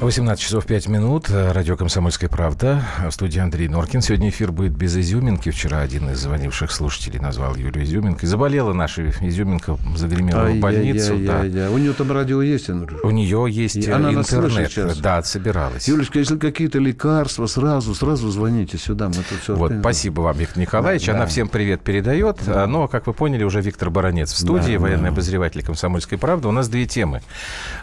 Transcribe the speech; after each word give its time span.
18 0.00 0.40
часов 0.40 0.64
5 0.64 0.86
минут. 0.86 1.28
Радио 1.28 1.76
«Комсомольская 1.76 2.30
правда». 2.30 2.84
В 3.04 3.10
студии 3.10 3.40
Андрей 3.40 3.66
Норкин. 3.66 4.00
Сегодня 4.00 4.28
эфир 4.28 4.52
будет 4.52 4.70
без 4.70 4.96
изюминки. 4.96 5.50
Вчера 5.50 5.80
один 5.80 6.10
из 6.10 6.20
звонивших 6.20 6.70
слушателей 6.70 7.18
назвал 7.18 7.56
Юлю 7.56 7.82
изюминкой. 7.82 8.28
Заболела 8.28 8.72
наша 8.72 9.10
изюминка, 9.10 9.76
загремела 9.96 10.50
в 10.50 10.60
больницу. 10.60 11.16
Я, 11.16 11.26
да. 11.26 11.44
я, 11.44 11.64
я. 11.64 11.70
У 11.72 11.78
нее 11.78 11.94
там 11.94 12.12
радио 12.12 12.40
есть, 12.42 12.70
Андрюш? 12.70 13.00
У 13.02 13.10
нее 13.10 13.46
есть 13.50 13.74
и 13.74 13.90
она 13.90 14.12
интернет. 14.14 15.00
Да, 15.02 15.20
собиралась. 15.24 15.88
Юлечка, 15.88 16.20
если 16.20 16.38
какие-то 16.38 16.78
лекарства, 16.78 17.46
сразу, 17.46 17.92
сразу 17.92 18.30
звоните 18.30 18.78
сюда. 18.78 19.08
Мы 19.08 19.14
тут 19.14 19.40
все 19.42 19.56
вот, 19.56 19.72
спасибо 19.80 20.20
вам, 20.20 20.36
Виктор 20.38 20.58
Николаевич. 20.58 21.06
Да, 21.06 21.14
она 21.14 21.22
да. 21.22 21.26
всем 21.26 21.48
привет 21.48 21.80
передает. 21.80 22.38
Да. 22.46 22.68
Но, 22.68 22.86
как 22.86 23.08
вы 23.08 23.14
поняли, 23.14 23.42
уже 23.42 23.60
Виктор 23.60 23.90
Баранец 23.90 24.32
в 24.32 24.38
студии, 24.38 24.74
да, 24.74 24.78
военный 24.78 25.02
да. 25.04 25.08
обозреватель 25.08 25.64
«Комсомольской 25.64 26.18
правды». 26.18 26.46
У 26.46 26.52
нас 26.52 26.68
две 26.68 26.86
темы 26.86 27.20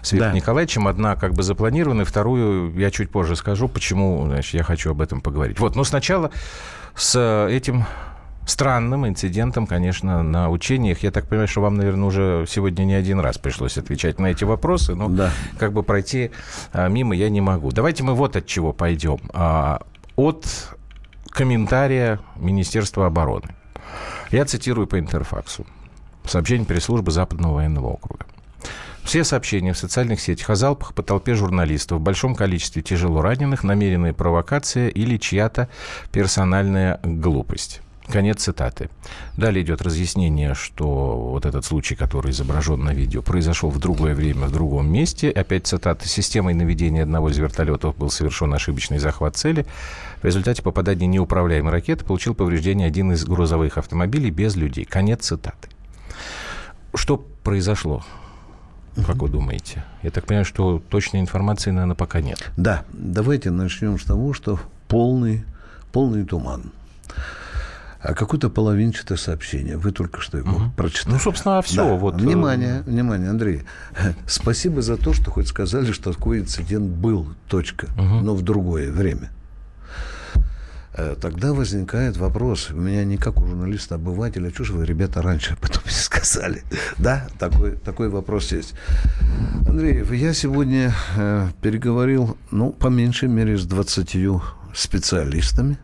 с 0.02 0.13
Виктором 0.13 0.31
да. 0.31 0.38
Николаевичем. 0.38 0.88
Одна 0.88 1.17
как 1.17 1.34
бы 1.34 1.43
запланирована, 1.43 2.04
вторую 2.05 2.73
я 2.77 2.91
чуть 2.91 3.09
позже 3.09 3.35
скажу, 3.35 3.67
почему 3.67 4.25
значит, 4.25 4.53
я 4.53 4.63
хочу 4.63 4.91
об 4.91 5.01
этом 5.01 5.21
поговорить. 5.21 5.59
Вот, 5.59 5.75
но 5.75 5.83
сначала 5.83 6.31
с 6.95 7.47
этим 7.49 7.85
странным 8.45 9.07
инцидентом, 9.07 9.67
конечно, 9.67 10.23
на 10.23 10.49
учениях. 10.49 11.03
Я 11.03 11.11
так 11.11 11.27
понимаю, 11.27 11.47
что 11.47 11.61
вам, 11.61 11.75
наверное, 11.75 12.07
уже 12.07 12.45
сегодня 12.47 12.83
не 12.83 12.93
один 12.93 13.19
раз 13.19 13.37
пришлось 13.37 13.77
отвечать 13.77 14.19
на 14.19 14.27
эти 14.27 14.43
вопросы, 14.43 14.95
но 14.95 15.09
да. 15.09 15.31
как 15.57 15.73
бы 15.73 15.83
пройти 15.83 16.31
а, 16.71 16.87
мимо 16.87 17.15
я 17.15 17.29
не 17.29 17.41
могу. 17.41 17.71
Давайте 17.71 18.03
мы 18.03 18.13
вот 18.13 18.35
от 18.35 18.45
чего 18.45 18.71
пойдем. 18.71 19.19
А, 19.33 19.81
от 20.15 20.45
комментария 21.29 22.19
Министерства 22.35 23.07
обороны. 23.07 23.55
Я 24.31 24.45
цитирую 24.45 24.87
по 24.87 24.99
интерфаксу. 24.99 25.65
Сообщение 26.23 26.65
пресс-службы 26.65 27.12
Западного 27.12 27.55
военного 27.55 27.87
округа. 27.87 28.25
Все 29.05 29.23
сообщения 29.23 29.71
в 29.71 29.77
социальных 29.77 30.20
сетях 30.20 30.49
о 30.49 30.55
залпах 30.55 30.95
по 30.95 31.03
толпе 31.03 31.35
журналистов, 31.35 31.99
в 31.99 32.01
большом 32.01 32.34
количестве 32.34 32.81
тяжело 32.81 33.21
раненых, 33.21 33.63
намеренная 33.63 34.13
провокация 34.13 34.89
или 34.89 35.17
чья-то 35.17 35.70
персональная 36.12 36.99
глупость. 37.03 37.81
Конец 38.07 38.41
цитаты. 38.41 38.89
Далее 39.37 39.63
идет 39.63 39.84
разъяснение, 39.84 40.55
что 40.55 41.17
вот 41.31 41.45
этот 41.45 41.65
случай, 41.65 41.95
который 41.95 42.31
изображен 42.31 42.84
на 42.84 42.93
видео, 42.93 43.21
произошел 43.21 43.70
в 43.70 43.79
другое 43.79 44.15
время, 44.15 44.47
в 44.47 44.51
другом 44.51 44.91
месте. 44.91 45.29
Опять 45.29 45.67
цитата. 45.67 46.07
Системой 46.07 46.55
наведения 46.55 47.03
одного 47.03 47.29
из 47.29 47.37
вертолетов 47.37 47.95
был 47.95 48.09
совершен 48.09 48.53
ошибочный 48.53 48.97
захват 48.97 49.35
цели. 49.35 49.67
В 50.21 50.25
результате 50.25 50.63
попадания 50.63 51.07
неуправляемой 51.07 51.71
ракеты 51.71 52.05
получил 52.05 52.34
повреждение 52.34 52.87
один 52.87 53.12
из 53.12 53.23
грузовых 53.23 53.77
автомобилей 53.77 54.31
без 54.31 54.55
людей. 54.55 54.85
Конец 54.85 55.25
цитаты. 55.25 55.69
Что 56.95 57.17
произошло? 57.43 58.03
Как 59.05 59.18
вы 59.18 59.29
думаете? 59.29 59.84
Я 60.04 60.12
так 60.12 60.26
понимаю, 60.26 60.46
что 60.46 60.82
точной 60.90 61.20
информации, 61.20 61.71
наверное, 61.71 61.96
пока 61.96 62.21
нет. 62.21 62.51
Да, 62.57 62.84
давайте 62.93 63.52
начнем 63.52 63.99
с 63.99 64.03
того, 64.03 64.34
что 64.34 64.59
полный, 64.88 65.44
полный 65.91 66.24
туман. 66.24 66.72
А 68.00 68.13
какое-то 68.13 68.50
половинчатое 68.50 69.18
сообщение. 69.18 69.78
Вы 69.78 69.91
только 69.91 70.22
что 70.22 70.38
его 70.38 70.52
угу. 70.52 70.72
прочитали. 70.78 71.13
Ну, 71.13 71.19
собственно, 71.19 71.62
все. 71.63 71.84
Да. 71.84 71.96
Вот... 71.96 72.16
Э, 72.16 72.18
внимание, 72.18 72.84
внимание, 72.85 73.31
Андрей. 73.31 73.63
Спасибо 74.28 74.84
за 74.84 74.96
то, 74.97 75.13
что 75.13 75.31
хоть 75.31 75.47
сказали, 75.47 75.91
что 75.91 76.13
такой 76.13 76.40
инцидент 76.40 76.85
был, 76.85 77.28
точка, 77.47 77.88
угу. 77.97 78.22
но 78.22 78.35
в 78.35 78.44
другое 78.44 78.91
время. 78.91 79.31
Э, 80.97 81.16
тогда 81.19 81.53
возникает 81.53 82.16
вопрос, 82.16 82.72
у 82.72 82.78
меня 82.78 83.03
не 83.03 83.18
как 83.18 83.41
у 83.41 83.46
журналиста-обывателя, 83.46 84.50
что 84.50 84.63
же 84.63 84.74
вы, 84.74 84.86
ребята, 84.86 85.22
раньше 85.22 85.53
об 85.53 85.66
этом 85.66 85.81
не 85.86 85.92
сказали? 85.92 86.64
Да, 86.97 87.28
такой, 87.38 87.72
такой 87.72 88.09
вопрос 88.09 88.53
есть. 88.53 88.74
Андрей, 89.68 90.06
я 90.16 90.34
сегодня 90.34 90.94
э, 91.18 91.50
переговорил, 91.62 92.38
ну, 92.52 92.72
по 92.72 92.88
меньшей 92.88 93.28
мере, 93.28 93.58
с 93.58 93.66
20 93.66 94.42
специалистами, 94.74 95.78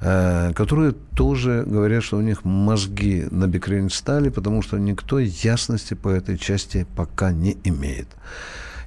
э, 0.00 0.52
которые 0.54 0.94
тоже 1.14 1.64
говорят, 1.66 2.02
что 2.02 2.16
у 2.16 2.22
них 2.22 2.44
мозги 2.44 3.26
на 3.30 3.46
бекрень 3.46 3.90
стали, 3.90 4.30
потому 4.30 4.62
что 4.62 4.78
никто 4.78 5.18
ясности 5.18 5.92
по 5.92 6.08
этой 6.08 6.38
части 6.38 6.86
пока 6.96 7.32
не 7.32 7.58
имеет. 7.64 8.08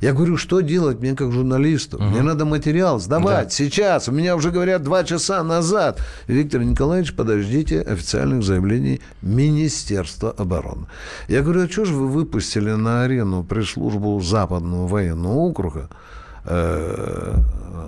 Я 0.02 0.14
говорю, 0.14 0.38
что 0.38 0.62
делать 0.62 1.00
мне 1.00 1.16
как 1.16 1.32
журналисту? 1.32 1.98
Угу. 1.98 2.06
Мне 2.06 2.22
надо 2.22 2.46
материал 2.46 3.00
сдавать 3.00 3.48
да. 3.48 3.50
сейчас. 3.50 4.08
У 4.08 4.12
меня 4.12 4.36
уже 4.36 4.52
говорят 4.52 4.84
два 4.84 5.04
часа 5.04 5.44
назад. 5.44 6.02
Виктор 6.28 6.64
Николаевич, 6.64 7.14
подождите 7.14 7.82
официальных 7.82 8.44
заявлений 8.44 9.02
Министерства 9.22 10.32
обороны. 10.32 10.88
Я 11.28 11.42
говорю, 11.42 11.66
а 11.66 11.70
что 11.70 11.86
же 11.86 11.94
вы 11.94 12.08
выпустили 12.08 12.72
на 12.72 13.04
арену 13.04 13.44
пресс-службу 13.44 14.20
Западного 14.22 14.88
военного 14.88 15.34
округа? 15.34 15.90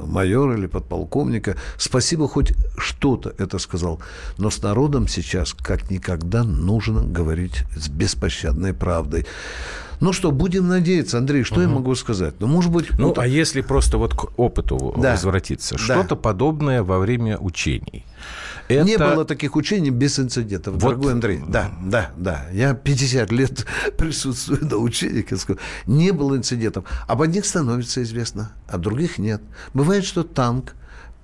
Майора 0.05 0.57
или 0.57 0.67
подполковника. 0.67 1.55
Спасибо, 1.77 2.27
хоть 2.27 2.53
что-то 2.77 3.33
это 3.37 3.59
сказал. 3.59 3.99
Но 4.37 4.49
с 4.49 4.61
народом 4.61 5.07
сейчас, 5.07 5.53
как 5.53 5.89
никогда, 5.89 6.43
нужно 6.43 7.01
говорить 7.01 7.63
с 7.75 7.89
беспощадной 7.89 8.73
правдой. 8.73 9.25
Ну 10.01 10.13
что, 10.13 10.31
будем 10.31 10.67
надеяться, 10.67 11.19
Андрей, 11.19 11.43
что 11.43 11.55
угу. 11.55 11.61
я 11.61 11.67
могу 11.67 11.93
сказать? 11.93 12.33
Ну, 12.39 12.47
может 12.47 12.71
быть... 12.71 12.87
Ну, 12.97 13.09
вот... 13.09 13.19
а 13.19 13.27
если 13.27 13.61
просто 13.61 13.99
вот 13.99 14.15
к 14.15 14.39
опыту 14.39 14.95
да. 14.97 15.11
возвратиться, 15.11 15.75
да. 15.75 15.79
что-то 15.79 16.15
подобное 16.15 16.81
во 16.81 16.97
время 16.97 17.37
учений? 17.37 18.03
Это... 18.67 18.83
Не 18.83 18.97
было 18.97 19.25
таких 19.25 19.55
учений 19.55 19.91
без 19.91 20.17
инцидентов, 20.19 20.75
вот... 20.75 20.81
дорогой 20.81 21.13
Андрей. 21.13 21.41
Да, 21.47 21.71
да, 21.83 22.11
да. 22.17 22.47
Я 22.51 22.73
50 22.73 23.31
лет 23.31 23.65
присутствую 23.97 24.65
на 24.65 24.77
учениях. 24.77 25.25
Не 25.85 26.11
было 26.11 26.35
инцидентов. 26.35 26.85
Об 27.07 27.21
одних 27.21 27.45
становится 27.45 28.01
известно, 28.01 28.53
а 28.67 28.79
других 28.79 29.19
нет. 29.19 29.41
Бывает, 29.81 30.05
что 30.05 30.23
танк 30.23 30.75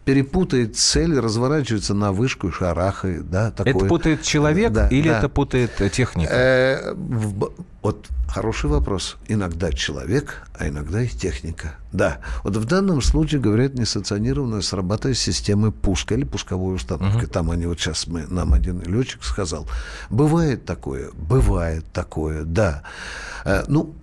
перепутает 0.03 0.75
цель, 0.75 1.19
разворачивается 1.19 1.93
на 1.93 2.11
вышку 2.11 2.47
и 2.47 2.51
шарахает. 2.51 3.29
Да, 3.29 3.51
такое. 3.51 3.75
Это 3.75 3.85
путает 3.85 4.23
человек 4.23 4.71
да, 4.71 4.87
или 4.87 5.09
да. 5.09 5.19
это 5.19 5.29
путает 5.29 5.79
э, 5.79 5.91
техника? 5.91 6.31
Э, 6.33 6.95
вот 7.83 8.07
хороший 8.27 8.71
вопрос. 8.71 9.17
Иногда 9.27 9.71
человек, 9.71 10.47
а 10.57 10.67
иногда 10.67 11.03
и 11.03 11.07
техника. 11.07 11.75
Да. 11.91 12.17
Вот 12.43 12.55
в 12.55 12.65
данном 12.65 13.03
случае, 13.03 13.41
говорят, 13.41 13.75
несанкционированная 13.75 14.61
срабатывает 14.61 15.19
системы 15.19 15.71
пуска 15.71 16.15
или 16.15 16.23
пусковой 16.23 16.77
установки. 16.77 17.25
Угу. 17.25 17.31
Там 17.31 17.51
они 17.51 17.67
вот 17.67 17.79
сейчас 17.79 18.07
мы, 18.07 18.25
нам 18.27 18.53
один 18.53 18.81
летчик 18.81 19.23
сказал. 19.23 19.67
Бывает 20.09 20.65
такое, 20.65 21.11
бывает 21.13 21.85
такое, 21.93 22.43
да. 22.43 22.81
Э, 23.45 23.65
ну, 23.67 23.93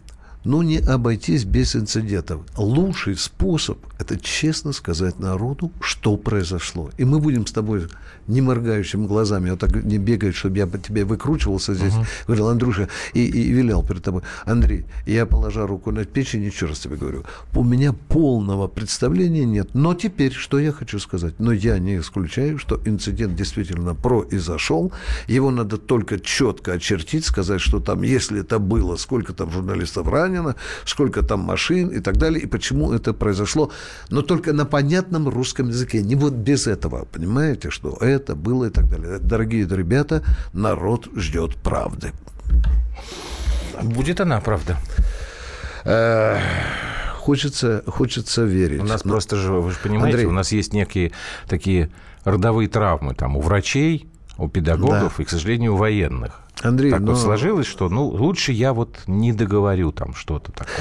но 0.45 0.63
не 0.63 0.79
обойтись 0.79 1.45
без 1.45 1.75
инцидентов. 1.75 2.43
Лучший 2.57 3.17
способ– 3.17 3.79
это 3.99 4.19
честно 4.19 4.73
сказать 4.73 5.19
народу, 5.19 5.73
что 5.81 6.17
произошло. 6.17 6.91
И 6.99 7.05
мы 7.05 7.19
будем 7.19 7.47
с 7.47 7.53
тобой 7.53 7.89
не 8.27 8.41
моргающими 8.41 9.07
глазами, 9.07 9.51
вот 9.51 9.61
так 9.61 9.85
не 9.85 9.99
бегать, 9.99 10.35
чтобы 10.35 10.59
я 10.59 10.67
по 10.67 10.79
тебе 10.79 11.05
выкручивался 11.05 11.75
здесь, 11.75 11.93
uh-huh. 11.93 12.27
говорил, 12.27 12.49
Андрюша, 12.49 12.89
и, 13.13 13.25
и 13.25 13.51
вилял 13.51 13.83
перед 13.83 14.03
тобой. 14.03 14.23
Андрей, 14.45 14.85
я, 15.07 15.27
положа 15.27 15.67
руку 15.67 15.91
на 15.91 16.05
печень, 16.05 16.43
еще 16.43 16.67
раз 16.67 16.79
тебе 16.79 16.97
говорю, 16.97 17.25
у 17.55 17.65
меня 17.65 17.93
полного 17.93 18.69
представления 18.69 19.45
нет. 19.45 19.71
Но 19.75 19.95
теперь, 19.95 20.33
что 20.33 20.59
я 20.59 20.73
хочу 20.73 20.99
сказать? 20.99 21.35
Но 21.39 21.53
я 21.53 21.79
не 21.79 21.99
исключаю, 21.99 22.59
что 22.59 22.81
инцидент 22.85 23.35
действительно 23.35 23.95
произошел. 23.95 24.93
Его 25.27 25.51
надо 25.51 25.77
только 25.77 26.19
четко 26.19 26.73
очертить, 26.73 27.25
сказать, 27.25 27.61
что 27.61 27.81
там, 27.81 28.03
если 28.03 28.41
это 28.41 28.59
было, 28.59 28.97
сколько 28.97 29.33
там 29.33 29.51
журналистов 29.51 30.09
ранено, 30.09 30.34
ранено, 30.35 30.57
сколько 30.85 31.23
там 31.23 31.41
машин 31.41 31.89
и 31.89 32.01
так 32.01 32.17
далее, 32.17 32.43
и 32.43 32.47
почему 32.47 32.93
это 32.93 33.13
произошло. 33.13 33.71
Но 34.11 34.23
только 34.23 34.53
на 34.53 34.65
понятном 34.65 35.29
русском 35.29 35.69
языке. 35.69 36.03
Не 36.03 36.15
вот 36.15 36.33
без 36.33 36.67
этого. 36.67 37.05
Понимаете, 37.13 37.71
что 37.71 37.97
это 38.01 38.35
было 38.35 38.67
и 38.67 38.71
так 38.71 38.89
далее. 38.89 39.19
Дорогие 39.19 39.67
ребята, 39.67 40.23
народ 40.53 41.09
ждет 41.17 41.57
правды. 41.57 42.13
Будет 43.83 44.21
она, 44.21 44.41
правда. 44.41 44.77
Э, 45.85 46.39
хочется, 47.17 47.83
хочется 47.87 48.45
верить. 48.45 48.81
У 48.81 48.85
нас 48.85 49.05
Но... 49.05 49.13
просто 49.13 49.37
же, 49.37 49.53
вы 49.53 49.71
же 49.71 49.79
понимаете, 49.83 50.19
Андрей... 50.19 50.27
у 50.27 50.33
нас 50.33 50.53
есть 50.53 50.73
некие 50.73 51.13
такие 51.49 51.91
родовые 52.25 52.69
травмы 52.69 53.15
там 53.15 53.37
у 53.37 53.41
врачей, 53.41 54.09
у 54.39 54.49
педагогов 54.49 55.15
да. 55.17 55.23
и, 55.23 55.27
к 55.27 55.31
сожалению, 55.31 55.75
у 55.75 55.77
военных. 55.77 56.44
Андрей, 56.65 56.91
так 56.91 57.01
но... 57.01 57.13
вот 57.13 57.21
сложилось, 57.21 57.67
что 57.67 57.89
ну 57.89 58.07
лучше 58.07 58.53
я 58.53 58.73
вот 58.73 58.99
не 59.07 59.33
договорю 59.33 59.93
там 59.93 60.15
что-то 60.15 60.53
такое. 60.53 60.75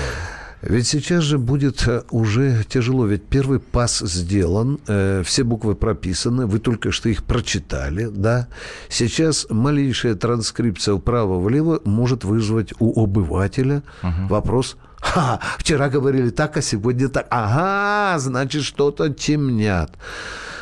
Ведь 0.62 0.88
сейчас 0.88 1.24
же 1.24 1.38
будет 1.38 1.85
э, 1.88 2.03
уже 2.09 2.63
тяжело, 2.63 3.06
ведь 3.06 3.25
первый 3.25 3.59
пас 3.59 4.00
сделан, 4.00 4.80
э, 4.88 5.21
все 5.25 5.44
буквы 5.44 5.75
прописаны, 5.75 6.47
вы 6.47 6.59
только 6.59 6.91
что 6.91 7.09
их 7.09 7.25
прочитали, 7.25 8.07
да. 8.09 8.47
Сейчас 8.88 9.45
малейшая 9.50 10.15
транскрипция 10.15 10.95
вправо-влево 10.95 11.81
может 11.83 12.24
вызвать 12.24 12.74
у 12.79 13.03
обывателя 13.03 13.83
угу. 14.01 14.27
вопрос– 14.29 14.77
Ха, 15.03 15.39
вчера 15.59 15.89
говорили 15.89 16.29
так, 16.29 16.57
а 16.57 16.61
сегодня 16.61 17.09
так. 17.09 17.27
Ага, 17.29 18.17
значит, 18.19 18.63
что-то 18.63 19.09
темнят. 19.09 19.91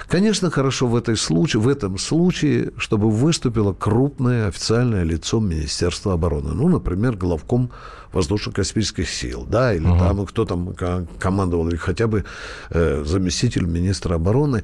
Конечно, 0.07 0.49
хорошо 0.49 0.87
в, 0.87 0.95
этой 0.97 1.15
случае, 1.15 1.61
в 1.61 1.69
этом 1.69 1.97
случае, 1.97 2.71
чтобы 2.75 3.09
выступило 3.09 3.71
крупное 3.71 4.47
официальное 4.47 5.03
лицо 5.03 5.39
Министерства 5.39 6.13
обороны. 6.13 6.53
Ну, 6.53 6.67
например, 6.67 7.15
главком 7.15 7.71
воздушно-космических 8.13 9.09
сил, 9.09 9.45
да, 9.49 9.73
или 9.73 9.85
угу. 9.85 9.99
там 9.99 10.25
кто 10.25 10.45
там 10.45 10.75
командовал, 11.19 11.67
или 11.69 11.77
хотя 11.77 12.07
бы 12.07 12.25
э, 12.69 13.03
заместитель 13.05 13.65
министра 13.65 14.15
обороны. 14.15 14.63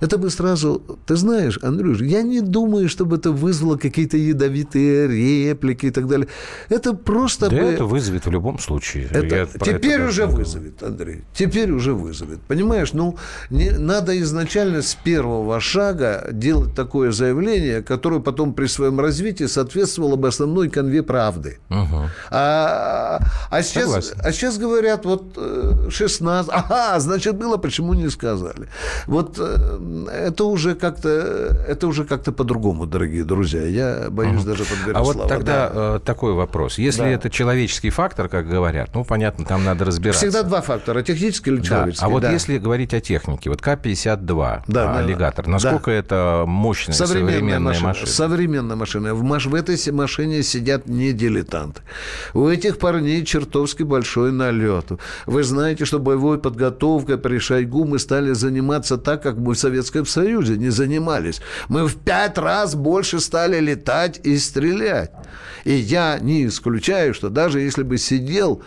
Это 0.00 0.18
бы 0.18 0.30
сразу... 0.30 0.82
Ты 1.06 1.16
знаешь, 1.16 1.58
Андрюш, 1.62 2.00
я 2.00 2.22
не 2.22 2.40
думаю, 2.40 2.88
чтобы 2.88 3.16
это 3.16 3.32
вызвало 3.32 3.76
какие-то 3.76 4.16
ядовитые 4.16 5.08
реплики 5.08 5.86
и 5.86 5.90
так 5.90 6.08
далее. 6.08 6.28
Это 6.68 6.94
просто 6.94 7.48
да 7.48 7.56
бы... 7.56 7.62
это 7.62 7.84
вызовет 7.84 8.26
в 8.26 8.30
любом 8.30 8.58
случае. 8.58 9.08
Это... 9.10 9.48
Теперь 9.58 10.00
это 10.00 10.08
уже 10.08 10.26
вызовет, 10.26 10.82
Андрей. 10.82 11.22
Теперь 11.34 11.70
уже 11.70 11.94
вызовет. 11.94 12.40
Понимаешь, 12.42 12.92
ну, 12.92 13.16
не... 13.50 13.70
надо 13.70 14.20
изначально 14.20 14.82
с 14.82 14.94
первого 14.94 15.60
шага 15.60 16.28
делать 16.32 16.74
такое 16.74 17.12
заявление, 17.12 17.82
которое 17.82 18.20
потом 18.20 18.54
при 18.54 18.66
своем 18.66 19.00
развитии 19.00 19.44
соответствовало 19.44 20.16
бы 20.16 20.28
основной 20.28 20.68
конве 20.68 21.02
правды. 21.02 21.58
Угу. 21.70 22.10
А 22.30 22.83
а, 23.50 23.62
сейчас, 23.62 24.12
а 24.18 24.32
сейчас 24.32 24.58
говорят, 24.58 25.04
вот 25.04 25.38
16, 25.90 26.48
э, 26.48 26.52
ага, 26.52 26.98
значит, 27.00 27.36
было, 27.36 27.56
почему 27.56 27.94
не 27.94 28.10
сказали? 28.10 28.68
Вот 29.06 29.36
э, 29.38 30.06
это 30.12 30.44
уже 30.44 30.74
как-то, 30.74 31.08
это 31.08 31.86
уже 31.86 32.04
как-то 32.04 32.32
по-другому, 32.32 32.86
дорогие 32.86 33.24
друзья. 33.24 33.62
Я 33.62 34.10
боюсь 34.10 34.40
угу. 34.40 34.50
даже 34.50 34.64
подбирать 34.64 34.96
А 34.96 35.04
слова. 35.04 35.18
вот 35.18 35.28
тогда 35.28 35.68
да. 35.68 35.96
Э, 35.96 36.00
такой 36.04 36.32
вопрос. 36.32 36.78
Если 36.78 37.02
да. 37.02 37.08
это 37.08 37.30
человеческий 37.30 37.90
фактор, 37.90 38.28
как 38.28 38.48
говорят, 38.48 38.90
ну, 38.94 39.04
понятно, 39.04 39.44
там 39.44 39.64
надо 39.64 39.84
разбираться. 39.84 40.26
Всегда 40.26 40.42
два 40.42 40.60
фактора, 40.60 41.02
технический 41.02 41.50
или 41.50 41.62
человеческий. 41.62 42.00
Да. 42.00 42.06
А 42.06 42.10
вот 42.10 42.22
да. 42.22 42.32
если 42.32 42.58
говорить 42.58 42.94
о 42.94 43.00
технике, 43.00 43.50
вот 43.50 43.60
К-52, 43.60 44.62
да, 44.66 44.98
аллигатор, 44.98 45.46
насколько 45.46 45.90
да. 45.90 45.96
это 45.96 46.44
мощная 46.46 46.94
современная, 46.94 47.34
современная 47.34 47.60
машина, 47.60 47.88
машина? 47.88 48.06
Современная 48.06 48.76
машина. 48.76 49.14
В, 49.14 49.22
маш... 49.22 49.46
в 49.46 49.54
этой 49.54 49.92
машине 49.92 50.42
сидят 50.42 50.88
не 50.88 51.12
дилетанты. 51.12 51.82
У 52.32 52.48
этих 52.48 52.73
этих 52.74 52.78
парней 52.80 53.24
чертовски 53.24 53.84
большой 53.84 54.32
налет. 54.32 54.86
Вы 55.26 55.42
знаете, 55.42 55.84
что 55.84 55.98
боевой 55.98 56.38
подготовкой 56.38 57.18
при 57.18 57.38
Шойгу 57.38 57.84
мы 57.84 57.98
стали 57.98 58.34
заниматься 58.34 58.96
так, 58.96 59.22
как 59.22 59.36
мы 59.36 59.54
в 59.54 59.58
Советском 59.58 60.06
Союзе 60.06 60.56
не 60.56 60.70
занимались. 60.70 61.40
Мы 61.68 61.86
в 61.86 61.96
пять 61.96 62.38
раз 62.38 62.74
больше 62.74 63.20
стали 63.20 63.60
летать 63.60 64.20
и 64.24 64.38
стрелять. 64.38 65.10
И 65.64 65.72
я 65.72 66.18
не 66.20 66.46
исключаю, 66.46 67.14
что 67.14 67.30
даже 67.30 67.60
если 67.60 67.82
бы 67.82 67.98
сидел 67.98 68.62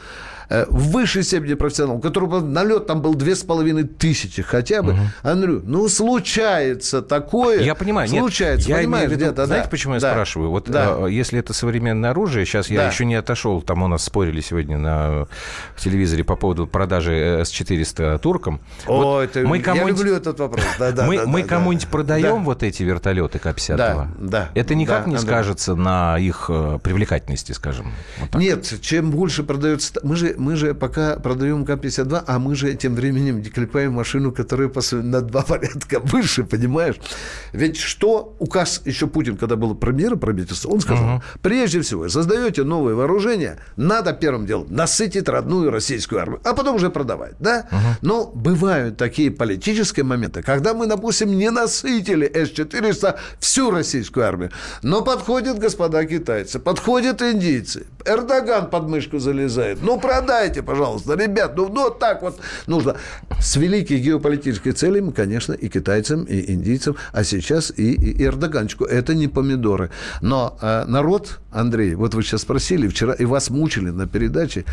в 0.50 0.92
высшей 0.92 1.24
степени 1.24 1.54
профессионал, 1.56 1.98
у 1.98 2.00
которого 2.00 2.40
налет 2.40 2.88
там 2.88 3.02
был 3.02 3.16
две 3.16 3.36
с 3.36 3.44
половиной 3.44 3.84
тысячи 3.84 4.42
хотя 4.42 4.82
бы. 4.82 4.94
Угу. 4.94 5.00
Андрю, 5.24 5.62
ну 5.64 5.88
случается 5.90 7.02
такое. 7.02 7.62
Я 7.62 7.76
понимаю, 7.76 8.08
случается, 8.08 8.68
нет, 8.68 8.78
я 8.78 8.84
понимаешь, 8.84 9.12
где-то. 9.12 9.46
Знаете, 9.46 9.66
да, 9.66 9.70
почему 9.70 9.94
я 9.96 10.00
да, 10.00 10.12
спрашиваю? 10.12 10.50
Вот 10.50 10.70
да. 10.70 10.96
э, 11.00 11.12
если 11.12 11.40
это 11.40 11.54
современное 11.54 12.12
оружие, 12.12 12.46
сейчас 12.46 12.70
я 12.70 12.82
да. 12.82 12.88
еще 12.90 13.06
не 13.06 13.16
отошел, 13.16 13.62
там 13.62 13.84
у 13.84 13.88
нас 13.88 14.04
спорили 14.04 14.42
сегодня 14.42 14.78
на 14.78 15.28
в 15.76 15.82
телевизоре 15.82 16.24
по 16.24 16.36
поводу 16.36 16.68
продажи 16.68 17.42
С-400 17.44 18.20
туркам. 18.20 18.62
О, 18.86 19.02
вот 19.02 19.36
это, 19.36 19.48
мы 19.48 19.58
я 19.60 19.74
люблю 19.86 20.16
этот 20.16 20.40
вопрос. 20.40 20.64
Да, 20.80 20.92
да, 20.92 21.06
мы 21.06 21.18
да, 21.18 21.26
мы 21.26 21.42
да, 21.42 21.48
кому-нибудь 21.48 21.86
да. 21.86 21.92
продаем 21.92 22.38
да. 22.38 22.44
вот 22.44 22.64
эти 22.64 22.84
вертолеты 22.84 23.40
К-52? 23.40 23.76
Да, 23.76 24.08
да. 24.18 24.50
Это 24.56 24.76
никак 24.76 25.06
да, 25.06 25.10
не 25.10 25.16
Андрей. 25.16 25.30
скажется 25.30 25.76
на 25.76 26.18
их 26.18 26.46
э, 26.50 26.80
привлекательности, 26.82 27.52
скажем. 27.52 27.92
Вот 28.20 28.36
Нет, 28.36 28.74
чем 28.82 29.12
больше 29.12 29.44
продается... 29.44 30.00
Мы 30.04 30.16
же 30.16 30.36
мы 30.38 30.56
же 30.56 30.74
пока 30.74 31.18
продаем 31.18 31.66
К-52, 31.66 32.24
а 32.26 32.40
мы 32.40 32.56
же 32.56 32.74
тем 32.76 32.96
временем 32.96 33.42
деклепаем 33.42 33.94
машину, 33.94 34.32
которая 34.32 34.72
на 34.92 35.22
два 35.22 35.42
порядка 35.48 36.00
выше, 36.00 36.44
понимаешь? 36.44 36.96
Ведь 37.54 37.78
что 37.78 38.36
указ 38.40 38.82
еще 38.86 39.08
Путин, 39.08 39.38
когда 39.38 39.56
был 39.56 39.76
премьера 39.76 40.16
правительства, 40.16 40.70
он 40.70 40.80
сказал, 40.80 41.16
угу. 41.16 41.24
прежде 41.42 41.82
всего, 41.82 42.10
создаете 42.10 42.64
новое 42.64 42.96
вооружение, 42.96 43.58
надо 43.76 44.14
первым 44.14 44.46
делом 44.46 44.68
насытить 44.70 45.28
родную 45.28 45.72
российскую 45.72 46.22
армию, 46.22 46.42
а 46.44 46.54
потом 46.54 46.76
уже 46.76 46.90
продавать, 46.90 47.36
да? 47.40 47.68
Угу. 47.72 47.80
Но 48.02 48.32
бывают 48.34 48.98
такие 48.98 49.32
политические 49.32 50.04
моменты, 50.04 50.44
когда 50.44 50.74
мы, 50.74 50.88
допустим, 50.88 51.38
не 51.38 51.50
насытили 51.50 52.26
С-400 52.26 53.18
всю 53.40 53.72
российскую 53.72 54.26
армию, 54.26 54.52
но 54.82 55.02
подходят 55.02 55.60
господа 55.60 56.06
китайцы, 56.06 56.60
подходят 56.60 57.22
индийцы, 57.22 57.88
Эрдоган 58.06 58.70
под 58.70 58.88
мышку 58.88 59.20
залезает, 59.20 59.80
ну, 59.82 60.00
продать 60.00 60.27
продайте, 60.28 60.62
пожалуйста, 60.62 61.16
ребят, 61.16 61.54
ну, 61.56 61.70
ну 61.70 61.84
вот 61.84 62.00
так 62.00 62.22
вот 62.22 62.40
нужно. 62.68 62.96
С 63.40 63.56
великой 63.56 64.00
геополитической 64.00 64.74
целью, 64.74 65.12
конечно, 65.12 65.54
и 65.54 65.70
китайцам, 65.70 66.24
и 66.24 66.52
индийцам, 66.52 66.96
а 67.14 67.24
сейчас 67.24 67.72
и, 67.78 67.94
и 67.94 68.24
Эрдоганчику. 68.26 68.84
Это 68.84 69.16
не 69.16 69.28
помидоры. 69.28 69.90
Но 70.22 70.58
э, 70.62 70.86
народ, 70.88 71.40
Андрей, 71.52 71.96
вот 71.96 72.14
вы 72.14 72.24
сейчас 72.24 72.42
спросили 72.42 72.88
вчера, 72.88 73.14
и 73.14 73.26
вас 73.26 73.50
мучили 73.50 73.90
на 73.92 74.06
передаче, 74.08 74.66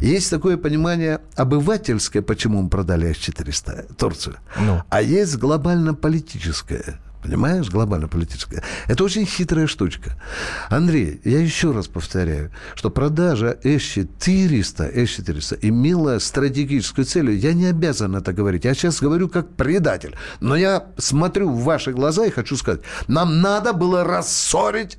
есть 0.00 0.30
такое 0.30 0.56
понимание 0.56 1.18
обывательское, 1.36 2.22
почему 2.22 2.62
мы 2.62 2.68
продали 2.70 3.12
С-400 3.12 3.94
Турцию, 3.96 4.36
ну. 4.60 4.82
а 4.88 5.02
есть 5.02 5.36
глобально-политическое 5.36 6.98
Понимаешь, 7.22 7.70
глобально-политическая. 7.70 8.64
Это 8.88 9.04
очень 9.04 9.24
хитрая 9.24 9.68
штучка. 9.68 10.20
Андрей, 10.68 11.20
я 11.24 11.40
еще 11.40 11.70
раз 11.70 11.86
повторяю, 11.86 12.50
что 12.74 12.90
продажа 12.90 13.58
С-400, 13.62 14.90
С-400 14.92 15.58
имела 15.62 16.18
стратегическую 16.18 17.04
цель. 17.04 17.30
Я 17.30 17.52
не 17.52 17.66
обязан 17.66 18.16
это 18.16 18.32
говорить. 18.32 18.64
Я 18.64 18.74
сейчас 18.74 19.00
говорю 19.00 19.28
как 19.28 19.54
предатель. 19.54 20.16
Но 20.40 20.56
я 20.56 20.86
смотрю 20.98 21.50
в 21.50 21.62
ваши 21.62 21.92
глаза 21.92 22.26
и 22.26 22.30
хочу 22.30 22.56
сказать, 22.56 22.80
нам 23.06 23.40
надо 23.40 23.72
было 23.72 24.02
рассорить 24.02 24.98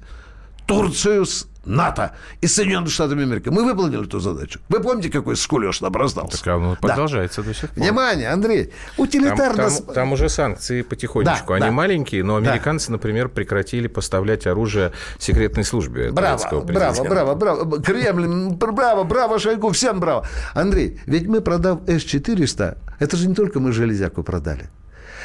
Турцию 0.66 1.26
с 1.26 1.48
НАТО 1.66 2.12
и 2.42 2.48
Соединенных 2.48 2.92
Штатов 2.92 3.18
Америки. 3.18 3.50
Мы 3.50 3.64
выполнили 3.64 4.06
эту 4.06 4.20
задачу. 4.20 4.60
Вы 4.70 4.80
помните, 4.82 5.10
какой 5.10 5.36
скулеж 5.36 5.82
нам 5.82 5.94
раздался? 5.94 6.38
Так 6.38 6.48
оно 6.48 6.72
да. 6.72 6.78
продолжается 6.88 7.42
до 7.42 7.54
сих 7.54 7.70
пор. 7.70 7.84
Внимание, 7.84 8.30
Андрей, 8.30 8.72
утилитарно... 8.98 9.70
Там, 9.70 9.86
там, 9.86 9.96
там 9.96 10.12
уже 10.14 10.30
санкции 10.30 10.82
потихонечку. 10.82 11.50
Да, 11.50 11.56
Они 11.56 11.66
да. 11.66 11.72
маленькие, 11.72 12.24
но 12.24 12.36
американцы, 12.36 12.88
да. 12.88 12.94
например, 12.94 13.30
прекратили 13.30 13.88
поставлять 13.88 14.46
оружие 14.48 14.92
секретной 15.20 15.64
службе 15.64 16.12
браво, 16.12 16.64
браво, 16.64 17.04
браво, 17.04 17.36
браво. 17.36 17.82
Кремль, 17.82 18.54
браво, 18.56 19.04
браво, 19.04 19.40
Шойгу, 19.40 19.72
всем 19.72 20.00
браво. 20.00 20.28
Андрей, 20.54 21.00
ведь 21.06 21.28
мы, 21.28 21.42
продав 21.42 21.80
С-400, 21.88 22.78
это 23.00 23.18
же 23.18 23.28
не 23.28 23.36
только 23.36 23.60
мы 23.60 23.72
железяку 23.72 24.24
продали. 24.24 24.70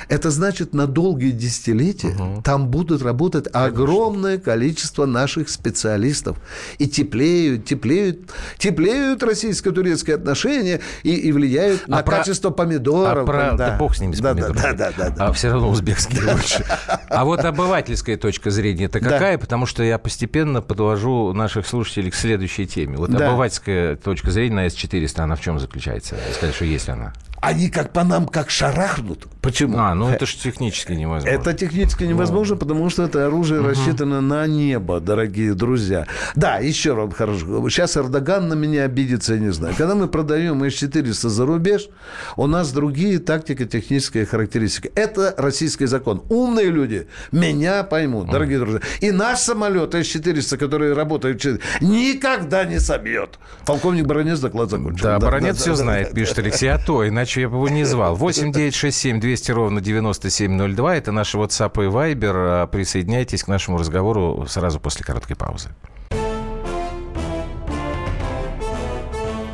Это 0.08 0.30
значит, 0.30 0.74
на 0.74 0.86
долгие 0.86 1.30
десятилетия 1.30 2.08
угу. 2.08 2.42
там 2.42 2.68
будут 2.68 3.02
работать 3.02 3.44
Конечно. 3.50 3.66
огромное 3.66 4.38
количество 4.38 5.06
наших 5.06 5.48
специалистов. 5.48 6.38
И 6.78 6.86
теплеют, 6.86 7.64
теплеют, 7.64 8.30
теплеют 8.58 9.22
российско-турецкие 9.22 10.16
отношения 10.16 10.80
и, 11.02 11.14
и 11.14 11.32
влияют 11.32 11.84
а 11.86 11.90
на 11.90 12.02
про... 12.02 12.18
качество 12.18 12.50
помидоров. 12.50 13.24
А 13.24 13.26
про... 13.26 13.38
да. 13.52 13.70
да 13.70 13.76
бог 13.76 13.94
с 13.94 14.00
ними, 14.00 14.14
с 14.14 14.20
да, 14.20 14.30
помидорами. 14.30 14.60
Да, 14.60 14.72
да, 14.72 14.92
да, 14.96 15.10
да, 15.10 15.26
А 15.26 15.32
все 15.32 15.50
равно 15.50 15.70
узбекские 15.70 16.32
лучше. 16.32 16.64
А 17.08 17.24
вот 17.24 17.44
обывательская 17.44 18.16
точка 18.16 18.50
зрения 18.50 18.84
это 18.84 19.00
какая? 19.00 19.38
Потому 19.38 19.66
что 19.66 19.82
я 19.82 19.98
постепенно 19.98 20.62
подвожу 20.62 21.32
наших 21.32 21.66
слушателей 21.66 22.10
к 22.10 22.14
следующей 22.14 22.66
теме. 22.66 22.96
Вот 22.96 23.14
обывательская 23.14 23.96
точка 23.96 24.30
зрения 24.30 24.56
на 24.56 24.70
С-400, 24.70 25.20
она 25.20 25.36
в 25.36 25.40
чем 25.40 25.58
заключается? 25.58 26.16
Сказать, 26.32 26.54
что 26.54 26.64
есть 26.64 26.88
она 26.88 27.12
они 27.40 27.70
как 27.70 27.92
по 27.92 28.04
нам 28.04 28.26
как 28.26 28.50
шарахнут. 28.50 29.26
Почему? 29.40 29.78
А, 29.78 29.94
ну 29.94 30.08
это 30.08 30.26
же 30.26 30.36
технически 30.36 30.92
невозможно. 30.92 31.28
Это 31.28 31.54
технически 31.54 32.04
ну. 32.04 32.10
невозможно, 32.10 32.54
ну. 32.54 32.60
потому 32.60 32.90
что 32.90 33.04
это 33.04 33.26
оружие 33.26 33.60
угу. 33.60 33.70
рассчитано 33.70 34.20
на 34.20 34.46
небо, 34.46 35.00
дорогие 35.00 35.54
друзья. 35.54 36.06
Да, 36.34 36.56
еще 36.56 36.94
раз 36.94 37.14
хорошо. 37.14 37.68
Сейчас 37.70 37.96
Эрдоган 37.96 38.48
на 38.48 38.54
меня 38.54 38.84
обидится, 38.84 39.34
я 39.34 39.40
не 39.40 39.52
знаю. 39.52 39.74
Когда 39.76 39.94
мы 39.94 40.08
продаем 40.08 40.62
С-400 40.64 41.28
за 41.28 41.46
рубеж, 41.46 41.88
у 42.36 42.46
нас 42.46 42.72
другие 42.72 43.18
тактики, 43.18 43.64
технические 43.64 44.26
характеристики. 44.26 44.90
Это 44.94 45.34
российский 45.38 45.86
закон. 45.86 46.22
Умные 46.28 46.70
люди 46.70 47.06
меня 47.32 47.84
поймут, 47.84 48.30
дорогие 48.30 48.58
друзья. 48.58 48.80
И 49.00 49.10
наш 49.12 49.38
самолет 49.38 49.94
С-400, 49.94 50.56
который 50.56 50.92
работает, 50.92 51.38
никогда 51.80 52.64
не 52.64 52.80
собьет. 52.80 53.38
Полковник 53.64 54.06
Баранец 54.06 54.40
доклад 54.40 54.70
закончил. 54.70 55.04
Да, 55.04 55.18
да 55.18 55.26
Баранец 55.26 55.56
да, 55.56 55.60
все 55.60 55.70
да, 55.70 55.76
знает, 55.76 56.08
да, 56.08 56.14
пишет 56.14 56.36
да. 56.36 56.42
Алексей. 56.42 56.68
А 56.68 56.78
то, 56.78 57.06
иначе 57.06 57.27
иначе 57.28 57.42
я 57.42 57.48
бы 57.50 57.56
его 57.56 57.68
не 57.68 57.84
звал. 57.84 58.14
8 58.14 58.52
9 58.52 58.74
6 58.74 58.96
7 58.96 59.20
200 59.20 59.50
ровно 59.52 59.80
9702. 59.80 60.96
Это 60.96 61.12
наши 61.12 61.36
WhatsApp 61.36 61.72
и 61.84 61.88
Viber. 61.88 62.32
А, 62.34 62.66
присоединяйтесь 62.66 63.44
к 63.44 63.48
нашему 63.48 63.78
разговору 63.78 64.46
сразу 64.48 64.80
после 64.80 65.04
короткой 65.04 65.36
паузы. 65.36 65.68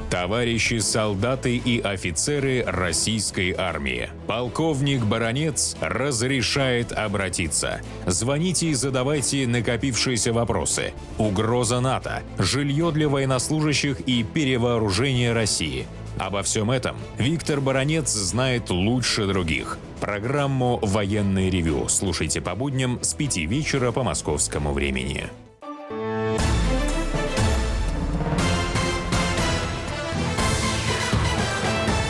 Товарищи 0.09 0.79
солдаты 0.79 1.57
и 1.57 1.81
офицеры 1.81 2.65
российской 2.67 3.53
армии. 3.53 4.09
Полковник 4.27 5.05
Баронец 5.05 5.77
разрешает 5.81 6.93
обратиться. 6.93 7.81
Звоните 8.07 8.69
и 8.69 8.75
задавайте 8.75 9.47
накопившиеся 9.47 10.33
вопросы. 10.33 10.93
Угроза 11.19 11.81
НАТО, 11.81 12.23
жилье 12.39 12.91
для 12.93 13.09
военнослужащих 13.09 14.01
и 14.01 14.23
перевооружение 14.23 15.33
России– 15.33 15.87
Обо 16.19 16.43
всем 16.43 16.71
этом 16.71 16.97
Виктор 17.19 17.61
Баранец 17.61 18.11
знает 18.11 18.71
лучше 18.71 19.27
других. 19.27 19.79
Программу 20.01 20.79
«Военный 20.81 21.51
ревю» 21.51 21.89
слушайте 21.89 22.41
по 22.41 22.55
будням 22.55 23.01
с 23.03 23.15
5 23.15 23.39
вечера 23.39 23.91
по 23.91 24.03
московскому 24.03 24.73
времени. 24.73 25.29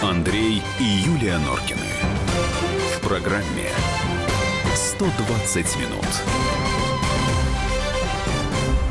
Андрей 0.03 0.63
и 0.79 0.85
Юлия 0.85 1.39
Норкины. 1.39 1.81
В 2.97 3.09
программе 3.09 3.71
«120 4.75 5.81
минут». 5.81 6.64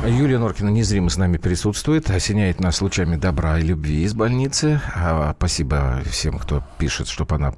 Юлия 0.06 0.38
Норкина 0.38 0.70
незримо 0.70 1.10
с 1.10 1.18
нами 1.18 1.38
присутствует, 1.38 2.10
осеняет 2.10 2.60
нас 2.60 2.82
лучами 2.82 3.16
добра 3.16 3.58
и 3.60 3.64
любви 3.64 4.04
из 4.04 4.14
больницы. 4.14 4.82
А, 4.96 5.34
спасибо 5.38 6.02
всем, 6.10 6.38
кто 6.38 6.62
пишет, 6.78 7.08
чтобы 7.08 7.36
она 7.36 7.54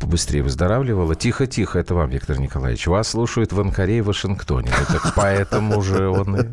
побыстрее 0.00 0.42
выздоравливала. 0.42 1.14
Тихо-тихо, 1.14 1.78
это 1.78 1.94
вам, 1.94 2.10
Виктор 2.10 2.38
Николаевич. 2.38 2.86
Вас 2.86 3.08
слушают 3.08 3.52
в 3.52 3.60
Анкаре 3.60 3.98
и 3.98 4.00
Вашингтоне. 4.00 4.70
Это 4.70 5.12
поэтому 5.14 5.82
же 5.82 6.08
он 6.08 6.40
и 6.40 6.46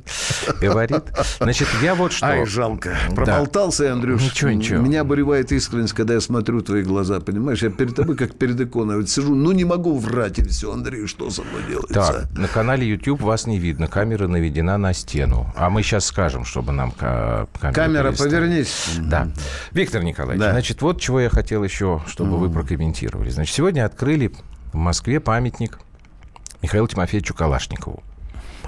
говорит. 0.62 1.04
Значит, 1.40 1.68
я 1.82 1.96
вот 1.96 2.12
что... 2.12 2.28
Ай, 2.28 2.46
жалко. 2.46 2.98
Проболтался, 3.16 3.84
да. 3.84 3.94
Андрюш. 3.94 4.22
Ничего, 4.22 4.52
ничего. 4.52 4.82
Меня 4.82 5.02
обуревает 5.02 5.52
искренность, 5.52 5.94
когда 5.94 6.16
я 6.16 6.22
смотрю 6.22 6.62
твои 6.62 6.84
глаза, 6.84 7.20
понимаешь? 7.20 7.62
Я 7.62 7.70
перед 7.70 7.96
тобой, 7.96 8.16
как 8.16 8.36
перед 8.36 8.60
иконой. 8.60 8.98
Вот 8.98 9.10
сижу, 9.10 9.36
ну 9.36 9.52
не 9.52 9.66
могу 9.66 9.98
врать, 9.98 10.40
и 10.40 10.44
все, 10.44 10.72
Андрей, 10.72 11.08
что 11.08 11.30
со 11.30 11.44
мной 11.44 11.64
делается? 11.68 11.94
Так, 11.94 12.38
на 12.38 12.48
канале 12.48 12.88
YouTube 12.88 13.22
вас 13.22 13.48
не 13.48 13.60
видно. 13.60 13.88
Камера 13.88 14.28
наведена 14.28 14.78
на 14.78 14.94
стену. 14.94 15.54
А 15.56 15.70
мы 15.70 15.84
сейчас 15.84 16.06
скажем, 16.06 16.46
чтобы 16.46 16.72
нам 16.72 16.92
камера 16.92 17.48
Камера, 17.60 18.12
повернись. 18.12 18.98
Да. 19.00 19.30
Виктор 19.72 20.04
Николаевич, 20.04 20.44
да. 20.44 20.52
значит, 20.52 20.82
вот 20.82 21.02
чего 21.02 21.20
я 21.20 21.30
хотел 21.30 21.64
еще, 21.64 22.02
чтобы 22.08 22.38
mm. 22.38 22.40
Вы 22.48 22.54
прокомментировали. 22.54 23.30
Значит, 23.30 23.56
сегодня 23.56 23.86
открыли 23.86 24.32
в 24.74 24.76
Москве 24.76 25.20
памятник 25.20 25.80
Михаилу 26.62 26.88
Тимофеевичу 26.88 27.34
Калашникову. 27.34 28.04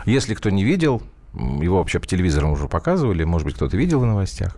Если 0.06 0.34
кто 0.34 0.50
не 0.50 0.64
видел, 0.64 1.02
его 1.34 1.78
вообще 1.78 2.00
по 2.00 2.08
телевизору 2.08 2.52
уже 2.52 2.68
показывали, 2.68 3.24
может 3.24 3.46
быть, 3.46 3.56
кто-то 3.56 3.78
видел 3.78 4.00
в 4.00 4.06
новостях. 4.06 4.58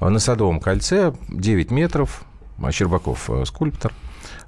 На 0.00 0.18
Садовом 0.18 0.60
кольце 0.60 1.14
9 1.28 1.70
метров, 1.70 2.24
Щербаков 2.70 3.28
э, 3.30 3.44
скульптор. 3.44 3.92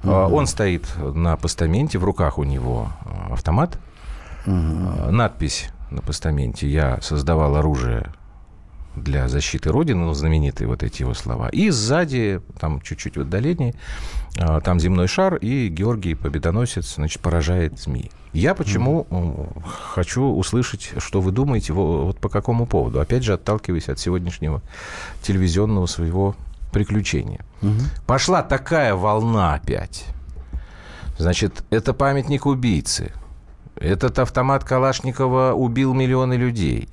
Угу. 0.02 0.10
Он 0.10 0.46
стоит 0.46 0.86
на 0.98 1.36
постаменте, 1.36 1.98
в 1.98 2.04
руках 2.04 2.38
у 2.38 2.44
него 2.44 2.90
э, 3.04 3.32
автомат. 3.32 3.78
Угу. 4.46 5.10
Надпись 5.10 5.70
на 5.90 6.02
постаменте 6.02 6.68
«Я 6.68 7.00
создавал 7.00 7.56
оружие 7.56 8.12
для 9.02 9.28
защиты 9.28 9.70
Родины, 9.70 10.04
ну, 10.04 10.14
знаменитые 10.14 10.68
вот 10.68 10.82
эти 10.82 11.02
его 11.02 11.14
слова. 11.14 11.48
И 11.48 11.70
сзади, 11.70 12.40
там 12.60 12.80
чуть-чуть 12.80 13.16
в 13.16 13.20
отдалении, 13.20 13.74
а, 14.38 14.60
там 14.60 14.80
земной 14.80 15.08
шар, 15.08 15.36
и 15.36 15.68
Георгий 15.68 16.14
Победоносец, 16.14 16.94
значит, 16.94 17.20
поражает 17.20 17.78
змеи. 17.78 18.10
Я 18.32 18.54
почему 18.54 19.06
mm. 19.10 19.62
хочу 19.94 20.22
услышать, 20.22 20.92
что 20.98 21.20
вы 21.20 21.32
думаете 21.32 21.72
вот 21.72 22.18
по 22.18 22.28
какому 22.28 22.66
поводу. 22.66 23.00
Опять 23.00 23.24
же, 23.24 23.32
отталкиваясь 23.32 23.88
от 23.88 23.98
сегодняшнего 23.98 24.60
телевизионного 25.22 25.86
своего 25.86 26.36
приключения. 26.72 27.40
Mm-hmm. 27.62 28.04
Пошла 28.06 28.42
такая 28.42 28.94
волна 28.94 29.54
опять. 29.54 30.04
Значит, 31.18 31.64
это 31.70 31.94
памятник 31.94 32.46
убийцы. 32.46 33.12
Этот 33.76 34.18
автомат 34.18 34.64
Калашникова 34.64 35.52
убил 35.52 35.94
миллионы 35.94 36.34
людей. 36.34 36.88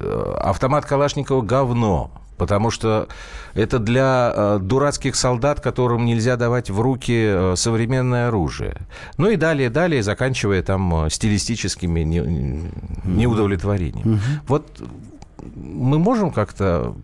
Э, 0.00 0.34
автомат 0.40 0.84
Калашникова 0.84 1.42
говно, 1.42 2.10
потому 2.36 2.70
что 2.70 3.08
это 3.54 3.78
для 3.78 4.32
э, 4.34 4.58
дурацких 4.60 5.14
солдат, 5.14 5.60
которым 5.60 6.04
нельзя 6.04 6.36
давать 6.36 6.70
в 6.70 6.80
руки 6.80 7.26
э, 7.26 7.54
современное 7.56 8.28
оружие. 8.28 8.76
Ну 9.18 9.30
и 9.30 9.36
далее, 9.36 9.70
далее, 9.70 10.02
заканчивая 10.02 10.62
там 10.62 11.08
стилистическими 11.10 12.00
не, 12.00 12.20
неудовлетворениями. 13.04 14.14
Угу. 14.14 14.20
Вот 14.48 14.82
мы 15.54 15.98
можем 15.98 16.30
как-то 16.30 16.96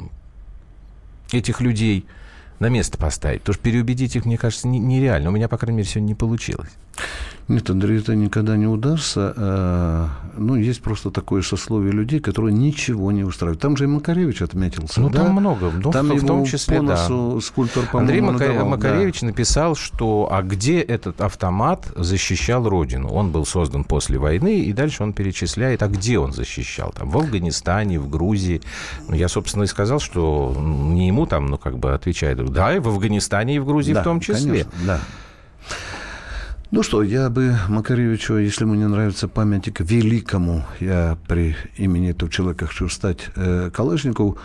этих 1.33 1.61
людей 1.61 2.07
на 2.59 2.69
место 2.69 2.99
поставить? 2.99 3.41
Потому 3.41 3.55
что 3.55 3.63
переубедить 3.63 4.17
их, 4.17 4.25
мне 4.25 4.37
кажется, 4.37 4.67
нереально. 4.67 5.31
У 5.31 5.33
меня, 5.33 5.49
по 5.49 5.59
крайней 5.59 5.79
мере, 5.79 5.89
сегодня 5.89 6.09
не 6.09 6.15
получилось. 6.15 6.71
Нет, 7.51 7.69
Андрей, 7.69 7.99
это 7.99 8.15
никогда 8.15 8.57
не 8.57 8.69
удастся. 8.69 9.35
А, 9.37 10.09
ну, 10.37 10.55
есть 10.55 10.81
просто 10.83 11.11
такое 11.11 11.43
сословие 11.43 11.91
людей, 11.91 12.21
которые 12.21 12.55
ничего 12.55 13.11
не 13.11 13.25
устраивают. 13.25 13.61
Там 13.61 13.77
же 13.77 13.85
и 13.85 13.87
Макаревич 13.89 14.41
отметился. 14.43 15.01
Ну, 15.01 15.11
да? 15.11 15.25
там 15.25 15.33
много. 15.33 15.73
Ну, 15.73 15.91
там 15.91 16.11
в, 16.11 16.15
в 16.15 16.25
том 16.25 16.45
числе, 16.45 16.77
по 16.77 16.83
носу 16.85 17.33
да. 17.35 17.41
скульптор, 17.41 17.89
Андрей 17.93 18.21
Макар... 18.21 18.65
Макаревич 18.65 19.23
да. 19.23 19.27
написал, 19.27 19.75
что 19.75 20.29
а 20.31 20.43
где 20.43 20.79
этот 20.81 21.21
автомат 21.21 21.89
защищал 21.97 22.69
Родину? 22.69 23.09
Он 23.09 23.33
был 23.33 23.45
создан 23.45 23.83
после 23.83 24.19
войны, 24.19 24.61
и 24.61 24.73
дальше 24.73 25.03
он 25.03 25.13
перечисляет, 25.13 25.83
а 25.83 25.89
где 25.89 26.21
он 26.21 26.33
защищал? 26.33 26.95
Там, 26.97 27.11
в 27.11 27.19
Афганистане, 27.19 27.99
в 27.99 28.09
Грузии. 28.09 28.63
Ну, 29.09 29.17
я, 29.17 29.27
собственно, 29.27 29.65
и 29.65 29.67
сказал, 29.67 29.99
что 29.99 30.55
не 30.57 31.09
ему 31.09 31.27
там, 31.27 31.47
ну, 31.47 31.59
как 31.59 31.79
бы 31.79 31.95
отвечает. 31.95 32.39
Да, 32.53 32.77
и 32.77 32.79
в 32.79 32.87
Афганистане, 32.87 33.57
и 33.57 33.59
в 33.59 33.67
Грузии 33.67 33.93
да, 33.93 34.03
в 34.03 34.05
том 34.05 34.21
числе. 34.21 34.67
Конечно, 34.67 34.71
да. 34.87 35.01
Ну 36.73 36.85
что, 36.85 37.03
я 37.03 37.31
бы 37.31 37.57
Макаревичу, 37.69 38.37
если 38.37 38.63
ему 38.63 38.77
не 38.77 38.87
нравится 38.87 39.27
памятник 39.27 39.81
великому, 39.81 40.65
я 40.79 41.19
при 41.27 41.57
имени 41.77 42.11
этого 42.11 42.31
человека 42.31 42.67
хочу 42.67 42.89
стать 42.89 43.27
э, 43.35 43.73
Калашникову, 43.75 44.39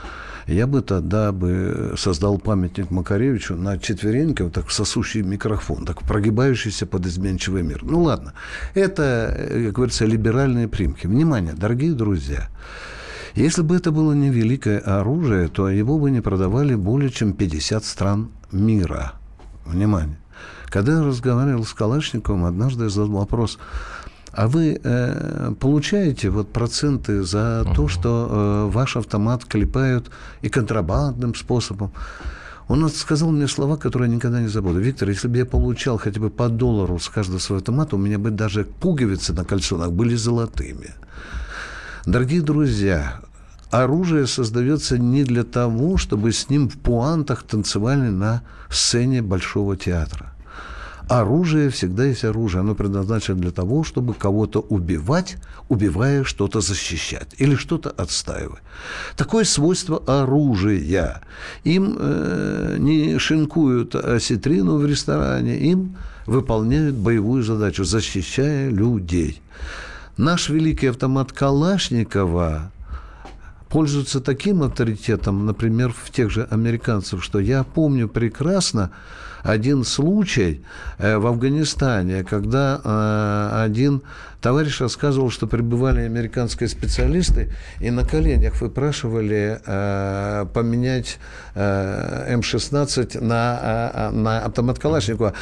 я 0.48 0.66
бы 0.66 0.82
тогда 0.82 1.32
бы 1.32 1.94
создал 1.96 2.40
памятник 2.40 2.90
Макаревичу 2.90 3.56
на 3.56 3.78
четвереньках, 3.78 4.52
так 4.52 4.72
сосущий 4.72 5.22
микрофон, 5.22 5.86
так 5.86 6.02
прогибающийся 6.02 6.88
под 6.88 7.06
изменчивый 7.06 7.62
мир. 7.62 7.84
Ну 7.84 8.02
ладно, 8.02 8.34
это, 8.74 9.32
э, 9.38 9.66
как 9.66 9.76
говорится, 9.76 10.06
либеральные 10.06 10.68
примки. 10.68 11.06
Внимание, 11.06 11.54
дорогие 11.54 11.94
друзья, 11.94 12.50
если 13.36 13.62
бы 13.62 13.76
это 13.76 13.92
было 13.92 14.14
не 14.14 14.32
великое 14.32 14.80
оружие, 14.80 15.48
то 15.48 15.70
его 15.70 16.00
бы 16.00 16.10
не 16.10 16.22
продавали 16.22 16.74
более 16.74 17.12
чем 17.12 17.34
50 17.34 17.86
стран 17.86 18.32
мира. 18.52 19.14
Внимание. 19.68 20.18
Когда 20.76 20.92
я 20.92 21.04
разговаривал 21.04 21.64
с 21.64 21.74
Калашниковым, 21.74 22.44
однажды 22.44 22.84
я 22.84 22.90
задал 22.90 23.12
вопрос, 23.12 23.60
а 24.34 24.50
вы 24.50 24.78
э, 24.84 25.54
получаете 25.58 26.30
вот 26.30 26.52
проценты 26.52 27.24
за 27.24 27.64
uh-huh. 27.64 27.76
то, 27.76 27.88
что 27.88 28.28
э, 28.30 28.72
ваш 28.74 28.98
автомат 28.98 29.46
клепают 29.46 30.12
и 30.42 30.50
контрабандным 30.50 31.34
способом? 31.34 31.94
Он 32.68 32.90
сказал 32.90 33.32
мне 33.32 33.48
слова, 33.48 33.78
которые 33.78 34.10
я 34.10 34.16
никогда 34.18 34.42
не 34.42 34.50
забуду. 34.50 34.80
Виктор, 34.80 35.08
если 35.08 35.30
бы 35.30 35.38
я 35.38 35.46
получал 35.46 35.98
хотя 35.98 36.20
бы 36.20 36.30
по 36.30 36.50
доллару 36.50 37.00
с 37.00 37.08
каждого 37.08 37.40
своего 37.40 37.60
автомата, 37.60 37.96
у 37.96 38.00
меня 38.00 38.20
бы 38.20 38.32
даже 38.32 38.66
пуговицы 38.66 39.32
на 39.32 39.46
кальсонах 39.46 39.94
были 39.94 40.16
золотыми. 40.16 40.90
Дорогие 42.06 42.42
друзья, 42.42 43.22
оружие 43.72 44.28
создается 44.28 44.98
не 44.98 45.24
для 45.24 45.46
того, 45.46 45.96
чтобы 45.96 46.34
с 46.34 46.50
ним 46.50 46.68
в 46.68 46.78
пуантах 46.78 47.44
танцевали 47.44 48.10
на 48.10 48.42
сцене 48.70 49.22
Большого 49.22 49.78
театра. 49.78 50.35
Оружие 51.10 51.70
всегда 51.70 52.06
есть 52.06 52.24
оружие. 52.24 52.62
Оно 52.62 52.74
предназначено 52.74 53.38
для 53.38 53.52
того, 53.52 53.84
чтобы 53.84 54.14
кого-то 54.14 54.60
убивать, 54.60 55.38
убивая 55.70 56.24
что-то 56.24 56.62
защищать 56.62 57.36
или 57.38 57.56
что-то 57.56 57.92
отстаивать. 57.92 58.62
Такое 59.16 59.44
свойство 59.44 60.02
оружия. 60.08 61.22
Им 61.64 61.96
э, 62.00 62.78
не 62.80 63.20
шинкуют 63.20 63.96
осетрину 63.96 64.78
в 64.78 64.86
ресторане, 64.86 65.58
им 65.58 65.96
выполняют 66.26 66.96
боевую 66.96 67.44
задачу, 67.44 67.84
защищая 67.84 68.70
людей. 68.70 69.42
Наш 70.18 70.50
великий 70.50 70.88
автомат 70.88 71.32
Калашникова 71.34 72.72
пользуется 73.70 74.22
таким 74.22 74.64
авторитетом, 74.64 75.46
например, 75.46 75.94
в 75.94 76.10
тех 76.10 76.32
же 76.32 76.48
американцев, 76.50 77.24
что 77.24 77.40
я 77.40 77.64
помню 77.64 78.08
прекрасно, 78.08 78.92
один 79.46 79.84
случай 79.84 80.64
э, 80.98 81.18
в 81.18 81.28
Афганистане, 81.28 82.24
когда 82.24 82.82
э, 82.84 83.64
один 83.64 84.02
товарищ 84.42 84.82
рассказывал, 84.82 85.30
что 85.30 85.46
прибывали 85.46 86.02
американские 86.02 86.68
специалисты 86.68 87.52
и 87.80 87.92
на 87.92 88.04
коленях 88.04 88.60
выпрашивали 88.62 89.60
э, 89.64 90.46
поменять 90.54 91.20
М-16 91.56 93.24
на, 93.24 94.10
на 94.12 94.40
автомат 94.40 94.80
Калашникова. 94.80 95.34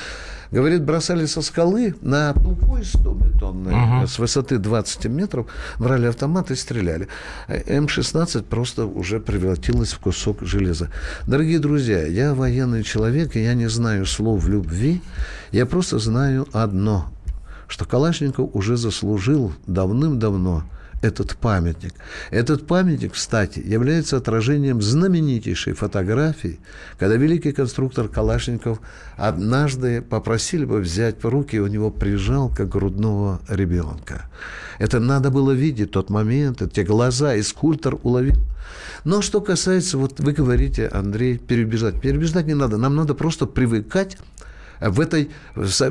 Говорит, 0.54 0.84
бросали 0.84 1.26
со 1.26 1.42
скалы 1.42 1.96
на 2.02 2.32
тупой 2.34 2.86
100 2.86 3.12
бетонный 3.14 3.74
угу. 3.74 4.08
с 4.08 4.20
высоты 4.20 4.60
20 4.60 5.06
метров, 5.06 5.48
брали 5.80 6.06
автомат 6.06 6.52
и 6.52 6.56
стреляли. 6.56 7.08
М-16 7.48 8.44
просто 8.44 8.86
уже 8.86 9.20
превратилась 9.20 9.94
в 9.94 10.00
кусок 10.00 10.44
железа. 10.44 10.92
Дорогие 11.26 11.58
друзья, 11.58 12.06
я 12.06 12.36
военный 12.36 12.84
человек, 12.84 13.36
и 13.36 13.44
я 13.44 13.56
не 13.56 13.68
знаю 13.68 14.06
слов 14.06 14.48
любви, 14.48 15.02
я 15.52 15.66
просто 15.66 15.98
знаю 15.98 16.48
одно, 16.54 17.08
что 17.68 17.86
Калашников 17.86 18.52
уже 18.54 18.78
заслужил 18.78 19.54
давным-давно 19.66 20.66
этот 21.04 21.36
памятник. 21.36 21.94
Этот 22.32 22.66
памятник, 22.66 23.14
кстати, 23.14 23.60
является 23.60 24.18
отражением 24.18 24.82
знаменитейшей 24.82 25.74
фотографии, 25.74 26.60
когда 26.98 27.18
великий 27.18 27.52
конструктор 27.52 28.08
Калашников 28.08 28.80
однажды 29.18 30.02
попросили 30.02 30.64
бы 30.64 30.80
взять 30.80 31.22
в 31.22 31.28
руки, 31.28 31.58
и 31.58 31.60
у 31.60 31.68
него 31.68 31.92
прижал 31.92 32.50
как 32.50 32.70
грудного 32.70 33.42
ребенка. 33.50 34.30
Это 34.80 35.02
надо 35.02 35.30
было 35.30 35.52
видеть 35.52 35.92
тот 35.92 36.10
момент, 36.10 36.62
эти 36.62 36.80
глаза, 36.80 37.36
и 37.36 37.42
скульптор 37.42 38.00
уловил. 38.04 38.38
Но 39.04 39.22
что 39.22 39.42
касается, 39.42 39.98
вот 39.98 40.20
вы 40.20 40.32
говорите, 40.32 40.88
Андрей, 40.88 41.38
переубеждать. 41.38 42.00
Переубеждать 42.00 42.48
не 42.48 42.54
надо. 42.54 42.78
Нам 42.78 42.96
надо 42.96 43.14
просто 43.14 43.46
привыкать 43.46 44.18
в 44.90 45.00
этой 45.00 45.32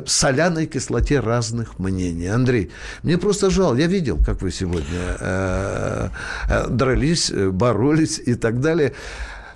соляной 0.05 0.65
кислоте 0.65 1.19
разных 1.19 1.79
мнений. 1.79 2.27
Андрей, 2.27 2.71
мне 3.03 3.17
просто 3.17 3.49
жаль, 3.49 3.79
я 3.79 3.87
видел, 3.87 4.17
как 4.23 4.41
вы 4.41 4.51
сегодня 4.51 5.17
э, 5.19 6.09
э, 6.49 6.67
дрались, 6.69 7.31
боролись 7.31 8.21
и 8.25 8.35
так 8.35 8.61
далее. 8.61 8.93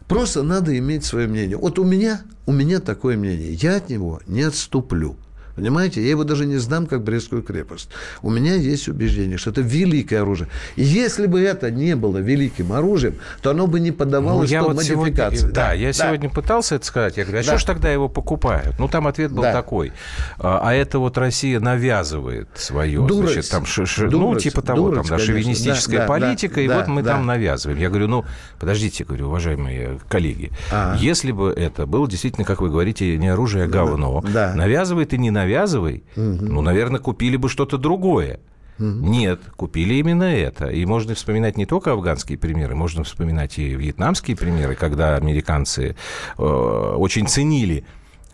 Просто 0.08 0.44
надо 0.44 0.77
иметь 0.77 1.03
свое 1.03 1.27
мнение. 1.27 1.58
Вот 1.58 1.79
у 1.79 1.84
меня, 1.84 2.22
у 2.46 2.51
меня 2.51 2.79
такое 2.79 3.17
мнение. 3.17 3.53
Я 3.53 3.75
от 3.75 3.89
него 3.89 4.22
не 4.25 4.44
отступлю. 4.44 5.17
Понимаете? 5.58 6.04
Я 6.04 6.12
его 6.12 6.24
даже 6.24 6.46
не 6.46 6.58
сдам, 6.58 6.86
как 6.86 7.02
Брестскую 7.02 7.42
крепость. 7.42 7.90
У 8.22 8.30
меня 8.30 8.54
есть 8.54 8.88
убеждение, 8.88 9.40
что 9.40 9.50
это 9.50 9.62
великое 9.62 10.22
оружие. 10.22 10.50
И 10.76 10.84
если 10.84 11.26
бы 11.26 11.42
это 11.42 11.72
не 11.72 11.96
было 11.96 12.20
великим 12.20 12.74
оружием, 12.74 13.16
то 13.42 13.50
оно 13.50 13.66
бы 13.66 13.80
не 13.80 13.92
поддавалось 13.92 14.52
ну, 14.52 14.60
под 14.60 14.68
вот 14.68 14.76
модификации. 14.78 15.38
Сегодня, 15.38 15.56
да, 15.56 15.68
да, 15.70 15.74
я 15.74 15.88
да. 15.88 15.94
сегодня 15.94 16.30
пытался 16.30 16.76
это 16.76 16.86
сказать. 16.86 17.18
Я 17.18 17.24
говорю, 17.24 17.40
а 17.40 17.42
да. 17.44 17.48
что 17.50 17.58
ж 17.58 17.64
тогда 17.64 17.92
его 17.92 18.08
покупают? 18.08 18.78
Ну, 18.78 18.88
там 18.88 19.08
ответ 19.08 19.32
был 19.32 19.42
да. 19.42 19.52
такой. 19.52 19.94
А, 20.38 20.62
а 20.64 20.74
это 20.76 21.00
вот 21.00 21.18
Россия 21.18 21.60
навязывает 21.60 22.50
свое. 22.54 23.02
Дурость. 23.02 23.34
Значит, 23.34 23.50
там, 23.50 23.66
ш, 23.66 23.88
ш, 23.88 24.04
ну, 24.12 24.36
типа 24.36 24.62
того, 24.62 24.90
дурость, 24.90 25.10
там, 25.10 25.18
да, 25.18 25.26
шовинистическая 25.26 26.02
да, 26.02 26.06
политика, 26.06 26.56
да, 26.56 26.62
и 26.62 26.68
да, 26.68 26.78
вот 26.78 26.88
мы 26.88 27.02
да. 27.02 27.14
там 27.14 27.26
навязываем. 27.26 27.80
Я 27.80 27.90
говорю, 27.90 28.08
ну, 28.08 28.26
подождите, 28.60 29.06
говорю, 29.06 29.26
уважаемые 29.26 30.00
коллеги, 30.08 30.52
а 30.72 30.96
если 31.00 31.32
бы 31.32 31.50
это 31.50 31.88
было 31.88 32.08
действительно, 32.08 32.46
как 32.46 32.62
вы 32.62 32.70
говорите, 32.70 33.18
не 33.18 33.30
оружие, 33.30 33.64
а 33.64 33.68
говно, 33.68 34.24
да. 34.32 34.54
навязывает 34.54 35.14
и 35.14 35.18
не 35.18 35.32
навязывает, 35.32 35.47
навязывай, 35.48 36.04
угу. 36.16 36.46
ну, 36.46 36.62
наверное, 36.62 37.00
купили 37.00 37.38
бы 37.38 37.50
что-то 37.50 37.77
другое. 37.77 38.39
Угу. 38.80 38.86
Нет, 38.86 39.39
купили 39.56 39.96
именно 39.96 40.24
это. 40.24 40.68
И 40.68 40.86
можно 40.86 41.16
вспоминать 41.16 41.58
не 41.58 41.66
только 41.66 41.94
афганские 41.94 42.38
примеры, 42.38 42.75
можно 42.75 43.04
вспоминать 43.04 43.58
и 43.58 43.74
вьетнамские 43.74 44.38
примеры, 44.38 44.75
когда 44.75 45.16
американцы 45.16 45.96
э, 46.38 46.42
очень 46.44 47.27
ценили 47.27 47.86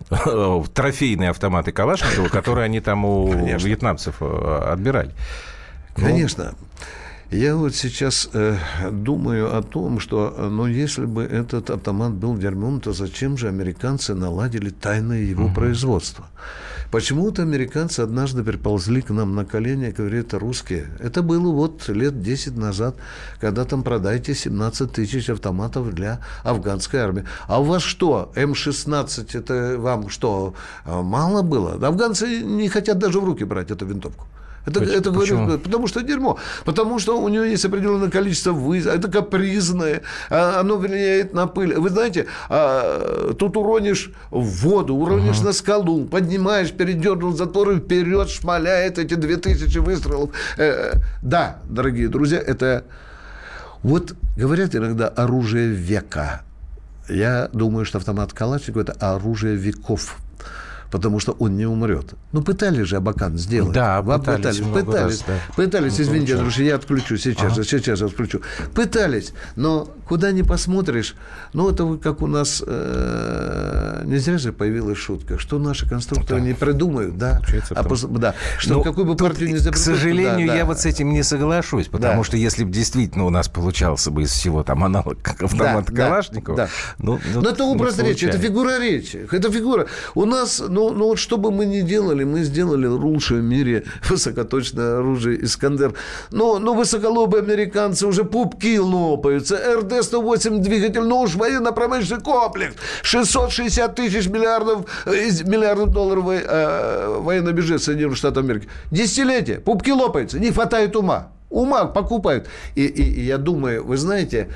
э, 0.10 0.64
трофейные 0.74 1.30
автоматы 1.30 1.72
Калашникова, 1.72 2.28
которые 2.28 2.66
они 2.66 2.82
там 2.82 3.06
у 3.06 3.30
Конечно. 3.32 3.68
вьетнамцев 3.68 4.16
э, 4.20 4.70
отбирали. 4.74 5.12
Ну, 5.96 6.06
Конечно. 6.06 6.56
Я 7.34 7.56
вот 7.56 7.74
сейчас 7.74 8.30
э, 8.34 8.58
думаю 8.92 9.58
о 9.58 9.64
том, 9.64 10.00
что, 10.00 10.36
ну, 10.52 10.68
если 10.68 11.06
бы 11.06 11.24
этот 11.24 11.72
автомат 11.72 12.14
был 12.14 12.38
дерьмом, 12.38 12.80
то 12.80 12.94
зачем 12.94 13.38
же 13.38 13.48
американцы 13.48 14.14
наладили 14.14 14.70
тайное 14.70 15.22
его 15.22 15.46
угу. 15.46 15.56
производство? 15.56 16.28
Почему-то 16.92 17.42
американцы 17.42 18.02
однажды 18.02 18.44
приползли 18.44 19.02
к 19.02 19.10
нам 19.10 19.34
на 19.34 19.46
колени 19.46 19.88
и 19.88 19.92
говорят, 19.92 20.28
это 20.28 20.38
русские. 20.38 20.86
Это 21.00 21.24
было 21.24 21.52
вот 21.52 21.90
лет 21.90 22.22
10 22.22 22.56
назад, 22.56 22.98
когда 23.42 23.66
там 23.66 23.82
продайте 23.82 24.36
17 24.36 24.92
тысяч 24.92 25.28
автоматов 25.28 25.92
для 25.92 26.20
афганской 26.44 27.00
армии. 27.00 27.24
А 27.48 27.60
у 27.60 27.64
вас 27.64 27.82
что, 27.82 28.32
М-16, 28.36 29.36
это 29.36 29.80
вам 29.80 30.10
что, 30.10 30.54
мало 30.86 31.42
было? 31.42 31.84
Афганцы 31.84 32.44
не 32.44 32.70
хотят 32.70 33.00
даже 33.00 33.20
в 33.20 33.26
руки 33.26 33.44
брать 33.44 33.72
эту 33.72 33.88
винтовку. 33.88 34.28
Это, 34.66 34.80
Почему? 34.80 34.98
это 34.98 35.12
говорит, 35.12 35.64
потому 35.64 35.88
что 35.88 36.02
дерьмо. 36.04 36.38
Потому 36.64 37.00
что 37.00 37.20
у 37.20 37.28
него 37.28 37.44
есть 37.44 37.66
определенное 37.66 38.10
количество 38.10 38.52
вызов. 38.52 38.96
Это 38.96 39.12
капризное. 39.12 40.04
А, 40.30 40.62
оно 40.62 40.78
влияет 40.78 41.34
на 41.34 41.48
пыль. 41.48 41.76
Вы 41.76 41.90
знаете, 41.90 42.28
а, 42.50 43.34
тут 43.34 43.58
уронишь 43.58 44.12
в 44.32 44.44
воду, 44.64 44.96
уронишь 44.96 45.38
угу. 45.38 45.48
на 45.48 45.54
скалу, 45.54 46.06
поднимаешь, 46.06 46.72
передернул 46.72 47.34
затворы 47.34 47.80
вперед, 47.80 48.30
шмаляет 48.30 48.98
эти 49.00 49.16
2000 49.16 49.78
выстрелов. 49.80 50.30
Э, 50.58 50.94
да, 51.22 51.60
дорогие 51.66 52.08
друзья, 52.08 52.40
это... 52.40 52.86
Вот 53.82 54.16
говорят 54.38 54.76
иногда 54.76 55.10
оружие 55.10 55.68
века. 55.68 56.44
Я 57.10 57.50
думаю, 57.52 57.84
что 57.84 57.98
автомат 57.98 58.32
Калашникова– 58.32 58.82
это 58.84 58.94
оружие 58.94 59.56
веков 59.56 60.23
потому 60.94 61.20
что 61.20 61.32
он 61.40 61.58
не 61.58 61.66
умрет. 61.66 62.14
Ну, 62.34 62.44
пытались 62.44 62.86
же 62.86 62.98
Абакан 62.98 63.36
сделать. 63.36 63.74
Да, 63.74 64.04
Вам 64.04 64.20
пытались. 64.20 64.60
Пытались, 64.60 64.86
пытались, 64.86 65.20
раз, 65.22 65.24
да. 65.28 65.34
пытались 65.56 65.98
ну, 65.98 66.04
извините, 66.04 66.38
друзья, 66.38 66.66
я 66.66 66.76
отключу 66.76 67.18
сейчас 67.18 67.54
ага. 67.54 67.64
сейчас 67.64 67.98
же 67.98 68.06
отключу. 68.06 68.42
Пытались, 68.76 69.34
но 69.56 69.90
куда 70.08 70.32
ни 70.32 70.44
посмотришь, 70.44 71.16
ну, 71.54 71.72
это 71.72 71.98
как 71.98 72.22
у 72.22 72.28
нас, 72.28 72.62
э, 72.64 74.04
не 74.06 74.18
зря 74.18 74.38
же 74.38 74.54
появилась 74.54 75.00
шутка, 75.00 75.40
что 75.40 75.58
наши 75.58 75.90
конструкторы 75.90 76.42
да. 76.42 76.46
не 76.46 76.54
придумают, 76.54 77.18
да, 77.18 77.42
а 77.72 77.84
пос, 77.84 78.04
да 78.04 78.36
что 78.60 78.76
ну, 78.76 78.84
какую 78.84 79.08
бы 79.08 79.16
партию 79.16 79.52
не 79.52 79.72
К 79.72 79.76
сожалению, 79.76 80.48
да, 80.48 80.54
я 80.54 80.62
да. 80.62 80.66
вот 80.68 80.80
с 80.80 80.86
этим 80.86 81.12
не 81.12 81.24
соглашусь, 81.24 81.88
потому 81.88 82.18
да. 82.18 82.24
что 82.24 82.38
если 82.38 82.66
бы 82.66 82.72
действительно 82.72 83.26
у 83.26 83.32
нас 83.32 83.50
получался 83.50 84.12
бы 84.12 84.22
из 84.22 84.32
всего 84.32 84.62
там 84.62 84.84
аналог 84.84 85.18
автомата 85.42 85.92
да, 85.92 86.04
Калашникова, 86.04 86.58
да, 86.58 86.70
ну, 87.00 87.20
ну, 87.34 87.42
но 87.42 87.50
это 87.50 87.64
образ 87.64 87.98
речи, 87.98 88.26
это 88.26 88.38
фигура 88.38 88.80
речи, 88.80 89.28
это 89.32 89.52
фигура. 89.52 89.88
У 90.14 90.26
нас, 90.26 90.62
ну, 90.68 90.83
ну, 90.90 90.98
ну 90.98 91.08
вот 91.10 91.20
что 91.20 91.38
бы 91.38 91.52
мы 91.52 91.66
ни 91.66 91.82
делали, 91.82 92.24
мы 92.24 92.44
сделали 92.44 92.88
лучшее 92.88 93.42
в 93.42 93.44
мире 93.44 93.84
высокоточное 94.10 95.00
оружие 95.00 95.44
«Искандер». 95.44 95.94
Но, 96.32 96.60
но 96.60 96.74
высоколобые 96.74 97.44
американцы 97.44 98.08
уже 98.08 98.24
пупки 98.24 98.78
лопаются. 98.78 99.56
РД-108 99.80 100.60
двигатель, 100.60 101.02
ну 101.02 101.22
уж 101.22 101.36
военно-промышленный 101.36 102.22
комплекс. 102.24 102.76
660 103.04 103.96
тысяч 103.96 104.28
миллиардов, 104.28 104.86
э, 105.06 105.30
миллиардов 105.46 105.92
долларов 105.92 106.26
э, 106.30 107.18
военный 107.20 107.54
бюджет 107.54 107.82
Соединенных 107.82 108.18
Штатов 108.18 108.44
Америки. 108.44 108.68
Десятилетие, 108.92 109.60
пупки 109.60 109.92
лопаются, 109.92 110.40
не 110.40 110.52
хватает 110.52 110.96
ума. 110.96 111.30
Ума 111.50 111.86
покупают. 111.86 112.48
И, 112.76 112.86
и, 112.86 113.04
и 113.04 113.26
я 113.26 113.38
думаю, 113.38 113.86
вы 113.86 113.98
знаете, 113.98 114.50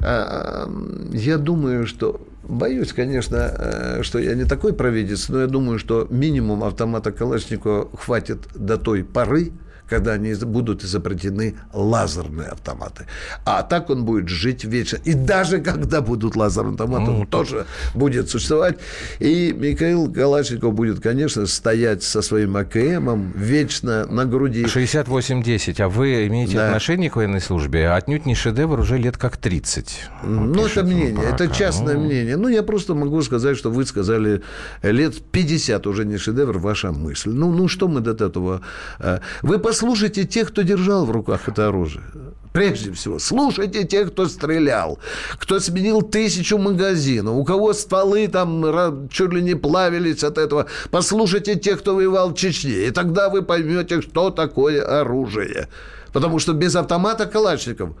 я 0.00 1.38
думаю, 1.38 1.86
что 1.86 2.20
Боюсь, 2.46 2.92
конечно, 2.92 3.36
э, 3.36 4.02
что 4.02 4.18
я 4.18 4.34
не 4.34 4.44
такой 4.44 4.74
провидец, 4.74 5.28
но 5.30 5.40
я 5.40 5.46
думаю, 5.46 5.78
что 5.78 6.06
минимум 6.10 6.62
автомата 6.62 7.10
Калашникова 7.10 7.88
хватит 7.96 8.40
до 8.54 8.76
той 8.76 9.02
поры, 9.02 9.52
когда 9.88 10.12
они 10.12 10.34
будут 10.34 10.84
изобретены 10.84 11.56
лазерные 11.72 12.48
автоматы. 12.48 13.06
А 13.44 13.62
так 13.62 13.90
он 13.90 14.04
будет 14.04 14.28
жить 14.28 14.64
вечно. 14.64 14.98
И 15.04 15.14
даже 15.14 15.60
когда 15.60 16.00
будут 16.00 16.36
лазерные 16.36 16.72
автоматы, 16.72 17.10
он 17.10 17.26
тоже 17.26 17.66
будет 17.94 18.30
существовать. 18.30 18.78
И 19.18 19.52
Михаил 19.52 20.12
Калашников 20.12 20.74
будет, 20.74 21.00
конечно, 21.00 21.46
стоять 21.46 22.02
со 22.02 22.22
своим 22.22 22.56
АКМом 22.56 23.32
вечно 23.36 24.06
на 24.06 24.24
груди. 24.24 24.64
68-10. 24.64 25.80
А 25.82 25.88
вы 25.88 26.26
имеете 26.26 26.56
да. 26.56 26.66
отношение 26.66 27.10
к 27.10 27.16
военной 27.16 27.40
службе? 27.40 27.90
Отнюдь 27.90 28.26
не 28.26 28.34
шедевр 28.34 28.80
уже 28.80 28.98
лет 28.98 29.16
как 29.16 29.36
30. 29.36 30.10
Ну, 30.24 30.66
это 30.66 30.82
мнение, 30.84 31.24
это 31.24 31.48
частное 31.48 31.94
ну... 31.94 32.04
мнение. 32.04 32.36
Ну, 32.36 32.48
я 32.48 32.62
просто 32.62 32.94
могу 32.94 33.22
сказать, 33.22 33.56
что 33.56 33.70
вы 33.70 33.84
сказали 33.86 34.42
лет 34.82 35.22
50 35.30 35.86
уже 35.86 36.04
не 36.04 36.16
шедевр, 36.16 36.58
ваша 36.58 36.92
мысль. 36.92 37.30
Ну, 37.30 37.52
ну 37.52 37.68
что 37.68 37.88
мы 37.88 38.00
до 38.00 38.12
этого? 38.12 38.62
Э, 38.98 39.18
вы 39.42 39.58
по 39.58 39.72
послушайте 39.74 40.24
тех, 40.24 40.50
кто 40.50 40.62
держал 40.62 41.04
в 41.04 41.10
руках 41.10 41.48
это 41.48 41.66
оружие. 41.66 42.04
Прежде 42.52 42.92
всего, 42.92 43.18
слушайте 43.18 43.82
тех, 43.82 44.12
кто 44.12 44.28
стрелял, 44.28 45.00
кто 45.40 45.58
сменил 45.58 46.02
тысячу 46.02 46.58
магазинов, 46.58 47.34
у 47.34 47.44
кого 47.44 47.72
стволы 47.72 48.28
там 48.28 49.08
чуть 49.08 49.32
ли 49.32 49.42
не 49.42 49.56
плавились 49.56 50.22
от 50.22 50.38
этого. 50.38 50.66
Послушайте 50.92 51.56
тех, 51.56 51.80
кто 51.80 51.96
воевал 51.96 52.30
в 52.30 52.36
Чечне, 52.36 52.86
и 52.86 52.90
тогда 52.92 53.28
вы 53.28 53.42
поймете, 53.42 54.00
что 54.00 54.30
такое 54.30 55.00
оружие. 55.00 55.66
Потому 56.12 56.38
что 56.38 56.52
без 56.52 56.76
автомата 56.76 57.26
Калашников 57.26 57.96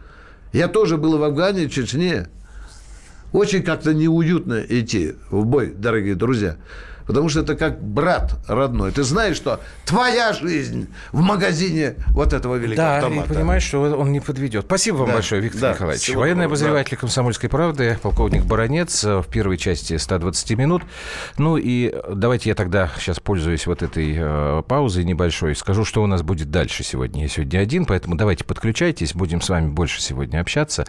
я 0.52 0.68
тоже 0.68 0.96
был 0.96 1.18
в 1.18 1.24
Афгане, 1.24 1.66
в 1.66 1.72
Чечне. 1.72 2.28
Очень 3.32 3.64
как-то 3.64 3.92
неуютно 3.92 4.64
идти 4.68 5.14
в 5.32 5.44
бой, 5.44 5.74
дорогие 5.76 6.14
друзья. 6.14 6.56
Потому 7.06 7.28
что 7.28 7.40
это 7.40 7.54
как 7.54 7.82
брат 7.82 8.36
родной. 8.46 8.92
Ты 8.92 9.02
знаешь, 9.02 9.36
что 9.36 9.60
твоя 9.84 10.32
жизнь 10.32 10.88
в 11.12 11.20
магазине 11.20 11.96
вот 12.08 12.32
этого 12.32 12.56
великого 12.56 12.86
да, 12.86 12.96
автомата. 12.98 13.28
Да, 13.28 13.34
понимаешь, 13.34 13.62
что 13.62 13.80
он 13.80 14.12
не 14.12 14.20
подведет. 14.20 14.64
Спасибо 14.66 14.96
вам 14.96 15.08
да, 15.08 15.14
большое, 15.14 15.40
Виктор 15.40 15.60
да, 15.60 15.72
Николаевич. 15.72 16.14
Военный 16.14 16.46
обозреватель 16.46 16.96
да. 16.96 17.00
«Комсомольской 17.00 17.48
правды», 17.48 17.98
полковник 18.02 18.44
Баранец 18.44 19.04
в 19.04 19.24
первой 19.30 19.58
части 19.58 19.96
120 19.96 20.50
минут. 20.52 20.82
Ну 21.38 21.56
и 21.56 21.94
давайте 22.12 22.50
я 22.50 22.54
тогда 22.54 22.90
сейчас, 22.98 23.20
пользуясь 23.20 23.66
вот 23.66 23.82
этой 23.82 24.14
э, 24.16 24.62
паузой 24.66 25.04
небольшой, 25.04 25.54
скажу, 25.54 25.84
что 25.84 26.02
у 26.02 26.06
нас 26.06 26.22
будет 26.22 26.50
дальше 26.50 26.84
сегодня. 26.84 27.22
Я 27.22 27.28
сегодня 27.28 27.58
один, 27.58 27.84
поэтому 27.84 28.16
давайте 28.16 28.44
подключайтесь, 28.44 29.14
будем 29.14 29.40
с 29.40 29.48
вами 29.48 29.68
больше 29.68 30.00
сегодня 30.00 30.40
общаться. 30.40 30.86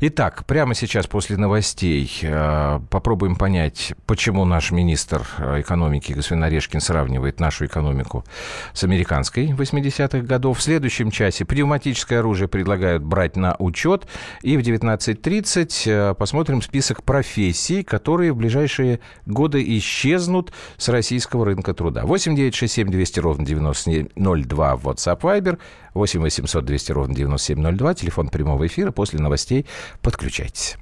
Итак, 0.00 0.44
прямо 0.46 0.74
сейчас 0.74 1.06
после 1.06 1.36
новостей 1.36 1.56
новостей. 1.56 2.10
Э, 2.22 2.80
попробуем 2.90 3.36
понять, 3.36 3.94
почему 4.06 4.44
наш 4.44 4.70
министр 4.70 5.22
экономики 5.60 6.12
господин 6.12 6.44
Орешкин 6.44 6.80
сравнивает 6.80 7.40
нашу 7.40 7.66
экономику 7.66 8.24
с 8.72 8.84
американской 8.84 9.52
80-х 9.52 10.20
годов. 10.20 10.58
В 10.58 10.62
следующем 10.62 11.10
часе 11.10 11.44
пневматическое 11.44 12.20
оружие 12.20 12.48
предлагают 12.48 13.02
брать 13.02 13.36
на 13.36 13.56
учет. 13.58 14.06
И 14.42 14.56
в 14.56 14.60
19.30 14.60 16.14
посмотрим 16.14 16.62
список 16.62 17.02
профессий, 17.02 17.82
которые 17.82 18.32
в 18.32 18.36
ближайшие 18.36 19.00
годы 19.26 19.62
исчезнут 19.78 20.52
с 20.76 20.88
российского 20.88 21.44
рынка 21.44 21.74
труда. 21.74 22.04
8 22.04 22.36
9 22.36 22.54
6 22.54 22.72
7 22.72 22.90
200 22.90 23.20
ровно 23.20 23.46
9702 23.46 24.76
в 24.76 24.88
WhatsApp 24.88 25.20
Viber, 25.20 25.58
8 25.94 26.20
800 26.20 26.64
200 26.64 26.92
ровно 26.92 27.14
9702, 27.14 27.94
телефон 27.94 28.28
прямого 28.28 28.66
эфира. 28.66 28.90
После 28.90 29.18
новостей 29.18 29.66
подключайтесь. 30.02 30.76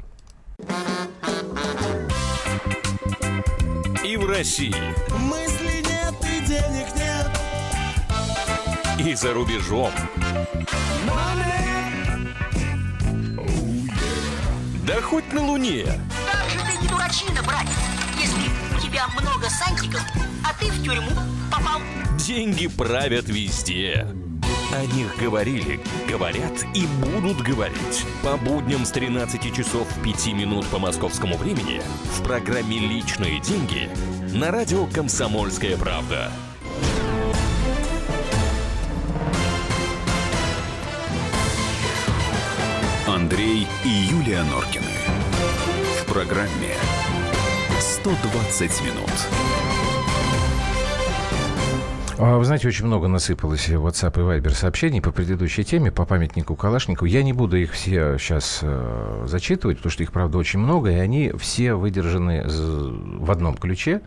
России. 4.44 4.74
Мысли 5.20 5.82
нет 5.88 6.14
и 6.20 6.46
денег 6.46 6.94
нет. 6.96 7.30
И 8.98 9.14
за 9.14 9.32
рубежом. 9.32 9.90
Да 14.86 15.00
хоть 15.00 15.32
на 15.32 15.46
Луне. 15.46 15.86
Как 16.30 16.50
же 16.50 16.58
ты 16.58 16.76
не 16.76 16.86
дурачина, 16.86 17.42
братец, 17.42 17.70
если 18.20 18.76
у 18.76 18.80
тебя 18.82 19.06
много 19.18 19.48
сантиков, 19.48 20.02
а 20.44 20.52
ты 20.60 20.70
в 20.70 20.84
тюрьму 20.84 21.12
попал. 21.50 21.80
Деньги 22.18 22.66
правят 22.66 23.26
везде. 23.28 24.06
О 24.74 24.84
них 24.94 25.16
говорили, 25.16 25.80
говорят 26.06 26.66
и 26.74 26.86
будут 27.00 27.40
говорить. 27.40 28.04
По 28.22 28.36
будням 28.36 28.84
с 28.84 28.90
13 28.90 29.54
часов 29.54 29.88
5 30.02 30.26
минут 30.34 30.66
по 30.66 30.78
московскому 30.78 31.38
времени 31.38 31.80
в 32.12 32.22
программе 32.22 32.78
«Личные 32.78 33.40
деньги» 33.40 33.88
на 34.34 34.50
радио 34.50 34.86
«Комсомольская 34.86 35.76
правда». 35.76 36.28
Андрей 43.06 43.68
и 43.84 43.88
Юлия 43.88 44.42
Норкины. 44.42 44.86
В 46.00 46.12
программе 46.12 46.74
«120 47.78 48.84
минут». 48.84 49.73
А, 52.16 52.38
вы 52.38 52.44
знаете, 52.44 52.68
очень 52.68 52.86
много 52.86 53.08
насыпалось 53.08 53.68
в 53.68 53.86
WhatsApp 53.86 54.20
и 54.20 54.40
Viber 54.40 54.50
сообщений 54.50 55.02
по 55.02 55.10
предыдущей 55.10 55.64
теме, 55.64 55.90
по 55.90 56.04
памятнику 56.04 56.54
Калашникову. 56.54 57.06
Я 57.06 57.24
не 57.24 57.32
буду 57.32 57.56
их 57.56 57.72
все 57.72 58.18
сейчас 58.18 58.60
э, 58.62 59.24
зачитывать, 59.26 59.78
потому 59.78 59.90
что 59.90 60.04
их, 60.04 60.12
правда, 60.12 60.38
очень 60.38 60.60
много, 60.60 60.92
и 60.92 60.94
они 60.94 61.32
все 61.36 61.74
выдержаны 61.74 62.44
в 62.46 63.30
одном 63.32 63.56
ключе. 63.56 64.00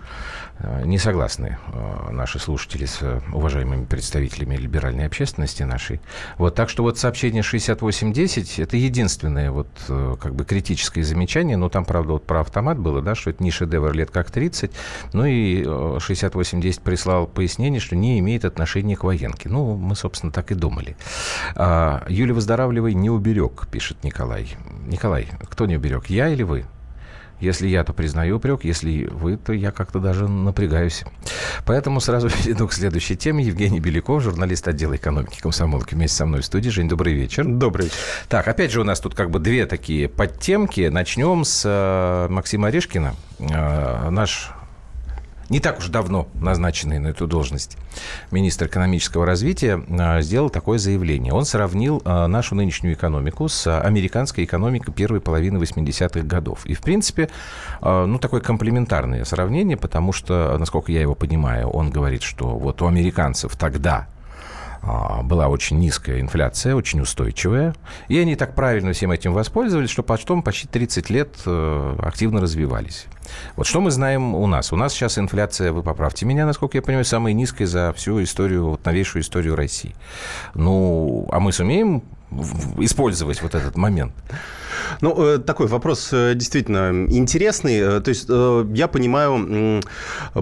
Э, 0.59 0.83
не 0.85 0.97
согласны 0.97 1.57
э, 1.67 2.11
наши 2.11 2.39
слушатели 2.39 2.85
с 2.85 3.21
уважаемыми 3.31 3.85
представителями 3.85 4.55
либеральной 4.55 5.05
общественности 5.05 5.63
нашей. 5.63 6.01
Вот, 6.37 6.55
так 6.55 6.69
что 6.69 6.83
вот 6.83 6.97
сообщение 6.97 7.43
6810– 7.43 8.59
это 8.59 8.77
единственное 8.77 9.51
вот 9.51 9.67
как 9.87 10.35
бы 10.35 10.45
критическое 10.45 11.03
замечание, 11.03 11.57
но 11.57 11.69
там, 11.69 11.85
правда, 11.85 12.13
вот 12.13 12.25
про 12.25 12.41
автомат 12.41 12.79
было, 12.79 13.01
да, 13.01 13.15
что 13.15 13.29
это 13.29 13.43
не 13.43 13.51
шедевр 13.51 13.93
лет 13.93 14.11
как 14.11 14.31
30, 14.31 14.71
ну 15.13 15.25
и 15.25 15.63
6810 15.99 16.81
прислал 16.81 17.27
пояснение, 17.27 17.79
что 17.79 17.95
не 17.95 18.19
имеет 18.19 18.45
отношения 18.45 18.95
к 18.95 19.03
военке. 19.03 19.49
Ну, 19.49 19.75
мы, 19.75 19.95
собственно, 19.95 20.31
так 20.31 20.51
и 20.51 20.55
думали. 20.55 20.95
А, 21.55 22.05
Юля, 22.09 22.33
выздоравливай, 22.33 22.93
не 22.93 23.09
уберег, 23.09 23.67
пишет 23.71 24.03
Николай. 24.03 24.47
Николай, 24.85 25.27
кто 25.49 25.65
не 25.65 25.77
уберег, 25.77 26.07
я 26.07 26.29
или 26.29 26.43
вы? 26.43 26.65
Если 27.39 27.67
я, 27.67 27.83
то 27.83 27.93
признаю 27.93 28.37
упрек, 28.37 28.63
если 28.63 29.05
вы, 29.05 29.37
то 29.37 29.53
я 29.53 29.71
как-то 29.71 29.99
даже 29.99 30.27
напрягаюсь. 30.27 31.03
Поэтому 31.65 31.99
сразу 31.99 32.29
перейду 32.43 32.67
к 32.67 32.73
следующей 32.73 33.15
теме. 33.15 33.43
Евгений 33.43 33.79
Беляков, 33.79 34.23
журналист 34.23 34.67
отдела 34.67 34.95
экономики 34.95 35.39
комсомолки, 35.39 35.93
вместе 35.93 36.17
со 36.17 36.25
мной 36.25 36.41
в 36.41 36.45
студии. 36.45 36.69
Жень, 36.69 36.89
добрый 36.89 37.13
вечер. 37.13 37.45
Добрый 37.45 37.85
вечер. 37.85 37.97
Так, 38.27 38.47
опять 38.47 38.71
же 38.71 38.81
у 38.81 38.83
нас 38.83 38.99
тут 38.99 39.13
как 39.13 39.29
бы 39.29 39.39
две 39.39 39.65
такие 39.65 40.09
подтемки. 40.09 40.87
Начнем 40.87 41.43
с 41.43 41.63
э, 41.65 42.27
Максима 42.31 42.69
Орешкина. 42.69 43.13
Э, 43.39 44.09
наш 44.09 44.51
не 45.49 45.59
так 45.59 45.79
уж 45.79 45.87
давно 45.87 46.27
назначенный 46.35 46.99
на 46.99 47.07
эту 47.07 47.27
должность 47.27 47.77
министр 48.31 48.67
экономического 48.67 49.25
развития, 49.25 49.81
а, 49.89 50.21
сделал 50.21 50.49
такое 50.49 50.77
заявление. 50.77 51.33
Он 51.33 51.45
сравнил 51.45 52.01
а, 52.05 52.27
нашу 52.27 52.55
нынешнюю 52.55 52.95
экономику 52.95 53.47
с 53.47 53.79
американской 53.79 54.43
экономикой 54.43 54.91
первой 54.91 55.21
половины 55.21 55.57
80-х 55.57 56.21
годов. 56.21 56.65
И, 56.65 56.73
в 56.73 56.81
принципе, 56.81 57.29
а, 57.81 58.05
ну, 58.05 58.19
такое 58.19 58.41
комплементарное 58.41 59.23
сравнение, 59.23 59.77
потому 59.77 60.11
что, 60.11 60.57
насколько 60.59 60.91
я 60.91 61.01
его 61.01 61.15
понимаю, 61.15 61.69
он 61.69 61.89
говорит, 61.89 62.23
что 62.23 62.57
вот 62.57 62.81
у 62.81 62.87
американцев 62.87 63.55
тогда 63.55 64.07
была 64.81 65.47
очень 65.47 65.79
низкая 65.79 66.21
инфляция, 66.21 66.75
очень 66.75 67.01
устойчивая. 67.01 67.75
И 68.07 68.17
они 68.17 68.35
так 68.35 68.55
правильно 68.55 68.93
всем 68.93 69.11
этим 69.11 69.33
воспользовались, 69.33 69.89
что 69.89 70.03
потом 70.03 70.43
почти 70.43 70.67
30 70.67 71.09
лет 71.09 71.35
э, 71.45 71.95
активно 71.99 72.41
развивались. 72.41 73.05
Вот 73.55 73.67
что 73.67 73.81
мы 73.81 73.91
знаем 73.91 74.35
у 74.35 74.47
нас? 74.47 74.71
У 74.71 74.75
нас 74.75 74.93
сейчас 74.93 75.17
инфляция, 75.17 75.71
вы 75.71 75.83
поправьте 75.83 76.25
меня, 76.25 76.45
насколько 76.45 76.77
я 76.77 76.81
понимаю, 76.81 77.05
самая 77.05 77.33
низкая 77.33 77.67
за 77.67 77.93
всю 77.93 78.21
историю, 78.23 78.69
вот 78.69 78.85
новейшую 78.85 79.23
историю 79.23 79.55
России. 79.55 79.95
Ну, 80.53 81.27
а 81.31 81.39
мы 81.39 81.51
сумеем 81.51 82.03
использовать 82.77 83.41
вот 83.41 83.55
этот 83.55 83.75
момент? 83.77 84.13
Ну, 85.01 85.15
э, 85.23 85.37
такой 85.37 85.67
вопрос 85.67 86.09
э, 86.11 86.33
действительно 86.35 87.07
интересный. 87.09 87.77
Э, 87.77 88.01
то 88.01 88.09
есть 88.09 88.27
я 88.29 88.87
понимаю, 88.87 89.81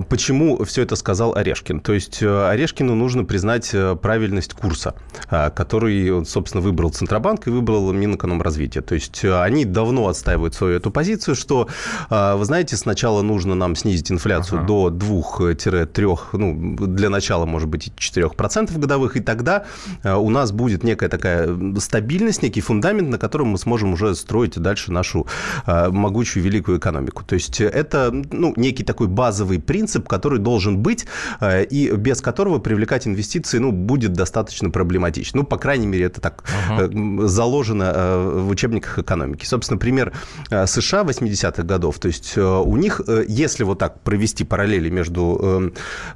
почему 0.09 0.63
все 0.63 0.83
это 0.83 0.95
сказал 0.95 1.35
Орешкин. 1.35 1.79
То 1.79 1.93
есть 1.93 2.21
Орешкину 2.23 2.95
нужно 2.95 3.23
признать 3.25 3.73
правильность 4.01 4.53
курса, 4.53 4.95
который 5.29 6.11
он, 6.11 6.25
собственно, 6.25 6.61
выбрал 6.61 6.89
Центробанк 6.91 7.47
и 7.47 7.49
выбрал 7.49 7.91
Минэкономразвитие. 7.91 8.81
То 8.81 8.95
есть 8.95 9.23
они 9.23 9.65
давно 9.65 10.07
отстаивают 10.07 10.55
свою 10.55 10.77
эту 10.77 10.91
позицию, 10.91 11.35
что, 11.35 11.67
вы 12.09 12.45
знаете, 12.45 12.75
сначала 12.75 13.21
нужно 13.21 13.55
нам 13.55 13.75
снизить 13.75 14.11
инфляцию 14.11 14.59
ага. 14.59 14.67
до 14.67 14.89
2-3, 14.89 16.19
ну, 16.33 16.75
для 16.87 17.09
начала, 17.09 17.45
может 17.45 17.69
быть, 17.69 17.91
4% 17.97 18.77
годовых, 18.77 19.17
и 19.17 19.19
тогда 19.19 19.65
у 20.03 20.29
нас 20.29 20.51
будет 20.51 20.83
некая 20.83 21.09
такая 21.09 21.49
стабильность, 21.79 22.43
некий 22.43 22.61
фундамент, 22.61 23.09
на 23.09 23.17
котором 23.17 23.49
мы 23.49 23.57
сможем 23.57 23.93
уже 23.93 24.15
строить 24.25 24.59
дальше 24.59 24.91
нашу 24.91 25.27
а, 25.65 25.91
могучую 25.91 26.43
великую 26.43 26.79
экономику. 26.79 27.23
То 27.23 27.35
есть 27.35 27.61
это 27.61 28.09
ну, 28.11 28.53
некий 28.55 28.83
такой 28.83 29.07
базовый 29.07 29.59
принцип, 29.59 30.07
который 30.07 30.39
должен 30.39 30.79
быть, 30.79 31.05
а, 31.39 31.61
и 31.61 31.91
без 31.91 32.21
которого 32.21 32.59
привлекать 32.59 33.07
инвестиции 33.07 33.59
ну, 33.59 33.71
будет 33.71 34.13
достаточно 34.13 34.71
проблематично. 34.71 35.41
Ну, 35.41 35.45
по 35.45 35.57
крайней 35.57 35.85
мере, 35.85 36.05
это 36.05 36.21
так 36.21 36.43
uh-huh. 36.69 37.27
заложено 37.27 37.93
в 38.17 38.49
учебниках 38.49 38.99
экономики. 38.99 39.45
Собственно, 39.45 39.77
пример 39.77 40.13
США 40.49 41.03
80-х 41.03 41.63
годов. 41.63 41.99
То 41.99 42.07
есть 42.07 42.37
у 42.37 42.75
них, 42.77 43.01
если 43.27 43.63
вот 43.63 43.79
так 43.79 44.01
провести 44.01 44.43
параллели 44.43 44.89
между 44.89 45.71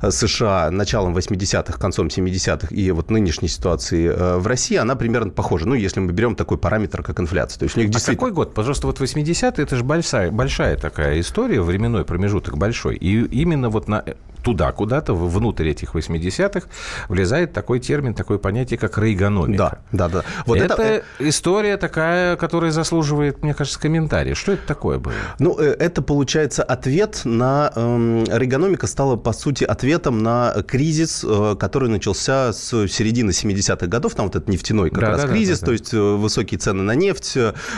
США 0.09 0.71
началом 0.71 1.15
80-х, 1.15 1.77
концом 1.77 2.07
70-х 2.07 2.73
и 2.73 2.91
вот 2.91 3.11
нынешней 3.11 3.47
ситуацией 3.47 4.39
в 4.39 4.47
России, 4.47 4.77
она 4.77 4.95
примерно 4.95 5.31
похожа. 5.31 5.67
Ну, 5.67 5.75
если 5.75 5.99
мы 5.99 6.11
берем 6.11 6.35
такой 6.35 6.57
параметр, 6.57 7.03
как 7.03 7.19
инфляция. 7.19 7.59
То 7.59 7.63
есть 7.65 7.77
у 7.77 7.79
них 7.79 7.89
действительно... 7.99 8.29
Какой 8.29 8.31
год? 8.33 8.53
Пожалуйста, 8.53 8.87
вот 8.87 8.99
80-е, 8.99 9.63
это 9.63 9.75
же 9.75 9.83
большая, 9.83 10.31
большая 10.31 10.77
такая 10.77 11.19
история, 11.19 11.61
временной 11.61 12.05
промежуток 12.05 12.57
большой. 12.57 12.95
И 12.95 13.23
именно 13.25 13.69
вот 13.69 13.87
на 13.87 14.03
туда, 14.43 14.71
куда-то, 14.71 15.13
внутрь 15.13 15.69
этих 15.69 15.95
80-х, 15.95 16.67
влезает 17.07 17.53
такой 17.53 17.79
термин, 17.79 18.13
такое 18.13 18.37
понятие, 18.37 18.77
как 18.77 18.97
рейгономика. 18.97 19.81
Да, 19.91 20.07
да, 20.07 20.09
да. 20.09 20.23
Вот 20.45 20.57
это, 20.57 20.73
это 20.81 21.03
история 21.19 21.77
такая, 21.77 22.35
которая 22.35 22.71
заслуживает, 22.71 23.43
мне 23.43 23.53
кажется, 23.53 23.79
комментария. 23.79 24.35
Что 24.35 24.53
это 24.53 24.65
такое 24.65 24.99
было? 24.99 25.13
Ну, 25.39 25.59
э, 25.59 25.75
это, 25.79 26.01
получается, 26.01 26.63
ответ 26.63 27.21
на... 27.25 27.71
Эм, 27.75 28.25
рейгономика 28.25 28.87
стала, 28.87 29.15
по 29.15 29.33
сути, 29.33 29.63
ответом 29.63 30.23
на 30.23 30.53
кризис, 30.67 31.25
э, 31.27 31.55
который 31.59 31.89
начался 31.89 32.53
с 32.53 32.87
середины 32.87 33.31
70-х 33.31 33.87
годов. 33.87 34.15
Там 34.15 34.27
вот 34.27 34.35
этот 34.35 34.49
нефтяной 34.49 34.89
как 34.89 35.01
да, 35.01 35.09
раз 35.09 35.21
да, 35.23 35.27
кризис, 35.27 35.59
да, 35.59 35.61
да, 35.61 35.65
то 35.67 35.71
есть 35.73 35.93
э, 35.93 35.99
высокие 35.99 36.59
цены 36.59 36.83
на 36.83 36.95
нефть, 36.95 37.37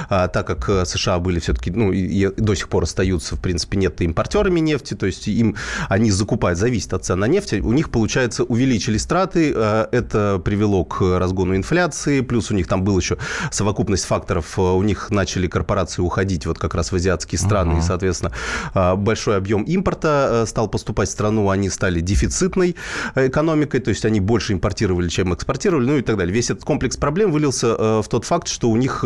а, 0.10 0.28
так 0.28 0.48
как 0.48 0.88
США 0.88 1.20
были 1.20 1.40
все-таки, 1.40 1.72
ну, 1.72 1.92
и 1.92 2.28
до 2.36 2.56
сих 2.56 2.70
пор 2.70 2.84
остаются, 2.84 3.36
в 3.36 3.40
принципе, 3.40 3.78
нет 3.78 4.00
импортерами 4.02 4.60
нефти, 4.60 4.94
то 4.94 5.06
есть 5.06 5.28
им 5.28 5.56
они 5.90 6.12
закупают 6.12 6.51
покупают, 6.52 6.58
зависит 6.58 6.94
от 6.94 7.06
цен 7.06 7.20
на 7.20 7.28
нефть, 7.28 7.54
у 7.54 7.74
них, 7.74 7.90
получается, 7.90 8.44
увеличились 8.44 9.06
траты, 9.06 9.54
э, 9.56 9.88
это 9.92 10.42
привело 10.44 10.84
к 10.84 11.20
разгону 11.20 11.56
инфляции, 11.56 12.22
плюс 12.22 12.52
у 12.52 12.56
них 12.56 12.68
там 12.68 12.84
был 12.84 13.00
еще 13.00 13.18
совокупность 13.52 14.06
факторов, 14.06 14.58
э, 14.58 14.62
у 14.62 14.84
них 14.84 15.12
начали 15.12 15.48
корпорации 15.48 16.02
уходить 16.02 16.46
вот 16.46 16.60
как 16.60 16.76
раз 16.76 16.92
в 16.92 16.96
азиатские 16.96 17.40
страны, 17.40 17.74
uh-huh. 17.74 17.80
и, 17.80 17.82
соответственно, 17.82 18.32
э, 18.74 18.96
большой 18.96 19.38
объем 19.38 19.64
импорта 19.64 20.46
стал 20.48 20.68
поступать 20.68 21.10
в 21.10 21.12
страну, 21.12 21.50
они 21.50 21.70
стали 21.70 22.02
дефицитной 22.02 22.76
экономикой, 23.16 23.80
то 23.80 23.90
есть 23.90 24.06
они 24.06 24.20
больше 24.20 24.54
импортировали, 24.54 25.10
чем 25.10 25.34
экспортировали, 25.34 25.86
ну 25.86 25.98
и 25.98 26.02
так 26.02 26.18
далее. 26.18 26.34
Весь 26.34 26.50
этот 26.50 26.64
комплекс 26.64 26.98
проблем 26.98 27.32
вылился 27.32 28.02
в 28.02 28.08
тот 28.10 28.26
факт, 28.26 28.48
что 28.48 28.70
у 28.70 28.78
них 28.78 29.04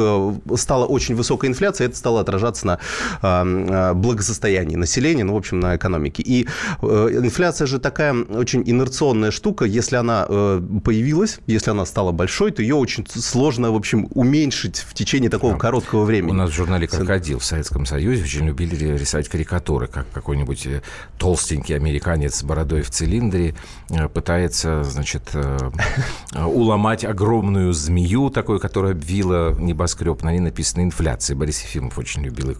стала 0.55 0.86
очень 0.86 1.15
высокая 1.15 1.49
инфляция, 1.49 1.88
это 1.88 1.97
стало 1.97 2.21
отражаться 2.21 2.79
на 3.21 3.93
благосостоянии 3.93 4.75
населения, 4.75 5.23
ну, 5.23 5.34
в 5.34 5.38
общем, 5.38 5.60
на 5.60 5.75
экономике. 5.75 6.23
И 6.25 6.47
инфляция 7.35 7.67
же 7.67 7.79
такая 7.79 8.13
очень 8.13 8.63
инерционная 8.65 9.29
штука, 9.29 9.65
если 9.65 9.97
она 9.97 10.25
появилась, 10.25 11.39
если 11.47 11.69
она 11.69 11.85
стала 11.85 12.13
большой, 12.13 12.51
то 12.51 12.61
ее 12.61 12.75
очень 12.75 13.05
сложно, 13.07 13.71
в 13.71 13.75
общем, 13.75 14.07
уменьшить 14.13 14.77
в 14.77 14.93
течение 14.93 15.29
такого 15.29 15.57
короткого 15.57 16.05
времени. 16.05 16.31
У 16.31 16.33
нас 16.33 16.49
в 16.49 16.53
журнале 16.53 16.87
«Крокодил» 16.87 17.39
в 17.39 17.45
Советском 17.45 17.85
Союзе 17.85 18.23
очень 18.23 18.45
любили 18.45 18.97
рисовать 18.97 19.27
карикатуры, 19.27 19.87
как 19.87 20.09
какой-нибудь 20.13 20.65
э, 20.65 20.81
толстенький 21.17 21.75
американец 21.75 22.35
с 22.35 22.43
бородой 22.43 22.83
в 22.83 22.89
цилиндре 22.89 23.55
э, 23.89 24.07
пытается, 24.07 24.83
значит, 24.83 25.23
э, 25.33 25.57
уломать 26.45 27.03
огромную 27.03 27.73
змею, 27.73 28.29
такую, 28.29 28.61
которая 28.61 28.93
обвила 28.93 29.51
небоскреб. 29.59 30.23
На 30.23 30.31
ней 30.31 30.39
написано 30.39 30.83
«инфляция». 30.83 31.35
Борис 31.35 31.61
Ефимов 31.63 31.97
очень 31.97 32.23
любил 32.23 32.51
и 32.51 32.55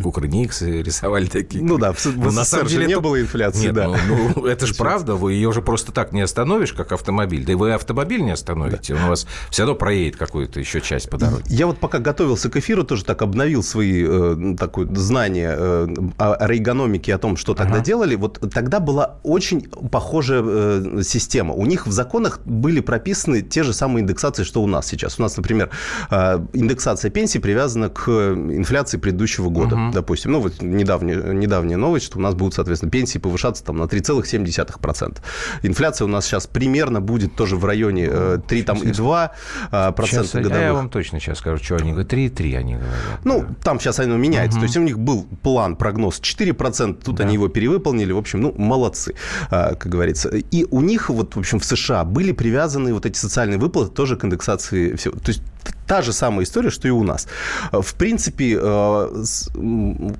Кукрыниксы 0.00 0.82
рисовали 0.82 1.26
такие. 1.26 1.64
Ну 1.64 1.76
да, 1.76 1.92
в 1.92 1.98
СССР 1.98 2.68
же 2.68 2.84
не 2.84 3.00
было 3.00 3.20
инфляции, 3.20 3.70
да. 3.70 3.90
Ну, 4.12 4.46
это 4.46 4.66
же 4.66 4.74
правда, 4.74 5.14
вы 5.14 5.34
ее 5.34 5.52
же 5.52 5.62
просто 5.62 5.92
так 5.92 6.12
не 6.12 6.20
остановишь, 6.20 6.72
как 6.72 6.92
автомобиль. 6.92 7.44
Да 7.44 7.52
и 7.52 7.54
вы 7.54 7.72
автомобиль 7.72 8.22
не 8.22 8.32
остановите, 8.32 8.94
он 8.94 9.04
у 9.04 9.08
вас 9.08 9.26
все 9.50 9.62
равно 9.62 9.74
проедет 9.76 10.16
какую-то 10.16 10.60
еще 10.60 10.80
часть 10.80 11.10
по 11.10 11.18
дороге. 11.18 11.44
Я 11.48 11.66
вот 11.66 11.78
пока 11.78 11.98
готовился 11.98 12.50
к 12.50 12.56
эфиру, 12.56 12.84
тоже 12.84 13.04
так 13.04 13.22
обновил 13.22 13.62
свои 13.62 14.04
э, 14.06 14.56
такое, 14.58 14.86
знания 14.94 15.54
э, 15.56 15.88
о 16.18 16.46
рейгономике, 16.46 17.14
о 17.14 17.18
том, 17.18 17.36
что 17.36 17.54
тогда 17.54 17.76
ага. 17.76 17.84
делали. 17.84 18.14
Вот 18.14 18.40
тогда 18.52 18.80
была 18.80 19.16
очень 19.22 19.62
похожая 19.62 20.42
э, 20.44 21.02
система. 21.02 21.54
У 21.54 21.66
них 21.66 21.86
в 21.86 21.92
законах 21.92 22.40
были 22.44 22.80
прописаны 22.80 23.42
те 23.42 23.62
же 23.62 23.72
самые 23.72 24.02
индексации, 24.02 24.44
что 24.44 24.62
у 24.62 24.66
нас 24.66 24.86
сейчас. 24.86 25.18
У 25.18 25.22
нас, 25.22 25.36
например, 25.36 25.70
э, 26.10 26.44
индексация 26.52 27.10
пенсии 27.10 27.38
привязана 27.38 27.88
к 27.88 28.08
инфляции 28.08 28.98
предыдущего 28.98 29.48
года, 29.48 29.76
угу. 29.76 29.92
допустим. 29.92 30.32
Ну, 30.32 30.40
вот 30.40 30.62
недавняя, 30.62 31.32
недавняя 31.32 31.76
новость, 31.76 32.06
что 32.06 32.18
у 32.18 32.20
нас 32.20 32.34
будут, 32.34 32.54
соответственно, 32.54 32.90
пенсии 32.90 33.18
повышаться 33.18 33.64
там, 33.64 33.76
на 33.76 33.88
3,7%. 34.02 35.18
Инфляция 35.62 36.04
у 36.04 36.08
нас 36.08 36.26
сейчас 36.26 36.46
примерно 36.46 37.00
будет 37.00 37.36
тоже 37.36 37.56
в 37.56 37.64
районе 37.64 38.08
э, 38.10 38.38
3,2% 38.46 39.92
процента 39.92 40.40
годовых. 40.40 40.62
Я 40.62 40.74
вам 40.74 40.88
точно 40.90 41.20
сейчас 41.20 41.38
скажу, 41.38 41.62
что 41.62 41.76
они 41.76 41.92
говорят. 41.92 42.12
3,3 42.12 42.56
они 42.56 42.74
говорят. 42.74 43.24
Ну, 43.24 43.46
там 43.62 43.80
сейчас 43.80 43.98
оно 44.00 44.16
меняется. 44.16 44.58
Угу. 44.58 44.60
То 44.60 44.64
есть 44.64 44.76
у 44.76 44.82
них 44.82 44.98
был 44.98 45.26
план, 45.42 45.76
прогноз 45.76 46.20
4%, 46.20 47.02
тут 47.02 47.16
да. 47.16 47.24
они 47.24 47.34
его 47.34 47.48
перевыполнили. 47.48 48.12
В 48.12 48.18
общем, 48.18 48.40
ну, 48.40 48.54
молодцы, 48.56 49.14
а, 49.50 49.74
как 49.74 49.90
говорится. 49.90 50.28
И 50.28 50.64
у 50.70 50.80
них 50.80 51.10
вот, 51.10 51.36
в 51.36 51.38
общем, 51.38 51.58
в 51.58 51.64
США 51.64 52.04
были 52.04 52.32
привязаны 52.32 52.92
вот 52.92 53.06
эти 53.06 53.16
социальные 53.18 53.58
выплаты 53.58 53.90
тоже 53.92 54.16
к 54.16 54.24
индексации 54.24 54.94
всего. 54.96 55.14
То 55.14 55.28
есть 55.30 55.42
та 55.86 56.00
же 56.02 56.12
самая 56.12 56.44
история, 56.44 56.70
что 56.70 56.88
и 56.88 56.90
у 56.90 57.02
нас. 57.02 57.28
В 57.70 57.94
принципе, 57.94 58.58
э, 58.58 59.24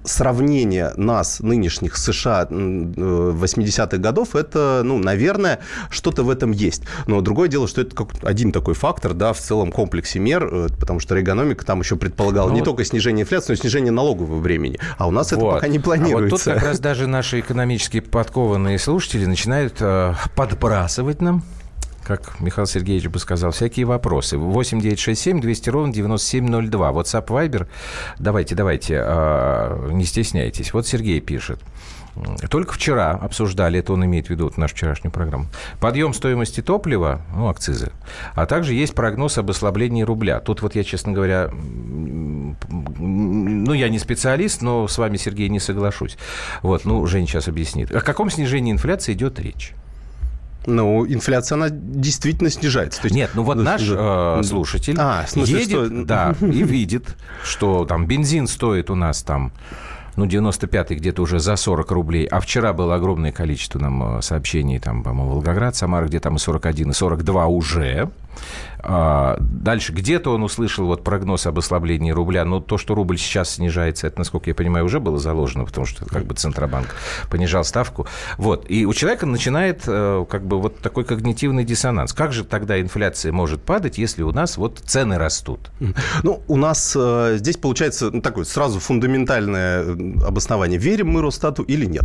сравнение 0.05 0.93
нас, 0.97 1.41
нынешних 1.41 1.97
США 1.97 2.47
80-х 2.51 3.97
годов, 3.97 4.37
это, 4.37 4.83
ну, 4.85 4.99
наверное, 4.99 5.61
что-то 5.89 6.25
в 6.25 6.31
этом 6.31 6.51
есть. 6.53 6.83
Но 7.07 7.21
другое 7.23 7.49
дело, 7.49 7.69
что 7.69 7.81
это 7.81 7.97
как 7.97 8.09
один 8.23 8.53
такой 8.53 8.75
фактор, 8.75 9.15
да, 9.15 9.33
в 9.33 9.39
целом 9.39 9.73
комплексе 9.73 10.19
мер, 10.19 10.45
э, 10.45 10.69
потому 10.79 11.01
что 11.01 11.15
регономика 11.15 11.65
там 11.65 11.81
еще 11.81 11.97
предполагала 11.97 12.49
ну, 12.49 12.55
не 12.55 12.61
вот... 12.61 12.67
только 12.67 12.85
снижение 12.85 13.23
инфляции, 13.23 13.53
но 13.53 13.55
и 13.55 13.57
снижение 13.57 13.93
налогового 13.93 14.41
времени. 14.41 14.79
А 14.99 15.07
у 15.07 15.11
нас 15.11 15.33
вот. 15.33 15.39
это 15.39 15.55
пока 15.55 15.69
не 15.69 15.79
планируется. 15.79 16.51
А 16.51 16.55
вот 16.55 16.55
тут 16.55 16.55
как 16.55 16.63
раз 16.63 16.81
даже 16.81 17.07
наши 17.07 17.41
экономически 17.41 18.01
подкованные 18.01 18.79
слушатели 18.79 19.25
начинают 19.25 19.77
э, 19.81 20.15
подбрасывать 20.35 21.23
нам 21.23 21.43
как 22.17 22.41
Михаил 22.41 22.67
Сергеевич 22.67 23.09
бы 23.09 23.19
сказал, 23.19 23.51
всякие 23.51 23.87
вопросы. 23.87 24.39
8 24.39 24.81
9 24.81 24.99
6 24.99 25.21
7 25.21 25.41
200 25.41 25.71
ровно 25.71 25.93
9702. 25.93 26.91
WhatsApp, 26.91 27.27
Viber. 27.27 27.67
Давайте, 28.19 28.55
давайте, 28.55 29.03
э, 29.05 29.89
не 29.93 30.05
стесняйтесь. 30.05 30.73
Вот 30.73 30.87
Сергей 30.87 31.21
пишет. 31.21 31.61
Только 32.51 32.75
вчера 32.75 33.13
обсуждали, 33.13 33.79
это 33.79 33.95
он 33.95 34.05
имеет 34.05 34.27
в 34.27 34.31
виду 34.31 34.45
вот 34.45 34.59
нашу 34.59 34.75
вчерашнюю 34.75 35.11
программу, 35.11 35.47
подъем 35.81 36.13
стоимости 36.13 36.61
топлива, 36.61 37.23
ну, 37.35 37.49
акцизы, 37.49 37.91
а 38.35 38.45
также 38.45 38.75
есть 38.75 38.95
прогноз 38.95 39.39
об 39.39 39.49
ослаблении 39.49 40.03
рубля. 40.03 40.39
Тут 40.41 40.61
вот 40.61 40.75
я, 40.75 40.85
честно 40.85 41.13
говоря, 41.13 41.49
ну, 41.51 42.53
я 43.73 43.89
не 43.89 43.99
специалист, 43.99 44.61
но 44.61 44.87
с 44.89 44.99
вами, 44.99 45.17
Сергей, 45.17 45.49
не 45.49 45.59
соглашусь. 45.59 46.19
Вот, 46.61 46.85
ну, 46.85 47.07
Жень 47.07 47.27
сейчас 47.27 47.49
объяснит. 47.49 47.95
О 47.95 48.03
каком 48.03 48.31
снижении 48.31 48.73
инфляции 48.73 49.15
идет 49.15 49.41
речь? 49.41 49.73
Ну, 50.67 51.07
инфляция, 51.07 51.57
она 51.57 51.69
действительно 51.71 52.51
снижается. 52.51 53.01
То 53.01 53.07
есть, 53.07 53.17
Нет, 53.17 53.31
ну 53.35 53.43
вот 53.43 53.57
наш 53.57 53.83
э, 53.85 54.41
слушатель 54.45 54.97
а, 54.99 55.27
смысле, 55.27 55.61
едет, 55.61 55.87
что... 55.87 56.05
да, 56.05 56.35
и 56.41 56.63
видит, 56.63 57.17
что 57.43 57.85
там 57.85 58.07
бензин 58.07 58.47
стоит 58.47 58.91
у 58.91 58.95
нас 58.95 59.23
там 59.23 59.53
ну, 60.17 60.27
95-й 60.27 60.97
где-то 60.97 61.23
уже 61.23 61.41
за 61.41 61.57
40 61.57 61.91
рублей, 61.91 62.27
а 62.27 62.41
вчера 62.41 62.73
было 62.73 62.97
огромное 62.97 63.33
количество 63.33 63.79
нам 63.79 64.19
э, 64.19 64.23
сообщений, 64.23 64.79
там, 64.79 65.03
по-моему, 65.03 65.35
Волгоград, 65.35 65.75
Самара, 65.75 66.07
где 66.07 66.21
там 66.21 66.37
и 66.37 66.39
41, 66.39 66.91
и 66.91 66.93
42 66.93 67.47
уже. 67.47 68.11
А, 68.85 69.37
дальше 69.41 69.93
где-то 69.93 70.35
он 70.35 70.43
услышал 70.43 70.87
вот 70.87 71.05
прогноз 71.05 71.47
об 71.47 71.59
ослаблении 71.59 72.11
рубля, 72.11 72.45
но 72.45 72.61
то, 72.61 72.79
что 72.79 72.95
рубль 72.95 73.17
сейчас 73.17 73.51
снижается, 73.51 74.09
это, 74.09 74.19
насколько 74.19 74.51
я 74.51 74.55
понимаю, 74.55 74.85
уже 74.85 74.99
было 74.99 75.19
заложено, 75.19 75.65
потому 75.65 75.87
что 75.87 76.05
как 76.05 76.25
бы 76.25 76.35
Центробанк 76.35 76.89
понижал 77.31 77.65
ставку. 77.65 78.07
Вот. 78.39 78.67
И 78.69 78.85
у 78.85 78.93
человека 78.93 79.27
начинает 79.27 79.85
э, 79.87 80.25
как 80.29 80.45
бы 80.47 80.61
вот 80.61 80.81
такой 80.81 81.05
когнитивный 81.05 81.65
диссонанс. 81.65 82.13
Как 82.13 82.33
же 82.33 82.45
тогда 82.45 82.81
инфляция 82.81 83.31
может 83.33 83.63
падать, 83.63 83.99
если 83.99 84.23
у 84.23 84.33
нас 84.33 84.57
вот 84.57 84.81
цены 84.85 85.17
растут? 85.17 85.71
Ну, 86.25 86.43
у 86.49 86.57
нас 86.57 86.97
э, 86.99 87.37
здесь 87.39 87.57
получается 87.57 88.11
ну, 88.13 88.21
такое 88.21 88.45
сразу 88.45 88.81
фундаментальное 88.81 89.83
обоснование. 90.27 90.79
Верим 90.79 91.11
мы 91.11 91.23
Росстату 91.23 91.63
или 91.63 91.87
нет? 91.87 92.05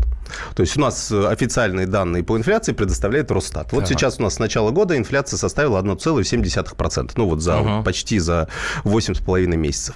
То 0.56 0.62
есть 0.62 0.78
у 0.78 0.82
нас 0.82 1.12
официальные 1.12 1.88
данные 1.88 2.24
по 2.24 2.38
инфляции 2.38 2.74
предоставляет 2.74 3.32
Росстат. 3.32 3.72
Вот 3.72 3.86
ага. 3.86 3.88
сейчас 3.88 4.20
у 4.20 4.24
нас 4.24 4.36
с 4.36 4.40
начала 4.40 4.70
года 4.70 4.96
инфляция 4.96 5.38
составила 5.38 5.82
1,7%. 5.82 6.67
Ну 7.16 7.28
вот 7.28 7.42
за 7.42 7.60
ага. 7.60 7.84
почти 7.84 8.20
за 8.20 8.48
8,5 8.84 9.56
месяцев. 9.56 9.96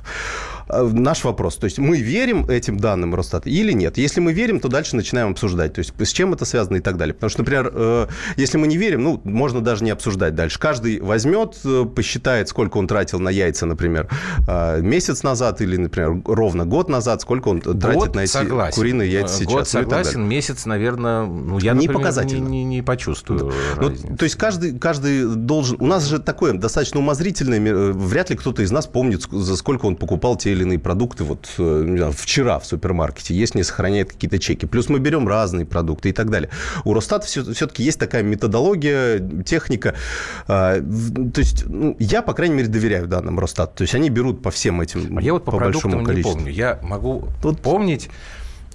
Э, 0.71 0.89
наш 0.91 1.23
вопрос. 1.23 1.57
То 1.57 1.65
есть 1.65 1.79
мы 1.79 1.99
верим 1.99 2.45
этим 2.49 2.77
данным 2.77 3.13
Росстата 3.15 3.49
или 3.49 3.73
нет? 3.73 3.97
Если 3.97 4.19
мы 4.19 4.33
верим, 4.33 4.59
то 4.59 4.69
дальше 4.69 4.95
начинаем 4.95 5.31
обсуждать. 5.31 5.73
То 5.73 5.79
есть 5.79 5.93
с 5.99 6.11
чем 6.11 6.33
это 6.33 6.45
связано 6.45 6.77
и 6.77 6.79
так 6.79 6.97
далее. 6.97 7.13
Потому 7.13 7.29
что, 7.29 7.39
например, 7.39 7.71
э, 7.73 8.07
если 8.37 8.57
мы 8.57 8.67
не 8.67 8.77
верим, 8.77 9.03
ну, 9.03 9.21
можно 9.23 9.61
даже 9.61 9.83
не 9.83 9.91
обсуждать 9.91 10.35
дальше. 10.35 10.59
Каждый 10.59 11.01
возьмет, 11.01 11.57
э, 11.65 11.85
посчитает, 11.85 12.47
сколько 12.47 12.77
он 12.77 12.87
тратил 12.87 13.19
на 13.19 13.29
яйца, 13.29 13.65
например, 13.65 14.09
месяц 14.79 15.23
назад 15.23 15.61
или, 15.61 15.77
например, 15.77 16.21
ровно 16.25 16.65
год 16.65 16.89
назад, 16.89 17.21
сколько 17.21 17.49
он 17.49 17.59
год 17.59 17.79
тратит 17.79 18.15
на 18.15 18.21
эти 18.21 18.31
согласен. 18.31 18.75
куриные 18.75 19.11
яйца 19.11 19.37
сейчас. 19.37 19.51
Год 19.51 19.59
ну 19.59 19.65
согласен, 19.65 20.27
месяц, 20.27 20.65
наверное, 20.65 21.25
ну, 21.25 21.59
я, 21.59 21.73
не 21.73 21.87
например, 21.87 22.25
не, 22.25 22.39
не, 22.39 22.63
не 22.63 22.81
почувствую. 22.81 23.51
Ну, 23.79 24.15
то 24.17 24.23
есть 24.23 24.35
каждый, 24.35 24.77
каждый 24.77 25.35
должен... 25.35 25.77
У 25.79 25.85
нас 25.85 26.05
же 26.05 26.19
такое 26.19 26.53
достаточно 26.53 26.99
умозрительное, 26.99 27.93
вряд 27.93 28.29
ли 28.29 28.35
кто-то 28.35 28.61
из 28.61 28.71
нас 28.71 28.87
помнит, 28.87 29.23
за 29.31 29.55
сколько 29.55 29.85
он 29.85 29.95
покупал 29.95 30.35
те 30.35 30.51
или 30.51 30.60
иные 30.61 30.79
продукты 30.79 31.23
вот 31.23 31.49
э, 31.57 31.83
знаю, 31.87 32.11
вчера 32.11 32.59
в 32.59 32.65
супермаркете, 32.65 33.33
если 33.33 33.59
не 33.59 33.63
сохраняет 33.63 34.11
какие-то 34.11 34.39
чеки. 34.39 34.65
Плюс 34.65 34.89
мы 34.89 34.99
берем 34.99 35.27
разные 35.27 35.65
продукты 35.65 36.09
и 36.09 36.13
так 36.13 36.29
далее. 36.29 36.49
У 36.83 36.93
Росстата 36.93 37.25
все, 37.25 37.43
все-таки 37.53 37.83
есть 37.83 37.99
такая 37.99 38.23
методология, 38.23 39.19
техника. 39.43 39.95
А, 40.47 40.79
то 40.79 41.39
есть 41.39 41.65
ну, 41.67 41.95
я, 41.99 42.21
по 42.21 42.33
крайней 42.33 42.55
мере, 42.55 42.67
доверяю 42.67 43.07
данным 43.07 43.39
Росстата. 43.39 43.77
То 43.77 43.81
есть 43.83 43.95
они 43.95 44.09
берут 44.09 44.41
по 44.41 44.51
всем 44.51 44.81
этим, 44.81 45.17
а 45.17 45.21
я 45.21 45.33
вот 45.33 45.45
по, 45.45 45.51
по 45.51 45.59
большому 45.59 46.03
количеству. 46.03 46.37
Не 46.37 46.43
помню. 46.45 46.53
Я 46.53 46.79
могу 46.81 47.27
Тут... 47.41 47.61
помнить 47.61 48.09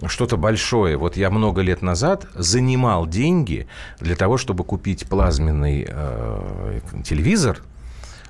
что-то 0.06 0.36
большое. 0.36 0.96
Вот 0.96 1.16
я 1.16 1.30
много 1.30 1.62
лет 1.62 1.82
назад 1.82 2.26
занимал 2.34 3.06
деньги 3.06 3.66
для 4.00 4.16
того, 4.16 4.36
чтобы 4.36 4.64
купить 4.64 5.06
плазменный 5.06 5.86
э, 5.88 6.80
телевизор 7.04 7.62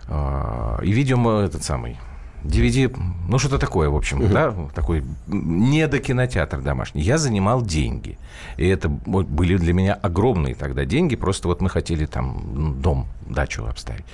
э, 0.08 0.78
и 0.82 0.92
видео 0.92 1.40
этот 1.40 1.64
самый 1.64 1.98
DVD, 2.44 2.94
ну 3.28 3.38
что-то 3.38 3.58
такое, 3.58 3.88
в 3.88 3.96
общем, 3.96 4.22
uh-huh. 4.22 4.32
да, 4.32 4.54
такой 4.74 5.04
недокинотеатр 5.26 6.60
домашний. 6.60 7.02
Я 7.02 7.18
занимал 7.18 7.62
деньги. 7.62 8.18
И 8.56 8.66
это 8.66 8.88
были 8.88 9.56
для 9.56 9.72
меня 9.72 9.94
огромные 9.94 10.54
тогда 10.54 10.84
деньги. 10.84 11.16
Просто 11.16 11.48
вот 11.48 11.60
мы 11.60 11.68
хотели 11.68 12.06
там 12.06 12.80
дом, 12.80 13.08
дачу 13.26 13.64
обставить. 13.66 14.04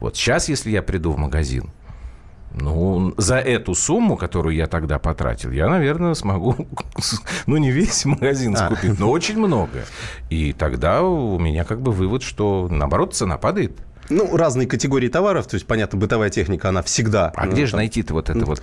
Вот 0.00 0.16
сейчас, 0.16 0.48
если 0.48 0.70
я 0.70 0.82
приду 0.82 1.12
в 1.12 1.18
магазин, 1.18 1.70
Ну, 2.54 3.14
за 3.16 3.36
эту 3.36 3.74
сумму, 3.74 4.16
которую 4.16 4.54
я 4.54 4.66
тогда 4.66 4.98
потратил, 4.98 5.52
я, 5.52 5.68
наверное, 5.68 6.14
смогу, 6.14 6.54
ну, 7.46 7.56
не 7.56 7.70
весь 7.70 8.04
магазин 8.06 8.54
а. 8.56 8.66
скупить, 8.66 8.98
но 8.98 9.10
очень 9.10 9.38
много. 9.38 9.84
И 10.30 10.52
тогда 10.52 11.02
у 11.02 11.38
меня 11.38 11.64
как 11.64 11.80
бы 11.80 11.92
вывод, 11.92 12.22
что, 12.22 12.68
наоборот, 12.70 13.14
цена 13.14 13.38
падает. 13.38 13.72
Ну, 14.12 14.36
разные 14.36 14.66
категории 14.66 15.08
товаров, 15.08 15.46
то 15.46 15.54
есть, 15.54 15.66
понятно, 15.66 15.98
бытовая 15.98 16.30
техника, 16.30 16.68
она 16.68 16.82
всегда... 16.82 17.32
А 17.34 17.46
ну, 17.46 17.52
где 17.52 17.66
же 17.66 17.76
найти-то 17.76 18.14
вот 18.14 18.30
это 18.30 18.44
вот 18.44 18.62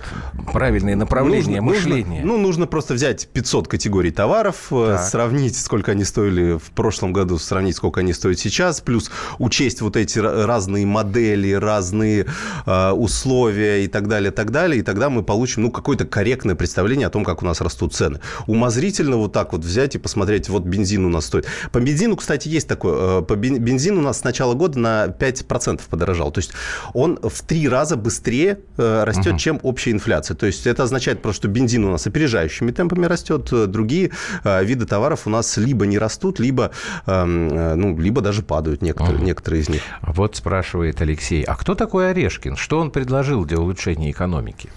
правильное 0.52 0.96
направление 0.96 1.60
нужно, 1.60 1.78
мышления? 1.78 2.20
Нужно, 2.20 2.36
ну, 2.36 2.38
нужно 2.38 2.66
просто 2.66 2.94
взять 2.94 3.28
500 3.28 3.68
категорий 3.68 4.10
товаров, 4.10 4.68
э, 4.70 4.96
так. 4.96 5.08
сравнить, 5.08 5.56
сколько 5.56 5.92
они 5.92 6.04
стоили 6.04 6.58
в 6.58 6.70
прошлом 6.70 7.12
году, 7.12 7.38
сравнить, 7.38 7.76
сколько 7.76 8.00
они 8.00 8.12
стоят 8.12 8.38
сейчас, 8.38 8.80
плюс 8.80 9.10
учесть 9.38 9.80
вот 9.80 9.96
эти 9.96 10.18
разные 10.18 10.86
модели, 10.86 11.52
разные 11.52 12.26
э, 12.66 12.90
условия 12.90 13.84
и 13.84 13.88
так 13.88 14.08
далее, 14.08 14.30
так 14.30 14.50
далее, 14.50 14.80
и 14.80 14.82
тогда 14.82 15.10
мы 15.10 15.22
получим, 15.22 15.62
ну, 15.62 15.70
какое-то 15.70 16.06
корректное 16.06 16.54
представление 16.54 17.06
о 17.06 17.10
том, 17.10 17.24
как 17.24 17.42
у 17.42 17.46
нас 17.46 17.60
растут 17.60 17.94
цены. 17.94 18.20
Умозрительно 18.46 19.16
вот 19.16 19.32
так 19.32 19.52
вот 19.52 19.64
взять 19.64 19.94
и 19.94 19.98
посмотреть, 19.98 20.48
вот 20.48 20.64
бензин 20.64 21.04
у 21.04 21.08
нас 21.08 21.26
стоит. 21.26 21.46
По 21.72 21.80
бензину, 21.80 22.16
кстати, 22.16 22.48
есть 22.48 22.68
такое, 22.68 23.20
э, 23.20 23.22
по 23.22 23.36
бензин 23.36 23.98
у 23.98 24.02
нас 24.02 24.20
с 24.20 24.24
начала 24.24 24.54
года 24.54 24.78
на 24.78 25.08
5 25.08 25.39
5% 25.42 25.80
подорожал. 25.88 26.30
То 26.30 26.38
есть 26.38 26.52
он 26.94 27.18
в 27.22 27.42
три 27.42 27.68
раза 27.68 27.96
быстрее 27.96 28.60
э, 28.76 29.04
растет, 29.04 29.32
угу. 29.32 29.38
чем 29.38 29.60
общая 29.62 29.92
инфляция. 29.92 30.36
То 30.36 30.46
есть 30.46 30.66
это 30.66 30.82
означает 30.82 31.22
просто, 31.22 31.42
что 31.42 31.48
бензин 31.48 31.84
у 31.84 31.90
нас 31.90 32.06
опережающими 32.06 32.70
темпами 32.70 33.06
растет, 33.06 33.48
э, 33.52 33.66
другие 33.66 34.10
э, 34.44 34.64
виды 34.64 34.86
товаров 34.86 35.26
у 35.26 35.30
нас 35.30 35.56
либо 35.56 35.86
не 35.86 35.98
растут, 35.98 36.38
либо, 36.40 36.70
эм, 37.06 37.48
ну, 37.78 37.98
либо 37.98 38.20
даже 38.20 38.42
падают 38.42 38.82
некоторые, 38.82 39.16
угу. 39.16 39.24
некоторые 39.24 39.62
из 39.62 39.68
них. 39.68 39.82
Вот 40.02 40.36
спрашивает 40.36 41.00
Алексей, 41.00 41.42
а 41.42 41.56
кто 41.56 41.74
такой 41.74 42.10
Орешкин? 42.10 42.56
Что 42.56 42.78
он 42.78 42.90
предложил 42.90 43.44
для 43.44 43.58
улучшения 43.58 44.10
экономики? 44.10 44.70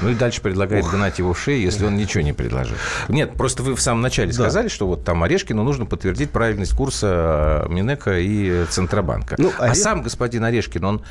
Ну 0.00 0.10
и 0.10 0.14
дальше 0.14 0.42
предлагает 0.42 0.84
Ох. 0.84 0.92
гнать 0.92 1.18
его 1.18 1.32
в 1.32 1.40
шею, 1.40 1.62
если 1.62 1.84
он 1.84 1.96
ничего 1.96 2.22
не 2.22 2.32
предложил. 2.32 2.76
Нет, 3.08 3.34
просто 3.34 3.62
вы 3.62 3.74
в 3.74 3.80
самом 3.80 4.02
начале 4.02 4.28
да. 4.28 4.34
сказали, 4.34 4.68
что 4.68 4.86
вот 4.86 5.04
там 5.04 5.22
Орешкину 5.22 5.62
нужно 5.62 5.86
подтвердить 5.86 6.30
правильность 6.30 6.74
курса 6.74 7.66
Минека 7.68 8.18
и 8.18 8.66
Центробанка. 8.66 9.36
Ну, 9.38 9.52
а, 9.58 9.70
а 9.70 9.74
сам 9.74 9.95
господин 10.02 10.44
Орешкин, 10.44 10.84
он 10.84 11.02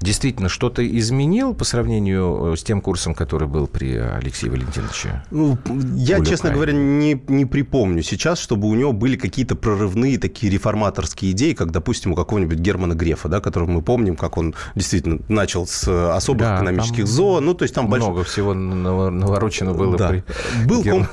действительно 0.00 0.48
что-то 0.48 0.86
изменил 0.86 1.54
по 1.54 1.64
сравнению 1.64 2.52
э, 2.52 2.56
с 2.56 2.62
тем 2.62 2.80
курсом, 2.80 3.14
который 3.14 3.48
был 3.48 3.66
при 3.66 3.96
Алексее 3.96 4.50
Валентиновиче? 4.50 5.22
Ну, 5.30 5.58
я, 5.94 6.24
честно 6.24 6.50
говоря, 6.50 6.72
не, 6.72 7.20
не 7.28 7.44
припомню 7.44 8.02
сейчас, 8.02 8.38
чтобы 8.38 8.68
у 8.68 8.74
него 8.74 8.92
были 8.92 9.16
какие-то 9.16 9.56
прорывные 9.56 10.18
такие 10.18 10.50
реформаторские 10.50 11.32
идеи, 11.32 11.52
как, 11.52 11.70
допустим, 11.70 12.12
у 12.12 12.14
какого-нибудь 12.14 12.58
Германа 12.58 12.94
Грефа, 12.94 13.28
да, 13.28 13.40
которого 13.40 13.70
мы 13.70 13.82
помним, 13.82 14.16
как 14.16 14.38
он 14.38 14.54
действительно 14.74 15.20
начал 15.28 15.66
с 15.66 15.86
особых 16.14 16.42
да, 16.42 16.56
экономических 16.56 17.06
зон. 17.06 17.44
Ну, 17.44 17.54
то 17.54 17.64
есть 17.64 17.74
там 17.74 17.86
много 17.86 18.16
больш... 18.16 18.28
всего 18.28 18.54
наворочено 18.54 19.74
было 19.74 19.96
да. 19.96 20.08
при 20.08 20.24
Был 20.66 20.82
ком... 20.82 21.06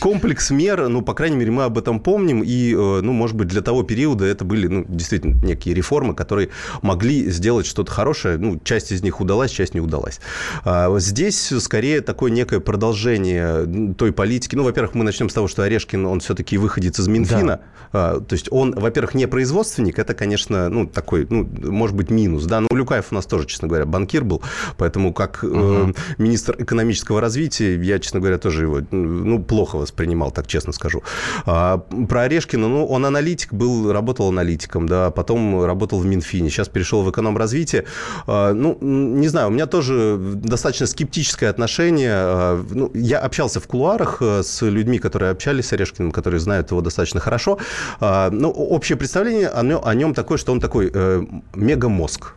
комплекс 0.00 0.50
мер, 0.50 0.88
ну, 0.88 1.02
по 1.02 1.14
крайней 1.14 1.36
мере, 1.36 1.50
мы 1.50 1.64
об 1.64 1.78
этом 1.78 2.00
помним, 2.00 2.42
и, 2.42 2.72
э, 2.72 3.00
ну, 3.02 3.12
может 3.12 3.36
быть, 3.36 3.48
для 3.48 3.62
того 3.62 3.82
периода 3.82 4.24
это 4.24 4.44
были, 4.44 4.66
ну, 4.66 4.84
действительно, 4.88 5.34
некие 5.44 5.74
реформы, 5.74 6.14
которые 6.14 6.50
могли 6.82 7.30
сделать 7.30 7.66
что-то 7.66 7.92
хорошее, 7.92 8.23
хорошая. 8.24 8.38
Ну, 8.38 8.60
часть 8.64 8.92
из 8.92 9.02
них 9.02 9.20
удалась, 9.20 9.50
часть 9.50 9.74
не 9.74 9.80
удалась. 9.80 10.20
А 10.64 10.94
здесь 10.98 11.52
скорее 11.58 12.00
такое 12.00 12.30
некое 12.30 12.60
продолжение 12.60 13.94
той 13.94 14.12
политики. 14.12 14.56
Ну, 14.56 14.64
во-первых, 14.64 14.94
мы 14.94 15.04
начнем 15.04 15.28
с 15.28 15.34
того, 15.34 15.48
что 15.48 15.62
Орешкин, 15.62 16.06
он 16.06 16.20
все-таки 16.20 16.58
выходит 16.58 16.98
из 16.98 17.08
Минфина. 17.08 17.44
Да. 17.44 17.60
А, 17.92 18.20
то 18.20 18.34
есть 18.34 18.48
он, 18.50 18.72
во-первых, 18.72 19.14
не 19.14 19.26
производственник. 19.26 19.98
Это, 19.98 20.14
конечно, 20.14 20.68
ну, 20.68 20.86
такой, 20.86 21.26
ну, 21.30 21.48
может 21.62 21.96
быть, 21.96 22.10
минус. 22.10 22.44
Да, 22.44 22.60
но 22.60 22.68
Люкаев 22.72 23.06
у 23.10 23.14
нас 23.14 23.26
тоже, 23.26 23.46
честно 23.46 23.68
говоря, 23.68 23.86
банкир 23.86 24.24
был. 24.24 24.42
Поэтому 24.76 25.12
как 25.12 25.44
угу. 25.44 25.94
министр 26.18 26.56
экономического 26.58 27.20
развития, 27.20 27.76
я, 27.76 27.98
честно 27.98 28.20
говоря, 28.20 28.38
тоже 28.38 28.62
его, 28.62 28.80
ну, 28.90 29.42
плохо 29.42 29.76
воспринимал, 29.76 30.30
так 30.30 30.46
честно 30.46 30.72
скажу. 30.72 31.02
А, 31.46 31.78
про 32.08 32.22
Орешкина, 32.22 32.68
ну, 32.68 32.86
он 32.86 33.06
аналитик 33.06 33.52
был, 33.52 33.92
работал 33.92 34.28
аналитиком, 34.28 34.88
да, 34.88 35.10
потом 35.10 35.64
работал 35.64 35.98
в 35.98 36.06
Минфине, 36.06 36.50
сейчас 36.50 36.68
перешел 36.68 37.02
в 37.02 37.10
эконом-развитие. 37.10 37.84
А, 37.84 37.84
ну, 38.26 38.78
не 38.80 39.28
знаю, 39.28 39.48
у 39.48 39.50
меня 39.50 39.66
тоже 39.66 40.18
достаточно 40.18 40.86
скептическое 40.86 41.50
отношение. 41.50 42.12
А, 42.12 42.64
ну, 42.70 42.90
я 42.94 43.18
общался 43.18 43.60
в 43.60 43.66
кулуарах 43.66 44.18
э, 44.20 44.42
с 44.42 44.62
людьми, 44.62 44.98
которые 44.98 45.30
общались 45.30 45.66
с 45.66 45.72
Орешкиным, 45.72 46.12
которые 46.12 46.40
знают 46.40 46.70
его 46.70 46.80
достаточно 46.80 47.20
хорошо. 47.20 47.58
А, 48.00 48.30
ну, 48.30 48.50
общее 48.50 48.96
представление 48.96 49.48
о 49.48 49.62
нем, 49.62 49.80
о 49.84 49.94
нем 49.94 50.14
такое, 50.14 50.38
что 50.38 50.52
он 50.52 50.60
такой 50.60 50.90
э, 50.92 51.22
мегамозг. 51.54 52.34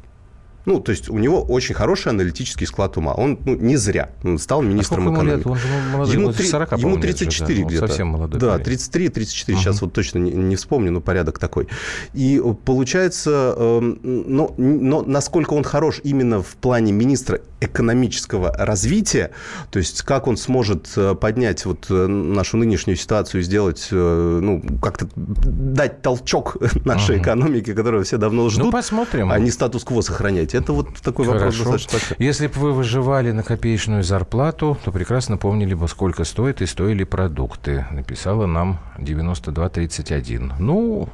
Ну, 0.67 0.81
то 0.81 0.91
есть 0.91 1.09
у 1.09 1.17
него 1.17 1.41
очень 1.41 1.73
хороший 1.73 2.09
аналитический 2.09 2.67
склад 2.67 2.97
ума. 2.97 3.13
Он 3.13 3.39
ну, 3.45 3.55
не 3.55 3.77
зря 3.77 4.09
он 4.23 4.37
стал 4.37 4.61
министром 4.61 5.07
а 5.07 5.13
экономики. 5.13 5.37
Лет? 5.37 5.47
Он 5.47 5.57
же 5.57 5.67
молодой, 5.93 6.13
ему, 6.13 6.33
40, 6.33 6.77
ему 6.77 6.97
34 6.97 7.31
же, 7.31 7.61
да? 7.61 7.67
где-то. 7.69 7.87
Совсем 7.87 8.07
молодой. 8.07 8.39
Да, 8.39 8.57
33-34, 8.57 9.53
угу. 9.53 9.61
сейчас 9.61 9.81
вот 9.81 9.93
точно 9.93 10.19
не, 10.19 10.31
не 10.31 10.55
вспомню, 10.57 10.91
но 10.91 10.99
порядок 10.99 11.39
такой. 11.39 11.69
И 12.13 12.41
получается, 12.65 13.55
э, 13.57 13.79
но, 14.03 14.53
но 14.57 15.01
насколько 15.03 15.53
он 15.53 15.63
хорош 15.63 16.01
именно 16.03 16.41
в 16.41 16.55
плане 16.57 16.91
министра 16.91 17.39
экономического 17.61 18.51
развития, 18.51 19.31
то 19.71 19.79
есть 19.79 20.01
как 20.01 20.27
он 20.27 20.37
сможет 20.37 20.89
э, 20.95 21.15
поднять 21.15 21.65
вот 21.65 21.87
э, 21.89 22.07
нашу 22.07 22.57
нынешнюю 22.57 22.97
ситуацию 22.97 23.41
и 23.41 23.43
сделать, 23.43 23.87
э, 23.91 24.39
ну, 24.41 24.61
как-то 24.81 25.07
дать 25.15 26.01
толчок 26.01 26.57
нашей 26.85 27.15
угу. 27.15 27.23
экономике, 27.23 27.73
которую 27.73 28.03
все 28.03 28.17
давно 28.17 28.49
ждут, 28.49 28.65
ну, 28.65 28.71
посмотрим. 28.71 29.31
а 29.31 29.39
не 29.39 29.49
статус-кво 29.49 30.01
сохранять. 30.01 30.53
Это 30.57 30.73
вот 30.73 30.89
такой 31.03 31.25
Хорошо. 31.25 31.63
вопрос 31.63 31.83
достаточно 31.83 32.15
Если 32.23 32.47
бы 32.47 32.53
вы 32.59 32.73
выживали 32.73 33.31
на 33.31 33.43
копеечную 33.43 34.03
зарплату, 34.03 34.77
то 34.83 34.91
прекрасно 34.91 35.37
помнили 35.37 35.73
бы, 35.73 35.87
сколько 35.87 36.23
стоит 36.23 36.61
и 36.61 36.65
стоили 36.65 37.03
продукты. 37.03 37.85
Написала 37.91 38.47
нам 38.47 38.79
9231. 38.97 40.53
Ну, 40.59 41.09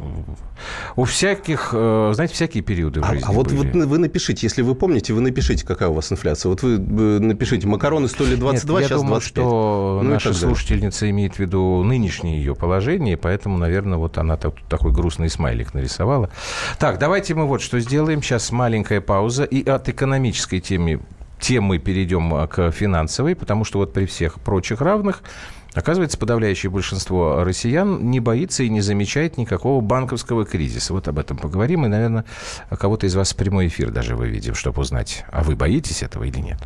у 0.95 1.03
всяких, 1.03 1.71
э, 1.73 2.12
знаете, 2.13 2.34
всякие 2.34 2.63
периоды 2.63 3.01
в 3.01 3.03
а, 3.03 3.08
жизни 3.10 3.25
А, 3.25 3.29
а 3.29 3.34
вот, 3.34 3.51
вот 3.51 3.67
вы 3.73 3.97
напишите, 3.97 4.45
если 4.47 4.62
вы 4.62 4.75
помните, 4.75 5.13
вы 5.13 5.21
напишите, 5.21 5.65
какая 5.65 5.89
у 5.89 5.93
вас 5.93 6.12
инфляция. 6.12 6.49
Вот 6.49 6.62
вы 6.63 6.75
э, 6.75 7.19
напишите, 7.19 7.67
макароны 7.67 8.08
стоили 8.08 8.36
22, 8.36 8.79
Нет, 8.79 8.88
сейчас 8.88 8.91
я 8.91 8.97
думаю, 8.97 9.12
25. 9.19 9.43
что 9.43 10.01
ну, 10.03 10.10
наша 10.10 10.34
слушательница 10.34 11.10
имеет 11.10 11.36
в 11.36 11.39
виду 11.39 11.84
нынешнее 11.84 12.38
ее 12.38 12.56
положение, 12.56 13.17
поэтому, 13.17 13.58
наверное, 13.58 13.97
вот 13.97 14.17
она 14.17 14.38
так, 14.38 14.56
такой 14.69 14.93
грустный 14.93 15.29
смайлик 15.29 15.73
нарисовала. 15.73 16.29
Так, 16.79 16.99
давайте 16.99 17.36
мы 17.36 17.45
вот 17.45 17.62
что 17.62 17.79
сделаем. 17.79 18.21
Сейчас 18.21 18.51
маленькая 18.51 19.01
пауза. 19.01 19.32
И 19.41 19.67
от 19.67 19.89
экономической 19.89 20.59
темы, 20.59 21.01
темы 21.39 21.79
перейдем 21.79 22.33
а, 22.33 22.47
к 22.47 22.71
финансовой, 22.71 23.35
потому 23.35 23.63
что 23.65 23.79
вот 23.79 23.93
при 23.93 24.05
всех 24.05 24.39
прочих 24.39 24.81
равных 24.81 25.23
Оказывается, 25.73 26.17
подавляющее 26.17 26.69
большинство 26.69 27.43
россиян 27.43 28.11
не 28.11 28.19
боится 28.19 28.63
и 28.63 28.69
не 28.69 28.81
замечает 28.81 29.37
никакого 29.37 29.81
банковского 29.81 30.45
кризиса. 30.45 30.93
Вот 30.93 31.07
об 31.07 31.17
этом 31.17 31.37
поговорим. 31.37 31.85
И, 31.85 31.89
наверное, 31.89 32.25
кого-то 32.69 33.07
из 33.07 33.15
вас 33.15 33.33
в 33.33 33.35
прямой 33.35 33.67
эфир 33.67 33.89
даже 33.89 34.15
выведем, 34.15 34.53
чтобы 34.53 34.81
узнать, 34.81 35.25
а 35.31 35.43
вы 35.43 35.55
боитесь 35.55 36.03
этого 36.03 36.25
или 36.25 36.39
нет. 36.39 36.59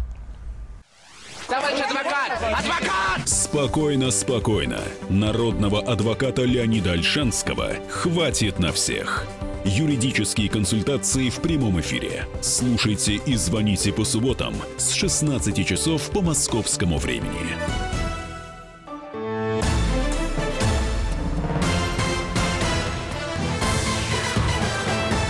Товарищ 1.47 1.79
адвокат! 1.79 2.31
Адвокат! 2.41 3.29
Спокойно, 3.29 4.11
спокойно. 4.11 4.79
Народного 5.09 5.79
адвоката 5.79 6.43
Леонида 6.43 6.91
Альшанского 6.91 7.71
хватит 7.89 8.59
на 8.59 8.73
всех. 8.73 9.25
Юридические 9.67 10.49
консультации 10.49 11.29
в 11.29 11.41
прямом 11.41 11.77
эфире. 11.81 12.25
Слушайте 12.39 13.15
и 13.15 13.35
звоните 13.35 13.91
по 13.91 14.05
субботам 14.05 14.53
с 14.77 14.93
16 14.93 15.67
часов 15.67 16.09
по 16.11 16.21
московскому 16.21 16.97
времени. 16.97 17.57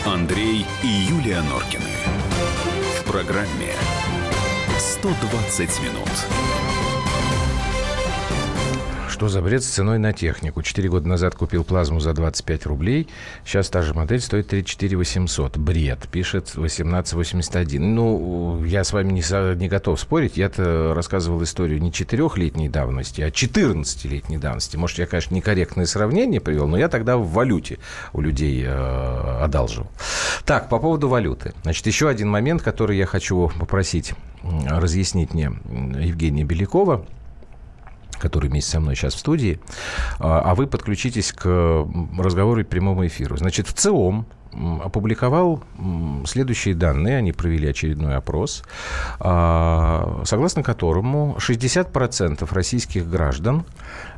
Андрей 0.05 0.67
и 0.83 0.87
Юлия 0.87 1.41
Норкины. 1.41 1.83
В 2.99 3.11
программе 3.11 3.73
120 4.77 5.81
минут. 5.81 6.56
Что 9.17 9.29
за 9.29 9.41
бред 9.41 9.63
с 9.63 9.67
ценой 9.67 9.97
на 9.97 10.13
технику? 10.13 10.61
Четыре 10.61 10.89
года 10.89 11.07
назад 11.07 11.33
купил 11.33 11.63
плазму 11.63 11.99
за 11.99 12.13
25 12.13 12.67
рублей. 12.67 13.07
Сейчас 13.43 13.67
та 13.67 13.81
же 13.81 13.95
модель 13.95 14.21
стоит 14.21 14.49
34 14.49 14.95
800. 14.95 15.57
Бред, 15.57 16.07
пишет 16.11 16.51
1881. 16.53 17.95
Ну, 17.95 18.63
я 18.63 18.83
с 18.83 18.93
вами 18.93 19.13
не, 19.13 19.55
не 19.55 19.67
готов 19.69 19.99
спорить. 19.99 20.37
Я-то 20.37 20.93
рассказывал 20.93 21.41
историю 21.41 21.81
не 21.81 21.91
четырехлетней 21.91 22.69
давности, 22.69 23.21
а 23.21 23.29
14-летней 23.29 24.37
давности. 24.37 24.77
Может, 24.77 24.99
я, 24.99 25.07
конечно, 25.07 25.33
некорректное 25.33 25.87
сравнение 25.87 26.39
привел, 26.39 26.67
но 26.67 26.77
я 26.77 26.87
тогда 26.87 27.17
в 27.17 27.27
валюте 27.27 27.79
у 28.13 28.21
людей 28.21 28.63
э, 28.63 29.39
одалживал. 29.41 29.89
Так, 30.45 30.69
по 30.69 30.77
поводу 30.77 31.09
валюты. 31.09 31.55
Значит, 31.63 31.87
еще 31.87 32.07
один 32.07 32.29
момент, 32.29 32.61
который 32.61 32.95
я 32.99 33.07
хочу 33.07 33.51
попросить 33.57 34.13
разъяснить 34.43 35.33
мне 35.33 35.51
Евгения 35.99 36.43
Белякова 36.43 37.03
который 38.19 38.49
вместе 38.49 38.71
со 38.71 38.79
мной 38.79 38.95
сейчас 38.95 39.15
в 39.15 39.19
студии, 39.19 39.59
а, 40.19 40.41
а 40.41 40.55
вы 40.55 40.67
подключитесь 40.67 41.31
к 41.31 41.87
разговору 42.17 42.61
и 42.61 42.63
прямому 42.63 43.05
эфиру. 43.05 43.37
Значит, 43.37 43.67
в 43.67 43.73
ЦИОМ 43.73 44.25
опубликовал 44.83 45.63
следующие 46.25 46.75
данные. 46.75 47.17
Они 47.17 47.31
провели 47.31 47.67
очередной 47.67 48.15
опрос, 48.15 48.63
а, 49.19 50.21
согласно 50.25 50.63
которому 50.63 51.37
60% 51.39 52.51
российских 52.51 53.09
граждан 53.09 53.65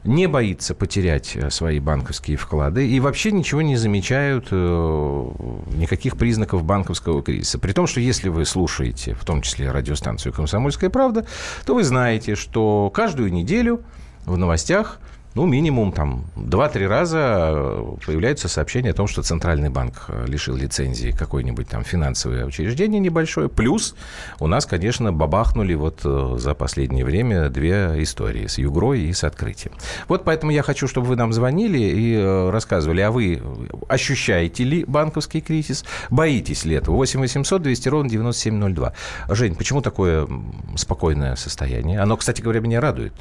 не 0.04 0.28
боится 0.28 0.74
потерять 0.76 1.36
э, 1.36 1.50
свои 1.50 1.80
банковские 1.80 2.38
вклады 2.38 2.88
и 2.88 3.00
вообще 3.00 3.32
ничего 3.32 3.62
не 3.62 3.76
замечают, 3.76 4.48
э, 4.52 5.32
никаких 5.74 6.18
признаков 6.18 6.64
банковского 6.64 7.22
кризиса. 7.22 7.60
При 7.60 7.74
том, 7.74 7.86
что 7.88 8.00
если 8.00 8.30
вы 8.30 8.46
слушаете, 8.46 9.14
в 9.14 9.26
том 9.26 9.42
числе 9.42 9.72
радиостанцию 9.72 10.34
«Комсомольская 10.34 10.90
правда», 10.90 11.26
то 11.66 11.76
вы 11.76 11.84
знаете, 11.84 12.36
что 12.36 12.90
каждую 12.94 13.32
неделю 13.34 13.82
в 14.26 14.38
новостях 14.38 15.00
ну, 15.40 15.46
минимум 15.46 15.94
там 15.94 16.26
2-3 16.36 16.88
раза 16.88 17.18
э, 17.54 17.96
появляются 18.06 18.50
сообщения 18.50 18.90
о 18.90 18.94
том, 18.94 19.08
что 19.08 19.24
Центральный 19.24 19.70
банк 19.70 20.04
э, 20.10 20.26
лишил 20.28 20.58
лицензии 20.58 21.12
какое-нибудь 21.12 21.70
там 21.70 21.86
финансовое 21.86 22.46
учреждение 22.46 23.00
небольшое. 23.00 23.48
Плюс 23.48 23.96
у 24.42 24.48
нас, 24.48 24.66
конечно, 24.66 25.14
бабахнули 25.14 25.76
вот 25.76 26.02
э, 26.04 26.36
за 26.38 26.54
последнее 26.56 27.06
время 27.06 27.48
две 27.48 28.04
истории 28.04 28.48
с 28.48 28.58
Югрой 28.58 29.04
и 29.04 29.14
с 29.14 29.24
открытием. 29.24 29.72
Вот 30.10 30.26
поэтому 30.26 30.52
я 30.52 30.62
хочу, 30.62 30.90
чтобы 30.90 31.08
вы 31.08 31.16
нам 31.16 31.32
звонили 31.32 31.80
и 31.80 32.50
рассказывали, 32.52 33.00
а 33.00 33.10
вы 33.10 33.42
ощущаете 33.88 34.66
ли 34.66 34.84
банковский 34.84 35.40
кризис, 35.40 35.86
боитесь 36.10 36.66
ли 36.66 36.76
этого? 36.76 36.96
8 36.96 37.18
800 37.18 37.62
200 37.62 37.88
ровно 37.88 38.10
9702. 38.10 38.92
Жень, 39.30 39.56
почему 39.56 39.82
такое 39.82 40.28
спокойное 40.76 41.38
состояние? 41.38 42.02
Оно, 42.02 42.18
кстати 42.18 42.42
говоря, 42.42 42.60
меня 42.60 42.82
радует, 42.82 43.14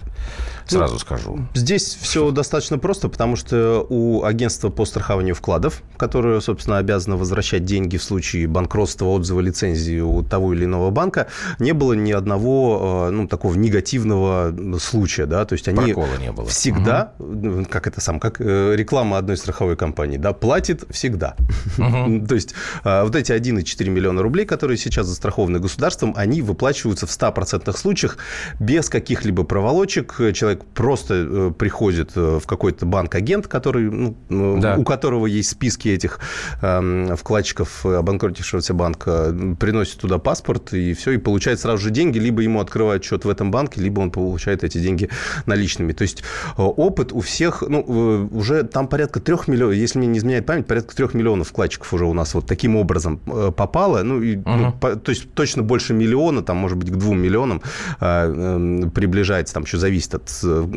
сразу 0.67 0.95
ну, 0.95 0.99
скажу. 0.99 1.47
Здесь 1.55 2.08
все 2.09 2.31
достаточно 2.31 2.79
просто, 2.79 3.11
потому 3.11 3.37
что 3.37 3.87
у 3.91 4.25
агентства 4.25 4.71
по 4.71 4.87
страхованию 4.87 5.35
вкладов, 5.35 5.83
которое, 5.99 6.41
собственно, 6.41 6.79
обязано 6.79 7.19
возвращать 7.19 7.67
деньги 7.67 7.99
в 7.99 8.03
случае 8.03 8.47
банкротства, 8.47 9.05
отзыва 9.05 9.41
лицензии 9.41 10.01
у 10.01 10.23
того 10.23 10.55
или 10.55 10.65
иного 10.65 10.91
банка, 10.91 11.27
не 11.59 11.73
было 11.73 11.93
ни 11.93 12.13
одного 12.13 13.09
э, 13.09 13.11
ну, 13.11 13.29
такого 13.29 13.55
негативного 13.57 14.55
случая. 14.79 15.27
Да? 15.27 15.45
То 15.45 15.53
есть 15.53 15.69
они 15.69 15.89
не 16.19 16.33
было. 16.33 16.47
всегда, 16.47 17.13
угу. 17.19 17.67
как 17.69 17.87
это 17.87 18.01
сам, 18.01 18.21
как 18.21 18.41
э, 18.41 18.75
реклама 18.75 19.19
одной 19.19 19.37
страховой 19.37 19.77
компании, 19.77 20.17
да, 20.17 20.33
платит 20.33 20.85
всегда. 20.89 21.37
Угу. 21.77 22.27
То 22.27 22.35
есть 22.35 22.55
вот 22.85 23.17
эти 23.17 23.33
1,4 23.33 23.89
миллиона 23.91 24.23
рублей, 24.23 24.47
которые 24.47 24.79
сейчас 24.79 25.07
застрахованы 25.07 25.59
государством, 25.59 26.15
они 26.17 26.41
выплачиваются 26.41 27.07
в 27.07 27.11
100% 27.11 27.77
случаях 27.77 28.17
без 28.59 28.89
каких-либо 28.89 29.45
проволочек. 29.45 30.15
Человек 30.33 30.65
просто 30.65 31.53
приходит 31.59 31.88
приходит 31.89 32.13
э, 32.17 32.39
в 32.39 32.47
какой-то 32.47 32.87
банк-агент, 32.87 33.47
который, 33.47 33.91
ну, 33.91 34.17
ну, 34.29 34.61
да. 34.61 34.77
у 34.77 34.85
которого 34.85 35.27
есть 35.27 35.51
списки 35.51 35.89
этих 35.89 36.21
э, 36.61 37.15
вкладчиков 37.17 37.87
обанкротившегося 37.87 38.75
банка, 38.75 39.35
приносит 39.59 40.01
туда 40.01 40.19
паспорт, 40.19 40.75
и 40.75 40.93
все, 40.93 41.13
и 41.13 41.19
получает 41.19 41.61
сразу 41.61 41.79
же 41.79 41.91
деньги, 41.91 42.19
либо 42.19 42.43
ему 42.43 42.61
открывают 42.61 43.05
счет 43.05 43.25
в 43.25 43.29
этом 43.29 43.51
банке, 43.51 43.81
либо 43.81 44.01
он 44.01 44.11
получает 44.11 44.65
эти 44.65 44.79
деньги 44.79 45.09
наличными. 45.47 45.93
То 45.93 46.03
есть 46.03 46.23
э, 46.59 46.63
опыт 46.63 47.13
у 47.13 47.21
всех, 47.21 47.63
ну, 47.67 48.29
уже 48.33 48.65
там 48.65 48.89
порядка 48.89 49.21
трех 49.21 49.49
миллионов, 49.49 49.77
если 49.77 49.99
мне 49.99 50.09
не 50.09 50.19
изменяет 50.19 50.47
память, 50.47 50.67
порядка 50.67 50.95
трех 50.95 51.15
миллионов 51.15 51.49
вкладчиков 51.49 51.93
уже 51.95 52.05
у 52.05 52.13
нас 52.13 52.35
вот 52.35 52.47
таким 52.47 52.77
образом 52.77 53.21
э, 53.27 53.51
попало, 53.57 54.03
ну, 54.03 54.21
и, 54.21 54.37
угу. 54.37 54.51
ну 54.51 54.73
по, 54.73 54.97
то 54.97 55.11
есть 55.11 55.33
точно 55.35 55.63
больше 55.63 55.95
миллиона, 55.95 56.43
там, 56.43 56.59
может 56.59 56.77
быть, 56.77 56.91
к 56.91 56.97
двум 56.97 57.19
миллионам 57.19 57.63
э, 58.01 58.85
э, 58.85 58.91
приближается, 58.95 59.55
там 59.55 59.63
еще 59.63 59.79
зависит 59.79 60.15
от, 60.15 60.29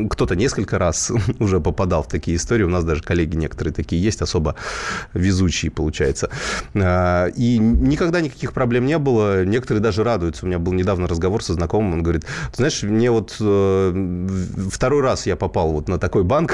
кто-то 0.09 0.36
несколько 0.36 0.78
раз 0.78 1.01
раз 1.02 1.12
уже 1.39 1.60
попадал 1.60 2.04
в 2.04 2.08
такие 2.08 2.38
истории. 2.38 2.64
У 2.64 2.70
нас 2.70 2.84
даже 2.84 3.02
коллеги 3.02 3.36
некоторые 3.36 3.74
такие 3.74 4.02
есть, 4.02 4.22
особо 4.22 4.56
везучие, 5.14 5.72
получается. 5.72 6.30
А, 6.76 7.28
и 7.28 7.58
никогда 7.58 8.22
никаких 8.22 8.54
проблем 8.54 8.86
не 8.86 8.97
было. 8.97 9.45
Некоторые 9.45 9.82
даже 9.82 10.04
радуются. 10.04 10.45
У 10.45 10.47
меня 10.47 10.60
был 10.60 10.74
недавно 10.74 11.08
разговор 11.08 11.43
со 11.43 11.54
знакомым. 11.54 11.93
Он 11.93 12.04
говорит, 12.04 12.26
знаешь, 12.54 12.84
мне 12.84 13.12
вот 13.12 13.36
э, 13.39 14.28
второй 14.72 15.02
раз 15.02 15.26
я 15.26 15.36
попал 15.36 15.72
вот 15.72 15.88
на 15.88 15.97
такой 15.97 16.24
банк. 16.24 16.54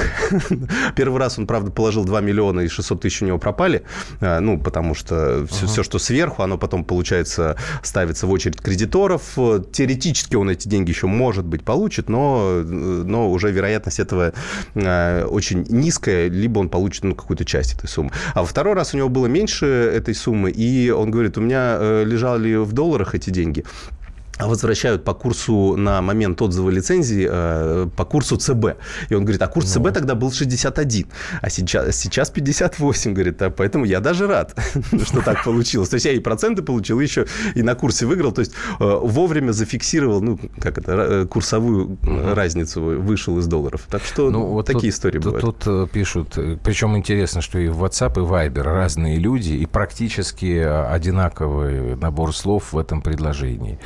Первый 0.96 1.18
раз 1.18 1.38
он, 1.38 1.46
правда, 1.46 1.70
положил 1.70 2.04
2 2.04 2.20
миллиона 2.20 2.60
и 2.60 2.68
600 2.68 3.00
тысяч 3.00 3.22
у 3.22 3.26
него 3.26 3.38
пропали. 3.38 3.82
А, 4.20 4.40
ну, 4.40 4.58
потому 4.58 4.94
что 4.94 5.46
все, 5.50 5.64
ага. 5.64 5.72
все, 5.72 5.82
что 5.82 5.98
сверху, 5.98 6.42
оно 6.42 6.58
потом, 6.58 6.84
получается, 6.84 7.56
ставится 7.82 8.26
в 8.26 8.30
очередь 8.30 8.60
кредиторов. 8.60 9.36
Теоретически 9.72 10.36
он 10.36 10.50
эти 10.50 10.68
деньги 10.68 10.90
еще, 10.90 11.06
может 11.06 11.44
быть, 11.44 11.64
получит, 11.64 12.08
но, 12.08 12.62
но 12.62 13.30
уже 13.30 13.50
вероятность 13.50 14.00
этого 14.00 14.28
Э, 14.28 14.32
очень 14.74 15.64
низкая, 15.68 16.28
либо 16.28 16.58
он 16.58 16.68
получит 16.68 17.04
ну, 17.04 17.14
какую-то 17.14 17.44
часть 17.44 17.74
этой 17.74 17.88
суммы. 17.88 18.10
А 18.34 18.40
во 18.40 18.46
второй 18.46 18.74
раз 18.74 18.94
у 18.94 18.96
него 18.96 19.08
было 19.08 19.26
меньше 19.26 19.66
этой 19.66 20.14
суммы, 20.14 20.50
и 20.50 20.90
он 20.90 21.10
говорит, 21.10 21.38
у 21.38 21.40
меня 21.40 21.76
э, 21.78 22.04
лежали 22.04 22.56
в 22.56 22.72
долларах 22.72 23.14
эти 23.14 23.30
деньги 23.30 23.64
возвращают 24.46 25.04
по 25.04 25.14
курсу 25.14 25.76
на 25.76 26.00
момент 26.02 26.40
отзыва 26.40 26.70
лицензии 26.70 27.26
э, 27.28 27.88
по 27.96 28.04
курсу 28.04 28.36
ЦБ. 28.36 28.76
И 29.08 29.14
он 29.14 29.24
говорит, 29.24 29.42
а 29.42 29.48
курс 29.48 29.72
ЦБ 29.72 29.84
ну. 29.84 29.92
тогда 29.92 30.14
был 30.14 30.32
61, 30.32 31.06
а 31.40 31.50
сейчас, 31.50 31.96
сейчас 31.96 32.30
58, 32.30 33.14
говорит, 33.14 33.42
а 33.42 33.50
поэтому 33.50 33.84
я 33.84 34.00
даже 34.00 34.26
рад, 34.26 34.56
что 35.04 35.22
так 35.22 35.44
получилось. 35.44 35.88
То 35.88 35.94
есть 35.94 36.06
я 36.06 36.12
и 36.12 36.18
проценты 36.18 36.62
получил, 36.62 37.00
еще 37.00 37.26
и 37.54 37.62
на 37.62 37.74
курсе 37.74 38.06
выиграл, 38.06 38.32
то 38.32 38.40
есть 38.40 38.52
э, 38.52 38.84
вовремя 39.02 39.52
зафиксировал, 39.52 40.20
ну, 40.20 40.38
как 40.60 40.78
это, 40.78 40.92
э, 40.92 41.26
курсовую 41.26 41.98
разницу 42.02 42.80
вышел 42.80 43.38
из 43.38 43.46
долларов. 43.46 43.86
Так 43.90 44.02
что 44.04 44.30
ну, 44.30 44.46
вот 44.46 44.66
такие 44.66 44.92
тут, 44.92 44.98
истории 44.98 45.18
бывают. 45.18 45.58
Тут 45.58 45.90
пишут, 45.90 46.38
причем 46.62 46.96
интересно, 46.96 47.40
что 47.40 47.58
и 47.58 47.68
в 47.68 47.84
WhatsApp, 47.84 48.12
и 48.12 48.48
Viber 48.48 48.62
разные 48.62 49.16
люди, 49.18 49.52
и 49.52 49.66
практически 49.66 50.58
одинаковый 50.58 51.96
набор 51.96 52.34
слов 52.34 52.72
в 52.72 52.78
этом 52.78 53.02
предложении. 53.02 53.78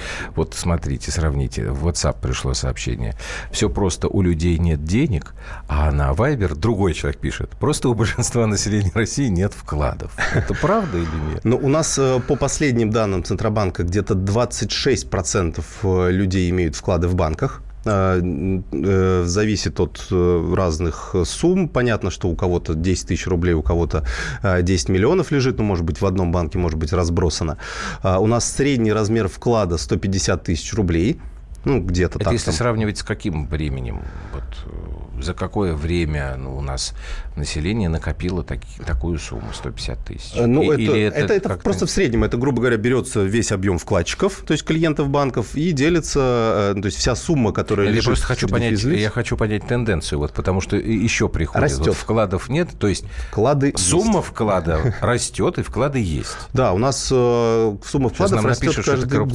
Вот 0.43 0.55
смотрите, 0.55 1.13
сравните. 1.13 1.71
В 1.71 1.87
WhatsApp 1.87 2.17
пришло 2.21 2.53
сообщение. 2.53 3.15
Все 3.53 3.71
просто, 3.71 4.09
у 4.09 4.23
людей 4.23 4.59
нет 4.59 4.83
денег, 4.83 5.35
а 5.69 5.93
на 5.93 6.11
Viber 6.11 6.57
другой 6.57 6.95
человек 6.95 7.21
пишет. 7.21 7.51
Просто 7.61 7.89
у 7.89 7.95
большинства 7.95 8.45
населения 8.49 8.91
России 8.93 9.29
нет 9.29 9.53
вкладов. 9.55 10.11
Это 10.35 10.53
правда 10.55 10.99
или 10.99 11.33
нет? 11.33 11.45
Ну, 11.45 11.57
у 11.63 11.69
нас 11.69 11.97
э, 11.97 12.19
по 12.27 12.35
последним 12.35 12.91
данным 12.91 13.23
Центробанка 13.23 13.85
где-то 13.85 14.15
26% 14.15 15.63
э, 15.85 16.11
людей 16.11 16.51
имеют 16.51 16.75
вклады 16.75 17.07
в 17.07 17.15
банках. 17.15 17.63
А, 17.85 18.21
э, 18.21 19.23
зависит 19.27 19.81
от 19.81 20.07
э, 20.11 20.55
разных 20.55 21.15
сумм. 21.25 21.69
Понятно, 21.69 22.11
что 22.11 22.29
у 22.29 22.37
кого-то 22.37 22.75
10 22.75 23.09
тысяч 23.09 23.27
рублей, 23.27 23.55
у 23.55 23.63
кого-то 23.63 24.05
10 24.43 24.89
а, 24.89 24.93
миллионов 24.93 25.33
лежит, 25.33 25.59
ну, 25.59 25.65
может 25.65 25.85
быть, 25.85 26.01
в 26.01 26.07
одном 26.07 26.33
банке, 26.33 26.59
может 26.59 26.79
быть, 26.79 26.93
разбросано. 26.93 27.59
А, 28.03 28.21
у 28.21 28.27
нас 28.27 28.51
средний 28.51 28.93
размер 28.93 29.29
вклада 29.29 29.79
150 29.79 30.45
тысяч 30.45 30.73
рублей. 30.75 31.21
Ну, 31.65 31.81
где-то 31.81 32.19
Это 32.19 32.25
так. 32.25 32.33
если 32.33 32.47
там. 32.47 32.55
сравнивать 32.55 32.99
с 32.99 33.03
каким 33.03 33.47
временем? 33.47 34.03
Вот, 34.33 34.43
э, 34.67 35.23
за 35.23 35.35
какое 35.35 35.75
время 35.75 36.37
ну, 36.37 36.57
у 36.57 36.61
нас 36.61 36.95
население 37.37 37.89
накопило 37.89 38.43
таки, 38.43 38.67
такую 38.85 39.19
сумму, 39.19 39.53
150 39.53 40.05
тысяч? 40.05 40.33
Э, 40.35 40.47
ну, 40.47 40.73
и, 40.73 40.85
это, 40.85 40.97
это, 40.97 41.35
это, 41.35 41.35
это 41.35 41.63
просто 41.63 41.87
в 41.87 41.91
среднем. 41.91 42.25
Это, 42.25 42.37
грубо 42.37 42.61
говоря, 42.61 42.77
берется 42.77 43.23
весь 43.23 43.53
объем 43.53 43.79
вкладчиков, 43.79 44.43
то 44.47 44.53
есть 44.53 44.65
клиентов 44.65 45.09
банков, 45.09 45.55
и 45.55 45.73
делится, 45.73 46.75
э, 46.77 46.81
то 46.81 46.87
есть 46.87 46.99
вся 46.99 47.15
сумма, 47.15 47.53
которая 47.53 47.87
я 47.87 47.93
лежит... 47.93 48.07
Просто 48.07 48.27
хочу 48.27 48.49
понять, 48.49 48.83
я 48.83 49.11
хочу 49.11 49.37
понять 49.37 49.67
тенденцию, 49.67 50.19
вот, 50.19 50.33
потому 50.33 50.61
что 50.61 50.77
еще 50.77 51.29
приходит. 51.29 51.63
Растет. 51.63 51.87
Вот, 51.89 51.97
вкладов 51.97 52.49
нет, 52.49 52.71
то 52.79 52.89
есть 52.89 53.05
Вклады 53.31 53.73
сумма 53.77 54.17
есть. 54.17 54.29
вклада 54.29 54.95
растет, 55.01 55.59
и 55.59 55.63
вклады 55.63 56.01
есть. 56.01 56.37
Да, 56.53 56.73
у 56.73 56.79
нас 56.79 57.07
сумма 57.07 58.09
вкладов 58.09 58.45
растет 58.45 58.69
напишут, 58.69 58.85
каждый 58.85 59.19
год. 59.19 59.33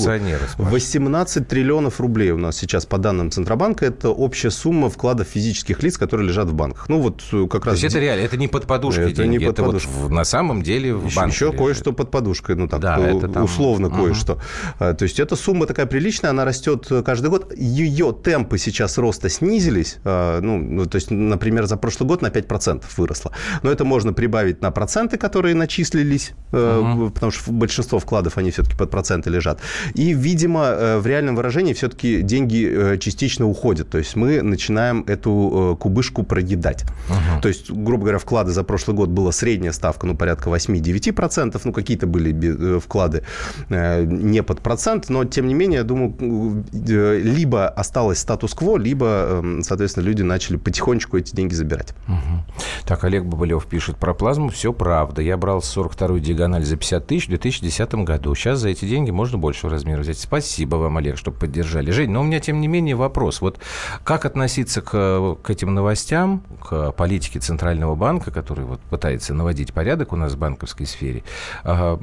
18 0.58 1.48
триллионов 1.48 2.00
рублей 2.02 2.18
рублей 2.18 2.32
у 2.32 2.38
нас 2.38 2.58
сейчас 2.58 2.86
по 2.86 2.98
данным 2.98 3.32
Центробанка. 3.32 3.86
Это 3.86 4.10
общая 4.10 4.50
сумма 4.50 4.90
вкладов 4.90 5.28
физических 5.28 5.84
лиц, 5.84 5.98
которые 5.98 6.28
лежат 6.28 6.48
в 6.48 6.54
банках. 6.54 6.90
Ну 6.90 7.00
вот 7.00 7.22
э, 7.32 7.48
как 7.50 7.66
раз... 7.66 7.80
Это 7.88 8.00
реально, 8.00 8.24
это 8.24 8.38
не 8.38 8.48
под 8.48 8.66
подушкой 8.66 9.12
это 9.12 9.24
деньги, 9.24 9.38
не 9.38 9.40
под 9.40 9.54
это 9.54 9.64
подушкой. 9.64 9.94
вот 9.94 10.12
на 10.12 10.24
самом 10.24 10.62
деле 10.62 10.94
в 10.94 11.06
еще, 11.06 11.16
банке 11.16 11.34
Еще 11.34 11.52
кое-что 11.52 11.94
под 11.94 12.12
подушкой, 12.12 12.56
ну 12.56 12.68
так, 12.68 12.80
да, 12.80 12.98
это 13.00 13.28
там... 13.28 13.44
условно 13.44 13.88
угу. 13.88 13.98
кое-что. 13.98 14.40
А, 14.80 14.94
то 14.94 15.04
есть 15.04 15.20
эта 15.20 15.36
сумма 15.36 15.66
такая 15.66 15.86
приличная, 15.86 16.32
она 16.32 16.46
растет 16.46 16.88
каждый 17.06 17.30
год. 17.30 17.54
Ее 17.58 18.16
темпы 18.24 18.58
сейчас 18.58 18.98
роста 18.98 19.30
снизились. 19.30 19.98
А, 20.04 20.40
ну, 20.42 20.58
ну, 20.58 20.86
то 20.86 20.96
есть, 20.96 21.12
например, 21.12 21.66
за 21.66 21.78
прошлый 21.78 22.08
год 22.08 22.22
на 22.22 22.28
5% 22.28 22.84
выросло. 22.98 23.32
Но 23.64 23.72
это 23.72 23.86
можно 23.86 24.14
прибавить 24.14 24.62
на 24.62 24.72
проценты, 24.72 25.18
которые 25.18 25.56
начислились, 25.56 26.32
угу. 26.52 27.10
потому 27.10 27.32
что 27.32 27.52
большинство 27.52 28.00
вкладов, 28.00 28.38
они 28.38 28.52
все-таки 28.52 28.76
под 28.76 28.92
проценты 28.92 29.30
лежат. 29.30 29.60
И, 29.94 30.14
видимо, 30.14 30.66
э, 30.66 30.98
в 31.00 31.08
реальном 31.08 31.36
выражении 31.36 31.74
все-таки 31.74 31.98
все-таки 31.98 32.22
деньги 32.22 32.98
частично 33.00 33.48
уходят. 33.48 33.90
То 33.90 33.98
есть 33.98 34.16
мы 34.16 34.42
начинаем 34.42 35.04
эту 35.08 35.78
кубышку 35.80 36.24
проедать. 36.24 36.84
Угу. 37.10 37.42
То 37.42 37.48
есть, 37.48 37.70
грубо 37.84 38.04
говоря, 38.04 38.20
вклады 38.20 38.52
за 38.52 38.64
прошлый 38.64 38.96
год 38.96 39.10
была 39.10 39.32
средняя 39.32 39.72
ставка, 39.72 40.08
ну, 40.08 40.16
порядка 40.16 40.50
8-9%. 40.50 41.60
Ну, 41.64 41.74
какие-то 41.74 42.08
были 42.08 42.80
вклады 42.80 43.24
не 43.70 44.44
под 44.44 44.62
процент, 44.62 45.10
но, 45.10 45.26
тем 45.26 45.48
не 45.48 45.54
менее, 45.54 45.78
я 45.78 45.84
думаю, 45.84 46.66
либо 46.72 47.68
осталось 47.68 48.20
статус-кво, 48.20 48.78
либо, 48.78 49.06
эм, 49.30 49.64
соответственно, 49.64 50.04
люди 50.06 50.22
начали 50.22 50.58
потихонечку 50.58 51.18
эти 51.18 51.36
деньги 51.36 51.54
забирать. 51.54 51.94
Угу. 52.08 52.54
Так, 52.86 53.04
Олег 53.04 53.26
Бабылев 53.26 53.66
пишет 53.66 53.98
про 53.98 54.14
плазму. 54.14 54.50
Все 54.50 54.74
правда. 54.74 55.22
Я 55.22 55.38
брал 55.38 55.60
42-ю 55.60 56.20
диагональ 56.20 56.64
за 56.64 56.78
50 56.78 57.08
тысяч 57.08 57.26
в 57.26 57.30
2010 57.30 57.94
году. 57.96 58.34
Сейчас 58.36 58.60
за 58.60 58.70
эти 58.70 58.86
деньги 58.86 59.12
можно 59.12 59.38
больше 59.38 59.70
размера 59.70 60.02
взять. 60.02 60.18
Спасибо 60.18 60.76
вам, 60.78 60.98
Олег, 60.98 61.18
что 61.18 61.32
поддержали. 61.32 61.92
Жень, 61.92 62.12
но 62.12 62.22
у 62.22 62.24
меня, 62.24 62.40
тем 62.40 62.62
не 62.62 62.68
менее, 62.68 62.96
вопрос. 62.96 63.42
Вот 63.42 63.60
как 64.04 64.26
относиться 64.26 64.82
к, 64.82 65.38
к 65.42 65.50
этим 65.50 65.74
новостям, 65.74 66.44
к 66.64 66.92
политике 66.92 67.40
Центрального 67.40 67.67
банка, 67.96 68.32
который 68.32 68.66
вот 68.66 68.80
пытается 68.82 69.34
наводить 69.34 69.74
порядок 69.74 70.14
у 70.14 70.16
нас 70.16 70.34
в 70.34 70.38
банковской 70.38 70.86
сфере? 70.86 71.24
А, 71.64 72.00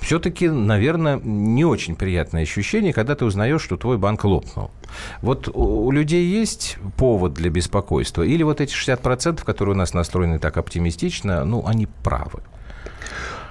все-таки, 0.00 0.48
наверное, 0.48 1.20
не 1.22 1.64
очень 1.64 1.96
приятное 1.96 2.42
ощущение, 2.42 2.92
когда 2.92 3.14
ты 3.14 3.24
узнаешь, 3.24 3.62
что 3.62 3.76
твой 3.76 3.98
банк 3.98 4.24
лопнул. 4.24 4.70
Вот 5.22 5.48
у 5.52 5.90
людей 5.90 6.26
есть 6.26 6.78
повод 6.96 7.34
для 7.34 7.50
беспокойства? 7.50 8.22
Или 8.22 8.42
вот 8.42 8.60
эти 8.60 8.74
60%, 8.74 9.44
которые 9.44 9.74
у 9.74 9.78
нас 9.78 9.94
настроены 9.94 10.38
так 10.38 10.56
оптимистично, 10.56 11.44
ну, 11.44 11.64
они 11.66 11.86
правы? 11.86 12.40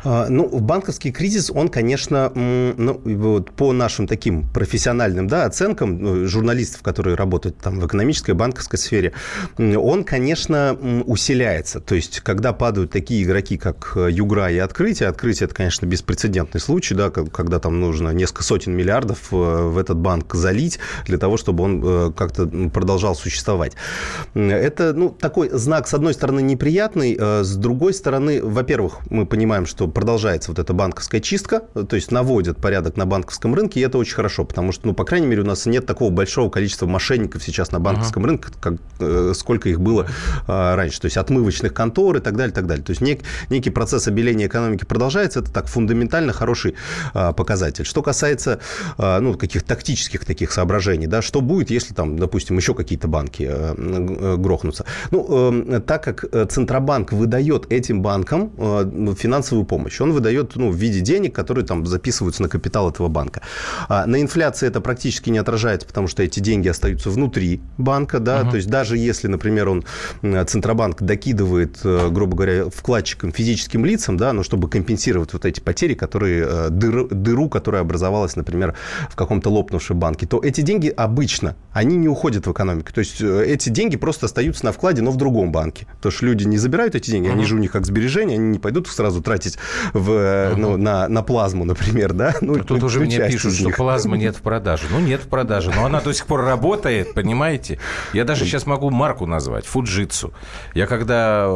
А, 0.03 0.27
ну, 0.29 0.47
банковский 0.47 1.11
кризис, 1.11 1.51
он, 1.53 1.67
конечно, 1.67 2.31
ну, 2.33 3.01
вот 3.03 3.51
по 3.51 3.73
нашим 3.73 4.07
таким 4.07 4.47
профессиональным 4.47 5.27
да, 5.27 5.45
оценкам 5.45 6.01
ну, 6.01 6.25
журналистов, 6.25 6.81
которые 6.81 7.15
работают 7.15 7.57
там 7.57 7.79
в 7.79 7.85
экономической, 7.85 8.31
банковской 8.31 8.79
сфере, 8.79 9.13
он, 9.57 10.03
конечно, 10.03 10.77
усиляется. 11.05 11.79
То 11.79 11.95
есть, 11.95 12.21
когда 12.21 12.53
падают 12.53 12.91
такие 12.91 13.23
игроки, 13.23 13.57
как 13.57 13.93
э, 13.95 14.09
Югра 14.11 14.49
и 14.51 14.57
Открытие, 14.57 15.09
Открытие– 15.09 15.45
это, 15.47 15.55
конечно, 15.55 15.85
беспрецедентный 15.85 16.61
случай, 16.61 16.95
да, 16.95 17.09
когда 17.09 17.59
там 17.59 17.79
нужно 17.79 18.09
несколько 18.09 18.43
сотен 18.43 18.75
миллиардов 18.75 19.27
э, 19.31 19.35
в 19.35 19.77
этот 19.77 19.97
банк 19.97 20.33
залить 20.33 20.79
для 21.05 21.17
того, 21.17 21.35
чтобы 21.35 21.63
он 21.63 21.83
э, 21.83 22.11
как-то 22.15 22.47
продолжал 22.69 23.15
существовать. 23.15 23.73
Это, 24.33 24.93
ну, 24.93 25.09
такой 25.09 25.49
знак, 25.49 25.87
с 25.87 25.93
одной 25.93 26.13
стороны, 26.13 26.41
неприятный, 26.41 27.17
с 27.19 27.55
другой 27.55 27.93
стороны, 27.93 28.41
во-первых, 28.41 28.99
мы 29.09 29.25
понимаем, 29.25 29.65
что 29.65 29.88
продолжается 29.89 30.51
вот 30.51 30.59
эта 30.59 30.73
банковская 30.73 31.19
чистка, 31.19 31.59
то 31.59 31.95
есть 31.95 32.11
наводят 32.11 32.57
порядок 32.57 32.97
на 32.97 33.05
банковском 33.05 33.53
рынке, 33.55 33.79
и 33.79 33.83
это 33.83 33.97
очень 33.97 34.15
хорошо, 34.15 34.45
потому 34.45 34.71
что, 34.71 34.87
ну, 34.87 34.93
по 34.93 35.03
крайней 35.05 35.27
мере, 35.27 35.41
у 35.41 35.45
нас 35.45 35.65
нет 35.65 35.85
такого 35.85 36.09
большого 36.09 36.49
количества 36.49 36.85
мошенников 36.85 37.43
сейчас 37.43 37.71
на 37.71 37.79
банковском 37.79 38.23
uh-huh. 38.23 38.27
рынке, 38.27 38.47
как, 38.59 38.73
э, 38.99 39.33
сколько 39.35 39.69
их 39.69 39.79
было 39.79 40.07
э, 40.47 40.75
раньше, 40.75 40.99
то 41.01 41.05
есть 41.05 41.17
отмывочных 41.17 41.73
контор 41.73 42.17
и 42.17 42.19
так 42.19 42.35
далее, 42.35 42.53
так 42.53 42.67
далее. 42.67 42.83
То 42.83 42.91
есть 42.91 43.01
нек, 43.01 43.21
некий 43.49 43.69
процесс 43.69 44.07
обеления 44.07 44.47
экономики 44.47 44.85
продолжается, 44.85 45.39
это 45.39 45.51
так 45.51 45.67
фундаментально 45.67 46.33
хороший 46.33 46.75
э, 47.13 47.33
показатель. 47.33 47.85
Что 47.85 48.01
касается, 48.01 48.59
э, 48.97 49.19
ну, 49.19 49.33
каких 49.35 49.63
тактических 49.63 50.25
таких 50.25 50.51
соображений, 50.51 51.07
да, 51.07 51.21
что 51.21 51.41
будет, 51.41 51.69
если 51.69 51.93
там, 51.93 52.17
допустим, 52.19 52.57
еще 52.57 52.73
какие-то 52.73 53.07
банки 53.07 53.47
э, 53.49 53.75
э, 53.77 54.35
грохнутся? 54.37 54.85
Ну, 55.11 55.53
э, 55.63 55.79
так 55.79 56.03
как 56.03 56.25
Центробанк 56.51 57.13
выдает 57.13 57.71
этим 57.71 58.01
банкам 58.01 58.51
э, 58.57 59.13
финансовую 59.17 59.65
помощь, 59.65 59.78
помощь. 59.79 60.01
Он 60.01 60.11
выдает 60.11 60.55
ну, 60.55 60.69
в 60.69 60.75
виде 60.75 60.99
денег, 60.99 61.33
которые 61.33 61.65
там 61.65 61.85
записываются 61.85 62.41
на 62.41 62.49
капитал 62.49 62.89
этого 62.89 63.07
банка. 63.07 63.41
А 63.87 64.05
на 64.05 64.21
инфляции 64.21 64.67
это 64.67 64.81
практически 64.81 65.29
не 65.29 65.37
отражается, 65.37 65.87
потому 65.87 66.07
что 66.07 66.21
эти 66.21 66.41
деньги 66.41 66.67
остаются 66.67 67.09
внутри 67.09 67.61
банка. 67.77 68.19
Да? 68.19 68.41
Uh-huh. 68.41 68.51
То 68.51 68.57
есть 68.57 68.69
даже 68.69 68.97
если, 68.97 69.27
например, 69.27 69.69
он, 69.69 69.85
Центробанк 70.21 71.01
докидывает, 71.01 71.79
э, 71.83 72.09
грубо 72.09 72.35
говоря, 72.35 72.69
вкладчикам, 72.69 73.31
физическим 73.31 73.85
лицам, 73.85 74.17
да, 74.17 74.33
но 74.33 74.43
чтобы 74.43 74.69
компенсировать 74.69 75.31
вот 75.33 75.45
эти 75.45 75.61
потери, 75.61 75.93
которые, 75.93 76.45
э, 76.47 76.69
дыру, 76.69 77.07
дыру, 77.07 77.49
которая 77.49 77.81
образовалась, 77.81 78.35
например, 78.35 78.75
в 79.09 79.15
каком-то 79.15 79.49
лопнувшем 79.49 79.97
банке, 79.97 80.27
то 80.27 80.41
эти 80.43 80.61
деньги 80.61 80.89
обычно, 80.89 81.55
они 81.71 81.95
не 81.95 82.09
уходят 82.09 82.47
в 82.47 82.51
экономику. 82.51 82.91
То 82.93 82.99
есть 82.99 83.21
э, 83.21 83.45
эти 83.45 83.69
деньги 83.69 83.95
просто 83.95 84.25
остаются 84.25 84.65
на 84.65 84.71
вкладе, 84.71 85.01
но 85.01 85.11
в 85.11 85.15
другом 85.15 85.51
банке. 85.51 85.87
Потому 85.97 86.11
что 86.11 86.25
люди 86.25 86.43
не 86.43 86.57
забирают 86.57 86.95
эти 86.95 87.11
деньги, 87.11 87.29
они 87.29 87.45
же 87.45 87.55
у 87.55 87.59
них 87.59 87.71
как 87.71 87.85
сбережения, 87.85 88.35
они 88.35 88.49
не 88.49 88.59
пойдут 88.59 88.87
сразу 88.87 89.21
тратить 89.21 89.57
в, 89.93 90.09
uh-huh. 90.09 90.55
ну, 90.55 90.77
на, 90.77 91.07
на 91.07 91.23
плазму, 91.23 91.65
например, 91.65 92.13
да? 92.13 92.35
Ну, 92.41 92.59
а 92.59 92.63
Тут 92.63 92.83
уже 92.83 92.99
мне 92.99 93.17
пишут, 93.27 93.53
что 93.53 93.69
плазмы 93.69 94.17
нет 94.17 94.35
в 94.35 94.41
продаже. 94.41 94.83
Ну, 94.91 94.99
нет 94.99 95.21
в 95.21 95.27
продаже, 95.27 95.71
но 95.75 95.85
она 95.85 96.01
до 96.01 96.13
сих 96.13 96.25
пор 96.25 96.41
работает, 96.41 97.13
понимаете? 97.13 97.79
Я 98.13 98.25
даже 98.25 98.45
сейчас 98.45 98.65
могу 98.65 98.89
марку 98.89 99.25
назвать, 99.25 99.65
Фуджитсу. 99.65 100.33
Я 100.73 100.87
когда, 100.87 101.47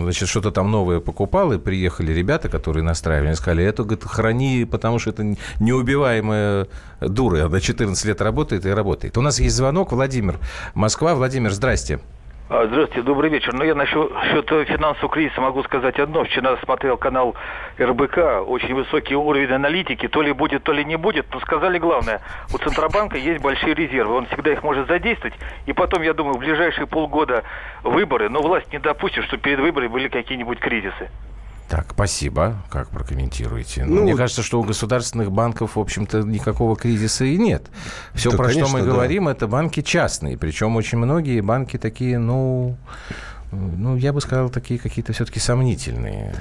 значит, 0.00 0.28
что-то 0.28 0.50
там 0.50 0.70
новое 0.70 1.00
покупал, 1.00 1.52
и 1.52 1.58
приехали 1.58 2.12
ребята, 2.12 2.48
которые 2.48 2.82
настраивали, 2.82 3.34
сказали, 3.34 3.64
это, 3.64 3.82
говорит, 3.84 4.04
храни, 4.04 4.66
потому 4.70 4.98
что 4.98 5.10
это 5.10 5.36
неубиваемая 5.60 6.66
дура. 7.00 7.46
Она 7.46 7.60
14 7.60 8.04
лет 8.04 8.20
работает 8.20 8.66
и 8.66 8.70
работает. 8.70 9.16
У 9.18 9.20
нас 9.20 9.40
есть 9.40 9.56
звонок, 9.56 9.92
Владимир, 9.92 10.38
Москва. 10.74 11.14
Владимир, 11.14 11.52
здрасте. 11.52 12.00
А, 12.54 12.66
здравствуйте, 12.66 13.00
добрый 13.00 13.30
вечер. 13.30 13.54
Ну, 13.54 13.64
я 13.64 13.74
насчет 13.74 14.10
финансового 14.68 15.08
кризиса 15.08 15.40
могу 15.40 15.62
сказать 15.62 15.98
одно. 15.98 16.22
Вчера 16.22 16.58
смотрел 16.58 16.98
канал 16.98 17.34
РБК, 17.80 18.46
очень 18.46 18.74
высокий 18.74 19.14
уровень 19.14 19.50
аналитики. 19.50 20.06
То 20.06 20.20
ли 20.20 20.32
будет, 20.32 20.62
то 20.62 20.72
ли 20.72 20.84
не 20.84 20.96
будет. 20.96 21.24
Но 21.32 21.40
сказали 21.40 21.78
главное, 21.78 22.20
у 22.52 22.58
Центробанка 22.58 23.16
есть 23.16 23.42
большие 23.42 23.72
резервы. 23.72 24.16
Он 24.16 24.26
всегда 24.26 24.52
их 24.52 24.62
может 24.62 24.86
задействовать. 24.86 25.32
И 25.64 25.72
потом, 25.72 26.02
я 26.02 26.12
думаю, 26.12 26.34
в 26.34 26.40
ближайшие 26.40 26.86
полгода 26.86 27.42
выборы. 27.84 28.28
Но 28.28 28.42
власть 28.42 28.70
не 28.70 28.78
допустит, 28.78 29.24
что 29.24 29.38
перед 29.38 29.58
выборами 29.58 29.88
были 29.88 30.08
какие-нибудь 30.08 30.58
кризисы. 30.58 31.08
Так, 31.72 31.86
спасибо. 31.94 32.62
Как 32.68 32.90
прокомментируете? 32.90 33.86
Ну, 33.86 34.02
Мне 34.02 34.14
кажется, 34.14 34.42
что 34.42 34.60
у 34.60 34.62
государственных 34.62 35.32
банков, 35.32 35.76
в 35.76 35.80
общем-то, 35.80 36.18
никакого 36.18 36.76
кризиса 36.76 37.24
и 37.24 37.38
нет. 37.38 37.62
Все, 38.12 38.30
да, 38.30 38.36
про 38.36 38.48
конечно, 38.48 38.66
что 38.68 38.76
мы 38.76 38.84
да. 38.84 38.92
говорим, 38.92 39.26
это 39.26 39.46
банки 39.46 39.80
частные. 39.80 40.36
Причем 40.36 40.76
очень 40.76 40.98
многие 40.98 41.40
банки 41.40 41.78
такие, 41.78 42.18
ну, 42.18 42.76
ну, 43.52 43.96
я 43.96 44.12
бы 44.12 44.20
сказал, 44.20 44.48
такие 44.48 44.80
какие-то 44.80 45.12
все-таки 45.12 45.38
сомнительные. 45.38 46.34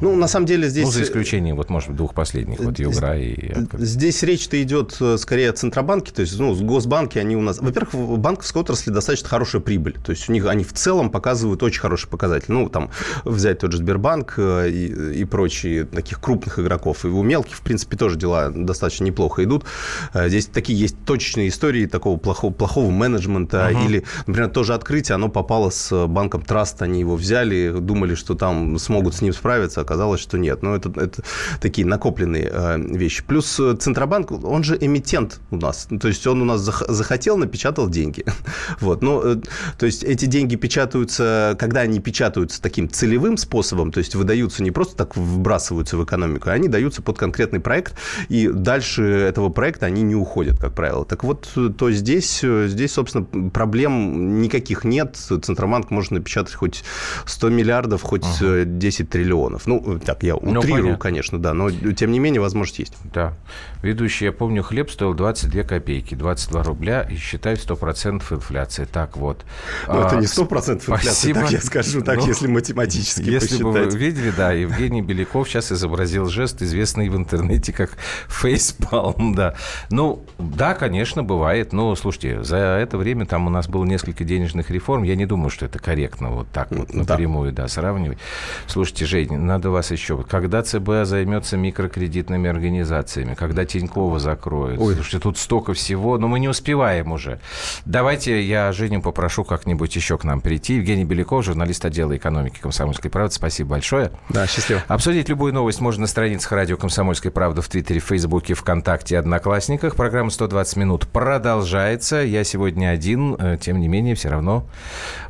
Ну, 0.00 0.16
на 0.16 0.26
самом 0.26 0.46
деле 0.46 0.68
здесь... 0.68 0.84
Ну, 0.84 0.90
за 0.90 1.02
исключением, 1.02 1.56
вот, 1.56 1.70
может 1.70 1.88
быть, 1.88 1.96
двух 1.96 2.12
последних, 2.12 2.58
вот 2.58 2.78
Югра 2.78 3.16
и... 3.18 3.54
Здесь 3.74 4.22
речь-то 4.22 4.60
идет 4.62 4.96
э, 5.00 5.16
скорее 5.16 5.50
о 5.50 5.52
Центробанке, 5.52 6.12
то 6.12 6.22
есть, 6.22 6.38
ну, 6.38 6.54
госбанки, 6.54 7.18
они 7.18 7.36
у 7.36 7.40
нас... 7.40 7.60
Во-первых, 7.60 7.94
в 7.94 8.18
банковской 8.18 8.62
отрасли 8.62 8.90
достаточно 8.90 9.28
хорошая 9.28 9.62
прибыль, 9.62 9.96
то 10.04 10.10
есть 10.10 10.28
у 10.28 10.32
них 10.32 10.46
они 10.46 10.64
в 10.64 10.72
целом 10.72 11.10
показывают 11.10 11.62
очень 11.62 11.80
хороший 11.80 12.08
показатель. 12.08 12.46
Ну, 12.48 12.68
там, 12.68 12.90
взять 13.24 13.60
тот 13.60 13.72
же 13.72 13.78
Сбербанк 13.78 14.34
э, 14.36 14.68
и, 14.68 15.20
и 15.20 15.24
прочие 15.24 15.84
таких 15.84 16.20
крупных 16.20 16.58
игроков. 16.58 17.04
И 17.04 17.08
у 17.08 17.22
мелких, 17.22 17.56
в 17.56 17.62
принципе, 17.62 17.96
тоже 17.96 18.18
дела 18.18 18.50
достаточно 18.50 19.04
неплохо 19.04 19.44
идут. 19.44 19.64
Э, 20.12 20.28
здесь 20.28 20.46
такие 20.46 20.78
есть 20.78 20.96
точечные 21.04 21.48
истории 21.48 21.86
такого 21.86 22.16
плохого, 22.16 22.52
плохого 22.52 22.90
менеджмента 22.90 23.70
uh-huh. 23.70 23.86
или, 23.86 24.04
например, 24.26 24.50
тоже 24.50 24.74
открытие, 24.74 25.14
оно 25.14 25.28
попало 25.28 25.70
с 25.70 26.06
банком 26.06 26.42
Траст, 26.56 26.80
они 26.80 27.00
его 27.00 27.16
взяли, 27.16 27.70
думали, 27.80 28.14
что 28.14 28.34
там 28.34 28.78
смогут 28.78 29.14
с 29.14 29.20
ним 29.20 29.34
справиться, 29.34 29.82
оказалось, 29.82 30.22
что 30.22 30.38
нет. 30.38 30.62
Но 30.62 30.74
это, 30.74 30.90
это 30.98 31.22
такие 31.60 31.86
накопленные 31.86 32.48
э, 32.50 32.78
вещи. 32.78 33.22
Плюс 33.22 33.60
э, 33.60 33.76
Центробанк, 33.78 34.30
он 34.42 34.64
же 34.64 34.78
эмитент 34.80 35.40
у 35.50 35.58
нас. 35.58 35.86
То 36.00 36.08
есть 36.08 36.26
он 36.26 36.40
у 36.40 36.46
нас 36.46 36.62
захотел, 36.62 37.36
напечатал 37.36 37.90
деньги. 37.90 38.24
Вот. 38.80 39.02
Но, 39.02 39.22
э, 39.22 39.36
то 39.78 39.84
есть 39.84 40.02
эти 40.02 40.24
деньги 40.24 40.56
печатаются, 40.56 41.56
когда 41.58 41.80
они 41.80 42.00
печатаются 42.00 42.62
таким 42.62 42.88
целевым 42.88 43.36
способом, 43.36 43.92
то 43.92 43.98
есть 43.98 44.14
выдаются 44.14 44.62
не 44.62 44.70
просто 44.70 44.96
так 44.96 45.14
вбрасываются 45.14 45.98
в 45.98 46.04
экономику, 46.04 46.48
а 46.48 46.52
они 46.52 46.68
даются 46.68 47.02
под 47.02 47.18
конкретный 47.18 47.60
проект, 47.60 47.96
и 48.30 48.48
дальше 48.48 49.02
этого 49.02 49.50
проекта 49.50 49.86
они 49.86 50.00
не 50.02 50.14
уходят, 50.14 50.58
как 50.58 50.72
правило. 50.74 51.04
Так 51.04 51.22
вот, 51.22 51.52
то 51.76 51.90
здесь, 51.90 52.40
здесь 52.42 52.92
собственно, 52.92 53.50
проблем 53.50 54.40
никаких 54.40 54.84
нет. 54.84 55.16
Центробанк 55.16 55.90
может 55.90 56.12
напечатать 56.12 56.45
зарабатывать 56.46 56.54
хоть 56.54 56.84
100 57.26 57.48
миллиардов, 57.50 58.02
хоть 58.02 58.24
ага. 58.40 58.64
10 58.64 59.00
э, 59.00 59.04
триллионов. 59.04 59.66
Ну, 59.66 59.98
так, 60.04 60.22
я 60.22 60.34
ну, 60.40 60.60
утрирую, 60.60 60.92
ну, 60.92 60.98
конечно, 60.98 61.38
да, 61.38 61.54
но 61.54 61.70
тем 61.70 62.10
не 62.10 62.18
менее 62.18 62.40
возможность 62.40 62.78
есть. 62.78 62.94
Да. 63.12 63.34
Ведущий, 63.82 64.26
я 64.26 64.32
помню, 64.32 64.62
хлеб 64.62 64.90
стоил 64.90 65.14
22 65.14 65.62
копейки, 65.62 66.14
22 66.14 66.62
рубля, 66.62 67.02
и 67.02 67.16
считаю 67.16 67.56
100% 67.56 68.22
инфляции. 68.30 68.86
Так 68.90 69.16
вот. 69.16 69.44
Ну, 69.86 70.02
а, 70.02 70.06
это 70.06 70.16
не 70.16 70.26
100% 70.26 70.74
инфляции, 70.74 71.32
спасибо. 71.32 71.40
так 71.40 71.50
я 71.50 71.60
скажу, 71.60 72.02
так, 72.02 72.18
ну, 72.18 72.26
если 72.26 72.46
математически 72.46 73.28
Если 73.28 73.58
посчитать. 73.58 73.62
бы 73.62 73.90
вы 73.90 73.98
видели, 73.98 74.32
да, 74.36 74.52
Евгений 74.52 75.02
Беляков 75.02 75.48
сейчас 75.48 75.72
изобразил 75.72 76.26
жест, 76.26 76.62
известный 76.62 77.08
в 77.08 77.16
интернете 77.16 77.72
как 77.72 77.90
фейспалм, 78.28 79.34
да. 79.34 79.54
Ну, 79.90 80.24
да, 80.38 80.74
конечно, 80.74 81.22
бывает. 81.22 81.72
Но, 81.72 81.94
слушайте, 81.96 82.42
за 82.42 82.56
это 82.56 82.98
время 82.98 83.26
там 83.26 83.46
у 83.46 83.50
нас 83.50 83.68
было 83.68 83.84
несколько 83.84 84.24
денежных 84.24 84.70
реформ. 84.70 85.02
Я 85.02 85.16
не 85.16 85.26
думаю, 85.26 85.50
что 85.50 85.66
это 85.66 85.78
корректно 85.78 86.30
вот 86.36 86.48
так 86.52 86.70
вот 86.70 86.92
напрямую, 86.94 87.52
да, 87.52 87.62
да 87.62 87.68
сравнивать. 87.68 88.18
Слушайте, 88.66 89.06
Жень, 89.06 89.36
надо 89.36 89.70
вас 89.70 89.90
еще. 89.90 90.22
Когда 90.22 90.62
ЦБ 90.62 91.04
займется 91.04 91.56
микрокредитными 91.56 92.48
организациями? 92.48 93.34
Когда 93.34 93.64
Тинькова 93.64 94.18
закроет? 94.18 94.78
Ой. 94.78 94.94
Слушайте, 94.94 95.18
тут 95.18 95.38
столько 95.38 95.72
всего, 95.72 96.18
но 96.18 96.28
мы 96.28 96.38
не 96.38 96.48
успеваем 96.48 97.12
уже. 97.12 97.40
Давайте 97.84 98.42
я 98.42 98.72
Женю 98.72 99.02
попрошу 99.02 99.44
как-нибудь 99.44 99.94
еще 99.96 100.18
к 100.18 100.24
нам 100.24 100.40
прийти. 100.40 100.74
Евгений 100.74 101.04
Беляков, 101.04 101.44
журналист 101.44 101.84
отдела 101.84 102.16
экономики 102.16 102.58
«Комсомольской 102.60 103.10
правды». 103.10 103.34
Спасибо 103.34 103.70
большое. 103.70 104.12
Да, 104.28 104.46
счастливо. 104.46 104.82
Обсудить 104.88 105.28
любую 105.28 105.52
новость 105.52 105.80
можно 105.80 106.02
на 106.02 106.06
страницах 106.06 106.52
радио 106.52 106.76
«Комсомольской 106.76 107.30
правды» 107.30 107.62
в 107.62 107.68
Твиттере, 107.68 108.00
Фейсбуке, 108.00 108.54
ВКонтакте, 108.54 109.18
Одноклассниках. 109.18 109.96
Программа 109.96 110.30
«120 110.30 110.78
минут» 110.78 111.08
продолжается. 111.08 112.16
Я 112.16 112.44
сегодня 112.44 112.90
один, 112.90 113.34
э, 113.38 113.58
тем 113.60 113.80
не 113.80 113.88
менее, 113.88 114.14
все 114.14 114.28
равно 114.28 114.66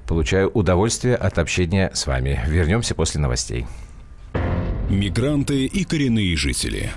получаю 0.07 0.51
удовольствие 0.51 0.96
от 1.05 1.39
общения 1.39 1.91
с 1.93 2.07
вами. 2.07 2.41
Вернемся 2.47 2.95
после 2.95 3.21
новостей. 3.21 3.67
Мигранты 4.89 5.67
и 5.67 5.85
коренные 5.85 6.37
жители. 6.37 6.91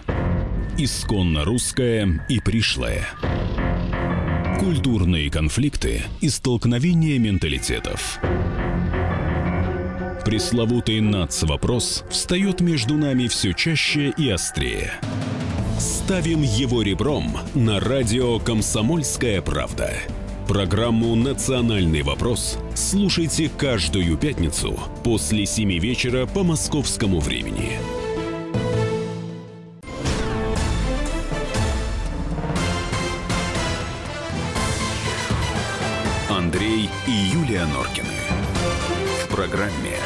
Исконно 0.78 1.44
русская 1.44 2.26
и 2.30 2.40
пришлая. 2.40 3.06
Культурные 4.60 5.30
конфликты 5.30 6.04
и 6.22 6.30
столкновения 6.30 7.18
менталитетов. 7.20 8.20
Пресловутый 10.24 11.02
НАЦ-вопрос 11.02 12.04
встает 12.10 12.62
между 12.62 12.96
нами 12.96 13.28
все 13.28 13.54
чаще 13.54 14.14
и 14.16 14.30
острее. 14.30 14.94
Ставим 15.80 16.42
его 16.44 16.82
ребром 16.82 17.38
на 17.56 17.80
радио 17.80 18.38
«Комсомольская 18.40 19.42
правда». 19.42 19.94
Программу 20.50 21.14
«Национальный 21.14 22.02
вопрос» 22.02 22.58
слушайте 22.74 23.52
каждую 23.56 24.18
пятницу 24.18 24.80
после 25.04 25.46
7 25.46 25.78
вечера 25.78 26.26
по 26.26 26.42
московскому 26.42 27.20
времени. 27.20 27.74
Андрей 36.32 36.90
и 37.06 37.12
Юлия 37.12 37.68
Норкины. 37.68 38.08
В 39.24 39.28
программе 39.28 39.98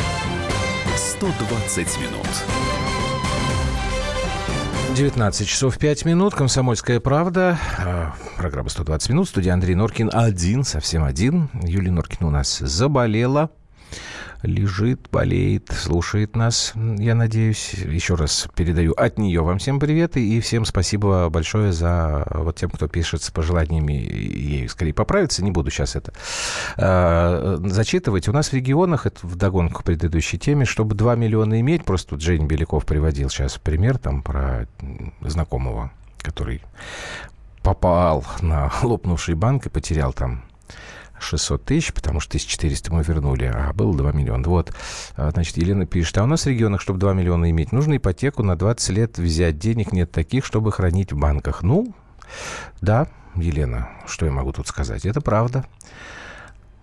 «120 0.98 2.02
минут». 2.02 2.73
19 4.96 5.48
часов 5.48 5.80
5 5.80 6.06
минут. 6.06 6.36
Комсомольская 6.36 7.00
правда. 7.00 7.58
А, 7.80 8.14
программа 8.38 8.70
120 8.70 9.10
минут. 9.10 9.28
Студия 9.28 9.54
Андрей 9.54 9.74
Норкин 9.74 10.12
один, 10.14 10.64
совсем 10.64 11.04
один. 11.04 11.50
Юлия 11.64 11.90
Норкина 11.90 12.28
у 12.28 12.32
нас 12.32 12.60
заболела 12.60 13.50
лежит, 14.44 15.08
болеет, 15.12 15.72
слушает 15.72 16.36
нас, 16.36 16.74
я 16.76 17.16
надеюсь. 17.16 17.74
Еще 17.74 18.16
раз 18.16 18.48
передаю 18.56 18.94
от 18.94 19.18
нее 19.18 19.42
вам 19.42 19.58
всем 19.58 19.80
привет 19.80 20.18
и 20.18 20.40
всем 20.42 20.66
спасибо 20.66 21.30
большое 21.30 21.72
за 21.72 22.28
вот 22.30 22.58
тем, 22.58 22.70
кто 22.70 22.88
пишет 22.88 23.24
с 23.24 23.32
пожеланиями 23.32 23.94
ей 23.94 24.70
скорее 24.70 24.94
поправиться. 24.94 25.44
Не 25.44 25.52
буду 25.52 25.72
сейчас 25.72 25.96
это 25.96 26.14
э, 26.78 27.58
зачитывать. 27.64 28.28
У 28.28 28.34
нас 28.34 28.50
в 28.50 28.54
регионах, 28.54 29.06
это 29.06 29.26
в 29.26 29.36
догонку 29.36 29.82
к 29.82 29.84
предыдущей 29.86 30.38
теме, 30.38 30.66
чтобы 30.66 30.94
2 30.96 31.16
миллиона 31.16 31.60
иметь, 31.62 31.86
просто 31.86 32.12
тут 32.12 32.22
Женя 32.22 32.46
Беляков 32.46 32.86
приводил 32.86 33.30
сейчас 33.30 33.58
пример 33.58 33.98
там 33.98 34.22
про 34.22 34.68
знакомого, 35.22 35.92
который 36.22 36.62
попал 37.62 38.26
на 38.42 38.72
лопнувший 38.84 39.36
банк 39.36 39.66
и 39.66 39.70
потерял 39.70 40.12
там 40.12 40.44
600 41.20 41.66
тысяч, 41.66 41.94
потому 41.94 42.20
что 42.20 42.32
1400 42.32 42.94
мы 42.94 43.04
вернули, 43.04 43.46
а 43.46 43.74
было 43.74 43.96
2 43.96 44.12
миллиона. 44.12 44.48
Вот, 44.48 44.74
а, 45.16 45.32
значит, 45.32 45.58
Елена 45.58 45.86
пишет, 45.86 46.18
а 46.18 46.24
у 46.24 46.28
нас 46.28 46.44
в 46.44 46.48
регионах, 46.48 46.82
чтобы 46.82 47.00
2 47.00 47.14
миллиона 47.14 47.50
иметь, 47.52 47.72
нужно 47.72 47.98
ипотеку 47.98 48.44
на 48.44 48.56
20 48.56 48.90
лет 48.90 49.18
взять. 49.18 49.58
Денег 49.58 49.92
нет 49.92 50.12
таких, 50.12 50.46
чтобы 50.46 50.72
хранить 50.72 51.14
в 51.14 51.18
банках. 51.18 51.64
Ну, 51.64 51.94
да, 52.82 53.08
Елена, 53.36 53.90
что 54.06 54.26
я 54.26 54.32
могу 54.32 54.52
тут 54.52 54.68
сказать? 54.68 55.06
Это 55.06 55.22
правда. 55.22 55.66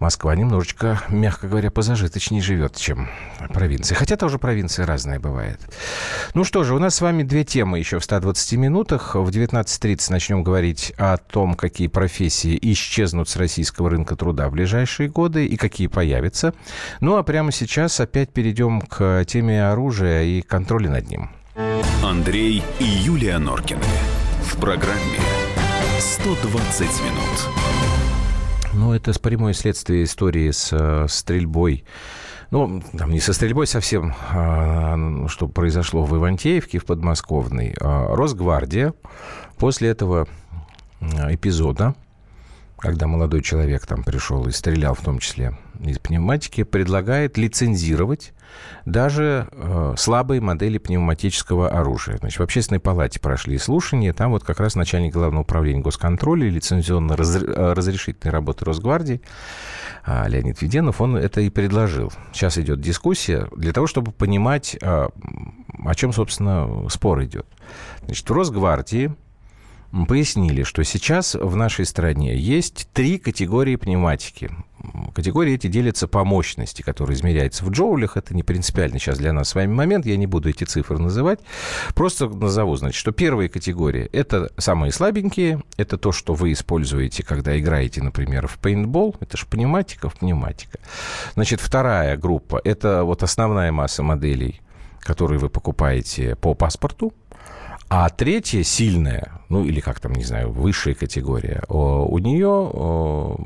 Москва 0.00 0.34
немножечко, 0.34 1.02
мягко 1.10 1.46
говоря, 1.46 1.70
позажиточнее 1.70 2.40
живет, 2.40 2.74
чем 2.74 3.10
провинция. 3.52 3.96
Хотя 3.96 4.16
тоже 4.16 4.38
провинция 4.38 4.86
разная 4.86 5.20
бывает. 5.20 5.60
Ну 6.32 6.42
что 6.42 6.64
же, 6.64 6.74
у 6.74 6.78
нас 6.78 6.94
с 6.94 7.00
вами 7.02 7.22
две 7.22 7.44
темы 7.44 7.78
еще 7.78 7.98
в 7.98 8.04
120 8.04 8.52
минутах. 8.54 9.14
В 9.14 9.28
19.30 9.28 10.06
начнем 10.10 10.42
говорить 10.42 10.94
о 10.96 11.18
том, 11.18 11.54
какие 11.54 11.88
профессии 11.88 12.58
исчезнут 12.72 13.28
с 13.28 13.36
российского 13.36 13.90
рынка 13.90 14.16
труда 14.16 14.48
в 14.48 14.52
ближайшие 14.52 15.10
годы 15.10 15.44
и 15.46 15.56
какие 15.56 15.86
появятся. 15.86 16.54
Ну 17.00 17.16
а 17.16 17.22
прямо 17.22 17.52
сейчас 17.52 18.00
опять 18.00 18.32
перейдем 18.32 18.80
к 18.80 19.26
теме 19.26 19.68
оружия 19.68 20.22
и 20.22 20.40
контроля 20.40 20.88
над 20.90 21.10
ним. 21.10 21.30
Андрей 22.02 22.62
и 22.78 22.84
Юлия 22.84 23.36
Норкины. 23.36 23.84
В 24.44 24.56
программе 24.56 25.18
«120 25.98 26.80
минут». 26.80 27.69
Ну, 28.72 28.92
это 28.92 29.18
прямое 29.18 29.52
следствие 29.52 30.04
истории 30.04 30.50
с 30.50 30.70
э, 30.72 31.06
стрельбой 31.08 31.84
ну, 32.50 32.82
там 32.98 33.12
не 33.12 33.20
со 33.20 33.32
стрельбой 33.32 33.68
совсем, 33.68 34.12
а, 34.32 35.26
что 35.28 35.46
произошло 35.46 36.02
в 36.02 36.16
Ивантеевке, 36.16 36.80
в 36.80 36.84
Подмосковной. 36.84 37.76
А, 37.80 38.12
Росгвардия 38.16 38.92
после 39.56 39.90
этого 39.90 40.26
эпизода 41.00 41.94
когда 42.80 43.06
молодой 43.06 43.42
человек 43.42 43.86
там 43.86 44.02
пришел 44.02 44.46
и 44.46 44.50
стрелял 44.52 44.94
в 44.94 45.02
том 45.02 45.18
числе 45.18 45.56
из 45.80 45.98
пневматики, 45.98 46.64
предлагает 46.64 47.36
лицензировать 47.36 48.32
даже 48.84 49.48
э, 49.50 49.94
слабые 49.96 50.40
модели 50.40 50.78
пневматического 50.78 51.68
оружия. 51.68 52.18
Значит, 52.18 52.38
в 52.38 52.42
общественной 52.42 52.80
палате 52.80 53.20
прошли 53.20 53.58
слушания, 53.58 54.12
там 54.12 54.30
вот 54.30 54.44
как 54.44 54.60
раз 54.60 54.74
начальник 54.74 55.12
главного 55.12 55.42
управления 55.42 55.80
госконтроля 55.80 56.48
лицензионно-разрешительной 56.48 58.30
э, 58.30 58.30
работы 58.30 58.64
Росгвардии 58.64 59.20
э, 60.06 60.28
Леонид 60.28 60.60
Веденов, 60.62 61.00
он 61.00 61.16
это 61.16 61.40
и 61.40 61.50
предложил. 61.50 62.12
Сейчас 62.32 62.58
идет 62.58 62.80
дискуссия 62.80 63.48
для 63.56 63.72
того, 63.72 63.86
чтобы 63.86 64.12
понимать, 64.12 64.76
э, 64.80 65.08
о 65.84 65.94
чем, 65.94 66.12
собственно, 66.12 66.88
спор 66.88 67.22
идет. 67.24 67.46
Значит, 68.04 68.28
в 68.28 68.32
Росгвардии 68.32 69.14
пояснили, 70.08 70.62
что 70.62 70.84
сейчас 70.84 71.34
в 71.34 71.56
нашей 71.56 71.84
стране 71.84 72.36
есть 72.36 72.88
три 72.92 73.18
категории 73.18 73.76
пневматики. 73.76 74.50
Категории 75.14 75.54
эти 75.54 75.66
делятся 75.66 76.08
по 76.08 76.24
мощности, 76.24 76.82
которая 76.82 77.16
измеряется 77.16 77.64
в 77.64 77.70
джоулях. 77.70 78.16
Это 78.16 78.34
не 78.34 78.42
принципиально 78.42 78.98
сейчас 78.98 79.18
для 79.18 79.32
нас 79.32 79.50
с 79.50 79.54
вами 79.54 79.72
момент. 79.72 80.06
Я 80.06 80.16
не 80.16 80.26
буду 80.26 80.48
эти 80.48 80.64
цифры 80.64 80.98
называть. 80.98 81.40
Просто 81.94 82.28
назову, 82.28 82.76
значит, 82.76 82.98
что 82.98 83.12
первая 83.12 83.48
категория– 83.48 84.08
это 84.12 84.50
самые 84.56 84.92
слабенькие. 84.92 85.62
Это 85.76 85.98
то, 85.98 86.12
что 86.12 86.34
вы 86.34 86.52
используете, 86.52 87.22
когда 87.22 87.58
играете, 87.58 88.02
например, 88.02 88.46
в 88.46 88.58
пейнтбол. 88.58 89.16
Это 89.20 89.36
же 89.36 89.46
пневматика 89.46 90.08
в 90.08 90.14
пневматика. 90.14 90.78
Значит, 91.34 91.60
вторая 91.60 92.16
группа– 92.16 92.60
это 92.64 93.04
вот 93.04 93.22
основная 93.22 93.72
масса 93.72 94.02
моделей, 94.02 94.60
которые 95.00 95.38
вы 95.38 95.50
покупаете 95.50 96.36
по 96.36 96.54
паспорту. 96.54 97.12
А 97.90 98.08
третья 98.08 98.62
сильная, 98.62 99.42
ну 99.48 99.64
или 99.64 99.80
как 99.80 99.98
там, 100.00 100.12
не 100.12 100.24
знаю, 100.24 100.52
высшая 100.52 100.94
категория, 100.94 101.62
у 101.68 102.18
нее 102.18 103.36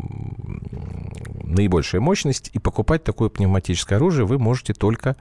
наибольшая 1.55 2.01
мощность, 2.01 2.51
и 2.53 2.59
покупать 2.59 3.05
такое 3.05 3.29
пневматическое 3.29 3.97
оружие 3.97 4.27
вы 4.27 4.39
можете 4.39 4.75
только 4.75 5.17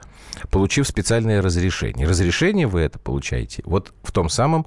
получив 0.49 0.87
специальное 0.87 1.41
разрешение. 1.41 2.07
Разрешение 2.07 2.67
вы 2.67 2.81
это 2.81 2.99
получаете 2.99 3.61
вот 3.65 3.93
в 4.03 4.11
том 4.11 4.29
самом 4.29 4.65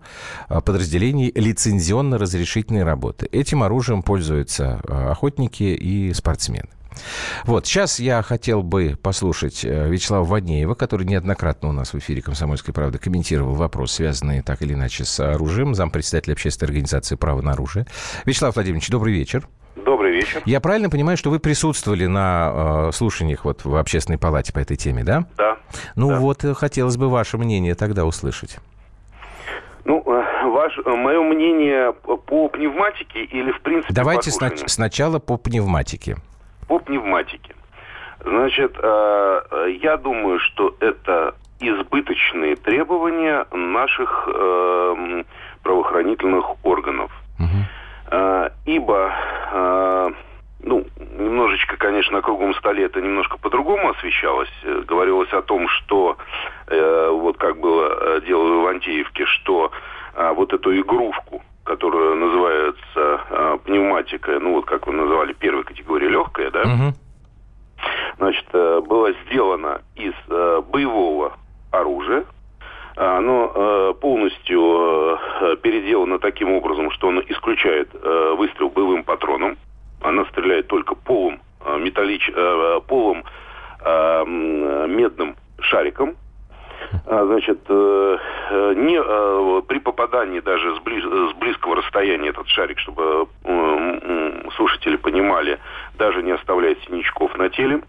а, 0.48 0.60
подразделении 0.60 1.30
лицензионно-разрешительной 1.34 2.84
работы. 2.84 3.28
Этим 3.32 3.62
оружием 3.62 4.02
пользуются 4.02 4.80
а, 4.88 5.10
охотники 5.10 5.64
и 5.64 6.12
спортсмены. 6.14 6.68
Вот, 7.44 7.66
сейчас 7.66 8.00
я 8.00 8.22
хотел 8.22 8.62
бы 8.62 8.96
послушать 9.00 9.64
э, 9.64 9.88
Вячеслава 9.88 10.24
Ваднеева, 10.24 10.74
который 10.74 11.06
неоднократно 11.06 11.68
у 11.68 11.72
нас 11.72 11.92
в 11.92 11.98
эфире 11.98 12.22
«Комсомольской 12.22 12.72
правды» 12.74 12.98
комментировал 12.98 13.54
вопрос, 13.54 13.92
связанный 13.92 14.42
так 14.42 14.62
или 14.62 14.74
иначе 14.74 15.04
с 15.04 15.20
оружием, 15.20 15.74
зампредседателя 15.74 16.32
общественной 16.34 16.68
организации 16.68 17.16
«Право 17.16 17.42
на 17.42 17.52
оружие». 17.52 17.86
Вячеслав 18.24 18.54
Владимирович, 18.54 18.88
добрый 18.88 19.12
вечер. 19.12 19.46
Добрый 19.76 20.12
вечер. 20.12 20.42
Я 20.46 20.60
правильно 20.60 20.88
понимаю, 20.88 21.16
что 21.16 21.30
вы 21.30 21.38
присутствовали 21.38 22.06
на 22.06 22.88
э, 22.88 22.92
слушаниях 22.92 23.44
вот 23.44 23.64
в 23.64 23.76
общественной 23.76 24.18
палате 24.18 24.52
по 24.52 24.58
этой 24.58 24.76
теме, 24.76 25.04
да? 25.04 25.26
Да. 25.36 25.58
Ну 25.94 26.08
да. 26.08 26.18
вот, 26.18 26.44
э, 26.44 26.54
хотелось 26.54 26.96
бы 26.96 27.08
ваше 27.08 27.36
мнение 27.36 27.74
тогда 27.74 28.04
услышать. 28.06 28.58
Ну, 29.84 30.02
э, 30.04 30.48
ваш, 30.48 30.76
мое 30.84 31.22
мнение 31.22 31.92
по 31.92 32.48
пневматике 32.48 33.24
или 33.24 33.52
в 33.52 33.60
принципе 33.60 33.94
Давайте 33.94 34.30
сна- 34.30 34.50
сначала 34.66 35.18
по 35.18 35.36
пневматике 35.36 36.16
по 36.68 36.78
пневматике. 36.78 37.54
Значит, 38.24 38.76
э, 38.82 39.76
я 39.80 39.96
думаю, 39.96 40.38
что 40.40 40.74
это 40.80 41.34
избыточные 41.60 42.56
требования 42.56 43.46
наших 43.52 44.28
э, 44.32 45.24
правоохранительных 45.62 46.64
органов. 46.64 47.10
Угу. 47.38 48.50
Ибо, 48.66 49.12
ну, 50.60 50.86
немножечко, 51.18 51.76
конечно, 51.76 52.12
на 52.12 52.22
круглом 52.22 52.54
столе 52.54 52.84
это 52.84 53.00
немножко 53.00 53.36
по-другому 53.36 53.90
освещалось. 53.90 54.50
Говорилось 54.86 55.32
о 55.32 55.42
том, 55.42 55.66
что 55.68 56.16
отдела 58.26 58.44
в 58.44 58.62
Ивантеевке, 58.62 59.26
что 59.26 59.72
а, 60.14 60.32
вот 60.32 60.52
эту 60.52 60.74
игрушку, 60.78 61.42
которая 61.66 62.14
называется 62.14 62.80
а, 62.96 63.58
пневматика, 63.58 64.38
ну 64.38 64.54
вот 64.54 64.66
как 64.66 64.86
вы 64.86 64.94
называли, 64.94 65.32
первой 65.32 65.64
категории 65.64 66.08
легкая, 66.08 66.50
да, 66.50 66.62
угу. 66.62 66.94
значит, 68.18 68.46
а, 68.52 68.80
была 68.80 69.10
сделана 69.26 69.82
из 69.96 70.14
а, 70.28 70.62
боевого 70.62 71.32
оружия, 71.72 72.24
оно 72.96 73.52
э, 73.54 73.94
полностью 74.00 75.18
э, 75.42 75.56
переделано 75.60 76.18
таким 76.18 76.50
образом, 76.52 76.90
что 76.92 77.08
оно 77.08 77.20
исключает 77.28 77.90
э, 77.92 78.34
выстрел 78.38 78.70
боевым 78.70 79.04
патроном. 79.04 79.58
Она 80.00 80.24
стреляет 80.26 80.68
только 80.68 80.94
полым, 80.94 81.42
э, 81.62 81.78
металлич, 81.78 82.30
э, 82.34 82.80
полым 82.88 83.22
э, 83.84 84.24
медным 84.88 85.36
шариком. 85.60 86.16
А, 87.06 87.24
значит, 87.24 87.60
э, 87.68 88.18
э, 88.50 88.74
не, 88.76 88.98
э, 88.98 89.62
при 89.66 89.78
попадании 89.78 90.40
даже 90.40 90.74
с, 90.76 90.78
близ, 90.80 91.04
с 91.04 91.34
близкого 91.34 91.76
расстояния 91.76 92.28
этот 92.30 92.48
шарик, 92.48 92.78
чтобы 92.78 93.28
слушатели 94.56 94.96
понимали, 94.96 95.58
даже 95.98 96.22
не 96.22 96.32
оставляет 96.32 96.78
синячков 96.84 97.36
на 97.36 97.48
теле. 97.48 97.82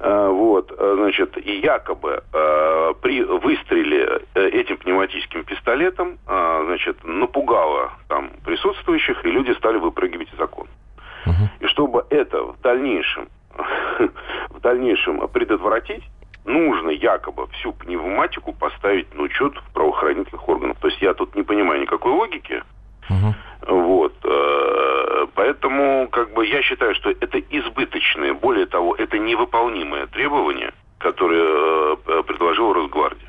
А, 0.00 0.28
вот, 0.28 0.72
значит, 0.76 1.36
и 1.38 1.60
якобы 1.60 2.22
при 3.02 3.22
выстреле 3.22 4.22
этим 4.34 4.76
пневматическим 4.78 5.44
пистолетом, 5.44 6.18
значит, 6.26 7.04
напугало 7.04 7.92
там 8.08 8.30
присутствующих, 8.44 9.24
и 9.24 9.30
люди 9.30 9.52
стали 9.52 9.78
выпрыгивать 9.78 10.32
из 10.32 10.40
окон. 10.40 10.66
И 11.60 11.66
чтобы 11.66 12.04
это 12.10 12.42
в 12.42 12.60
дальнейшем, 12.60 13.28
в 14.50 14.60
дальнейшем 14.60 15.26
предотвратить, 15.28 16.04
нужно 16.44 16.90
якобы 16.90 17.46
всю 17.48 17.72
пневматику 17.72 18.52
поставить 18.52 19.12
на 19.14 19.22
учет 19.22 19.54
в 19.56 19.72
правоохранительных 19.72 20.48
органах. 20.48 20.76
То 20.78 20.88
есть 20.88 21.00
я 21.00 21.14
тут 21.14 21.34
не 21.34 21.42
понимаю 21.42 21.82
никакой 21.82 22.12
логики. 22.12 22.62
Угу. 23.08 23.34
Вот. 23.68 24.14
Э, 24.24 25.26
поэтому, 25.34 26.08
как 26.08 26.32
бы, 26.32 26.46
я 26.46 26.62
считаю, 26.62 26.94
что 26.94 27.10
это 27.10 27.38
избыточное, 27.38 28.34
более 28.34 28.66
того, 28.66 28.94
это 28.94 29.18
невыполнимое 29.18 30.06
требование, 30.06 30.72
которое 30.98 31.96
э, 32.06 32.22
предложил 32.22 32.72
Росгвардия. 32.72 33.28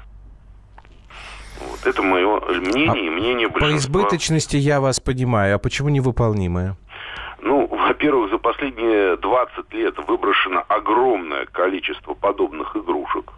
Вот. 1.60 1.86
Это 1.86 2.02
мое 2.02 2.40
мнение 2.60 2.92
а 2.92 2.98
и 2.98 3.10
мнение 3.10 3.48
большинства. 3.48 3.70
По 3.70 3.78
избыточности 3.78 4.58
я 4.58 4.82
вас 4.82 5.00
понимаю. 5.00 5.56
А 5.56 5.60
почему 5.60 5.90
невыполнимое? 5.90 6.76
Ну, 7.46 7.68
во-первых, 7.68 8.32
за 8.32 8.40
последние 8.40 9.18
20 9.18 9.74
лет 9.74 9.96
выброшено 10.08 10.64
огромное 10.68 11.46
количество 11.46 12.16
подобных 12.16 12.76
игрушек 12.76 13.34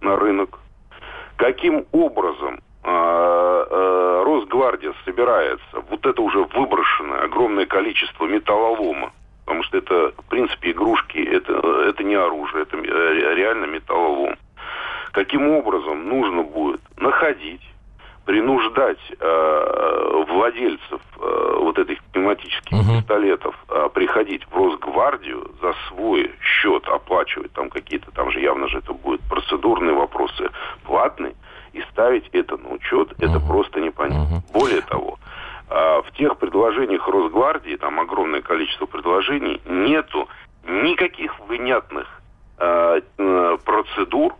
на 0.00 0.16
рынок. 0.16 0.58
Каким 1.36 1.84
образом 1.92 2.60
э, 2.82 2.88
э, 2.88 4.22
Росгвардия 4.24 4.94
собирается 5.04 5.84
вот 5.90 6.06
это 6.06 6.22
уже 6.22 6.44
выброшенное 6.44 7.24
огромное 7.24 7.66
количество 7.66 8.24
металлолома, 8.24 9.12
потому 9.44 9.62
что 9.64 9.76
это, 9.76 10.12
в 10.16 10.24
принципе, 10.30 10.70
игрушки, 10.70 11.18
это, 11.18 11.52
это 11.88 12.02
не 12.04 12.14
оружие, 12.14 12.62
это 12.62 12.78
реально 12.78 13.66
металлолом. 13.66 14.36
Каким 15.12 15.50
образом 15.50 16.08
нужно 16.08 16.42
будет 16.42 16.80
находить 16.96 17.60
принуждать 18.24 18.98
э, 19.18 20.24
владельцев 20.28 21.00
э, 21.20 21.56
вот 21.60 21.78
этих 21.78 22.02
пневматических 22.04 22.72
угу. 22.72 22.98
пистолетов 22.98 23.54
э, 23.68 23.88
приходить 23.92 24.46
в 24.48 24.56
Росгвардию 24.56 25.50
за 25.60 25.74
свой 25.88 26.30
счет 26.40 26.86
оплачивать 26.86 27.52
там 27.52 27.68
какие-то, 27.68 28.10
там 28.12 28.30
же 28.30 28.40
явно 28.40 28.68
же 28.68 28.78
это 28.78 28.92
будут 28.92 29.20
процедурные 29.28 29.94
вопросы 29.94 30.50
платные, 30.84 31.34
и 31.72 31.80
ставить 31.90 32.28
это 32.32 32.56
на 32.58 32.74
учет, 32.74 33.12
угу. 33.12 33.16
это 33.18 33.40
просто 33.40 33.80
непонятно. 33.80 34.36
Угу. 34.36 34.60
Более 34.60 34.82
того, 34.82 35.18
э, 35.68 36.02
в 36.02 36.12
тех 36.16 36.36
предложениях 36.36 37.08
Росгвардии, 37.08 37.76
там 37.76 37.98
огромное 37.98 38.42
количество 38.42 38.86
предложений, 38.86 39.60
нету 39.66 40.28
никаких 40.64 41.40
внятных 41.40 42.06
э, 42.58 43.00
э, 43.18 43.58
процедур, 43.64 44.34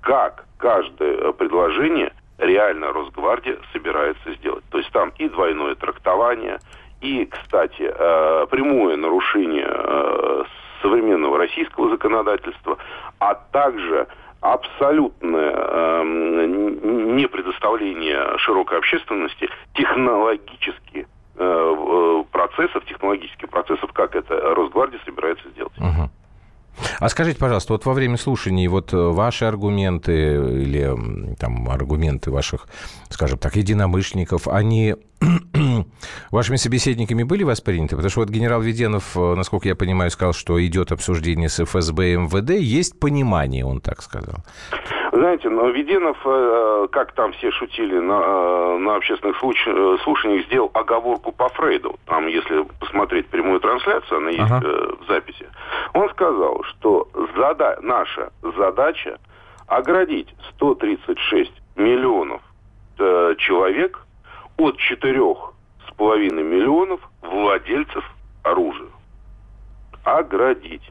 как 0.00 0.46
каждое 0.58 1.30
предложение 1.32 2.12
реально 2.40 2.92
Росгвардия 2.92 3.58
собирается 3.72 4.32
сделать. 4.34 4.64
То 4.70 4.78
есть 4.78 4.90
там 4.92 5.12
и 5.18 5.28
двойное 5.28 5.74
трактование, 5.74 6.58
и, 7.00 7.26
кстати, 7.26 7.82
э, 7.82 8.46
прямое 8.50 8.96
нарушение 8.96 9.68
э, 9.68 10.44
современного 10.82 11.38
российского 11.38 11.90
законодательства, 11.90 12.78
а 13.18 13.34
также 13.34 14.06
абсолютное 14.40 15.52
э, 15.54 16.02
не 16.04 17.26
предоставление 17.26 18.38
широкой 18.38 18.78
общественности 18.78 19.48
технологически 19.74 21.06
процессов, 22.32 22.84
технологических 22.84 23.48
процессов, 23.48 23.90
как 23.94 24.14
это 24.14 24.54
Росгвардия 24.54 25.00
собирается 25.06 25.48
сделать. 25.48 25.72
Угу. 25.78 26.10
А 27.00 27.08
скажите, 27.40 27.60
пожалуйста, 27.60 27.72
вот 27.72 27.86
во 27.86 27.94
время 27.94 28.16
слушаний 28.16 28.68
вот 28.68 28.92
э, 28.92 28.96
ваши 28.96 29.44
аргументы 29.46 30.12
или 30.62 31.36
там 31.38 31.68
аргументы 31.68 32.30
ваших, 32.30 32.66
скажем 33.08 33.38
так, 33.38 33.56
единомышленников, 33.56 34.46
они 34.48 34.96
вашими 36.30 36.56
собеседниками 36.56 37.24
были 37.24 37.44
восприняты? 37.44 37.96
Потому 37.96 38.10
что 38.10 38.20
вот 38.20 38.30
генерал 38.30 38.60
Веденов, 38.60 39.16
э, 39.16 39.34
насколько 39.34 39.68
я 39.68 39.74
понимаю, 39.74 40.10
сказал, 40.10 40.32
что 40.32 40.58
идет 40.64 40.92
обсуждение 40.92 41.48
с 41.48 41.64
ФСБ 41.64 42.12
и 42.12 42.16
МВД. 42.16 42.50
Есть 42.50 43.00
понимание, 43.00 43.64
он 43.64 43.80
так 43.80 44.02
сказал. 44.02 44.36
Знаете, 45.12 45.48
но 45.48 45.68
Веденов, 45.68 46.16
э, 46.24 46.86
как 46.92 47.12
там 47.12 47.32
все 47.32 47.50
шутили 47.50 47.98
на, 47.98 48.78
на 48.78 48.96
общественных 48.96 49.36
слушаниях, 49.38 50.46
сделал 50.46 50.70
оговорку 50.74 51.32
по 51.32 51.48
Фрейду. 51.48 51.96
Там, 52.06 52.26
если 52.26 52.64
посмотреть 52.78 53.26
прямую 53.26 53.60
трансляцию, 53.60 54.18
она 54.18 54.30
есть 54.30 54.50
ага. 54.50 54.96
в 55.00 55.06
записи. 55.08 55.46
Он 55.94 56.08
сказал, 56.10 56.62
что 56.64 57.08
зада 57.50 57.78
наша 57.82 58.30
задача 58.42 59.18
оградить 59.66 60.28
136 60.56 61.52
миллионов 61.76 62.42
человек 63.38 63.98
от 64.58 64.76
4,5 64.76 66.42
миллионов 66.42 67.00
владельцев 67.22 68.04
оружия. 68.42 68.90
Оградить. 70.04 70.82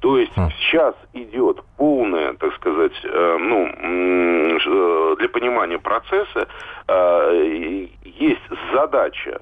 То 0.00 0.16
есть 0.18 0.32
mm. 0.36 0.50
сейчас 0.58 0.94
идет 1.12 1.60
полная, 1.76 2.34
так 2.34 2.54
сказать, 2.54 2.92
э, 3.02 3.36
ну, 3.40 3.66
э, 3.66 5.16
для 5.18 5.28
понимания 5.28 5.78
процесса 5.78 6.46
э, 6.86 7.88
есть 8.04 8.42
задача 8.72 9.40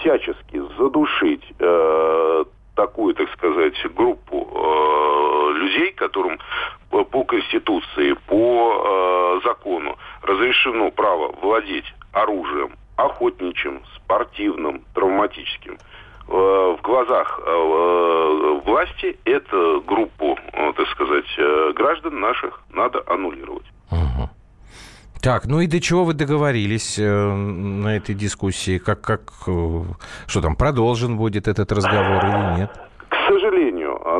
всячески 0.00 0.60
задушить 0.76 1.44
э, 1.60 2.44
такую, 2.74 3.14
так 3.14 3.30
сказать, 3.32 3.74
группу 3.94 4.48
э, 4.52 5.52
людей, 5.58 5.92
которым 5.92 6.38
по, 6.90 7.04
по 7.04 7.24
Конституции, 7.24 8.14
по 8.26 9.40
э, 9.42 9.46
закону 9.46 9.96
разрешено 10.32 10.90
право 10.90 11.32
владеть 11.40 11.94
оружием 12.12 12.72
охотничьим, 12.96 13.82
спортивным, 13.96 14.82
травматическим– 14.94 15.78
Э, 16.28 16.76
в 16.78 16.82
глазах 16.82 17.40
э, 17.44 17.50
э, 17.50 18.60
власти 18.64 19.18
эту 19.24 19.82
группу, 19.86 20.38
так 20.52 20.88
сказать, 20.88 21.74
граждан 21.74 22.20
наших 22.20 22.60
надо 22.70 23.02
аннулировать. 23.06 23.66
Угу. 23.90 24.30
Так, 25.20 25.46
ну 25.46 25.60
и 25.60 25.66
до 25.66 25.80
чего 25.80 26.04
вы 26.04 26.14
договорились 26.14 26.96
на 26.98 27.96
этой 27.96 28.14
дискуссии? 28.14 28.78
Как, 28.78 29.00
как, 29.02 29.32
что 30.26 30.40
там, 30.40 30.56
продолжен 30.56 31.16
будет 31.16 31.48
этот 31.48 31.70
разговор 31.70 32.24
или 32.24 32.60
нет? 32.60 32.70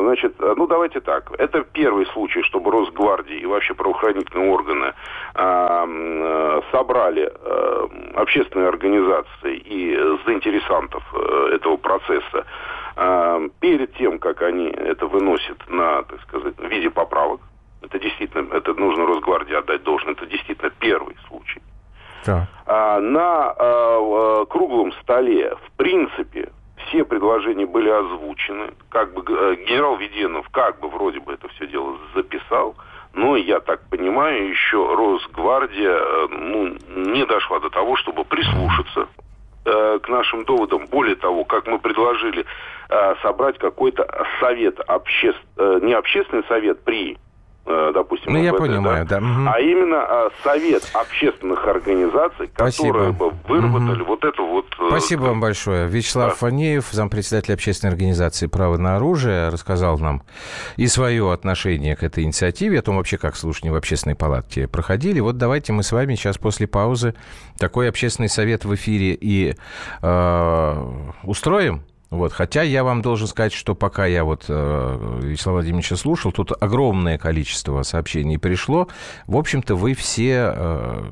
А, 0.03 0.05
значит, 0.05 0.35
а, 0.39 0.53
ну 0.55 0.67
давайте 0.67 0.99
так. 0.99 1.31
Это 1.37 1.63
первый 1.63 2.05
случай, 2.07 2.41
чтобы 2.43 2.71
Росгвардии 2.71 3.37
и 3.37 3.45
вообще 3.45 3.73
правоохранительные 3.73 4.51
органы 4.51 4.93
э, 5.35 6.61
собрали 6.71 7.31
э, 7.33 7.87
общественные 8.15 8.69
организации 8.69 9.57
и 9.57 9.95
заинтересантов 10.25 11.03
э, 11.13 11.55
этого 11.55 11.77
процесса 11.77 12.45
э, 12.95 13.49
перед 13.59 13.93
тем, 13.95 14.19
как 14.19 14.41
они 14.41 14.67
это 14.67 15.07
выносят 15.07 15.57
на, 15.69 16.03
так 16.03 16.21
сказать, 16.23 16.57
в 16.57 16.67
виде 16.67 16.89
поправок. 16.89 17.41
Это 17.81 17.99
действительно, 17.99 18.53
это 18.53 18.73
нужно 18.73 19.05
Росгвардии 19.05 19.55
отдать 19.55 19.83
должен. 19.83 20.11
Это 20.11 20.25
действительно 20.25 20.71
первый 20.79 21.15
случай. 21.27 21.61
Да. 22.25 22.47
А, 22.65 22.99
на 22.99 23.53
а, 23.57 24.45
круглом 24.45 24.93
столе, 25.01 25.55
в 25.55 25.71
принципе, 25.77 26.49
все 26.87 27.03
предложения 27.03 27.65
были 27.65 27.89
озвучены. 27.89 28.71
Как 28.89 29.13
бы 29.13 29.23
э, 29.27 29.55
генерал 29.67 29.97
Веденов 29.97 30.47
как 30.49 30.79
бы 30.79 30.89
вроде 30.89 31.19
бы 31.19 31.33
это 31.33 31.47
все 31.49 31.67
дело 31.67 31.97
записал. 32.15 32.75
Но, 33.13 33.35
я 33.35 33.59
так 33.59 33.81
понимаю, 33.89 34.49
еще 34.49 34.77
Росгвардия 34.77 35.97
э, 35.97 36.27
ну, 36.31 36.77
не 36.95 37.25
дошла 37.25 37.59
до 37.59 37.69
того, 37.69 37.95
чтобы 37.95 38.25
прислушаться 38.25 39.07
э, 39.65 39.99
к 40.01 40.09
нашим 40.09 40.45
доводам. 40.45 40.87
Более 40.87 41.15
того, 41.15 41.45
как 41.45 41.67
мы 41.67 41.79
предложили 41.79 42.45
э, 42.89 43.15
собрать 43.21 43.57
какой-то 43.59 44.07
совет, 44.39 44.79
обще... 44.87 45.33
э, 45.57 45.79
не 45.83 45.93
общественный 45.93 46.43
совет 46.47 46.83
при 46.83 47.17
допустим, 47.93 48.33
ну, 48.33 48.39
МВД, 48.39 48.45
я 48.45 48.53
понимаю, 48.53 49.05
да, 49.05 49.19
да 49.19 49.53
а 49.53 49.59
именно 49.59 50.05
э, 50.07 50.29
совет 50.43 50.83
общественных 50.93 51.65
организаций, 51.65 52.47
которые 52.53 53.11
бы 53.11 53.31
выработали 53.47 54.01
угу. 54.01 54.11
вот 54.11 54.25
эту 54.25 54.45
вот... 54.45 54.65
Э, 54.79 54.87
Спасибо 54.89 55.23
вам 55.23 55.39
большое. 55.39 55.87
Вячеслав 55.87 56.31
да. 56.31 56.35
Фанеев, 56.35 56.87
зампредседатель 56.91 57.53
общественной 57.53 57.91
организации 57.91 58.47
«Право 58.47 58.77
на 58.77 58.97
оружие», 58.97 59.49
рассказал 59.49 59.97
нам 59.97 60.23
и 60.75 60.87
свое 60.87 61.31
отношение 61.31 61.95
к 61.95 62.03
этой 62.03 62.25
инициативе, 62.25 62.79
о 62.79 62.81
том 62.81 62.97
вообще, 62.97 63.17
как 63.17 63.35
слушания 63.35 63.71
в 63.71 63.75
общественной 63.75 64.15
палатке 64.15 64.67
проходили. 64.67 65.19
Вот 65.19 65.37
давайте 65.37 65.71
мы 65.71 65.83
с 65.83 65.91
вами 65.91 66.15
сейчас 66.15 66.37
после 66.37 66.67
паузы 66.67 67.15
такой 67.57 67.87
общественный 67.87 68.29
совет 68.29 68.65
в 68.65 68.75
эфире 68.75 69.17
и 69.19 69.55
э, 70.01 70.75
устроим. 71.23 71.83
Вот, 72.13 72.31
хотя 72.31 72.61
я 72.61 72.83
вам 72.83 73.01
должен 73.01 73.27
сказать, 73.27 73.53
что 73.53 73.73
пока 73.73 74.05
я 74.05 74.23
вот 74.23 74.45
э, 74.47 75.19
Вячеслава 75.23 75.55
Владимировича 75.55 75.95
слушал, 75.95 76.31
тут 76.31 76.51
огромное 76.61 77.17
количество 77.17 77.81
сообщений 77.81 78.37
пришло. 78.37 78.87
В 79.25 79.35
общем-то, 79.35 79.75
вы 79.75 79.95
все 79.95 80.53
э, 80.55 81.03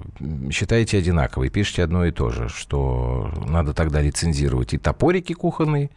считаете 0.51 0.99
одинаково 0.99 1.45
и 1.45 1.49
пишете 1.49 1.83
одно 1.83 2.05
и 2.05 2.11
то 2.11 2.29
же, 2.29 2.49
что 2.49 3.31
надо 3.47 3.73
тогда 3.73 3.99
лицензировать 3.99 4.75
и 4.75 4.77
топорики 4.77 5.33
кухонные, 5.33 5.89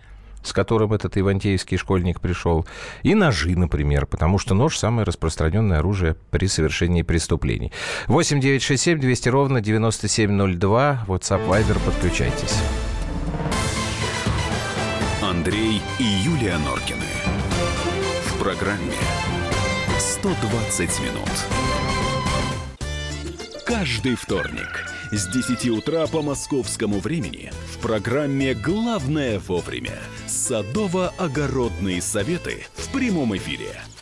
с 0.43 0.55
которым 0.55 0.95
этот 0.95 1.19
ивантеевский 1.19 1.77
школьник 1.77 2.23
пришел, 2.23 2.65
и 3.03 3.15
ножи, 3.15 3.55
например, 3.59 4.07
потому 4.07 4.39
что 4.39 4.55
нож– 4.55 4.79
самое 4.79 5.05
распространенное 5.05 5.81
оружие 5.81 6.17
при 6.31 6.47
совершении 6.47 7.03
преступлений. 7.03 7.73
8 8.07 8.41
9 8.41 8.63
6 8.63 8.83
7 8.83 9.01
200 9.01 9.29
ровно 9.29 9.61
9702, 9.61 11.05
WhatsApp, 11.07 11.47
Viber, 11.47 11.79
подключайтесь. 11.85 12.57
Андрей 15.45 15.83
и 15.99 16.03
Юлия 16.03 16.57
Норкины. 16.57 17.05
В 18.29 18.39
программе 18.39 18.95
120 19.99 21.01
минут. 21.01 21.29
Каждый 23.67 24.15
вторник 24.15 24.91
с 25.13 25.27
10 25.27 25.69
утра 25.69 26.07
по 26.07 26.23
московскому 26.23 26.99
времени 26.99 27.53
в 27.75 27.79
программе 27.81 28.55
«Главное 28.55 29.39
вовремя» 29.39 29.99
садово-огородные 30.27 32.01
советы 32.01 32.65
в 32.73 32.91
прямом 32.91 33.37
эфире– 33.37 33.77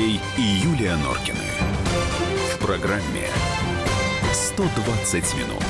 Андрей 0.00 0.20
и 0.38 0.40
Юлия 0.40 0.96
Норкины. 0.96 1.36
В 2.54 2.58
программе 2.58 3.28
120 4.32 5.34
минут. 5.34 5.64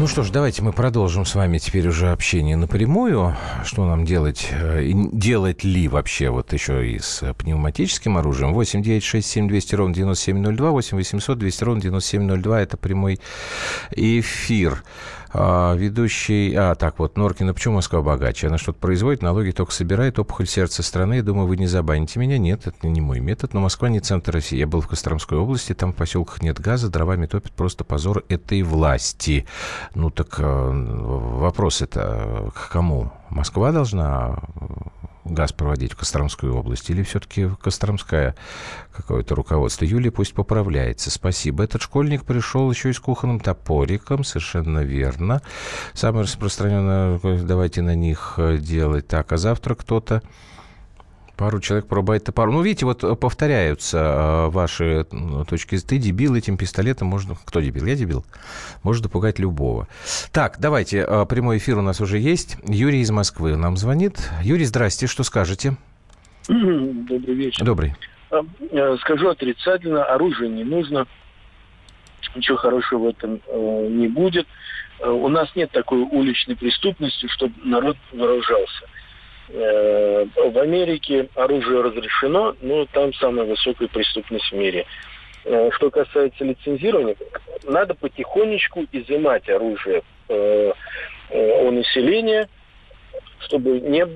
Ну 0.00 0.08
что 0.08 0.24
ж, 0.24 0.30
давайте 0.30 0.62
мы 0.62 0.72
продолжим 0.72 1.24
с 1.24 1.36
вами 1.36 1.58
теперь 1.58 1.86
уже 1.86 2.10
общение 2.10 2.56
напрямую. 2.56 3.36
Что 3.64 3.86
нам 3.86 4.04
делать? 4.04 4.48
Э, 4.50 4.90
делать 5.12 5.62
ли 5.62 5.86
вообще 5.86 6.30
вот 6.30 6.52
еще 6.52 6.90
и 6.90 6.98
с 6.98 7.32
пневматическим 7.34 8.18
оружием? 8.18 8.52
8 8.54 8.82
9 8.82 9.04
6 9.04 9.28
7 9.28 9.46
200 9.46 9.74
ровно 9.76 9.94
9702, 9.94 10.70
8 10.70 10.96
800 10.96 11.38
200 11.38 11.64
ровно 11.64 11.82
9702. 11.82 12.60
Это 12.62 12.76
прямой 12.76 13.20
эфир. 13.92 14.82
А, 15.34 15.74
ведущий... 15.74 16.54
А, 16.54 16.74
так 16.74 16.98
вот, 16.98 17.16
Норкина, 17.16 17.54
почему 17.54 17.76
Москва 17.76 18.02
богаче? 18.02 18.48
Она 18.48 18.58
что-то 18.58 18.78
производит, 18.78 19.22
налоги 19.22 19.50
только 19.50 19.72
собирает, 19.72 20.18
опухоль 20.18 20.46
сердца 20.46 20.82
страны. 20.82 21.14
Я 21.14 21.22
думаю, 21.22 21.46
вы 21.46 21.56
не 21.56 21.66
забаните 21.66 22.20
меня. 22.20 22.38
Нет, 22.38 22.66
это 22.66 22.86
не 22.86 23.00
мой 23.00 23.20
метод. 23.20 23.54
Но 23.54 23.60
Москва 23.60 23.88
не 23.88 24.00
центр 24.00 24.32
России. 24.32 24.58
Я 24.58 24.66
был 24.66 24.80
в 24.80 24.88
Костромской 24.88 25.38
области, 25.38 25.72
там 25.72 25.92
в 25.92 25.96
поселках 25.96 26.42
нет 26.42 26.60
газа, 26.60 26.90
дровами 26.90 27.26
топят. 27.26 27.52
Просто 27.52 27.84
позор 27.84 28.24
этой 28.28 28.62
власти. 28.62 29.46
Ну 29.94 30.10
так 30.10 30.34
э, 30.38 30.70
вопрос 30.70 31.80
это 31.80 32.50
к 32.54 32.70
кому? 32.70 33.10
Москва 33.30 33.72
должна 33.72 34.38
газ 35.24 35.52
проводить 35.52 35.92
в 35.92 35.96
Костромскую 35.96 36.54
область, 36.54 36.90
или 36.90 37.02
все-таки 37.02 37.48
Костромская 37.62 38.34
какое-то 38.92 39.34
руководство? 39.34 39.84
Юлия 39.84 40.10
пусть 40.10 40.34
поправляется. 40.34 41.10
Спасибо. 41.10 41.64
Этот 41.64 41.82
школьник 41.82 42.24
пришел 42.24 42.70
еще 42.70 42.90
и 42.90 42.92
с 42.92 43.00
кухонным 43.00 43.40
топориком, 43.40 44.24
совершенно 44.24 44.80
верно. 44.80 45.42
Самое 45.94 46.24
распространенное, 46.24 47.18
давайте 47.42 47.82
на 47.82 47.94
них 47.94 48.34
э, 48.36 48.58
делать. 48.58 49.08
Так, 49.08 49.32
а 49.32 49.36
завтра 49.36 49.74
кто-то 49.74 50.22
Пару 51.42 51.58
человек 51.58 51.88
пробует 51.88 52.32
пару. 52.32 52.52
Ну, 52.52 52.62
видите, 52.62 52.86
вот 52.86 53.02
э, 53.02 53.16
повторяются 53.16 53.98
э, 53.98 54.50
ваши 54.50 55.04
точки. 55.50 55.76
Ты 55.76 55.98
дебил, 55.98 56.36
этим 56.36 56.56
пистолетом 56.56 57.08
можно... 57.08 57.34
Кто 57.44 57.60
дебил? 57.60 57.84
Я 57.84 57.96
дебил. 57.96 58.24
Может 58.84 59.02
допугать 59.02 59.40
любого. 59.40 59.88
Так, 60.30 60.58
давайте. 60.60 61.04
Э, 61.04 61.26
прямой 61.28 61.56
эфир 61.56 61.78
у 61.78 61.82
нас 61.82 62.00
уже 62.00 62.20
есть. 62.20 62.58
Юрий 62.68 63.00
из 63.00 63.10
Москвы 63.10 63.56
нам 63.56 63.76
звонит. 63.76 64.30
Юрий, 64.44 64.64
здрасте. 64.66 65.08
Что 65.08 65.24
скажете? 65.24 65.76
Добрый 66.46 67.34
вечер. 67.34 67.64
Добрый. 67.64 67.96
Скажу 69.00 69.28
отрицательно. 69.28 70.04
Оружие 70.04 70.48
не 70.48 70.62
нужно. 70.62 71.08
Ничего 72.36 72.56
хорошего 72.56 73.00
в 73.00 73.06
этом 73.08 73.40
не 73.98 74.06
будет. 74.06 74.46
У 75.04 75.28
нас 75.28 75.48
нет 75.56 75.72
такой 75.72 76.02
уличной 76.02 76.54
преступности, 76.54 77.26
чтобы 77.26 77.54
народ 77.64 77.96
вооружался. 78.12 78.86
Э, 79.54 80.24
в 80.34 80.58
Америке 80.58 81.28
оружие 81.34 81.82
разрешено, 81.82 82.56
но 82.62 82.86
там 82.86 83.12
самая 83.14 83.44
высокая 83.44 83.86
преступность 83.88 84.50
в 84.50 84.56
мире. 84.56 84.86
Э, 85.44 85.68
что 85.72 85.90
касается 85.90 86.44
лицензирования, 86.44 87.16
надо 87.64 87.94
потихонечку 87.94 88.86
изымать 88.92 89.48
оружие 89.50 90.02
э, 90.28 90.72
у 91.30 91.70
населения– 91.70 92.48
чтобы 93.46 93.80
не, 93.80 94.06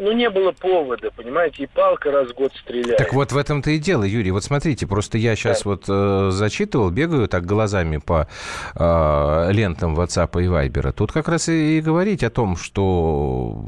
ну, 0.00 0.12
не 0.12 0.30
было 0.30 0.52
повода, 0.52 1.10
понимаете, 1.10 1.64
и 1.64 1.66
палка 1.66 2.10
раз 2.10 2.30
в 2.30 2.34
год 2.34 2.52
стреляет. 2.62 2.98
Так 2.98 3.12
вот 3.12 3.32
в 3.32 3.36
этом-то 3.36 3.70
и 3.70 3.78
дело, 3.78 4.04
Юрий. 4.04 4.30
Вот 4.30 4.44
смотрите, 4.44 4.86
просто 4.86 5.18
я 5.18 5.36
сейчас 5.36 5.62
да. 5.62 5.70
вот 5.70 5.84
э, 5.88 6.30
зачитывал, 6.30 6.90
бегаю 6.90 7.28
так 7.28 7.44
глазами 7.44 7.98
по 7.98 8.28
э, 8.74 9.52
лентам 9.52 9.98
WhatsApp 9.98 10.42
и 10.42 10.46
Viber. 10.46 10.92
Тут 10.92 11.12
как 11.12 11.28
раз 11.28 11.48
и, 11.48 11.78
и 11.78 11.80
говорить 11.80 12.22
о 12.24 12.30
том, 12.30 12.56
что 12.56 13.64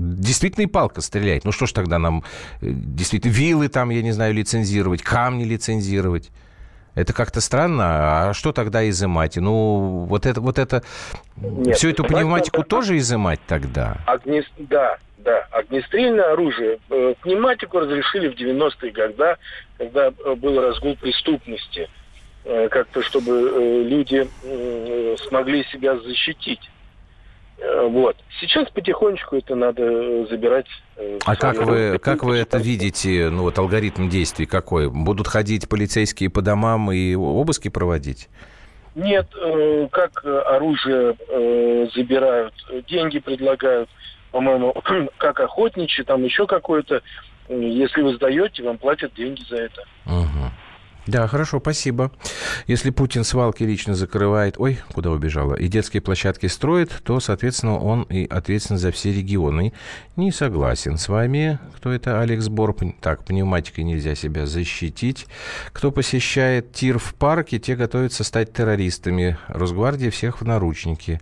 действительно 0.00 0.64
и 0.64 0.66
палка 0.66 1.00
стреляет. 1.00 1.44
Ну 1.44 1.52
что 1.52 1.66
ж 1.66 1.72
тогда 1.72 1.98
нам 1.98 2.24
э, 2.60 2.66
действительно 2.70 3.32
вилы 3.32 3.68
там, 3.68 3.90
я 3.90 4.02
не 4.02 4.12
знаю, 4.12 4.34
лицензировать, 4.34 5.02
камни 5.02 5.44
лицензировать? 5.44 6.30
Это 6.94 7.12
как-то 7.12 7.40
странно. 7.40 8.28
А 8.30 8.34
что 8.34 8.52
тогда 8.52 8.88
изымать? 8.88 9.36
Ну, 9.36 10.06
вот 10.08 10.26
это, 10.26 10.40
вот 10.40 10.58
это... 10.58 10.82
Нет, 11.36 11.76
всю 11.76 11.90
эту 11.90 12.04
пневматику 12.04 12.58
надо... 12.58 12.68
тоже 12.68 12.98
изымать 12.98 13.40
тогда? 13.46 13.98
Огне... 14.06 14.42
Да, 14.58 14.98
да. 15.18 15.46
Огнестрельное 15.52 16.32
оружие. 16.32 16.78
Э, 16.90 17.14
пневматику 17.22 17.78
разрешили 17.78 18.28
в 18.28 18.34
90-е 18.34 18.92
годы, 18.92 19.36
когда 19.78 20.08
э, 20.08 20.34
был 20.34 20.60
разгул 20.60 20.96
преступности. 20.96 21.88
Как-то, 22.42 23.02
чтобы 23.02 23.84
люди 23.86 24.26
смогли 25.28 25.62
себя 25.64 25.98
защитить. 25.98 26.70
Э, 27.60 27.86
вот. 27.86 28.16
Сейчас 28.40 28.68
потихонечку 28.70 29.36
это 29.36 29.54
надо 29.54 29.82
э, 29.82 30.26
забирать. 30.30 30.66
Э, 30.96 31.18
а 31.24 31.36
как 31.36 31.58
вы, 31.58 31.98
как 31.98 32.22
вы 32.22 32.38
это 32.38 32.58
видите, 32.58 33.28
ну 33.30 33.42
вот 33.42 33.58
алгоритм 33.58 34.08
действий 34.08 34.46
какой? 34.46 34.90
Будут 34.90 35.28
ходить 35.28 35.68
полицейские 35.68 36.30
по 36.30 36.40
домам 36.40 36.90
и 36.90 37.14
обыски 37.14 37.68
проводить? 37.68 38.28
Нет, 38.96 39.28
как 39.92 40.24
оружие 40.24 41.14
забирают, 41.94 42.54
деньги 42.88 43.20
предлагают, 43.20 43.88
по-моему, 44.32 44.74
как 45.16 45.38
охотничьи, 45.40 46.04
там 46.04 46.24
еще 46.24 46.46
какое-то. 46.46 47.02
Если 47.48 48.02
вы 48.02 48.14
сдаете, 48.14 48.62
вам 48.62 48.78
платят 48.78 49.14
деньги 49.14 49.42
за 49.48 49.56
это. 49.56 49.82
Угу. 50.06 50.50
Да, 51.06 51.26
хорошо, 51.26 51.60
спасибо. 51.60 52.12
Если 52.66 52.90
Путин 52.90 53.24
свалки 53.24 53.62
лично 53.62 53.94
закрывает, 53.94 54.56
ой, 54.58 54.78
куда 54.92 55.10
убежала, 55.10 55.54
и 55.54 55.68
детские 55.68 56.02
площадки 56.02 56.46
строит, 56.46 56.92
то, 57.04 57.20
соответственно, 57.20 57.78
он 57.78 58.02
и 58.02 58.26
ответственен 58.26 58.78
за 58.78 58.92
все 58.92 59.12
регионы. 59.12 59.72
Не 60.16 60.30
согласен 60.30 60.98
с 60.98 61.08
вами. 61.08 61.58
Кто 61.76 61.90
это? 61.90 62.20
Алекс 62.20 62.48
Бор. 62.48 62.76
Так, 63.00 63.24
пневматикой 63.24 63.84
нельзя 63.84 64.14
себя 64.14 64.46
защитить. 64.46 65.26
Кто 65.72 65.90
посещает 65.90 66.72
тир 66.72 66.98
в 66.98 67.14
парке, 67.14 67.58
те 67.58 67.74
готовятся 67.74 68.22
стать 68.22 68.52
террористами. 68.52 69.38
Росгвардия 69.48 70.10
всех 70.10 70.40
в 70.40 70.44
наручники 70.44 71.20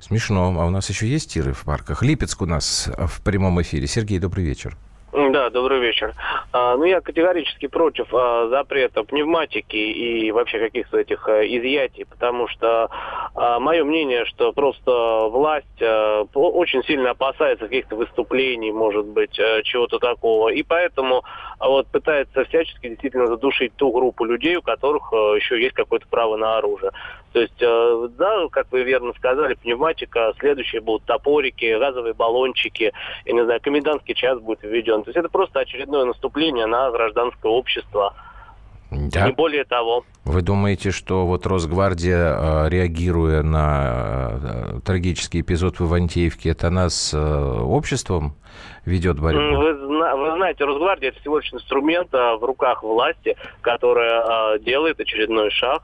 Смешно. 0.00 0.54
А 0.60 0.66
у 0.66 0.70
нас 0.70 0.88
еще 0.88 1.08
есть 1.08 1.32
тиры 1.32 1.52
в 1.52 1.64
парках? 1.64 2.02
Липецк 2.02 2.40
у 2.40 2.46
нас 2.46 2.88
в 2.96 3.20
прямом 3.22 3.60
эфире. 3.62 3.86
Сергей, 3.86 4.18
добрый 4.18 4.44
вечер. 4.44 4.76
Да, 5.12 5.48
добрый 5.48 5.80
вечер. 5.80 6.12
А, 6.52 6.76
ну, 6.76 6.84
я 6.84 7.00
категорически 7.00 7.66
против 7.66 8.08
а, 8.12 8.48
запрета 8.48 9.04
пневматики 9.04 9.76
и 9.76 10.30
вообще 10.32 10.58
каких-то 10.58 10.98
этих 10.98 11.26
а, 11.28 11.42
изъятий, 11.46 12.04
потому 12.04 12.46
что 12.48 12.90
а, 13.34 13.58
мое 13.58 13.84
мнение, 13.84 14.26
что 14.26 14.52
просто 14.52 14.90
власть 15.30 15.80
а, 15.80 16.24
очень 16.34 16.84
сильно 16.84 17.10
опасается 17.10 17.64
каких-то 17.64 17.96
выступлений, 17.96 18.70
может 18.70 19.06
быть, 19.06 19.38
а, 19.40 19.62
чего-то 19.62 19.98
такого, 19.98 20.50
и 20.50 20.62
поэтому 20.62 21.24
вот 21.66 21.88
пытается 21.88 22.44
всячески 22.44 22.88
действительно 22.88 23.26
задушить 23.26 23.72
ту 23.74 23.90
группу 23.90 24.24
людей, 24.24 24.56
у 24.56 24.62
которых 24.62 25.12
а, 25.12 25.34
еще 25.34 25.60
есть 25.60 25.74
какое-то 25.74 26.06
право 26.08 26.36
на 26.36 26.58
оружие. 26.58 26.92
То 27.32 27.40
есть, 27.40 27.60
э, 27.60 28.08
да, 28.16 28.46
как 28.50 28.70
вы 28.70 28.84
верно 28.84 29.12
сказали, 29.14 29.54
пневматика, 29.54 30.32
следующие 30.38 30.80
будут 30.80 31.04
топорики, 31.04 31.78
газовые 31.78 32.14
баллончики, 32.14 32.92
я 33.24 33.32
не 33.32 33.44
знаю, 33.44 33.60
комендантский 33.60 34.14
час 34.14 34.38
будет 34.40 34.62
введен. 34.62 35.02
То 35.02 35.10
есть 35.10 35.18
это 35.18 35.28
просто 35.28 35.60
очередное 35.60 36.04
наступление 36.04 36.66
на 36.66 36.90
гражданское 36.90 37.50
общество. 37.50 38.14
Да. 38.90 39.26
Не 39.26 39.32
более 39.32 39.64
того. 39.64 40.04
Вы 40.24 40.42
думаете, 40.42 40.90
что 40.90 41.26
вот 41.26 41.46
Росгвардия, 41.46 42.64
э, 42.64 42.68
реагируя 42.70 43.42
на 43.42 44.38
э, 44.42 44.80
трагический 44.84 45.42
эпизод 45.42 45.78
в 45.78 45.86
Ивантеевке, 45.86 46.50
это 46.50 46.70
нас 46.70 47.14
обществом 47.14 48.34
ведет 48.86 49.20
борьбу? 49.20 49.40
Вы, 49.40 49.74
вы 49.74 50.36
знаете, 50.36 50.64
Росгвардия 50.64 51.10
это 51.10 51.20
всего 51.20 51.38
лишь 51.38 51.52
инструмент 51.52 52.12
в 52.12 52.40
руках 52.42 52.82
власти, 52.82 53.36
которая 53.60 54.58
делает 54.60 54.98
очередной 54.98 55.50
шаг 55.50 55.82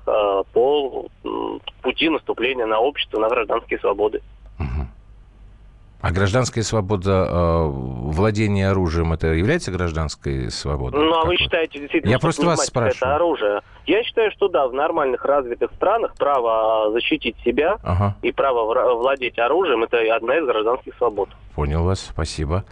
по 0.53 1.07
пути 1.83 2.09
наступления 2.09 2.67
на 2.67 2.81
общество, 2.81 3.21
на 3.21 3.29
гражданские 3.29 3.79
свободы. 3.81 4.23
А 6.05 6.13
гражданская 6.13 6.63
свобода 6.63 7.27
э, 7.31 7.67
владения 7.67 8.69
оружием 8.69 9.15
это 9.15 9.29
является 9.29 9.73
гражданской 9.73 10.51
свободой? 10.51 11.01
Ну, 11.01 11.15
а 11.15 11.25
вы 11.25 11.37
считаете 11.37 11.79
действительно, 11.79 12.11
Я 12.11 12.19
просто 12.19 12.45
вас 12.45 12.67
спрашиваю. 12.67 12.97
это 12.97 13.17
оружие? 13.17 13.61
Я 13.87 14.03
считаю, 14.03 14.31
что 14.33 14.49
да, 14.49 14.69
в 14.69 14.75
нормальных 14.75 15.25
развитых 15.25 15.71
странах 15.77 16.15
право 16.19 16.93
защитить 16.93 17.37
себя 17.43 17.79
ага. 17.83 18.17
и 18.21 18.33
право 18.33 18.97
владеть 18.97 19.39
оружием 19.39 19.83
это 19.83 19.97
одна 20.15 20.37
из 20.37 20.45
гражданских 20.45 20.95
свобод. 20.97 21.31
Понял 21.55 21.85
вас, 21.85 22.01
спасибо. 22.01 22.67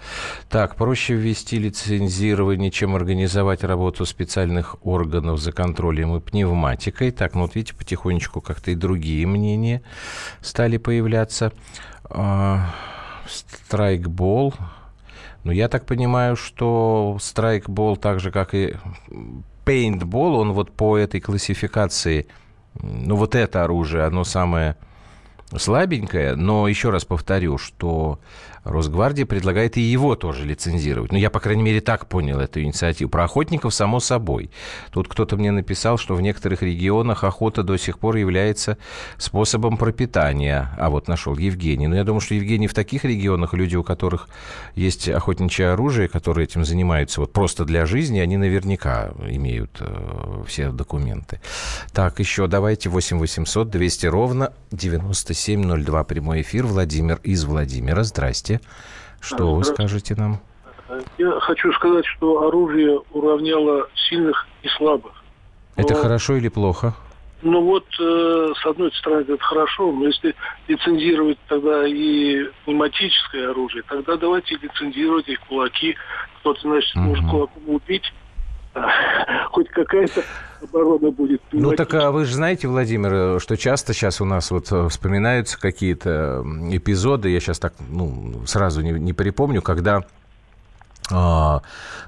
Так, 0.51 0.77
проще 0.77 1.15
ввести 1.15 1.59
лицензирование, 1.59 2.71
чем 2.71 2.97
организовать 2.97 3.65
работу 3.65 4.05
специальных 4.05 4.77
органов 4.85 5.39
за 5.39 5.53
контролем 5.53 6.15
и 6.17 6.21
пневматикой. 6.21 7.13
Так, 7.13 7.35
ну 7.35 7.43
вот 7.43 7.55
видите, 7.55 7.75
потихонечку 7.75 8.43
как-то 8.43 8.73
и 8.73 8.75
другие 8.75 9.27
мнения 9.27 9.83
стали 10.43 10.77
появляться. 10.77 11.53
Страйкбол. 13.33 14.55
Ну, 15.45 15.53
я 15.53 15.69
так 15.69 15.87
понимаю, 15.87 16.37
что 16.37 17.17
страйкбол, 17.21 17.97
так 17.97 18.21
же, 18.21 18.31
как 18.31 18.55
и 18.55 18.77
пейнтбол, 19.65 20.37
он 20.37 20.53
вот 20.53 20.73
по 20.73 20.97
этой 20.97 21.21
классификации, 21.21 22.27
ну, 22.81 23.17
вот 23.17 23.35
это 23.35 23.65
оружие, 23.65 24.05
оно 24.05 24.25
самое 24.25 24.77
слабенькое, 25.57 26.35
но 26.37 26.69
еще 26.69 26.91
раз 26.91 27.05
повторю, 27.05 27.59
что 27.59 28.19
Росгвардия 28.65 29.27
предлагает 29.27 29.77
и 29.77 29.81
его 29.81 30.15
тоже 30.15 30.45
лицензировать. 30.45 31.11
Ну, 31.11 31.19
я, 31.19 31.31
по 31.31 31.41
крайней 31.41 31.63
мере, 31.63 31.81
так 31.81 32.07
понял 32.07 32.39
эту 32.39 32.63
инициативу. 32.63 33.11
Про 33.11 33.25
охотников, 33.25 33.75
само 33.75 33.99
собой. 33.99 34.51
Тут 34.93 35.09
кто-то 35.09 35.37
мне 35.37 35.51
написал, 35.51 35.99
что 35.99 36.15
в 36.15 36.23
некоторых 36.23 36.63
регионах 36.63 37.25
охота 37.25 37.63
до 37.65 37.77
сих 37.77 37.99
пор 37.99 38.17
является 38.17 38.79
способом 39.19 39.77
пропитания. 39.77 40.71
А 40.79 40.91
вот 40.91 41.09
нашел 41.09 41.37
Евгений. 41.37 41.89
Но 41.89 41.97
я 41.97 42.05
думаю, 42.05 42.21
что 42.21 42.35
Евгений 42.35 42.69
в 42.69 42.75
таких 42.75 43.05
регионах, 43.05 43.53
люди, 43.53 43.75
у 43.75 43.83
которых 43.83 44.29
есть 44.77 45.09
охотничье 45.09 45.71
оружие, 45.71 46.09
которые 46.09 46.45
этим 46.45 46.65
занимаются 46.65 47.21
вот 47.21 47.33
просто 47.33 47.65
для 47.65 47.85
жизни, 47.85 48.21
они 48.21 48.37
наверняка 48.37 49.13
имеют 49.29 49.79
э, 49.81 50.45
все 50.47 50.71
документы. 50.71 51.41
Так, 51.93 52.21
еще 52.21 52.47
давайте 52.47 52.89
8 52.89 53.19
800 53.19 53.71
200 53.71 54.07
ровно 54.07 54.53
9702 54.71 56.05
прямой 56.05 56.43
эфир. 56.43 56.67
Владимир 56.67 57.19
из 57.25 57.45
Владимира. 57.45 58.05
Здрасте. 58.05 58.52
Здравствуйте. 58.59 58.61
Что 59.21 59.55
вы 59.55 59.65
скажете 59.65 60.15
нам? 60.17 60.41
Я 61.17 61.41
хочу 61.41 61.73
сказать, 61.73 62.05
что 62.05 62.47
оружие 62.47 63.01
уравняло 63.13 63.89
сильных 64.09 64.47
и 64.63 64.69
слабых. 64.69 65.13
Это 65.77 65.95
но... 65.95 66.01
хорошо 66.01 66.37
или 66.37 66.49
плохо? 66.49 66.95
Ну 67.41 67.61
вот, 67.63 67.87
э, 67.99 68.53
с 68.55 68.67
одной 68.67 68.93
стороны, 68.93 69.23
это 69.23 69.37
хорошо, 69.39 69.91
но 69.91 70.07
если 70.07 70.35
лицензировать 70.69 71.39
тогда 71.49 71.87
и 71.87 72.45
пневматическое 72.65 73.51
оружие, 73.51 73.83
тогда 73.89 74.17
давайте 74.17 74.57
лицензировать 74.57 75.29
их 75.29 75.41
кулаки. 75.41 75.97
Кто-то, 76.41 76.61
значит, 76.61 76.95
может 76.95 77.29
кулаком 77.29 77.63
убить, 77.67 78.13
хоть 79.51 79.69
какая-то 79.71 80.23
оборона 80.63 81.11
будет. 81.11 81.41
Ну 81.53 81.73
так 81.73 81.95
а 81.95 82.11
вы 82.11 82.25
же 82.25 82.35
знаете, 82.35 82.69
Владимир, 82.69 83.41
что 83.41 83.57
часто 83.57 83.93
сейчас 83.93 84.21
у 84.21 84.25
нас 84.25 84.51
вот 84.51 84.71
э, 84.71 84.89
вспоминаются 84.89 85.61
какие-то 85.61 86.45
эпизоды, 86.71 87.31
я 87.31 87.41
сейчас 87.41 87.59
так 87.59 87.75
ну, 87.89 88.43
сразу 88.47 88.83
не, 88.83 88.93
не 88.93 89.13
припомню, 89.13 89.63
когда 89.63 90.03
а, 91.11 91.63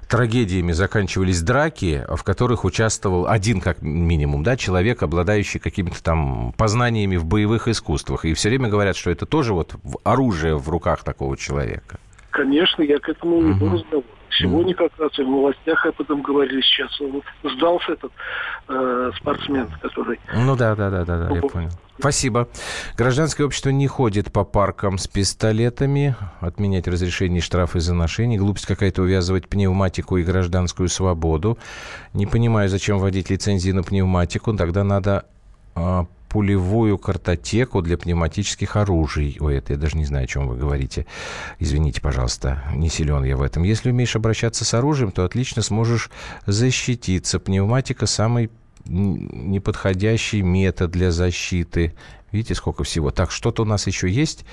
трагедиями 0.09 0.73
заканчивались 0.73 1.43
драки, 1.43 2.05
в 2.09 2.23
которых 2.23 2.65
участвовал 2.65 3.27
один, 3.27 3.61
как 3.61 3.83
минимум, 3.83 4.43
да, 4.43 4.57
человек, 4.57 5.03
обладающий 5.03 5.61
какими-то 5.61 6.03
там 6.03 6.53
познаниями 6.57 7.17
в 7.17 7.25
боевых 7.25 7.69
искусствах. 7.69 8.25
И 8.25 8.35
все 8.35 8.49
время 8.49 8.69
говорят, 8.69 8.97
что 8.97 9.11
это 9.11 9.27
тоже 9.27 9.53
вот 9.53 9.75
оружие 10.05 10.57
в 10.57 10.69
руках 10.69 11.03
такого 11.03 11.37
человека. 11.37 11.99
Конечно, 12.31 12.83
я 12.83 12.99
к 12.99 13.09
этому 13.09 13.37
угу. 13.37 13.53
иду 13.53 13.71
разговор. 13.71 14.05
Сегодня 14.39 14.75
как 14.75 14.93
раз 14.99 15.17
и 15.19 15.23
в 15.23 15.29
новостях 15.29 15.87
об 15.87 16.01
этом 16.01 16.23
говорили 16.23 16.61
сейчас. 16.61 17.01
Он 17.01 17.23
сдался 17.45 17.93
этот 17.93 18.13
э, 18.69 19.11
спортсмен, 19.17 19.69
который... 19.81 20.19
Ну 20.35 20.57
да, 20.57 20.75
да, 20.75 20.91
да, 20.91 21.05
да, 21.05 21.29
да, 21.29 21.35
я 21.35 21.41
понял. 21.43 21.71
Спасибо. 21.99 22.49
Гражданское 22.97 23.45
общество 23.45 23.71
не 23.71 23.87
ходит 23.87 24.33
по 24.33 24.45
паркам 24.45 24.99
с 24.99 25.07
пистолетами, 25.07 26.17
отменять 26.41 26.89
разрешение 26.89 27.41
штрафы 27.41 27.79
за 27.79 27.95
ношение. 27.95 28.39
Глупость 28.39 28.67
какая-то 28.67 29.03
увязывать 29.03 29.49
пневматику 29.49 30.17
и 30.17 30.25
гражданскую 30.25 30.89
свободу. 30.89 31.57
Не 32.13 32.27
понимаю, 32.27 32.69
зачем 32.69 32.99
вводить 32.99 33.31
лицензии 33.31 33.71
на 33.71 33.85
пневматику. 33.85 34.55
Тогда 34.57 34.83
надо 34.83 35.27
а, 35.77 36.07
пулевую 36.35 36.99
картотеку 36.99 37.81
для 37.81 37.97
пневматических 37.97 38.75
оружий. 38.75 39.37
Ой, 39.39 39.59
это 39.59 39.75
я 39.75 39.79
даже 39.79 39.97
не 39.97 40.05
знаю, 40.05 40.25
о 40.25 40.27
чем 40.27 40.49
вы 40.49 40.57
говорите. 40.57 41.07
Извините, 41.61 42.01
пожалуйста, 42.01 42.65
не 42.75 42.89
силен 42.89 43.23
я 43.23 43.37
в 43.37 43.43
этом. 43.43 43.63
Если 43.63 43.93
умеешь 43.93 44.17
обращаться 44.17 44.65
с 44.65 44.75
оружием, 44.75 45.13
то 45.13 45.23
отлично 45.25 45.63
сможешь 45.63 46.11
защититься. 46.45 47.39
Пневматика 47.39 48.07
самый 48.07 48.51
неподходящий 48.85 50.43
метод 50.43 50.91
для 50.91 51.13
защиты. 51.13 51.95
Видите, 52.33 52.57
сколько 52.57 52.83
всего. 52.83 53.13
Так, 53.13 53.31
что-то 53.31 53.63
у 53.63 53.65
нас 53.65 53.87
еще 53.87 54.09
есть. 54.09 54.45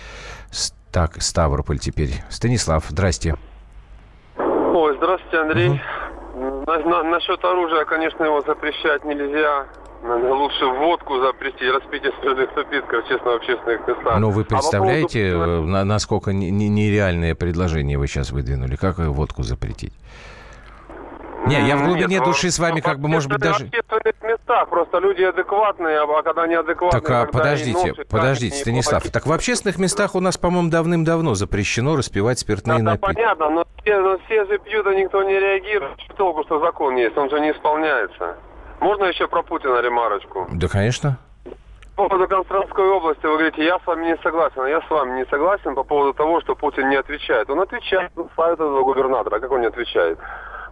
Так, 0.91 1.19
Ставрополь 1.19 1.79
теперь. 1.79 2.11
Станислав, 2.29 2.85
здрасте. 2.89 3.37
Ой, 4.37 4.95
здравствуйте, 4.97 5.37
Андрей. 5.39 5.69
Угу. 6.35 6.63
На, 6.67 6.77
на, 6.77 7.03
насчет 7.05 7.43
оружия, 7.43 7.85
конечно, 7.85 8.23
его 8.23 8.41
запрещать 8.41 9.03
нельзя. 9.03 9.65
Лучше 10.03 10.65
водку 10.65 11.19
запретить, 11.21 11.71
распитие 11.71 12.11
спиртных 12.17 12.55
напитков, 12.55 13.07
честно, 13.07 13.31
в 13.31 13.35
общественных 13.35 13.87
местах. 13.87 14.19
Ну, 14.19 14.31
вы 14.31 14.43
представляете, 14.45 15.29
а 15.29 15.45
поводу... 15.45 15.75
Э, 15.75 15.83
насколько 15.83 16.33
нереальное 16.33 17.35
предложение 17.35 17.99
вы 17.99 18.07
сейчас 18.07 18.31
выдвинули? 18.31 18.75
Как 18.75 18.97
водку 18.97 19.43
запретить? 19.43 19.93
Не, 21.45 21.67
я 21.67 21.75
в 21.75 21.85
глубине 21.85 22.15
Нет, 22.15 22.23
души 22.23 22.51
с 22.51 22.59
вами 22.59 22.81
как 22.81 22.99
бы, 22.99 23.07
может 23.07 23.29
быть, 23.29 23.39
даже... 23.39 23.65
В 23.65 23.67
общественных 23.67 24.21
местах 24.21 24.69
просто 24.69 24.99
люди 24.99 25.23
адекватные, 25.23 25.99
а 25.99 26.23
когда 26.23 26.47
неадекватные... 26.47 27.01
Так, 27.01 27.09
а 27.09 27.25
подождите, 27.25 27.87
носят, 27.89 28.07
подождите, 28.07 28.57
Станислав. 28.57 29.03
Так 29.09 29.25
в 29.25 29.31
общественных 29.31 29.79
местах 29.79 30.15
у 30.15 30.19
нас, 30.19 30.37
по-моему, 30.37 30.69
давным-давно 30.69 31.33
запрещено 31.33 31.95
распивать 31.95 32.39
спиртные 32.39 32.77
да, 32.79 32.91
напитки. 32.91 33.07
Да, 33.07 33.13
понятно, 33.13 33.49
но 33.49 33.65
все, 33.81 33.99
но 33.99 34.17
все 34.25 34.45
же 34.45 34.59
пьют, 34.59 34.85
а 34.85 34.93
никто 34.93 35.23
не 35.23 35.39
реагирует. 35.39 35.99
Что 36.01 36.13
толку, 36.13 36.43
что 36.43 36.59
закон 36.59 36.95
есть, 36.95 37.17
он 37.17 37.29
же 37.29 37.39
не 37.39 37.51
исполняется. 37.51 38.37
Можно 38.81 39.05
еще 39.05 39.27
про 39.27 39.43
Путина 39.43 39.79
ремарочку? 39.79 40.47
Да, 40.51 40.67
конечно. 40.67 41.17
По 41.95 42.07
поводу 42.07 42.27
Константской 42.27 42.87
области, 42.87 43.23
вы 43.27 43.33
говорите, 43.33 43.63
я 43.63 43.77
с 43.77 43.85
вами 43.85 44.07
не 44.07 44.17
согласен. 44.17 44.65
Я 44.65 44.81
с 44.81 44.89
вами 44.89 45.19
не 45.19 45.25
согласен 45.25 45.75
по 45.75 45.83
поводу 45.83 46.13
того, 46.13 46.41
что 46.41 46.55
Путин 46.55 46.89
не 46.89 46.95
отвечает. 46.95 47.47
Он 47.51 47.59
отвечает, 47.59 48.11
он 48.15 48.27
ставит 48.33 48.55
этого 48.55 48.83
губернатора. 48.83 49.35
А 49.35 49.39
как 49.39 49.51
он 49.51 49.61
не 49.61 49.67
отвечает? 49.67 50.17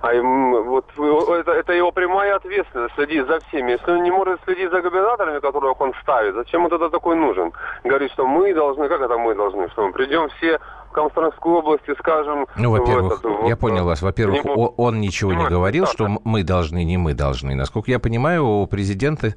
А 0.01 0.14
им, 0.14 0.64
вот 0.64 0.86
это, 0.97 1.51
это 1.51 1.74
его 1.74 1.91
прямая 1.91 2.36
ответственность 2.38 2.95
следить 2.95 3.28
за 3.28 3.39
всеми. 3.41 3.74
Если 3.74 3.91
он 3.91 4.01
не 4.01 4.12
может 4.12 4.39
следить 4.45 4.72
за 4.72 4.82
губернаторами, 4.82 5.39
которых 5.39 5.80
он 5.80 5.93
ставит, 6.01 6.34
зачем 6.34 6.64
он 6.64 6.70
тогда 6.70 6.89
такой 6.89 7.16
нужен? 7.16 7.51
Говорит, 7.84 8.12
что 8.14 8.26
мы 8.26 8.53
должны, 8.53 8.88
как 8.88 9.01
это 9.01 9.18
мы 9.18 9.36
должны, 9.36 9.70
что 9.70 9.86
мы 9.86 9.91
придем 9.91 10.30
все 10.38 10.60
в 10.90 10.92
Комсомольской 10.92 11.52
области, 11.52 11.94
скажем... 12.00 12.48
Ну, 12.58 12.72
во-первых, 12.72 13.14
этот, 13.14 13.24
вот, 13.24 13.48
я 13.48 13.56
понял 13.56 13.86
вас. 13.86 14.02
Во-первых, 14.02 14.44
него- 14.44 14.74
он 14.78 15.00
ничего 15.00 15.34
не 15.34 15.46
говорил, 15.46 15.86
что 15.86 16.08
мы 16.24 16.44
должны, 16.44 16.84
не 16.84 16.98
мы 16.98 17.14
должны. 17.14 17.56
Насколько 17.56 17.92
я 17.92 18.00
понимаю, 18.00 18.46
у 18.46 18.68
президента 18.68 19.36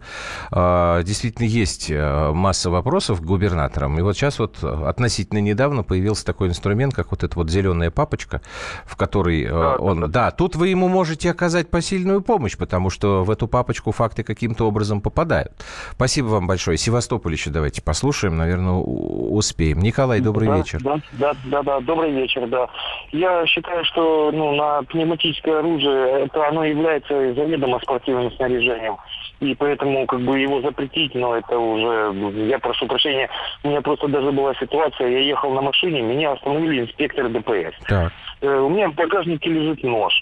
э, 0.51 1.03
действительно 1.05 1.47
есть 1.47 1.91
э, 1.91 2.33
масса 2.33 2.71
вопросов 2.71 3.21
к 3.21 3.25
губернаторам. 3.25 3.99
И 3.99 4.03
вот 4.03 4.17
сейчас 4.17 4.39
вот 4.39 4.59
э, 4.63 4.85
относительно 4.87 5.39
недавно 5.39 5.83
появился 5.83 6.25
такой 6.25 6.49
инструмент, 6.49 6.95
как 6.95 7.11
вот 7.11 7.23
эта 7.23 7.37
вот 7.37 7.51
зеленая 7.51 7.91
папочка, 7.91 8.41
в 8.85 8.97
которой 8.97 9.45
э, 9.45 9.77
он... 9.77 10.11
Да, 10.11 10.31
тут 10.31 10.57
вы 10.57 10.69
ему 10.69 10.89
можете 10.89 11.31
оказать 11.31 11.69
посильную 11.71 12.23
помощь, 12.23 12.57
потому 12.57 12.91
что 12.91 13.25
в 13.25 13.31
эту 13.31 13.47
папочку 13.47 13.93
факты 13.93 14.23
каким-то 14.23 14.67
образом 14.67 15.01
попадают. 15.01 15.53
Спасибо 15.93 16.27
вам 16.29 16.47
большое. 16.47 16.79
Севастополь 16.79 17.33
еще 17.33 17.51
давайте 17.51 17.83
послушаем, 17.83 18.37
наверное, 18.37 18.73
успеем. 18.73 19.81
Николай, 19.81 20.21
добрый 20.21 20.49
Да, 20.49 20.57
вечер. 20.57 20.83
Да, 20.83 21.01
да, 21.13 21.35
да, 21.45 21.63
да, 21.63 21.81
добрый 21.81 22.11
вечер, 22.13 22.47
да. 22.47 22.69
Я 23.11 23.45
считаю, 23.47 23.85
что 23.85 24.31
ну, 24.33 24.55
на 24.55 24.83
пневматическое 24.83 25.59
оружие 25.59 26.25
это 26.25 26.49
оно 26.49 26.65
является 26.65 27.35
заведомо 27.35 27.79
спортивным 27.81 28.31
снаряжением. 28.33 28.97
И 29.41 29.55
поэтому 29.55 30.07
как 30.07 30.21
бы 30.21 30.39
его 30.39 30.61
запретить, 30.61 31.15
но 31.15 31.37
это 31.37 31.59
уже, 31.59 32.47
я 32.47 32.59
прошу 32.61 32.87
прощения, 32.87 33.29
у 33.65 33.69
меня 33.69 33.81
просто 33.81 34.07
даже 34.07 34.31
была 34.31 34.55
ситуация, 34.55 35.09
я 35.09 35.19
ехал 35.19 35.53
на 35.53 35.63
машине, 35.63 36.01
меня 36.01 36.33
остановили 36.33 36.83
инспекторы 36.83 37.29
ДПС. 37.29 37.75
Так. 37.89 38.13
Э, 38.41 38.59
у 38.59 38.69
меня 38.69 38.89
в 38.89 38.95
багажнике 38.95 39.51
лежит 39.51 39.83
нож. 39.83 40.13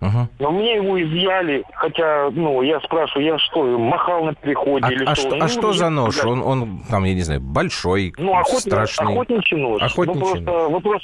Ага. 0.00 0.28
Но 0.38 0.50
мне 0.50 0.76
его 0.76 1.00
изъяли, 1.02 1.64
хотя, 1.74 2.30
ну, 2.30 2.62
я 2.62 2.80
спрашиваю, 2.80 3.26
я 3.26 3.38
что, 3.38 3.64
махал 3.78 4.24
на 4.24 4.34
переходе 4.34 4.86
А, 4.86 4.92
или 4.92 5.04
а 5.04 5.14
что? 5.14 5.28
что, 5.28 5.36
Ну, 5.36 5.44
а 5.44 5.48
что 5.48 5.72
за 5.72 5.88
нож? 5.90 6.24
Он, 6.24 6.42
он 6.42 6.80
там, 6.90 7.04
я 7.04 7.14
не 7.14 7.22
знаю, 7.22 7.40
большой, 7.40 8.12
ну, 8.18 8.36
охотник, 8.36 8.60
страшный. 8.60 9.12
охотничий 9.12 9.56
нож. 9.56 9.82
Охотничий 9.82 10.20
ну, 10.20 10.26
просто 10.26 10.68
вопрос... 10.68 11.02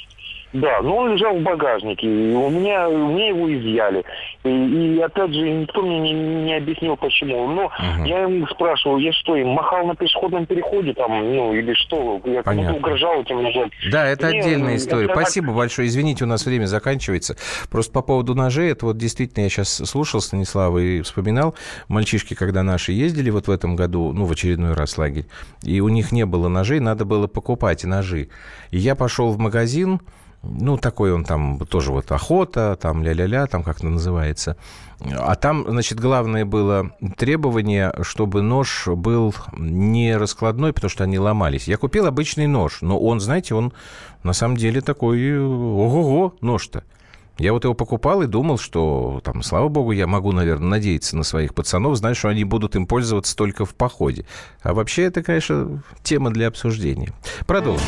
Да, 0.53 0.81
но 0.83 0.97
он 0.97 1.13
лежал 1.13 1.35
в 1.35 1.41
багажнике, 1.41 2.05
и 2.05 2.33
у 2.33 2.49
меня, 2.49 2.87
у 2.87 3.11
меня 3.11 3.29
его 3.29 3.51
изъяли. 3.51 4.03
И, 4.43 4.49
и 4.49 4.99
опять 4.99 5.33
же, 5.33 5.49
никто 5.49 5.81
мне 5.81 5.99
не, 5.99 6.13
не 6.13 6.55
объяснил, 6.55 6.95
почему. 6.95 7.47
Но 7.47 7.71
я 8.05 8.21
ему 8.21 8.45
спрашивал, 8.47 8.97
я 8.97 9.11
что, 9.13 9.35
им 9.35 9.49
махал 9.49 9.85
на 9.87 9.95
пешеходном 9.95 10.45
переходе 10.45 10.93
там, 10.93 11.11
ну, 11.35 11.53
или 11.53 11.73
что? 11.73 12.21
Я 12.25 12.43
Понятно. 12.43 12.77
угрожал 12.77 13.21
этим 13.21 13.41
ножом. 13.41 13.71
Да, 13.91 14.05
это 14.05 14.27
Мне, 14.27 14.41
отдельная 14.41 14.73
э, 14.73 14.77
история. 14.77 15.05
это 15.05 15.13
Спасибо 15.13 15.53
большое. 15.53 15.87
Извините, 15.87 16.23
у 16.25 16.27
нас 16.27 16.45
время 16.45 16.65
заканчивается. 16.65 17.35
Просто 17.71 17.91
по 17.91 18.03
поводу 18.03 18.35
ножей, 18.35 18.71
это 18.71 18.85
вот 18.85 18.97
действительно 18.97 19.43
я 19.43 19.49
сейчас 19.49 19.69
слушал 19.73 20.21
Станислава 20.21 20.77
и 20.77 21.01
вспоминал. 21.01 21.55
Мальчишки, 21.87 22.35
когда 22.35 22.61
наши 22.61 22.91
ездили 22.91 23.31
вот 23.31 23.47
в 23.47 23.51
этом 23.51 23.75
году, 23.75 24.13
ну, 24.13 24.25
в 24.25 24.31
очередной 24.31 24.73
раз 24.73 24.99
лагерь, 24.99 25.25
и 25.63 25.79
у 25.79 25.89
них 25.89 26.11
не 26.11 26.27
было 26.27 26.47
ножей, 26.47 26.79
надо 26.79 27.05
было 27.05 27.25
покупать 27.25 27.83
ножи. 27.85 28.29
И 28.69 28.77
я 28.77 28.95
пошел 28.95 29.31
в 29.31 29.39
магазин, 29.39 29.99
ну, 30.43 30.77
такой 30.77 31.13
он 31.13 31.23
там 31.23 31.57
тоже 31.59 31.91
вот 31.91 32.11
охота, 32.11 32.77
там 32.79 33.01
ля-ля-ля, 33.01 33.47
там 33.47 33.63
как 33.63 33.77
это 33.77 33.87
называется. 33.87 34.57
А 34.99 35.35
там, 35.35 35.65
значит, 35.67 35.99
главное 35.99 36.45
было 36.45 36.91
требование, 37.17 37.93
чтобы 38.01 38.41
нож 38.41 38.87
был 38.87 39.33
не 39.57 40.15
раскладной, 40.15 40.73
потому 40.73 40.89
что 40.89 41.05
они 41.05 41.17
ломались. 41.17 41.67
Я 41.67 41.77
купил 41.77 42.05
обычный 42.05 42.47
нож, 42.47 42.81
но 42.81 42.99
он, 42.99 43.19
знаете, 43.19 43.55
он 43.55 43.73
на 44.23 44.33
самом 44.33 44.57
деле 44.57 44.81
такой, 44.81 45.39
ого-го, 45.39 46.35
нож-то. 46.41 46.83
Я 47.39 47.51
вот 47.51 47.63
его 47.63 47.73
покупал 47.73 48.21
и 48.21 48.27
думал, 48.27 48.59
что, 48.59 49.19
там, 49.23 49.41
слава 49.41 49.67
богу, 49.67 49.91
я 49.91 50.05
могу, 50.05 50.31
наверное, 50.31 50.67
надеяться 50.67 51.17
на 51.17 51.23
своих 51.23 51.55
пацанов, 51.55 51.97
знать, 51.97 52.15
что 52.15 52.27
они 52.27 52.43
будут 52.43 52.75
им 52.75 52.85
пользоваться 52.85 53.35
только 53.35 53.65
в 53.65 53.73
походе. 53.73 54.25
А 54.61 54.73
вообще 54.73 55.03
это, 55.03 55.23
конечно, 55.23 55.81
тема 56.03 56.29
для 56.29 56.47
обсуждения. 56.47 57.11
Продолжим. 57.47 57.87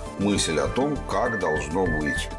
мысль 0.19 0.59
о 0.59 0.67
том, 0.67 0.97
как 1.09 1.39
должно 1.39 1.85
быть. 1.85 2.29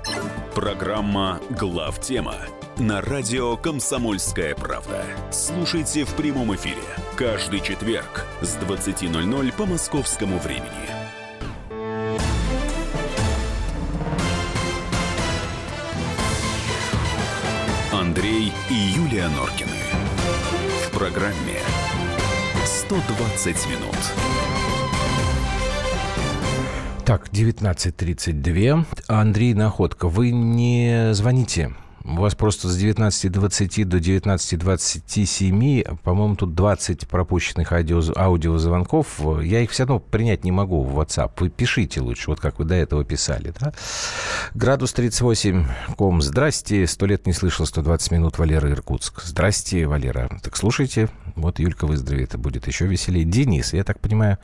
Программа 0.55 1.41
«Главтема» 1.51 2.37
на 2.79 3.01
радио 3.01 3.57
«Комсомольская 3.57 4.55
правда». 4.55 5.05
Слушайте 5.31 6.05
в 6.05 6.15
прямом 6.15 6.55
эфире 6.55 6.83
каждый 7.17 7.61
четверг 7.61 8.27
с 8.41 8.57
20.00 8.57 9.53
по 9.57 9.67
московскому 9.67 10.39
времени. 10.39 10.69
Андрей 17.93 18.53
и 18.69 18.75
Юлия 18.75 19.29
Норкины. 19.29 19.71
В 20.87 20.99
программе 20.99 21.61
120 22.65 23.67
минут. 23.69 24.52
Так, 27.13 27.29
19.32. 27.29 28.87
Андрей 29.07 29.53
Находка, 29.53 30.09
вы 30.09 30.31
не 30.31 31.13
звоните. 31.13 31.75
У 32.05 32.15
вас 32.15 32.35
просто 32.35 32.69
с 32.69 32.83
19.20 32.83 33.85
до 33.85 33.99
19.27, 33.99 35.99
по-моему, 35.99 36.37
тут 36.37 36.55
20 36.55 37.07
пропущенных 37.07 37.71
аудио, 37.73 38.01
аудиозвонков. 38.17 39.21
Я 39.43 39.61
их 39.61 39.73
все 39.73 39.83
равно 39.83 39.99
принять 39.99 40.45
не 40.45 40.53
могу 40.53 40.83
в 40.83 40.99
WhatsApp. 40.99 41.33
Вы 41.37 41.51
пишите 41.51 42.01
лучше, 42.01 42.31
вот 42.31 42.41
как 42.41 42.59
вы 42.59 42.65
до 42.65 42.77
этого 42.77 43.05
писали. 43.05 43.53
Да? 43.61 43.75
Градус 44.55 44.95
38, 44.95 45.67
ком. 45.99 46.23
Здрасте, 46.23 46.87
сто 46.87 47.05
лет 47.05 47.27
не 47.27 47.35
слышал 47.35 47.67
120 47.67 48.11
минут 48.11 48.39
Валера 48.39 48.71
Иркутск. 48.71 49.21
Здрасте, 49.23 49.87
Валера. 49.87 50.31
Так 50.43 50.57
слушайте, 50.57 51.11
вот 51.37 51.59
Юлька 51.59 51.87
выздоровеет, 51.87 52.39
будет 52.39 52.69
еще 52.69 52.87
веселее. 52.87 53.27
Денис, 53.27 53.75
я 53.75 53.85
так 53.85 54.01
понимаю, 54.01 54.39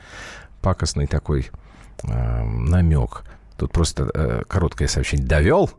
пакостный 0.61 1.07
такой 1.07 1.49
э, 2.03 2.45
намек. 2.45 3.25
Тут 3.57 3.73
просто 3.73 4.11
э, 4.15 4.43
короткое 4.47 4.89
сообщение. 4.89 5.27
Довел? 5.27 5.71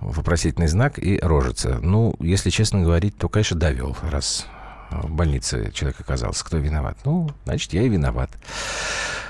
Вопросительный 0.00 0.66
знак 0.66 0.98
и 0.98 1.18
рожица. 1.20 1.78
Ну, 1.80 2.14
если 2.18 2.50
честно 2.50 2.82
говорить, 2.82 3.16
то, 3.16 3.28
конечно, 3.28 3.58
довел, 3.58 3.96
раз 4.10 4.46
в 4.90 5.10
больнице 5.10 5.70
человек 5.72 6.00
оказался. 6.00 6.44
Кто 6.44 6.58
виноват? 6.58 6.98
Ну, 7.04 7.30
значит, 7.44 7.72
я 7.72 7.82
и 7.82 7.88
виноват. 7.88 8.30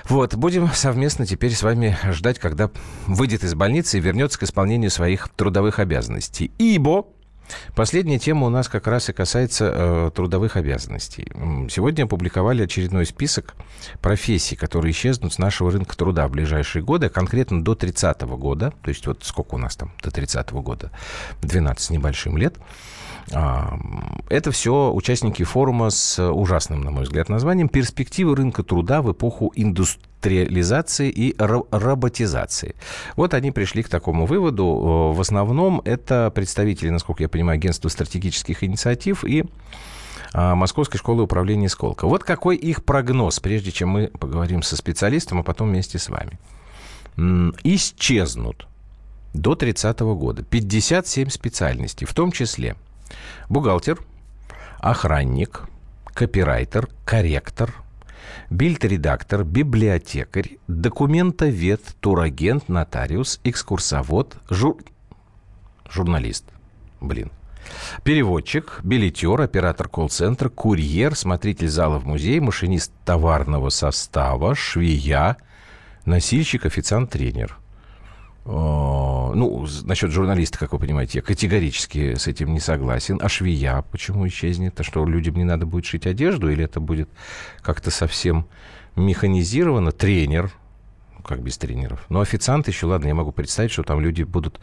Вот, 0.08 0.34
будем 0.34 0.68
совместно 0.68 1.26
теперь 1.26 1.54
с 1.54 1.62
вами 1.62 1.96
ждать, 2.10 2.38
когда 2.38 2.70
выйдет 3.06 3.42
из 3.42 3.54
больницы 3.54 3.98
и 3.98 4.00
вернется 4.00 4.38
к 4.38 4.42
исполнению 4.42 4.90
своих 4.90 5.28
трудовых 5.30 5.78
обязанностей. 5.78 6.52
Ибо 6.58 7.06
Последняя 7.74 8.18
тема 8.18 8.46
у 8.46 8.50
нас 8.50 8.68
как 8.68 8.86
раз 8.86 9.08
и 9.08 9.12
касается 9.12 9.72
э, 9.74 10.10
трудовых 10.14 10.56
обязанностей. 10.56 11.26
Сегодня 11.70 12.04
опубликовали 12.04 12.62
очередной 12.62 13.06
список 13.06 13.54
профессий, 14.00 14.56
которые 14.56 14.92
исчезнут 14.92 15.34
с 15.34 15.38
нашего 15.38 15.70
рынка 15.70 15.96
труда 15.96 16.26
в 16.28 16.30
ближайшие 16.30 16.82
годы, 16.82 17.06
а 17.06 17.10
конкретно 17.10 17.62
до 17.62 17.74
30 17.74 18.22
года, 18.22 18.72
то 18.82 18.88
есть 18.88 19.06
вот 19.06 19.24
сколько 19.24 19.54
у 19.54 19.58
нас 19.58 19.76
там 19.76 19.92
до 20.02 20.10
30 20.10 20.50
года, 20.52 20.90
12 21.42 21.84
с 21.84 21.90
небольшим 21.90 22.36
лет. 22.36 22.56
Это 23.30 24.50
все 24.50 24.92
участники 24.92 25.42
форума 25.44 25.90
с 25.90 26.22
ужасным, 26.22 26.82
на 26.82 26.90
мой 26.90 27.04
взгляд, 27.04 27.28
названием 27.28 27.68
«Перспективы 27.68 28.36
рынка 28.36 28.62
труда 28.62 29.00
в 29.00 29.12
эпоху 29.12 29.52
индустриализации 29.54 31.10
и 31.10 31.34
ро- 31.36 31.66
роботизации». 31.70 32.74
Вот 33.16 33.32
они 33.34 33.50
пришли 33.50 33.82
к 33.82 33.88
такому 33.88 34.26
выводу. 34.26 35.12
Э, 35.12 35.16
В 35.16 35.20
основном 35.20 35.80
это 35.84 36.30
представители, 36.34 36.90
насколько 36.90 37.22
я 37.22 37.28
понимаю, 37.28 37.56
агентства 37.56 37.88
стратегических 37.88 38.62
инициатив 38.62 39.24
и 39.24 39.44
а, 40.34 40.54
Московской 40.54 40.98
школы 40.98 41.22
управления 41.22 41.68
«Сколково». 41.68 42.10
Вот 42.10 42.24
какой 42.24 42.56
их 42.56 42.84
прогноз, 42.84 43.40
прежде 43.40 43.70
чем 43.72 43.88
мы 43.90 44.08
поговорим 44.08 44.62
со 44.62 44.76
специалистом, 44.76 45.38
а 45.38 45.42
потом 45.42 45.68
вместе 45.68 45.98
с 45.98 46.08
вами. 46.08 46.38
Исчезнут 47.62 48.66
до 49.32 49.54
30 49.54 50.00
года 50.00 50.42
57 50.42 51.28
специальностей, 51.28 52.06
в 52.06 52.12
том 52.14 52.32
числе 52.32 52.76
бухгалтер, 53.48 54.00
охранник, 54.78 55.62
копирайтер, 56.12 56.88
корректор, 57.04 57.74
бильд-редактор, 58.50 59.44
библиотекарь, 59.44 60.58
документовед, 60.68 61.82
турагент, 62.00 62.68
нотариус, 62.68 63.40
экскурсовод, 63.44 64.36
жур... 64.50 64.76
журналист. 65.88 66.44
Блин. 67.00 67.30
Переводчик, 68.02 68.80
билетер, 68.82 69.40
оператор 69.40 69.88
колл-центра, 69.88 70.48
курьер, 70.50 71.16
смотритель 71.16 71.68
зала 71.68 71.98
в 71.98 72.06
музее, 72.06 72.40
машинист 72.40 72.92
товарного 73.04 73.70
состава, 73.70 74.54
швея, 74.54 75.38
Носильщик, 76.04 76.66
официант, 76.66 77.10
тренер. 77.10 77.56
Ну, 78.46 79.66
насчет 79.84 80.10
журналиста, 80.10 80.58
как 80.58 80.72
вы 80.72 80.78
понимаете, 80.78 81.18
я 81.18 81.22
категорически 81.22 82.14
с 82.14 82.26
этим 82.26 82.52
не 82.52 82.60
согласен. 82.60 83.18
А 83.22 83.28
швея 83.28 83.82
почему 83.90 84.26
исчезнет? 84.28 84.78
А 84.78 84.82
что, 84.82 85.04
людям 85.06 85.36
не 85.36 85.44
надо 85.44 85.64
будет 85.66 85.86
шить 85.86 86.06
одежду? 86.06 86.50
Или 86.50 86.64
это 86.64 86.78
будет 86.78 87.08
как-то 87.62 87.90
совсем 87.90 88.46
механизировано? 88.96 89.92
Тренер, 89.92 90.52
как 91.24 91.42
без 91.42 91.56
тренеров. 91.56 92.04
Но 92.10 92.20
официант 92.20 92.68
еще, 92.68 92.86
ладно, 92.86 93.08
я 93.08 93.14
могу 93.14 93.32
представить, 93.32 93.72
что 93.72 93.82
там 93.82 94.00
люди 94.00 94.22
будут 94.22 94.60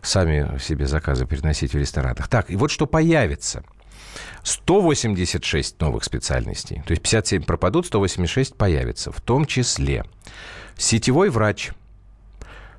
сами 0.00 0.58
себе 0.58 0.86
заказы 0.86 1.26
переносить 1.26 1.72
в 1.72 1.76
ресторанах. 1.76 2.28
Так, 2.28 2.50
и 2.50 2.56
вот 2.56 2.70
что 2.70 2.86
появится. 2.86 3.64
186 4.44 5.80
новых 5.80 6.04
специальностей. 6.04 6.82
То 6.86 6.92
есть 6.92 7.02
57 7.02 7.42
пропадут, 7.42 7.86
186 7.86 8.54
появится. 8.54 9.10
В 9.10 9.20
том 9.20 9.44
числе 9.44 10.04
сетевой 10.76 11.30
врач, 11.30 11.70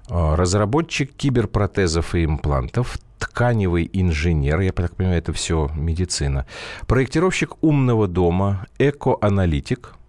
разработчик 0.10 1.14
киберпротезов 1.15 2.15
и 2.15 2.26
имплантов, 2.26 2.98
тканевый 3.19 3.90
инженер, 3.94 4.60
я 4.60 4.72
так 4.72 4.95
понимаю, 4.95 5.18
это 5.18 5.34
все 5.34 5.72
медицина, 5.76 6.45
проектировщик 6.88 7.64
умного 7.64 8.07
дома, 8.07 8.68
экоаналитик– 8.77 9.94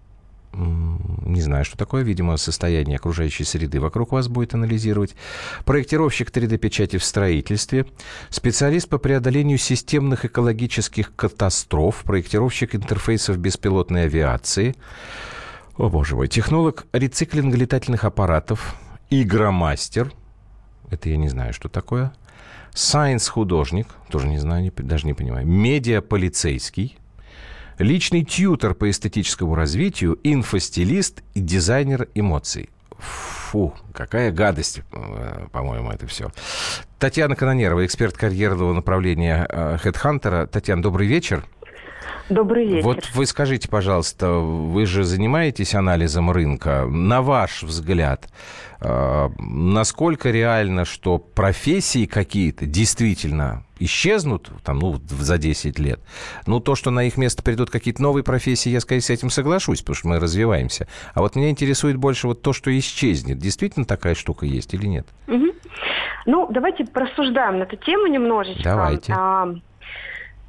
не 0.56 1.42
знаю, 1.42 1.64
что 1.64 1.76
такое, 1.76 2.02
видимо, 2.02 2.36
состояние 2.38 2.96
окружающей 2.96 3.44
среды 3.44 3.78
вокруг 3.78 4.12
вас 4.12 4.28
будет 4.28 4.54
анализировать, 4.54 5.14
проектировщик 5.64 6.30
3D-печати 6.30 6.96
в 6.96 7.04
строительстве, 7.04 7.86
специалист 8.30 8.88
по 8.88 8.98
преодолению 8.98 9.58
системных 9.58 10.24
экологических 10.24 11.14
катастроф, 11.14 12.02
проектировщик 12.04 12.74
интерфейсов 12.74 13.38
беспилотной 13.38 14.04
авиации, 14.04 14.74
о 15.76 15.90
боже 15.90 16.16
мой, 16.16 16.28
технолог 16.28 16.86
рециклинга 16.92 17.56
летательных 17.58 18.04
аппаратов, 18.04 18.76
игромастер, 19.10 20.12
это 20.90 21.08
я 21.08 21.16
не 21.16 21.28
знаю, 21.28 21.52
что 21.52 21.68
такое, 21.68 22.12
сайенс-художник, 22.74 23.88
тоже 24.10 24.28
не 24.28 24.38
знаю, 24.38 24.72
даже 24.76 25.06
не 25.06 25.14
понимаю, 25.14 25.46
медиа-полицейский, 25.46 26.98
личный 27.78 28.24
тьютер 28.24 28.74
по 28.74 28.90
эстетическому 28.90 29.54
развитию, 29.54 30.18
инфостилист 30.22 31.22
и 31.34 31.40
дизайнер 31.40 32.08
эмоций. 32.14 32.70
Фу, 32.98 33.74
какая 33.92 34.32
гадость, 34.32 34.80
э, 34.92 35.46
по-моему, 35.52 35.90
это 35.90 36.06
все. 36.06 36.32
Татьяна 36.98 37.36
Канонерова, 37.36 37.84
эксперт 37.84 38.16
карьерного 38.16 38.72
направления 38.72 39.46
HeadHunter. 39.50 40.46
Татьяна, 40.46 40.82
добрый 40.82 41.06
вечер. 41.06 41.44
Добрый 42.28 42.66
вечер. 42.66 42.84
Вот 42.84 43.10
вы 43.14 43.26
скажите, 43.26 43.68
пожалуйста, 43.68 44.30
вы 44.32 44.86
же 44.86 45.04
занимаетесь 45.04 45.74
анализом 45.74 46.30
рынка. 46.30 46.84
На 46.86 47.22
ваш 47.22 47.62
взгляд, 47.62 48.28
э, 48.80 49.28
насколько 49.38 50.30
реально, 50.30 50.84
что 50.84 51.18
профессии 51.18 52.06
какие-то 52.06 52.66
действительно 52.66 53.62
исчезнут 53.78 54.50
там, 54.64 54.78
ну, 54.78 54.96
за 55.08 55.38
10 55.38 55.78
лет. 55.78 56.00
Ну, 56.46 56.58
то, 56.58 56.74
что 56.74 56.90
на 56.90 57.04
их 57.04 57.16
место 57.16 57.42
придут 57.42 57.70
какие-то 57.70 58.02
новые 58.02 58.24
профессии, 58.24 58.70
я, 58.70 58.80
скорее, 58.80 59.02
с 59.02 59.10
этим 59.10 59.30
соглашусь, 59.30 59.80
потому 59.80 59.94
что 59.94 60.08
мы 60.08 60.18
развиваемся. 60.18 60.88
А 61.14 61.20
вот 61.20 61.36
меня 61.36 61.50
интересует 61.50 61.96
больше 61.96 62.26
вот 62.26 62.42
то, 62.42 62.52
что 62.52 62.76
исчезнет. 62.76 63.38
Действительно 63.38 63.86
такая 63.86 64.14
штука 64.14 64.46
есть 64.46 64.74
или 64.74 64.86
нет? 64.86 65.06
Угу. 65.28 65.46
Ну, 66.26 66.48
давайте 66.50 66.84
просуждаем 66.84 67.58
на 67.58 67.64
эту 67.64 67.76
тему 67.76 68.06
немножечко. 68.06 68.62
Давайте. 68.64 69.12
А, 69.16 69.54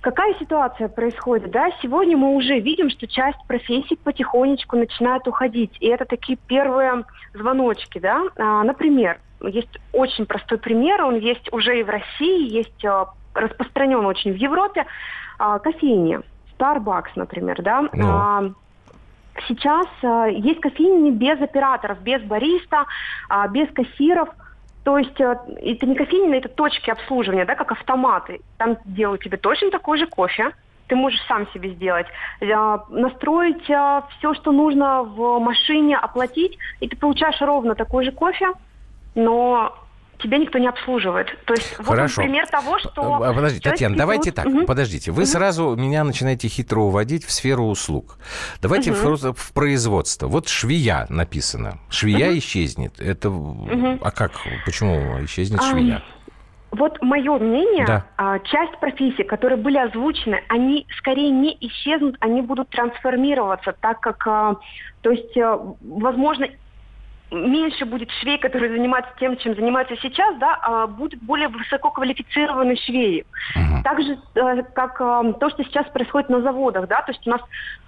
какая 0.02 0.34
ситуация 0.36 0.88
происходит? 0.88 1.52
Да, 1.52 1.70
сегодня 1.82 2.18
мы 2.18 2.36
уже 2.36 2.60
видим, 2.60 2.90
что 2.90 3.08
часть 3.08 3.40
профессий 3.48 3.96
потихонечку 3.96 4.76
начинает 4.76 5.28
уходить. 5.28 5.76
И 5.80 5.88
это 5.88 6.06
такие 6.06 6.38
первые 6.48 7.04
звоночки, 7.34 8.00
да. 8.00 8.24
А, 8.38 8.64
например, 8.64 9.20
есть 9.42 9.80
очень 9.94 10.26
простой 10.26 10.58
пример, 10.58 11.04
он 11.04 11.18
есть 11.18 11.52
уже 11.52 11.80
и 11.80 11.84
в 11.84 11.90
России, 11.90 12.52
есть 12.52 12.86
а, 12.86 13.08
распространен 13.34 14.06
очень 14.06 14.34
в 14.34 14.38
Европе, 14.38 14.86
а, 15.38 15.60
кофейни. 15.60 16.22
Starbucks, 16.58 17.12
например, 17.16 17.62
да. 17.62 17.82
Ну. 17.94 18.08
А, 18.08 18.44
сейчас 19.48 19.88
а, 20.04 20.28
есть 20.28 20.60
кофейни 20.60 21.12
без 21.12 21.40
операторов, 21.42 22.00
без 22.02 22.22
бариста, 22.24 22.86
а, 23.30 23.48
без 23.48 23.70
кассиров. 23.72 24.30
То 24.88 24.98
есть 24.98 25.20
а, 25.20 25.38
это 25.58 25.86
не 25.86 25.96
кофейни, 25.96 26.38
это 26.38 26.48
точки 26.48 26.90
обслуживания, 26.90 27.44
да, 27.44 27.56
как 27.56 27.74
автоматы. 27.74 28.40
Там 28.58 28.78
делают 28.86 29.22
тебе 29.22 29.36
точно 29.36 29.70
такой 29.70 29.98
же 29.98 30.08
кофе, 30.08 30.54
ты 30.88 30.96
можешь 30.96 31.20
сам 31.28 31.46
себе 31.52 31.72
сделать, 31.72 32.08
а, 32.42 32.86
настроить 32.88 33.70
а, 33.70 34.08
все, 34.18 34.34
что 34.34 34.54
нужно 34.54 35.04
в 35.04 35.40
машине, 35.40 35.98
оплатить, 35.98 36.58
и 36.80 36.88
ты 36.88 36.96
получаешь 36.96 37.42
ровно 37.42 37.76
такой 37.76 38.06
же 38.06 38.14
кофе, 38.14 38.54
но 39.14 39.76
тебя 40.20 40.38
никто 40.38 40.58
не 40.58 40.68
обслуживает. 40.68 41.28
То 41.46 41.54
есть 41.54 41.76
Хорошо. 41.76 42.22
вот 42.22 42.28
пример 42.28 42.48
того, 42.48 42.80
что... 42.80 43.24
А, 43.24 43.34
Подождите, 43.34 43.70
Татьяна, 43.70 43.94
берут... 43.94 44.00
давайте 44.00 44.32
так, 44.32 44.46
угу. 44.46 44.66
подождите. 44.66 45.12
Вы 45.12 45.24
угу. 45.24 45.30
сразу 45.30 45.76
меня 45.76 46.04
начинаете 46.04 46.48
хитро 46.48 46.82
уводить 46.82 47.24
в 47.26 47.32
сферу 47.32 47.66
услуг. 47.66 48.18
Давайте 48.62 48.92
угу. 48.92 49.16
в, 49.16 49.34
в 49.34 49.54
производство. 49.54 50.28
Вот 50.28 50.48
швея 50.48 51.06
написано. 51.10 51.80
Швея 51.90 52.30
угу. 52.30 52.38
исчезнет. 52.40 53.00
Это... 53.00 53.30
Угу. 53.30 54.00
А 54.02 54.12
как? 54.12 54.32
Почему 54.66 55.24
исчезнет 55.24 55.60
а, 55.62 55.72
швея? 55.72 56.04
Вот 56.72 57.02
мое 57.02 57.40
мнение, 57.40 57.86
да. 57.86 58.40
часть 58.44 58.78
профессий, 58.80 59.24
которые 59.24 59.58
были 59.58 59.78
озвучены, 59.78 60.42
они 60.50 60.86
скорее 60.98 61.32
не 61.32 61.58
исчезнут, 61.62 62.18
они 62.20 62.42
будут 62.42 62.70
трансформироваться, 62.70 63.74
так 63.80 64.02
как, 64.02 64.24
то 64.26 65.10
есть, 65.10 65.34
возможно, 65.82 66.48
меньше 67.32 67.86
будет 67.86 68.10
швей, 68.22 68.38
которые 68.38 68.72
занимаются 68.72 69.12
тем, 69.20 69.38
чем 69.38 69.56
занимаются 69.56 69.96
сейчас, 69.98 70.38
да, 70.38 70.58
а 70.62 70.88
будут 70.88 71.22
более 71.22 71.50
высококвалифицированные 71.50 72.78
швеи. 72.78 73.26
Uh-huh. 73.56 73.84
Также 73.84 74.18
э, 74.36 74.64
как 74.74 75.02
э, 75.02 75.34
то, 75.40 75.50
что 75.50 75.64
сейчас 75.64 75.88
происходит 75.90 76.30
на 76.30 76.42
заводах, 76.42 76.88
да, 76.88 77.02
то 77.02 77.12
есть 77.12 77.28
у 77.28 77.30
нас 77.30 77.42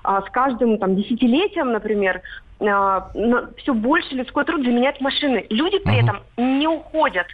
э, 0.03 0.21
с 0.27 0.29
каждым 0.31 0.77
там 0.77 0.95
десятилетием, 0.95 1.71
например, 1.71 2.21
все 2.59 3.73
больше 3.73 4.15
людской 4.15 4.45
труд 4.45 4.63
заменяет 4.63 5.01
машины. 5.01 5.45
Люди 5.49 5.79
при 5.79 5.99
uh-huh. 5.99 6.03
этом 6.03 6.59
не 6.59 6.67
уходят 6.67 7.27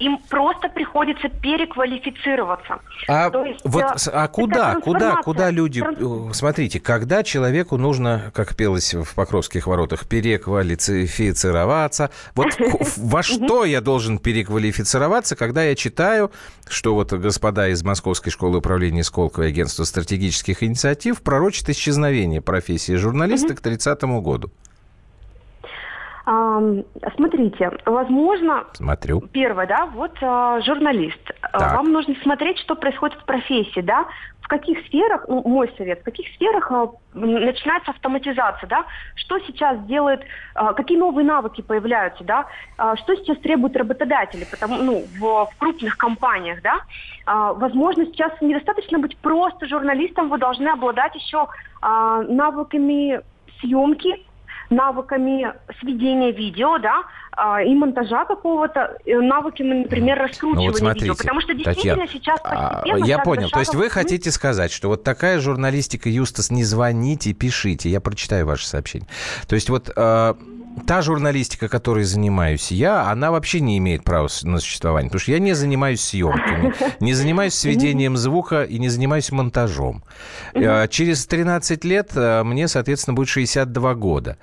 им 0.00 0.18
просто 0.28 0.68
приходится 0.68 1.28
переквалифицироваться. 1.28 2.80
А, 3.06 3.30
есть, 3.46 3.60
вот, 3.64 4.08
а 4.12 4.28
куда, 4.28 4.76
куда, 4.76 5.16
куда 5.16 5.50
люди... 5.50 5.80
Транс... 5.80 6.36
Смотрите, 6.36 6.80
когда 6.80 7.22
человеку 7.22 7.76
нужно, 7.76 8.32
как 8.34 8.56
пелось 8.56 8.94
в 8.94 9.14
Покровских 9.14 9.66
воротах, 9.66 10.08
переквалифицироваться, 10.08 12.10
вот 12.34 12.48
во 12.96 13.22
что 13.22 13.66
я 13.66 13.82
должен 13.82 14.18
переквалифицироваться, 14.18 15.36
когда 15.36 15.64
я 15.64 15.74
читаю, 15.74 16.32
что 16.66 16.94
вот 16.94 17.12
господа 17.12 17.68
из 17.68 17.84
Московской 17.84 18.32
школы 18.32 18.58
управления 18.58 19.04
Сколково 19.04 19.46
агентства 19.46 19.84
стратегических 19.84 20.62
инициатив 20.62 21.20
пророчат 21.20 21.68
исчезновение 21.68 22.40
профессии 22.40 22.94
журналиста 22.94 23.54
к 23.54 23.60
30 23.60 24.02
году? 24.22 24.50
Смотрите, 26.24 27.70
возможно, 27.86 28.64
Смотрю. 28.74 29.22
первое, 29.32 29.66
да, 29.66 29.86
вот 29.86 30.12
а, 30.20 30.60
журналист. 30.60 31.18
А, 31.40 31.58
Так. 31.58 31.76
Вам 31.76 31.92
нужно 31.92 32.14
смотреть, 32.22 32.58
что 32.58 32.76
происходит 32.76 33.18
в 33.18 33.24
профессии, 33.24 33.80
да, 33.80 34.04
в 34.40 34.48
каких 34.48 34.78
сферах, 34.86 35.24
ну, 35.28 35.42
мой 35.46 35.72
совет, 35.78 36.00
в 36.00 36.04
каких 36.04 36.26
сферах 36.34 36.70
а, 36.70 36.90
начинается 37.14 37.92
автоматизация, 37.92 38.68
да, 38.68 38.84
что 39.14 39.38
сейчас 39.40 39.82
делает, 39.86 40.22
какие 40.76 40.98
новые 40.98 41.24
навыки 41.24 41.62
появляются, 41.62 42.24
да, 42.24 42.46
что 42.96 43.16
сейчас 43.16 43.38
требуют 43.38 43.76
работодатели, 43.76 44.44
потому, 44.50 44.76
ну, 44.76 45.04
в, 45.18 45.46
в 45.46 45.58
крупных 45.58 45.96
компаниях, 45.96 46.60
да, 46.62 46.80
возможно, 47.54 48.06
сейчас 48.06 48.32
недостаточно 48.40 48.98
быть 48.98 49.16
просто 49.18 49.66
журналистом, 49.66 50.28
вы 50.28 50.38
должны 50.38 50.68
обладать 50.68 51.14
еще 51.14 51.48
навыками 51.82 53.20
съемки, 53.60 54.24
навыками 54.70 55.52
сведения 55.80 56.30
видео, 56.30 56.78
да, 56.78 57.02
а, 57.42 57.62
и 57.62 57.74
монтажа 57.74 58.26
какого-то, 58.26 58.98
навыками, 59.06 59.84
например, 59.84 60.18
раскручивания 60.18 60.66
Ну 60.66 60.72
вот 60.72 60.78
смотрите, 60.78 61.06
видео. 61.06 61.16
Потому 61.16 61.40
что 61.40 61.54
действительно 61.54 62.04
Татьяна, 62.04 62.12
сейчас 62.12 62.40
а, 62.44 62.82
постепенно... 62.82 63.06
Я 63.06 63.18
понял. 63.20 63.48
То 63.48 63.60
есть 63.60 63.74
вы 63.74 63.88
хотите 63.88 64.30
сказать, 64.30 64.70
что 64.70 64.88
вот 64.88 65.04
такая 65.04 65.38
журналистика, 65.38 66.10
Юстас, 66.10 66.50
не 66.50 66.64
звоните, 66.64 67.32
пишите. 67.32 67.88
Я 67.88 68.02
прочитаю 68.02 68.44
ваше 68.44 68.66
сообщение. 68.66 69.08
То 69.48 69.54
есть 69.54 69.70
вот 69.70 69.90
э, 69.96 70.34
та 70.86 71.00
журналистика, 71.00 71.68
которой 71.68 72.04
занимаюсь 72.04 72.70
я, 72.70 73.10
она 73.10 73.30
вообще 73.30 73.60
не 73.60 73.78
имеет 73.78 74.04
права 74.04 74.28
на 74.42 74.58
существование. 74.58 75.08
Потому 75.08 75.20
что 75.20 75.32
я 75.32 75.38
не 75.38 75.54
занимаюсь 75.54 76.02
съемками, 76.02 76.74
не 77.00 77.14
занимаюсь 77.14 77.54
сведением 77.54 78.18
звука 78.18 78.64
и 78.64 78.78
не 78.78 78.90
занимаюсь 78.90 79.32
монтажом. 79.32 80.04
Э, 80.52 80.86
Через 80.88 81.24
13 81.24 81.84
лет 81.86 82.10
мне, 82.14 82.68
соответственно, 82.68 83.14
будет 83.14 83.28
62 83.28 83.94
года. 83.94 84.36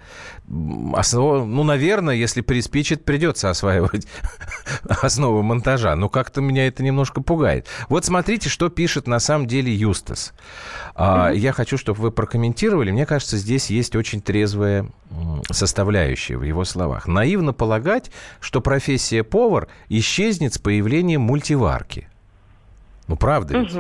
М, 0.50 0.96
Основа, 0.96 1.44
ну, 1.46 1.64
наверное, 1.64 2.16
если 2.16 2.42
приспичит, 2.42 3.04
придется 3.06 3.50
осваивать 3.50 4.08
основы 4.90 5.44
монтажа. 5.44 5.96
Но 5.96 6.10
как-то 6.10 6.42
меня 6.42 6.68
это 6.68 6.84
немножко 6.84 7.22
пугает. 7.22 7.68
Вот 7.90 8.06
смотрите, 8.06 8.50
что 8.50 8.70
пишет 8.70 9.08
на 9.08 9.20
самом 9.20 9.46
деле 9.48 9.74
Юстас. 9.74 10.34
А, 10.96 11.32
Я 11.32 11.52
хочу, 11.52 11.78
чтобы 11.78 12.02
вы 12.02 12.12
прокомментировали. 12.12 12.92
Мне 12.92 13.06
кажется, 13.06 13.38
здесь 13.38 13.70
есть 13.70 13.96
очень 13.96 14.22
трезвая 14.22 14.88
составляющая. 15.52 16.38
в 16.38 16.44
его 16.44 16.64
словах. 16.66 17.08
Наивно 17.08 17.54
полагать, 17.54 18.12
что 18.40 18.62
профессия 18.62 19.24
повар 19.24 19.68
исчезнет 19.90 20.54
с 20.54 20.58
появлением 20.58 21.22
мультиварки. 21.22 22.08
Ну, 23.08 23.16
правда 23.16 23.58
ведь? 23.60 23.72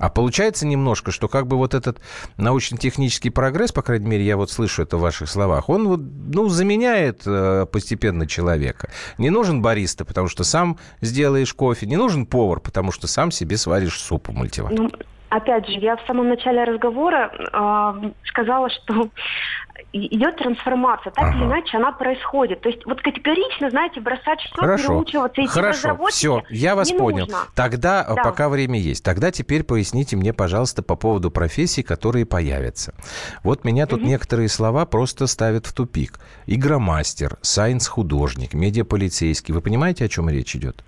А 0.00 0.08
получается 0.08 0.66
немножко, 0.66 1.12
что 1.12 1.28
как 1.28 1.46
бы 1.46 1.56
вот 1.56 1.74
этот 1.74 2.00
научно-технический 2.38 3.28
прогресс, 3.28 3.70
по 3.70 3.82
крайней 3.82 4.06
мере, 4.06 4.24
я 4.24 4.36
вот 4.38 4.50
слышу 4.50 4.82
это 4.82 4.96
в 4.96 5.00
ваших 5.00 5.28
словах, 5.28 5.68
он 5.68 5.86
вот, 5.86 6.00
ну, 6.00 6.48
заменяет 6.48 7.22
э, 7.26 7.66
постепенно 7.70 8.26
человека. 8.26 8.88
Не 9.18 9.28
нужен 9.28 9.60
бариста, 9.60 10.06
потому 10.06 10.28
что 10.28 10.42
сам 10.42 10.78
сделаешь 11.02 11.52
кофе, 11.52 11.86
не 11.86 11.96
нужен 11.96 12.24
повар, 12.24 12.60
потому 12.60 12.92
что 12.92 13.06
сам 13.06 13.30
себе 13.30 13.58
сваришь 13.58 14.00
суп 14.00 14.28
в 14.28 14.32
мультиварке. 14.32 14.80
Ну, 14.80 14.90
опять 15.28 15.66
же, 15.66 15.78
я 15.78 15.96
в 15.96 16.06
самом 16.06 16.30
начале 16.30 16.64
разговора 16.64 17.30
э, 17.32 18.10
сказала, 18.24 18.70
что 18.70 19.10
идет 19.92 20.36
трансформация, 20.36 21.12
так 21.12 21.24
ага. 21.24 21.36
или 21.36 21.44
иначе 21.44 21.76
она 21.76 21.92
происходит. 21.92 22.60
То 22.60 22.68
есть 22.68 22.84
вот 22.86 23.00
категорично, 23.02 23.70
знаете, 23.70 24.00
бросать 24.00 24.40
все, 24.40 24.54
Хорошо. 24.54 24.88
переучиваться, 24.88 25.42
идти 25.42 25.50
Хорошо, 25.50 25.98
все, 26.08 26.42
я 26.50 26.76
вас 26.76 26.92
понял. 26.92 27.26
Нужно. 27.26 27.38
Тогда, 27.54 28.06
э, 28.08 28.14
да. 28.14 28.22
пока 28.22 28.48
время 28.48 28.78
есть, 28.78 29.04
тогда 29.04 29.30
теперь 29.30 29.64
поясните 29.64 30.16
мне, 30.16 30.32
пожалуйста, 30.32 30.82
по 30.82 30.96
поводу 30.96 31.30
профессий, 31.30 31.82
которые 31.82 32.26
появятся. 32.26 32.94
Вот 33.42 33.64
меня 33.64 33.86
тут 33.86 34.00
угу. 34.00 34.08
некоторые 34.08 34.48
слова 34.48 34.86
просто 34.86 35.26
ставят 35.26 35.66
в 35.66 35.72
тупик. 35.72 36.20
Игромастер, 36.46 37.38
сайенс-художник, 37.40 38.54
медиаполицейский. 38.54 39.52
Вы 39.52 39.60
понимаете, 39.60 40.04
о 40.04 40.08
чем 40.08 40.28
речь 40.28 40.54
идет? 40.54 40.84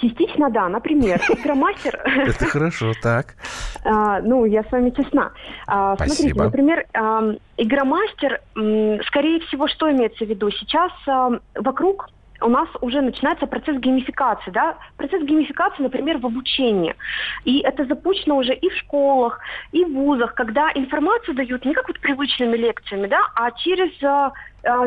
Частично, 0.00 0.50
да. 0.50 0.68
Например, 0.68 1.20
игромастер... 1.28 2.00
Это 2.04 2.46
хорошо, 2.46 2.92
так. 3.02 3.34
А, 3.84 4.20
ну, 4.20 4.44
я 4.44 4.62
с 4.62 4.70
вами 4.70 4.90
честна. 4.90 5.32
А, 5.66 5.96
смотрите, 5.96 6.34
например, 6.34 6.86
игромастер, 7.56 8.40
скорее 9.06 9.40
всего, 9.40 9.66
что 9.66 9.90
имеется 9.90 10.24
в 10.24 10.28
виду? 10.28 10.50
Сейчас 10.52 10.92
вокруг 11.56 12.08
у 12.42 12.48
нас 12.48 12.68
уже 12.80 13.00
начинается 13.00 13.46
процесс 13.46 13.78
геймификации, 13.78 14.50
да, 14.50 14.76
процесс 14.96 15.22
геймификации, 15.22 15.82
например, 15.82 16.18
в 16.18 16.26
обучении. 16.26 16.94
И 17.44 17.60
это 17.60 17.84
запущено 17.84 18.36
уже 18.36 18.54
и 18.54 18.68
в 18.68 18.76
школах, 18.76 19.40
и 19.72 19.84
в 19.84 19.92
вузах, 19.92 20.34
когда 20.34 20.70
информацию 20.74 21.34
дают 21.34 21.64
не 21.64 21.74
как 21.74 21.88
вот 21.88 22.00
привычными 22.00 22.56
лекциями, 22.56 23.06
да, 23.06 23.20
а 23.34 23.50
через 23.52 23.90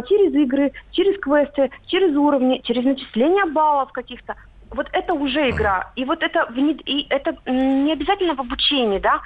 через 0.08 0.34
игры, 0.34 0.72
через 0.92 1.20
квесты, 1.20 1.70
через 1.88 2.16
уровни, 2.16 2.62
через 2.64 2.86
начисление 2.86 3.46
баллов 3.46 3.92
каких-то 3.92 4.36
вот 4.76 4.88
это 4.92 5.14
уже 5.14 5.50
игра. 5.50 5.92
И 5.96 6.06
вот 6.06 6.22
это, 6.22 6.48
и 6.86 7.08
это 7.10 7.36
не 7.50 7.94
обязательно 7.94 8.36
в 8.36 8.40
обучении, 8.40 9.00
да, 9.00 9.22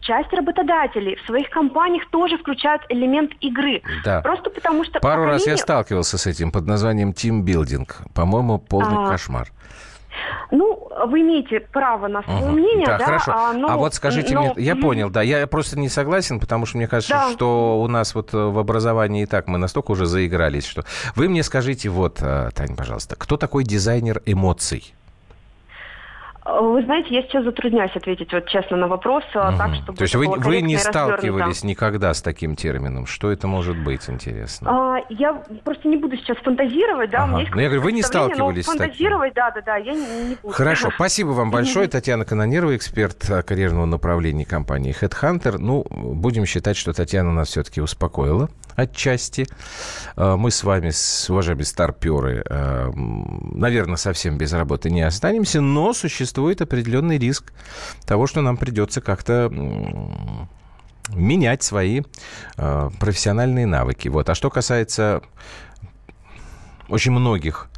часть 0.00 0.32
работодателей 0.32 1.16
в 1.16 1.26
своих 1.26 1.48
компаниях 1.50 2.08
тоже 2.10 2.36
включают 2.38 2.82
элемент 2.88 3.32
игры. 3.40 3.82
Да. 4.04 4.20
Просто 4.20 4.50
потому 4.50 4.84
что... 4.84 5.00
Пару 5.00 5.22
поколение... 5.22 5.32
раз 5.32 5.46
я 5.46 5.56
сталкивался 5.56 6.18
с 6.18 6.26
этим 6.26 6.50
под 6.50 6.66
названием 6.66 7.12
тимбилдинг. 7.12 7.98
По-моему, 8.14 8.58
полный 8.58 9.06
а... 9.06 9.10
кошмар. 9.10 9.48
Ну, 10.50 10.88
вы 11.06 11.20
имеете 11.20 11.60
право 11.60 12.08
на 12.08 12.22
свое 12.22 12.44
угу. 12.44 12.52
мнение, 12.52 12.86
да? 12.86 12.98
да 12.98 13.04
хорошо. 13.04 13.32
А, 13.34 13.52
но, 13.52 13.68
а 13.70 13.76
вот 13.76 13.94
скажите 13.94 14.34
но... 14.34 14.52
мне, 14.54 14.64
я 14.64 14.76
понял, 14.76 15.10
да, 15.10 15.22
я 15.22 15.46
просто 15.46 15.78
не 15.78 15.88
согласен, 15.88 16.40
потому 16.40 16.66
что 16.66 16.76
мне 16.76 16.88
кажется, 16.88 17.14
да. 17.14 17.32
что 17.32 17.80
у 17.80 17.88
нас 17.88 18.14
вот 18.14 18.32
в 18.32 18.58
образовании 18.58 19.22
и 19.22 19.26
так 19.26 19.48
мы 19.48 19.58
настолько 19.58 19.92
уже 19.92 20.06
заигрались, 20.06 20.66
что... 20.66 20.84
Вы 21.14 21.28
мне 21.28 21.42
скажите, 21.42 21.88
вот, 21.88 22.18
э, 22.20 22.50
Таня, 22.54 22.76
пожалуйста, 22.76 23.16
кто 23.16 23.36
такой 23.36 23.64
дизайнер 23.64 24.22
эмоций? 24.26 24.94
Вы 26.44 26.82
знаете, 26.82 27.14
я 27.14 27.22
сейчас 27.22 27.44
затрудняюсь 27.44 27.94
ответить 27.94 28.32
вот 28.32 28.48
честно 28.48 28.76
на 28.76 28.88
вопрос, 28.88 29.22
угу. 29.32 29.56
так, 29.56 29.74
чтобы... 29.76 29.98
То 29.98 30.02
есть 30.02 30.14
вы, 30.16 30.26
вы 30.26 30.60
не 30.60 30.76
сталкивались 30.76 31.62
никогда 31.62 32.12
с 32.12 32.20
таким 32.20 32.56
термином? 32.56 33.06
Что 33.06 33.30
это 33.30 33.46
может 33.46 33.78
быть, 33.78 34.08
интересно? 34.10 34.96
А, 34.96 34.98
я 35.08 35.34
просто 35.64 35.86
не 35.86 35.96
буду 35.96 36.16
сейчас 36.16 36.36
фантазировать, 36.38 37.10
да, 37.10 37.18
ага. 37.18 37.24
у 37.24 37.28
меня 37.28 37.40
есть 37.42 37.54
Ну, 37.54 37.60
я 37.60 37.68
говорю, 37.68 37.82
вы 37.82 37.92
не 37.92 38.02
сталкивались 38.02 38.64
с 38.64 38.66
таким? 38.66 38.80
фантазировать, 38.80 39.34
да, 39.34 39.52
да, 39.52 39.60
да, 39.60 39.76
я 39.76 39.92
не, 39.92 40.30
не 40.30 40.36
буду. 40.42 40.52
Хорошо, 40.52 40.90
спасибо 40.92 41.28
вам 41.28 41.52
большое. 41.52 41.86
Татьяна 41.86 42.24
Канонирова, 42.24 42.76
эксперт 42.76 43.30
карьерного 43.46 43.86
направления 43.86 44.44
компании 44.44 44.94
HeadHunter. 45.00 45.58
Ну, 45.58 45.84
будем 45.88 46.44
считать, 46.44 46.76
что 46.76 46.92
Татьяна 46.92 47.32
нас 47.32 47.48
все-таки 47.48 47.80
успокоила 47.80 48.48
отчасти. 48.76 49.46
А, 50.16 50.36
мы 50.36 50.50
с 50.50 50.64
вами, 50.64 50.90
с 50.90 51.28
уважаемые 51.30 51.66
старперы, 51.66 52.44
а, 52.48 52.90
наверное, 52.94 53.96
совсем 53.96 54.38
без 54.38 54.52
работы 54.52 54.90
не 54.90 55.02
останемся, 55.02 55.60
но 55.60 55.92
существует 55.92 56.32
определенный 56.50 57.18
риск 57.18 57.52
того, 58.04 58.26
что 58.26 58.40
нам 58.40 58.56
придется 58.56 59.00
как-то 59.00 59.50
менять 61.08 61.62
свои 61.62 62.02
а, 62.56 62.90
профессиональные 62.98 63.66
навыки. 63.66 64.08
Вот. 64.08 64.28
А 64.28 64.34
что 64.34 64.50
касается 64.50 65.22
очень 66.88 67.12
многих 67.12 67.68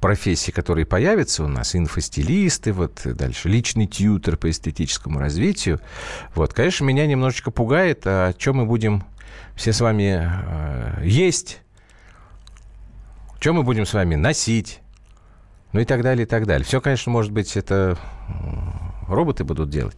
профессий, 0.00 0.52
которые 0.52 0.86
появятся 0.86 1.44
у 1.44 1.48
нас, 1.48 1.74
инфостилисты, 1.74 2.72
вот 2.72 3.00
дальше 3.04 3.48
личный 3.48 3.86
тьютер 3.86 4.36
по 4.36 4.50
эстетическому 4.50 5.18
развитию, 5.18 5.80
вот, 6.34 6.52
конечно, 6.52 6.84
меня 6.84 7.06
немножечко 7.06 7.50
пугает, 7.50 8.02
о 8.06 8.32
чем 8.34 8.56
мы 8.56 8.66
будем 8.66 9.04
все 9.54 9.72
с 9.72 9.80
вами 9.80 10.30
э, 10.30 11.00
есть, 11.02 11.60
что 13.40 13.52
мы 13.52 13.62
будем 13.62 13.86
с 13.86 13.94
вами 13.94 14.16
носить, 14.16 14.80
ну 15.76 15.82
и 15.82 15.84
так 15.84 16.02
далее, 16.02 16.24
и 16.24 16.26
так 16.26 16.46
далее. 16.46 16.64
Все, 16.64 16.80
конечно, 16.80 17.12
может 17.12 17.32
быть, 17.32 17.54
это 17.54 17.98
роботы 19.06 19.44
будут 19.44 19.68
делать. 19.68 19.94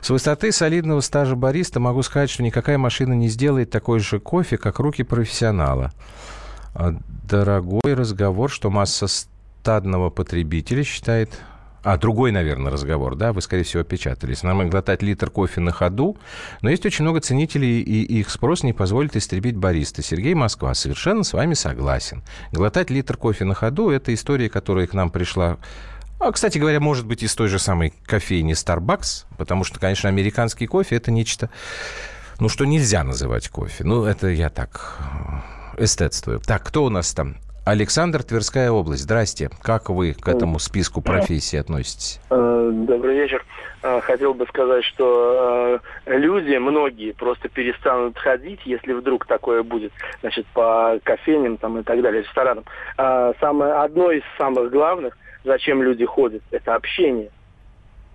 С 0.00 0.08
высоты 0.08 0.52
солидного 0.52 1.00
стажа 1.00 1.34
бариста 1.34 1.80
могу 1.80 2.02
сказать, 2.02 2.30
что 2.30 2.44
никакая 2.44 2.78
машина 2.78 3.12
не 3.12 3.26
сделает 3.26 3.70
такой 3.70 3.98
же 3.98 4.20
кофе, 4.20 4.56
как 4.56 4.78
руки 4.78 5.02
профессионала. 5.02 5.92
А 6.74 6.94
дорогой 7.28 7.94
разговор, 7.94 8.52
что 8.52 8.70
масса 8.70 9.08
стадного 9.08 10.10
потребителя 10.10 10.84
считает 10.84 11.40
а, 11.86 11.96
другой, 11.98 12.32
наверное, 12.32 12.72
разговор, 12.72 13.14
да, 13.14 13.32
вы, 13.32 13.40
скорее 13.40 13.62
всего, 13.62 13.84
печатались. 13.84 14.42
Нам 14.42 14.68
глотать 14.68 15.02
литр 15.02 15.30
кофе 15.30 15.60
на 15.60 15.70
ходу, 15.70 16.16
но 16.60 16.68
есть 16.68 16.84
очень 16.84 17.04
много 17.04 17.20
ценителей, 17.20 17.80
и 17.80 18.02
их 18.18 18.28
спрос 18.28 18.64
не 18.64 18.72
позволит 18.72 19.14
истребить 19.14 19.56
бариста. 19.56 20.02
Сергей 20.02 20.34
Москва 20.34 20.74
совершенно 20.74 21.22
с 21.22 21.32
вами 21.32 21.54
согласен. 21.54 22.24
Глотать 22.50 22.90
литр 22.90 23.16
кофе 23.16 23.44
на 23.44 23.54
ходу– 23.54 23.90
это 23.90 24.12
история, 24.12 24.50
которая 24.50 24.88
к 24.88 24.94
нам 24.94 25.10
пришла 25.10 25.58
а, 26.18 26.32
кстати 26.32 26.58
говоря, 26.58 26.80
может 26.80 27.06
быть, 27.06 27.22
из 27.22 27.32
той 27.36 27.46
же 27.46 27.60
самой 27.60 27.94
кофейни 28.04 28.54
Starbucks, 28.54 29.26
потому 29.36 29.62
что, 29.62 29.78
конечно, 29.78 30.08
американский 30.08 30.66
кофе– 30.66 30.96
это 30.96 31.12
нечто, 31.12 31.50
ну, 32.40 32.48
что 32.48 32.64
нельзя 32.64 33.04
называть 33.04 33.48
кофе. 33.48 33.84
Ну, 33.84 34.04
это 34.04 34.26
я 34.26 34.50
так 34.50 34.98
э, 35.78 35.84
эстетствую. 35.84 36.40
Так, 36.40 36.64
кто 36.64 36.84
у 36.84 36.88
нас 36.88 37.14
там? 37.14 37.36
Александр, 37.66 38.22
Тверская 38.22 38.70
область. 38.70 39.02
Здрасте. 39.02 39.50
Как 39.60 39.90
вы 39.90 40.14
к 40.14 40.28
этому 40.28 40.60
списку 40.60 41.02
профессий 41.02 41.56
относитесь? 41.56 42.20
Э, 42.30 42.70
добрый 42.72 43.16
вечер. 43.16 43.44
Э, 43.82 44.00
хотел 44.02 44.34
бы 44.34 44.46
сказать, 44.46 44.84
что 44.84 45.80
э, 46.06 46.16
люди, 46.16 46.54
многие, 46.58 47.10
просто 47.10 47.48
перестанут 47.48 48.16
ходить, 48.18 48.60
если 48.66 48.92
вдруг 48.92 49.26
такое 49.26 49.64
будет, 49.64 49.92
значит, 50.20 50.46
по 50.54 51.00
кофейням 51.02 51.56
там, 51.56 51.80
и 51.80 51.82
так 51.82 52.00
далее, 52.02 52.22
ресторанам. 52.22 52.62
Самое, 53.40 53.72
одно 53.72 54.12
из 54.12 54.22
самых 54.38 54.70
главных, 54.70 55.18
зачем 55.42 55.82
люди 55.82 56.04
ходят, 56.04 56.42
это 56.52 56.76
общение. 56.76 57.30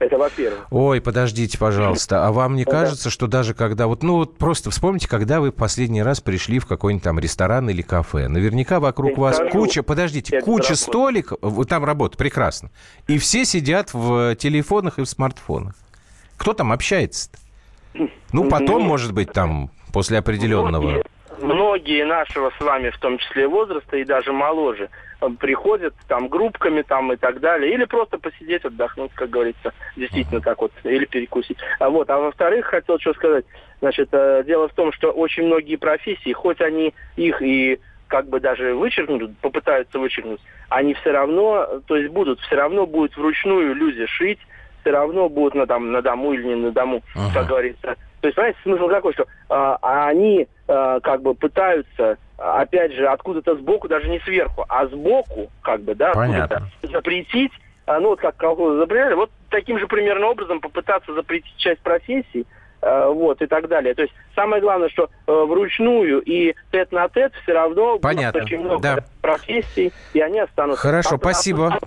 Это 0.01 0.17
во-первых. 0.17 0.65
Ой, 0.71 0.99
подождите, 0.99 1.59
пожалуйста. 1.59 2.25
А 2.25 2.31
вам 2.31 2.55
не 2.55 2.65
кажется, 2.65 3.11
что 3.11 3.27
даже 3.27 3.53
когда... 3.53 3.85
Вот, 3.85 4.01
ну, 4.01 4.15
вот 4.15 4.35
просто 4.35 4.71
вспомните, 4.71 5.07
когда 5.07 5.39
вы 5.39 5.51
последний 5.51 6.01
раз 6.01 6.19
пришли 6.21 6.57
в 6.57 6.65
какой-нибудь 6.65 7.03
там 7.03 7.19
ресторан 7.19 7.69
или 7.69 7.83
кафе. 7.83 8.27
Наверняка 8.27 8.79
вокруг 8.79 9.11
Я 9.11 9.17
вас 9.17 9.35
скажу, 9.35 9.51
куча... 9.51 9.83
Подождите, 9.83 10.41
куча 10.41 10.73
столиков... 10.73 11.37
Там 11.67 11.85
работа, 11.85 12.17
прекрасно. 12.17 12.71
И 13.07 13.19
все 13.19 13.45
сидят 13.45 13.93
в 13.93 14.35
телефонах 14.37 14.97
и 14.97 15.03
в 15.03 15.05
смартфонах. 15.05 15.75
Кто 16.35 16.53
там 16.53 16.71
общается-то? 16.71 17.37
Ну, 18.33 18.49
потом, 18.49 18.81
может 18.81 19.13
быть, 19.13 19.31
там, 19.31 19.69
после 19.93 20.17
определенного 20.17 21.03
многие 21.41 22.05
нашего 22.05 22.51
с 22.57 22.61
вами, 22.61 22.89
в 22.89 22.97
том 22.99 23.17
числе 23.17 23.47
возраста 23.47 23.97
и 23.97 24.03
даже 24.03 24.31
моложе, 24.31 24.89
приходят 25.39 25.93
там 26.07 26.27
группками 26.27 26.81
там 26.81 27.13
и 27.13 27.15
так 27.15 27.39
далее, 27.39 27.73
или 27.73 27.85
просто 27.85 28.17
посидеть, 28.17 28.65
отдохнуть, 28.65 29.11
как 29.13 29.29
говорится, 29.29 29.73
действительно 29.95 30.41
так 30.41 30.61
вот, 30.61 30.71
или 30.83 31.05
перекусить. 31.05 31.57
А 31.79 31.89
вот, 31.89 32.09
а 32.09 32.17
во-вторых, 32.17 32.65
хотел 32.65 32.99
что 32.99 33.13
сказать, 33.13 33.45
значит, 33.79 34.09
э, 34.11 34.43
дело 34.45 34.67
в 34.67 34.73
том, 34.73 34.91
что 34.91 35.11
очень 35.11 35.43
многие 35.43 35.75
профессии, 35.75 36.33
хоть 36.33 36.61
они 36.61 36.93
их 37.15 37.41
и 37.41 37.79
как 38.07 38.27
бы 38.27 38.39
даже 38.39 38.75
вычеркнут, 38.75 39.37
попытаются 39.37 39.97
вычеркнуть, 39.99 40.41
они 40.69 40.93
все 40.95 41.11
равно, 41.11 41.81
то 41.87 41.95
есть 41.95 42.11
будут, 42.11 42.39
все 42.41 42.55
равно 42.55 42.85
будут 42.85 43.15
вручную 43.15 43.73
люди 43.73 44.05
шить, 44.07 44.39
все 44.81 44.91
равно 44.91 45.29
будут 45.29 45.55
на, 45.55 45.67
там, 45.67 45.91
на 45.91 46.01
дому 46.01 46.33
или 46.33 46.43
не 46.43 46.55
на 46.55 46.71
дому, 46.71 47.03
ага. 47.15 47.33
как 47.33 47.47
говорится. 47.47 47.95
То 48.21 48.27
есть, 48.27 48.35
понимаете, 48.35 48.59
смысл 48.63 48.87
какой, 48.87 49.13
что 49.13 49.25
а, 49.49 49.77
они 49.81 50.47
а, 50.67 50.99
как 50.99 51.21
бы 51.21 51.33
пытаются, 51.33 52.17
опять 52.37 52.93
же, 52.93 53.07
откуда-то 53.07 53.55
сбоку, 53.55 53.87
даже 53.87 54.07
не 54.09 54.19
сверху, 54.19 54.65
а 54.69 54.87
сбоку, 54.87 55.49
как 55.61 55.81
бы, 55.81 55.95
да, 55.95 56.13
Понятно. 56.13 56.69
запретить, 56.83 57.51
ну 57.87 58.09
вот 58.09 58.19
как 58.19 58.37
колхозы 58.37 58.79
запрещали, 58.79 59.15
вот 59.15 59.31
таким 59.49 59.79
же 59.79 59.87
примерно 59.87 60.27
образом 60.27 60.61
попытаться 60.61 61.13
запретить 61.13 61.55
часть 61.57 61.81
профессий, 61.81 62.41
э, 62.41 62.45
вот, 62.81 63.41
и 63.41 63.47
так 63.47 63.67
далее. 63.67 63.93
То 63.93 64.01
есть 64.03 64.13
самое 64.35 64.61
главное, 64.61 64.89
что 64.89 65.09
э, 65.27 65.31
вручную 65.31 66.21
и 66.21 66.55
тет 66.71 66.91
на 66.91 67.07
тет 67.09 67.31
все 67.43 67.53
равно 67.53 67.99
Понятно. 67.99 68.41
очень 68.43 68.59
много 68.59 68.81
Да. 68.81 69.05
профессий, 69.21 69.91
и 70.13 70.19
они 70.19 70.39
останутся. 70.39 70.81
Хорошо, 70.81 71.15
А 71.15 71.17
спасибо. 71.17 71.79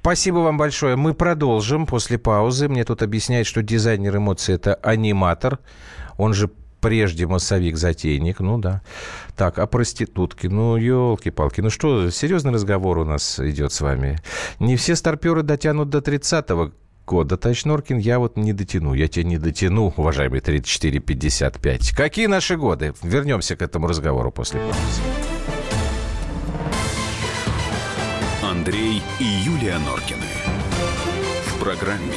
Спасибо 0.00 0.38
вам 0.38 0.58
большое. 0.58 0.96
Мы 0.96 1.14
продолжим 1.14 1.86
после 1.86 2.18
паузы. 2.18 2.68
Мне 2.68 2.84
тут 2.84 3.02
объясняют, 3.02 3.46
что 3.46 3.62
дизайнер 3.62 4.16
эмоций– 4.16 4.54
это 4.56 4.74
аниматор. 4.82 5.58
Он 6.18 6.34
же 6.34 6.50
прежде 6.80 7.26
массовик-затейник. 7.26 8.40
Ну 8.40 8.58
да. 8.58 8.82
Так, 9.36 9.58
а 9.58 9.66
проститутки? 9.66 10.48
Ну, 10.48 10.76
елки-палки. 10.76 11.60
Ну 11.60 11.70
что, 11.70 12.10
серьезный 12.10 12.52
разговор 12.52 12.98
у 12.98 13.04
нас 13.04 13.38
идет 13.38 13.72
с 13.72 13.80
вами. 13.80 14.18
Не 14.58 14.76
все 14.76 14.96
старперы 14.96 15.42
дотянут 15.42 15.88
до 15.90 15.98
30-го 15.98 16.72
года. 17.04 17.36
Товарищ 17.36 17.64
Норкин, 17.64 17.98
я 17.98 18.18
вот 18.18 18.36
не 18.36 18.52
дотяну. 18.52 18.94
Я 18.94 19.08
тебя 19.08 19.24
не 19.24 19.38
дотяну, 19.38 19.92
уважаемый 19.96 20.40
34-55. 20.40 21.94
Какие 21.94 22.26
наши 22.26 22.56
годы? 22.56 22.94
Вернемся 23.02 23.56
к 23.56 23.62
этому 23.62 23.86
разговору 23.86 24.30
после 24.30 24.60
паузы. 24.60 25.02
Андрей 28.42 29.02
и 29.18 29.24
Юлия 29.24 29.78
Норкины. 29.78 30.26
В 31.46 31.60
программе 31.60 32.14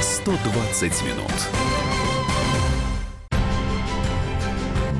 120 0.00 1.02
минут. 1.02 1.83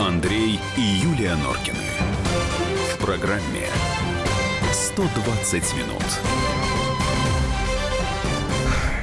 Андрей 0.00 0.58
и 0.78 0.80
Юлия 0.80 1.34
Норкины. 1.36 1.76
В 2.94 3.04
программе 3.04 3.66
120 4.72 5.74
минут. 5.76 6.02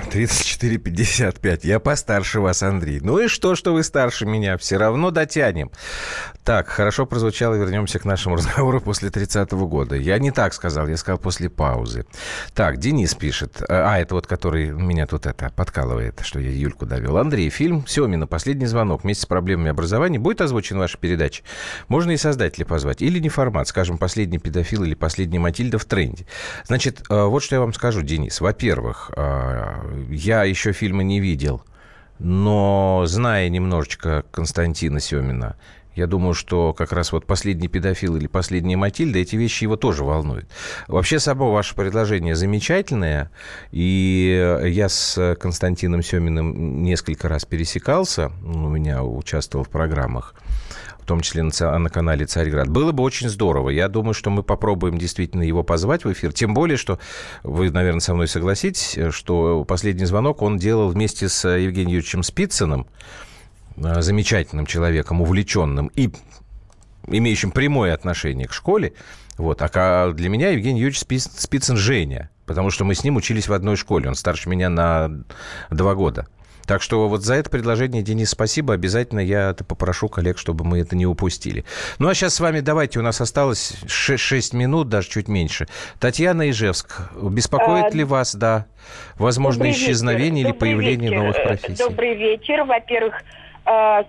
34-55. 0.10 1.60
Я 1.68 1.80
постарше 1.80 2.40
вас, 2.40 2.64
Андрей. 2.64 3.00
Ну 3.02 3.20
и 3.20 3.28
что, 3.28 3.54
что 3.54 3.74
вы 3.74 3.84
старше 3.84 4.26
меня? 4.26 4.58
Все 4.58 4.78
равно 4.78 5.12
дотянем. 5.12 5.70
Так, 6.48 6.70
хорошо 6.70 7.06
прозвучало. 7.06 7.56
Вернемся 7.56 8.00
к 8.00 8.06
нашему 8.06 8.36
разговору 8.38 8.80
после 8.80 9.10
30-го 9.10 9.68
года. 9.68 9.98
Я 9.98 10.18
не 10.18 10.32
так 10.32 10.54
сказал, 10.54 10.88
я 10.88 10.96
сказал 10.96 11.20
после 11.20 11.50
паузы. 11.50 12.06
Так, 12.54 12.78
Денис 12.78 13.14
пишет. 13.16 13.62
А, 13.68 14.00
это 14.00 14.16
вот 14.16 14.28
который 14.28 14.70
меня 14.70 15.08
тут 15.08 15.26
это 15.26 15.52
подкалывает, 15.54 16.22
что 16.24 16.40
я 16.40 16.50
Юльку 16.50 16.86
довел. 16.86 17.18
Андрей, 17.18 17.50
фильм 17.50 17.86
«Семина. 17.86 18.28
Последний 18.28 18.66
звонок» 18.66 19.04
вместе 19.04 19.24
с 19.24 19.26
проблемами 19.26 19.72
образования 19.72 20.20
будет 20.20 20.40
озвучен 20.40 20.78
в 20.78 20.80
вашей 20.80 20.98
передаче? 20.98 21.44
Можно 21.90 22.12
и 22.12 22.18
создателя 22.18 22.64
позвать. 22.64 23.02
Или 23.02 23.20
не 23.20 23.28
формат, 23.28 23.68
скажем, 23.68 23.98
«Последний 23.98 24.40
педофил» 24.40 24.86
или 24.86 24.96
«Последний 24.96 25.40
Матильда» 25.40 25.78
в 25.78 25.84
тренде. 25.84 26.28
Значит, 26.64 27.02
э, 27.10 27.26
вот 27.26 27.44
что 27.44 27.56
я 27.56 27.60
вам 27.60 27.74
скажу, 27.74 28.04
Денис. 28.04 28.40
Во-первых, 28.40 29.12
э, 29.18 30.06
я 30.12 30.46
еще 30.46 30.72
фильма 30.72 31.04
не 31.04 31.20
видел, 31.20 31.62
но 32.20 33.04
зная 33.06 33.50
немножечко 33.50 34.24
Константина 34.32 35.02
Семина, 35.02 35.58
я 35.98 36.08
думаю, 36.08 36.34
что 36.36 36.74
как 36.74 36.92
раз 36.94 37.12
вот 37.12 37.26
«Последний 37.26 37.68
педофил» 37.68 38.16
или 38.16 38.28
«Последняя 38.28 38.78
Матильда» 38.78 39.20
эти 39.20 39.36
вещи 39.36 39.64
его 39.64 39.76
тоже 39.76 40.04
волнуют. 40.04 40.48
Вообще, 40.88 41.20
само 41.20 41.52
ваше 41.52 41.76
предложение 41.76 42.36
замечательное, 42.36 43.32
и 43.72 44.62
я 44.66 44.90
с 44.90 45.36
Константином 45.40 46.04
Семиным 46.04 46.84
несколько 46.84 47.28
раз 47.28 47.46
пересекался, 47.46 48.32
у 48.44 48.70
меня 48.70 49.04
участвовал 49.04 49.66
в 49.66 49.70
программах, 49.70 50.36
в 51.00 51.06
том 51.08 51.22
числе 51.22 51.44
на 51.44 51.90
канале 51.90 52.26
«Царьград». 52.26 52.68
Было 52.68 52.92
бы 52.92 53.02
очень 53.04 53.28
здорово. 53.28 53.70
Я 53.70 53.88
думаю, 53.88 54.14
что 54.14 54.30
мы 54.30 54.44
попробуем 54.44 54.98
действительно 54.98 55.42
его 55.42 55.64
позвать 55.64 56.06
в 56.06 56.12
эфир. 56.12 56.32
Тем 56.32 56.54
более, 56.54 56.78
что 56.78 57.00
вы, 57.44 57.72
наверное, 57.72 58.02
со 58.02 58.14
мной 58.14 58.28
согласитесь, 58.28 59.00
что 59.10 59.66
последний 59.66 60.06
звонок 60.06 60.42
он 60.44 60.58
делал 60.58 60.90
вместе 60.90 61.28
с 61.28 61.48
Евгением 61.48 61.96
Юрьевичем 61.96 62.22
Спицыным, 62.24 62.86
замечательным 63.78 64.66
человеком, 64.66 65.22
увлеченным 65.22 65.92
и 65.96 66.10
имеющим 67.08 67.52
прямое 67.52 67.94
отношение 67.94 68.48
к 68.48 68.54
школе. 68.54 68.94
Вот. 69.38 69.62
А 69.62 70.12
для 70.12 70.30
меня 70.30 70.50
Евгений 70.50 70.82
Юрьевич 70.82 71.00
Спицын 71.00 71.78
Женя, 71.78 72.30
потому 72.46 72.72
что 72.72 72.84
мы 72.84 72.96
с 72.96 73.04
ним 73.04 73.16
учились 73.16 73.48
в 73.48 73.54
одной 73.54 73.76
школе. 73.76 74.10
Он 74.10 74.16
старше 74.16 74.50
меня 74.50 74.70
на 74.70 75.12
два 75.70 75.96
года. 75.96 76.28
Так 76.68 76.82
что 76.82 77.08
вот 77.08 77.24
за 77.24 77.36
это 77.36 77.50
предложение, 77.50 78.04
Денис, 78.04 78.30
спасибо. 78.30 78.74
Обязательно 78.74 79.22
я 79.22 79.52
это 79.52 79.64
попрошу 79.64 80.10
коллег, 80.10 80.38
чтобы 80.38 80.66
мы 80.66 80.80
это 80.80 80.98
не 80.98 81.06
упустили. 81.06 81.64
Ну, 81.98 82.10
а 82.10 82.14
сейчас 82.14 82.36
с 82.36 82.40
вами 82.42 82.60
давайте, 82.60 83.00
у 83.00 83.02
нас 83.02 83.22
осталось 83.22 83.78
6, 83.88 84.22
6 84.22 84.54
минут, 84.54 84.90
даже 84.90 85.08
чуть 85.08 85.30
меньше. 85.30 85.68
Татьяна 85.98 86.50
Ижевск, 86.50 87.10
беспокоит 87.16 87.94
а, 87.94 87.98
ли 87.98 88.04
вас, 88.04 88.36
да, 88.36 88.66
возможно, 89.16 89.72
исчезновение 89.72 90.44
или 90.44 90.52
появление 90.52 91.10
вечер. 91.10 91.22
новых 91.22 91.42
профессий? 91.42 91.82
Добрый 91.82 92.16
вечер. 92.16 92.66
Во-первых, 92.66 93.14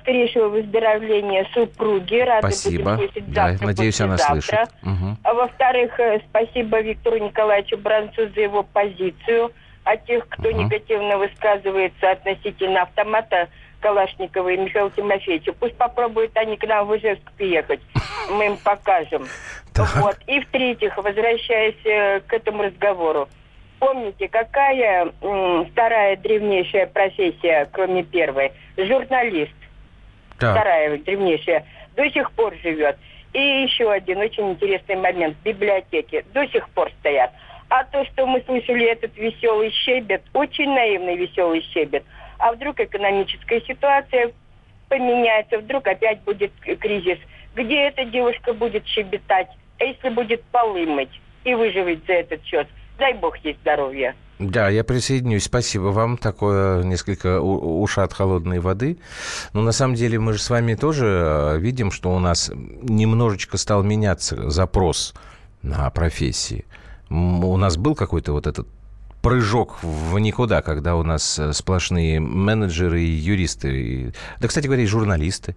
скорейшего 0.00 0.48
выздоровления 0.48 1.46
супруги. 1.52 2.20
Рады 2.20 2.52
спасибо. 2.52 2.94
будем 2.94 2.96
слышать 2.98 3.32
да, 3.32 3.48
завтра, 3.48 3.66
надеюсь, 3.66 4.00
она 4.00 4.18
слышит. 4.18 4.68
Угу. 4.82 5.16
А 5.24 5.34
во-вторых, 5.34 5.98
спасибо 6.28 6.80
Виктору 6.80 7.18
Николаевичу 7.18 7.76
Бранцу 7.76 8.28
за 8.28 8.40
его 8.40 8.62
позицию 8.62 9.50
о 9.84 9.96
тех, 9.96 10.28
кто 10.28 10.50
угу. 10.50 10.62
негативно 10.62 11.18
высказывается 11.18 12.10
относительно 12.10 12.82
автомата 12.82 13.48
Калашникова 13.80 14.48
и 14.48 14.56
Михаила 14.56 14.90
Тимофеевича. 14.90 15.52
Пусть 15.52 15.76
попробуют 15.76 16.36
они 16.36 16.56
к 16.56 16.66
нам 16.66 16.86
в 16.86 16.96
Ижевск 16.96 17.30
приехать. 17.32 17.80
Мы 18.30 18.46
им 18.46 18.56
покажем. 18.58 19.26
Вот. 19.78 20.16
И 20.26 20.40
в-третьих, 20.40 20.96
возвращаясь 20.96 21.76
э, 21.84 22.18
к 22.26 22.32
этому 22.32 22.64
разговору. 22.64 23.28
Помните, 23.78 24.28
какая 24.28 25.12
м, 25.22 25.66
вторая 25.66 26.16
древнейшая 26.16 26.86
профессия, 26.86 27.68
кроме 27.72 28.02
первой? 28.02 28.52
Журналист. 28.76 29.52
Так. 30.38 30.52
Вторая 30.52 30.98
древнейшая. 30.98 31.64
До 31.96 32.08
сих 32.10 32.30
пор 32.32 32.54
живет. 32.62 32.96
И 33.32 33.38
еще 33.38 33.90
один 33.90 34.18
очень 34.18 34.50
интересный 34.50 34.96
момент. 34.96 35.36
Библиотеки 35.44 36.24
до 36.32 36.46
сих 36.48 36.68
пор 36.70 36.90
стоят. 37.00 37.30
А 37.68 37.84
то, 37.84 38.04
что 38.06 38.26
мы 38.26 38.40
слышали 38.46 38.86
этот 38.86 39.16
веселый 39.16 39.70
щебет, 39.70 40.22
очень 40.32 40.72
наивный 40.72 41.16
веселый 41.16 41.60
щебет, 41.60 42.02
а 42.38 42.52
вдруг 42.52 42.80
экономическая 42.80 43.60
ситуация 43.60 44.32
поменяется, 44.88 45.58
вдруг 45.58 45.86
опять 45.86 46.20
будет 46.22 46.50
кризис, 46.80 47.18
где 47.54 47.88
эта 47.88 48.06
девушка 48.06 48.54
будет 48.54 48.86
щебетать, 48.86 49.48
а 49.78 49.84
если 49.84 50.08
будет 50.08 50.42
полы 50.44 50.86
мыть 50.86 51.20
и 51.44 51.54
выживать 51.54 52.06
за 52.06 52.14
этот 52.14 52.42
счет, 52.46 52.66
дай 52.98 53.14
бог 53.14 53.36
ей 53.38 53.56
здоровья. 53.62 54.14
Да, 54.38 54.68
я 54.68 54.84
присоединюсь. 54.84 55.44
Спасибо 55.44 55.86
вам. 55.86 56.16
Такое 56.16 56.84
несколько 56.84 57.40
уша 57.40 58.04
от 58.04 58.12
холодной 58.12 58.60
воды. 58.60 58.98
Но 59.52 59.62
на 59.62 59.72
самом 59.72 59.94
деле 59.94 60.18
мы 60.18 60.32
же 60.34 60.38
с 60.38 60.50
вами 60.50 60.74
тоже 60.74 61.56
видим, 61.58 61.90
что 61.90 62.14
у 62.14 62.18
нас 62.20 62.50
немножечко 62.54 63.56
стал 63.56 63.82
меняться 63.82 64.48
запрос 64.50 65.14
на 65.62 65.90
профессии 65.90 66.64
у 67.10 67.56
нас 67.56 67.76
был 67.76 67.94
какой-то 67.94 68.32
вот 68.32 68.46
этот 68.46 68.68
прыжок 69.22 69.82
в 69.82 70.18
никуда, 70.18 70.62
когда 70.62 70.96
у 70.96 71.02
нас 71.02 71.40
сплошные 71.52 72.20
менеджеры 72.20 73.02
и 73.02 73.10
юристы, 73.10 74.14
да, 74.40 74.48
кстати 74.48 74.66
говоря, 74.66 74.82
и 74.82 74.86
журналисты 74.86 75.56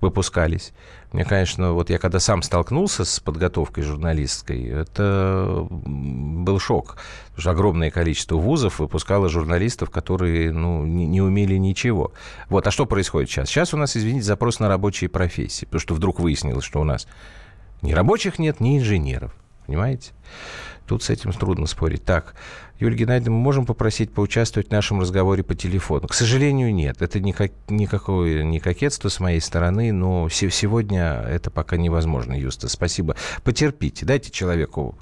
выпускались. 0.00 0.72
Мне, 1.12 1.26
конечно, 1.26 1.72
вот 1.72 1.90
я 1.90 1.98
когда 1.98 2.20
сам 2.20 2.42
столкнулся 2.42 3.04
с 3.04 3.20
подготовкой 3.20 3.84
журналистской, 3.84 4.64
это 4.64 5.66
был 5.70 6.58
шок. 6.58 6.96
Потому 7.36 7.52
огромное 7.52 7.90
количество 7.90 8.36
вузов 8.36 8.78
выпускало 8.78 9.28
журналистов, 9.28 9.90
которые 9.90 10.52
ну, 10.52 10.84
не, 10.86 11.06
не 11.06 11.20
умели 11.20 11.56
ничего. 11.56 12.12
Вот, 12.48 12.66
а 12.66 12.70
что 12.70 12.86
происходит 12.86 13.28
сейчас? 13.28 13.50
Сейчас 13.50 13.74
у 13.74 13.76
нас, 13.76 13.96
извините, 13.96 14.24
запрос 14.24 14.58
на 14.58 14.68
рабочие 14.68 15.10
профессии, 15.10 15.66
потому 15.66 15.80
что 15.80 15.94
вдруг 15.94 16.18
выяснилось, 16.18 16.64
что 16.64 16.80
у 16.80 16.84
нас 16.84 17.06
ни 17.82 17.92
рабочих 17.92 18.38
нет, 18.38 18.60
ни 18.60 18.78
инженеров. 18.78 19.34
Понимаете? 19.66 20.12
Тут 20.86 21.02
с 21.02 21.10
этим 21.10 21.32
трудно 21.32 21.66
спорить. 21.66 22.04
Так, 22.04 22.34
Юлия 22.78 22.96
Геннадьевна, 22.96 23.36
мы 23.36 23.42
можем 23.42 23.64
попросить 23.64 24.12
поучаствовать 24.12 24.68
в 24.68 24.72
нашем 24.72 25.00
разговоре 25.00 25.44
по 25.44 25.54
телефону? 25.54 26.08
К 26.08 26.14
сожалению, 26.14 26.74
нет. 26.74 27.00
Это 27.00 27.20
никак, 27.20 27.52
никакое 27.68 28.42
не 28.42 28.58
кокетство 28.58 29.08
с 29.08 29.20
моей 29.20 29.40
стороны, 29.40 29.92
но 29.92 30.28
сегодня 30.28 31.24
это 31.28 31.50
пока 31.50 31.76
невозможно, 31.76 32.32
Юста. 32.32 32.68
Спасибо. 32.68 33.14
Потерпите. 33.44 34.04
Дайте 34.04 34.32
человеку 34.32 34.98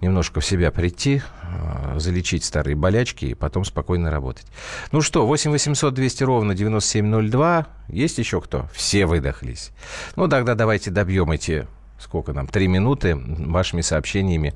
немножко 0.00 0.40
в 0.40 0.46
себя 0.46 0.70
прийти, 0.70 1.20
э, 1.42 1.98
залечить 1.98 2.44
старые 2.44 2.74
болячки 2.74 3.26
и 3.26 3.34
потом 3.34 3.64
спокойно 3.64 4.10
работать. 4.10 4.46
Ну 4.92 5.02
что, 5.02 5.26
8 5.26 5.50
800 5.50 5.92
200 5.92 6.24
ровно 6.24 6.54
9702. 6.54 7.66
Есть 7.88 8.18
еще 8.18 8.40
кто? 8.40 8.68
Все 8.72 9.04
выдохлись. 9.04 9.72
Ну, 10.16 10.26
тогда 10.28 10.54
давайте 10.54 10.90
добьем 10.90 11.30
эти 11.30 11.66
сколько 12.00 12.32
нам, 12.32 12.46
три 12.46 12.66
минуты 12.66 13.14
вашими 13.14 13.82
сообщениями 13.82 14.54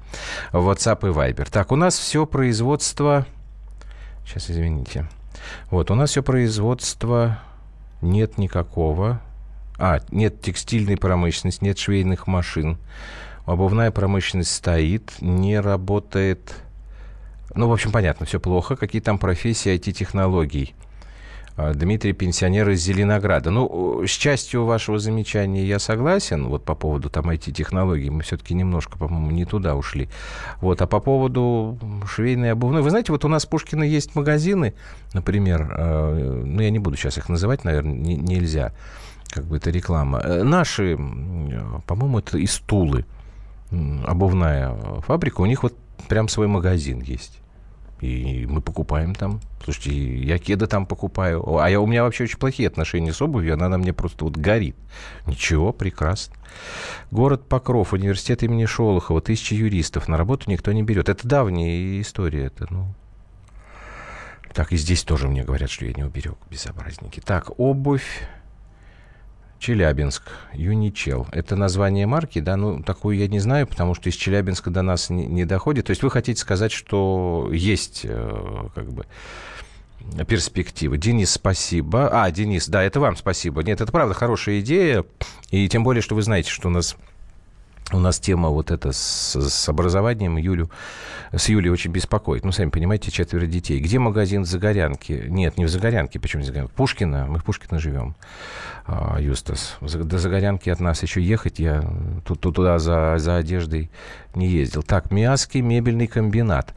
в 0.52 0.68
WhatsApp 0.68 1.08
и 1.08 1.12
Viber. 1.12 1.48
Так, 1.50 1.72
у 1.72 1.76
нас 1.76 1.98
все 1.98 2.26
производство... 2.26 3.26
Сейчас, 4.26 4.50
извините. 4.50 5.06
Вот, 5.70 5.90
у 5.90 5.94
нас 5.94 6.10
все 6.10 6.22
производство 6.22 7.38
нет 8.00 8.38
никакого. 8.38 9.20
А, 9.78 10.00
нет 10.10 10.40
текстильной 10.40 10.96
промышленности, 10.96 11.64
нет 11.64 11.78
швейных 11.78 12.26
машин. 12.26 12.78
Обувная 13.44 13.90
промышленность 13.90 14.54
стоит, 14.54 15.12
не 15.20 15.60
работает. 15.60 16.54
Ну, 17.54 17.68
в 17.68 17.72
общем, 17.72 17.92
понятно, 17.92 18.24
все 18.24 18.40
плохо. 18.40 18.76
Какие 18.76 19.02
там 19.02 19.18
профессии 19.18 19.74
IT-технологий? 19.74 20.74
А, 21.56 21.72
Дмитрий, 21.72 22.12
пенсионер 22.12 22.68
из 22.70 22.82
Зеленограда. 22.82 23.50
Ну, 23.50 24.02
с 24.04 24.10
частью 24.10 24.64
вашего 24.64 24.98
замечания 24.98 25.64
я 25.64 25.78
согласен, 25.78 26.48
вот 26.48 26.64
по 26.64 26.74
поводу 26.74 27.10
там 27.10 27.30
IT-технологий, 27.30 28.10
мы 28.10 28.22
все-таки 28.22 28.54
немножко, 28.54 28.98
по-моему, 28.98 29.30
не 29.30 29.44
туда 29.44 29.76
ушли. 29.76 30.08
Вот, 30.60 30.82
а 30.82 30.88
по 30.88 30.98
поводу 30.98 31.78
швейной 32.08 32.52
обувной, 32.52 32.82
вы 32.82 32.90
знаете, 32.90 33.12
вот 33.12 33.24
у 33.24 33.28
нас 33.28 33.46
в 33.46 33.48
Пушкино 33.48 33.84
есть 33.84 34.16
магазины, 34.16 34.74
например, 35.12 35.72
э, 35.76 36.42
ну, 36.44 36.60
я 36.60 36.70
не 36.70 36.80
буду 36.80 36.96
сейчас 36.96 37.18
их 37.18 37.28
называть, 37.28 37.62
наверное, 37.62 37.94
не, 37.94 38.16
нельзя, 38.16 38.72
как 39.28 39.44
бы 39.44 39.58
это 39.58 39.70
реклама. 39.70 40.20
Э, 40.24 40.42
наши, 40.42 40.96
по-моему, 41.86 42.18
это 42.18 42.36
из 42.36 42.58
Тулы, 42.58 43.04
обувная 44.04 44.74
фабрика, 45.06 45.40
у 45.40 45.46
них 45.46 45.62
вот 45.62 45.76
прям 46.08 46.28
свой 46.28 46.48
магазин 46.48 47.00
есть. 47.00 47.43
И 48.00 48.46
мы 48.46 48.60
покупаем 48.60 49.14
там. 49.14 49.40
Слушайте, 49.62 50.18
я 50.24 50.38
кеды 50.38 50.66
там 50.66 50.84
покупаю. 50.84 51.58
А 51.58 51.70
я, 51.70 51.80
у 51.80 51.86
меня 51.86 52.02
вообще 52.02 52.24
очень 52.24 52.38
плохие 52.38 52.68
отношения 52.68 53.12
с 53.12 53.22
обувью. 53.22 53.54
Она 53.54 53.68
на 53.68 53.78
мне 53.78 53.92
просто 53.92 54.24
вот 54.24 54.36
горит. 54.36 54.76
Ничего, 55.26 55.72
прекрасно. 55.72 56.34
Город 57.10 57.48
Покров, 57.48 57.92
университет 57.92 58.42
имени 58.42 58.66
Шолохова, 58.66 59.20
тысячи 59.20 59.54
юристов. 59.54 60.08
На 60.08 60.16
работу 60.16 60.50
никто 60.50 60.72
не 60.72 60.82
берет. 60.82 61.08
Это 61.08 61.26
давняя 61.26 62.00
история. 62.00 62.46
Это, 62.46 62.66
ну... 62.70 62.94
Так, 64.52 64.72
и 64.72 64.76
здесь 64.76 65.02
тоже 65.02 65.26
мне 65.26 65.42
говорят, 65.42 65.70
что 65.70 65.84
я 65.84 65.92
не 65.92 66.04
уберег 66.04 66.36
безобразники. 66.48 67.20
Так, 67.20 67.58
обувь. 67.58 68.22
Челябинск, 69.58 70.22
Юничел. 70.52 71.26
Это 71.32 71.56
название 71.56 72.06
марки, 72.06 72.40
да? 72.40 72.56
Ну, 72.56 72.82
такую 72.82 73.16
я 73.16 73.28
не 73.28 73.38
знаю, 73.38 73.66
потому 73.66 73.94
что 73.94 74.08
из 74.08 74.14
Челябинска 74.14 74.70
до 74.70 74.82
нас 74.82 75.10
не, 75.10 75.26
не 75.26 75.44
доходит. 75.44 75.86
То 75.86 75.90
есть 75.90 76.02
вы 76.02 76.10
хотите 76.10 76.40
сказать, 76.40 76.72
что 76.72 77.48
есть 77.52 78.02
э, 78.04 78.68
как 78.74 78.92
бы 78.92 79.06
перспективы. 80.28 80.98
Денис, 80.98 81.30
спасибо. 81.30 82.08
А, 82.12 82.30
Денис, 82.30 82.68
да, 82.68 82.82
это 82.82 83.00
вам 83.00 83.16
спасибо. 83.16 83.62
Нет, 83.62 83.80
это 83.80 83.90
правда 83.90 84.14
хорошая 84.14 84.60
идея. 84.60 85.04
И 85.50 85.68
тем 85.68 85.82
более, 85.82 86.02
что 86.02 86.14
вы 86.14 86.22
знаете, 86.22 86.50
что 86.50 86.68
у 86.68 86.70
нас 86.70 86.96
у 87.92 87.98
нас 87.98 88.18
тема 88.18 88.48
вот 88.48 88.70
эта 88.70 88.92
с, 88.92 89.36
с 89.36 89.68
образованием 89.68 90.36
Юлю, 90.36 90.70
с 91.32 91.48
Юлей 91.48 91.70
очень 91.70 91.90
беспокоит. 91.90 92.44
Ну, 92.44 92.52
сами 92.52 92.70
понимаете, 92.70 93.10
четверо 93.10 93.46
детей. 93.46 93.78
Где 93.78 93.98
магазин 93.98 94.42
в 94.42 94.46
Загорянке? 94.46 95.26
Нет, 95.28 95.58
не 95.58 95.66
в 95.66 95.68
Загорянке, 95.68 96.18
почему 96.18 96.40
не 96.40 96.46
Загорянке? 96.46 96.72
Пушкина, 96.74 97.26
мы 97.28 97.38
в 97.38 97.44
Пушкино 97.44 97.78
живем, 97.78 98.14
а, 98.86 99.18
Юстас. 99.20 99.76
До 99.80 100.18
Загорянки 100.18 100.70
от 100.70 100.80
нас 100.80 101.02
еще 101.02 101.22
ехать, 101.22 101.58
я 101.58 101.84
тут, 102.24 102.40
туда 102.40 102.78
за, 102.78 103.16
за 103.18 103.36
одеждой 103.36 103.90
не 104.34 104.48
ездил. 104.48 104.82
Так, 104.82 105.10
Миасский 105.10 105.60
мебельный 105.60 106.06
комбинат. 106.06 106.74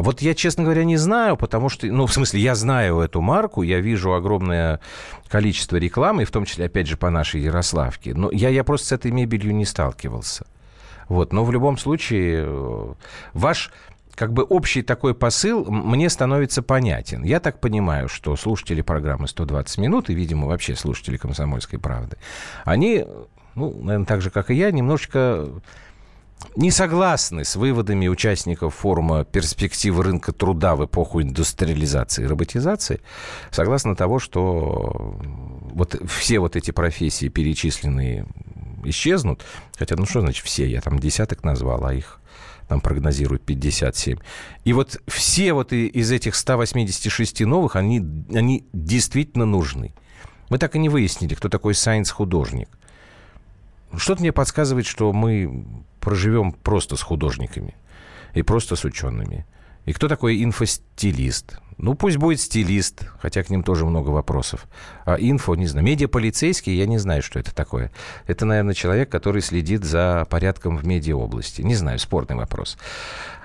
А 0.00 0.02
вот 0.02 0.22
я, 0.22 0.34
честно 0.34 0.64
говоря, 0.64 0.84
не 0.84 0.96
знаю, 0.96 1.36
потому 1.36 1.68
что, 1.68 1.86
ну, 1.86 2.06
в 2.06 2.14
смысле, 2.14 2.40
я 2.40 2.54
знаю 2.54 3.00
эту 3.00 3.20
марку, 3.20 3.60
я 3.60 3.80
вижу 3.80 4.14
огромное 4.14 4.80
количество 5.28 5.76
рекламы, 5.76 6.24
в 6.24 6.30
том 6.30 6.46
числе, 6.46 6.64
опять 6.64 6.86
же, 6.86 6.96
по 6.96 7.10
нашей 7.10 7.42
Ярославке. 7.42 8.14
Но 8.14 8.30
я, 8.32 8.48
я 8.48 8.64
просто 8.64 8.86
с 8.86 8.92
этой 8.92 9.10
мебелью 9.10 9.54
не 9.54 9.66
сталкивался. 9.66 10.46
Вот, 11.10 11.34
но 11.34 11.44
в 11.44 11.52
любом 11.52 11.76
случае, 11.76 12.44
э, 12.46 12.94
ваш 13.34 13.72
как 14.14 14.32
бы 14.32 14.42
общий 14.42 14.80
такой 14.80 15.14
посыл 15.14 15.66
мне 15.70 16.08
становится 16.08 16.62
понятен. 16.62 17.22
Я 17.22 17.38
так 17.38 17.60
понимаю, 17.60 18.08
что 18.08 18.34
слушатели 18.36 18.80
программы 18.80 19.26
«120 19.26 19.82
минут» 19.82 20.08
и, 20.08 20.14
видимо, 20.14 20.46
вообще 20.46 20.76
слушатели 20.76 21.18
«Комсомольской 21.18 21.78
правды», 21.78 22.16
они, 22.64 23.04
ну, 23.54 23.70
наверное, 23.82 24.06
так 24.06 24.22
же, 24.22 24.30
как 24.30 24.50
и 24.50 24.54
я, 24.54 24.70
немножечко 24.70 25.46
не 26.56 26.70
согласны 26.70 27.44
с 27.44 27.56
выводами 27.56 28.08
участников 28.08 28.74
форума 28.74 29.24
«Перспективы 29.24 30.02
рынка 30.02 30.32
труда 30.32 30.74
в 30.74 30.84
эпоху 30.84 31.22
индустриализации 31.22 32.24
и 32.24 32.26
роботизации», 32.26 33.00
согласно 33.50 33.94
того, 33.94 34.18
что 34.18 35.18
вот 35.72 36.00
все 36.08 36.40
вот 36.40 36.56
эти 36.56 36.70
профессии, 36.70 37.28
перечисленные, 37.28 38.26
исчезнут. 38.84 39.42
Хотя, 39.78 39.96
ну 39.96 40.06
что 40.06 40.20
значит 40.20 40.44
все? 40.44 40.68
Я 40.68 40.80
там 40.80 40.98
десяток 40.98 41.44
назвал, 41.44 41.84
а 41.84 41.94
их 41.94 42.20
там 42.68 42.80
прогнозируют 42.80 43.44
57. 43.44 44.18
И 44.64 44.72
вот 44.72 45.00
все 45.08 45.52
вот 45.52 45.72
из 45.72 46.10
этих 46.12 46.34
186 46.34 47.40
новых, 47.40 47.76
они, 47.76 48.00
они 48.32 48.64
действительно 48.72 49.44
нужны. 49.44 49.94
Мы 50.48 50.58
так 50.58 50.76
и 50.76 50.78
не 50.78 50.88
выяснили, 50.88 51.34
кто 51.34 51.48
такой 51.48 51.74
сайенс-художник. 51.74 52.68
Что-то 53.96 54.20
мне 54.20 54.32
подсказывает, 54.32 54.86
что 54.86 55.12
мы 55.12 55.64
проживем 56.00 56.52
просто 56.52 56.96
с 56.96 57.02
художниками 57.02 57.74
и 58.34 58.42
просто 58.42 58.76
с 58.76 58.84
учеными. 58.84 59.46
И 59.86 59.92
кто 59.92 60.08
такой 60.08 60.42
инфостилист? 60.42 61.58
Ну, 61.78 61.94
пусть 61.94 62.18
будет 62.18 62.40
стилист, 62.40 63.04
хотя 63.20 63.42
к 63.42 63.48
ним 63.48 63.62
тоже 63.62 63.86
много 63.86 64.10
вопросов. 64.10 64.66
А 65.06 65.16
инфо, 65.16 65.54
не 65.54 65.66
знаю, 65.66 65.86
медиаполицейский, 65.86 66.76
я 66.76 66.86
не 66.86 66.98
знаю, 66.98 67.22
что 67.22 67.38
это 67.38 67.54
такое. 67.54 67.90
Это, 68.26 68.44
наверное, 68.44 68.74
человек, 68.74 69.10
который 69.10 69.40
следит 69.40 69.84
за 69.84 70.26
порядком 70.28 70.76
в 70.76 70.86
медиаобласти. 70.86 71.62
Не 71.62 71.74
знаю, 71.74 71.98
спорный 71.98 72.36
вопрос. 72.36 72.76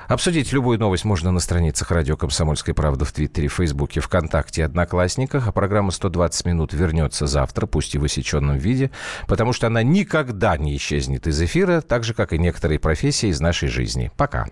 Обсудить 0.07 0.53
любую 0.53 0.80
новость 0.80 1.03
можно 1.03 1.32
на 1.32 1.40
страницах 1.40 1.90
радио 1.90 2.15
«Комсомольская 2.15 2.76
правда» 2.76 3.06
в 3.06 3.11
Твиттере, 3.11 3.48
Фейсбуке, 3.48 4.02
ВКонтакте 4.02 4.64
Одноклассниках. 4.64 5.48
А 5.48 5.52
программа 5.52 5.90
«120 5.90 6.48
минут» 6.48 6.73
вернется 6.73 7.26
завтра, 7.26 7.65
пусть 7.65 7.95
и 7.95 7.98
в 7.98 8.03
осеченном 8.03 8.57
виде, 8.57 8.91
потому 9.27 9.52
что 9.52 9.68
она 9.68 9.82
никогда 9.82 10.57
не 10.57 10.76
исчезнет 10.77 11.27
из 11.27 11.41
эфира, 11.41 11.82
так 11.82 12.03
же, 12.03 12.14
как 12.14 12.34
и 12.34 12.38
некоторые 12.38 12.80
профессии 12.80 13.30
из 13.30 13.40
нашей 13.41 13.68
жизни. 13.68 14.11
Пока. 14.15 14.45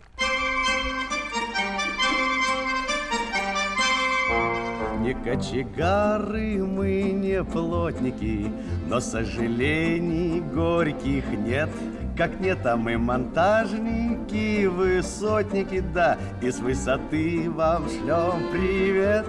Не 5.04 5.14
кочегары 5.14 6.66
мы, 6.66 7.02
не 7.12 7.44
плотники, 7.44 8.50
но 8.88 9.02
сожалений 9.02 10.40
горьких 10.40 11.26
нет— 11.46 11.70
как 12.16 12.40
нет, 12.40 12.64
а 12.66 12.78
мы 12.78 12.98
монтажники, 13.00 14.68
высотники, 14.68 15.80
да, 15.80 16.18
и 16.42 16.52
с 16.52 16.60
высоты 16.60 17.50
вам 17.50 17.90
шлем 17.90 18.52
привет. 18.52 19.26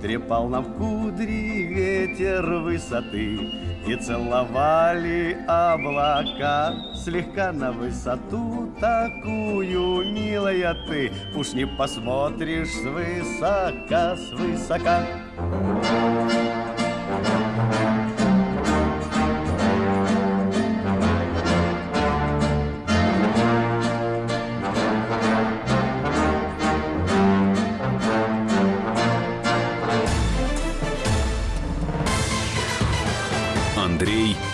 Трепал 0.00 0.48
нам 0.48 0.64
кудри 0.74 1.64
ветер 1.64 2.44
высоты 2.44 3.38
И 3.86 3.96
целовали 3.96 5.38
облака. 5.46 6.74
Слегка 6.94 7.52
на 7.52 7.72
высоту 7.72 8.72
такую, 8.80 10.10
милая 10.12 10.74
ты 10.86 11.12
Уж 11.34 11.52
не 11.52 11.66
посмотришь 11.66 12.70
свысока, 12.70 14.16
свысока 14.16 15.02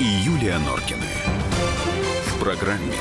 Юлия 0.01 0.59
Норкины. 0.59 1.09
В 2.27 2.39
программе 2.39 2.95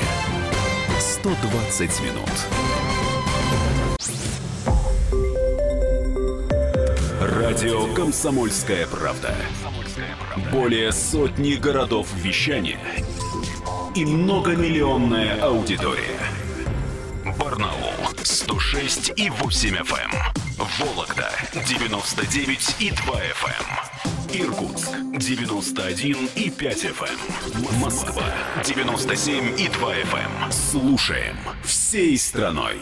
120 0.98 2.00
минут. 2.00 2.28
Радио 7.20 7.94
Комсомольская 7.94 8.88
правда". 8.88 9.32
Более 10.50 10.90
сотни 10.90 11.54
городов 11.54 12.08
вещания 12.16 12.80
и 13.94 14.04
многомиллионная 14.04 15.40
аудитория. 15.40 16.18
Барнаул 17.38 17.92
106 18.24 19.12
и 19.14 19.30
8 19.30 19.76
FM. 19.76 20.47
Вологда 20.58 21.30
99 21.68 22.76
и 22.80 22.90
2 22.90 23.14
FM. 23.14 23.66
эм. 24.34 24.40
Иркутск 24.40 24.90
91 25.16 26.30
и 26.34 26.50
5 26.50 26.84
FM. 26.84 27.18
эм. 27.54 27.80
Москва 27.80 28.24
97 28.64 29.60
и 29.60 29.68
2 29.68 29.94
FM. 29.94 30.52
Слушаем 30.52 31.36
всей 31.64 32.18
страной. 32.18 32.76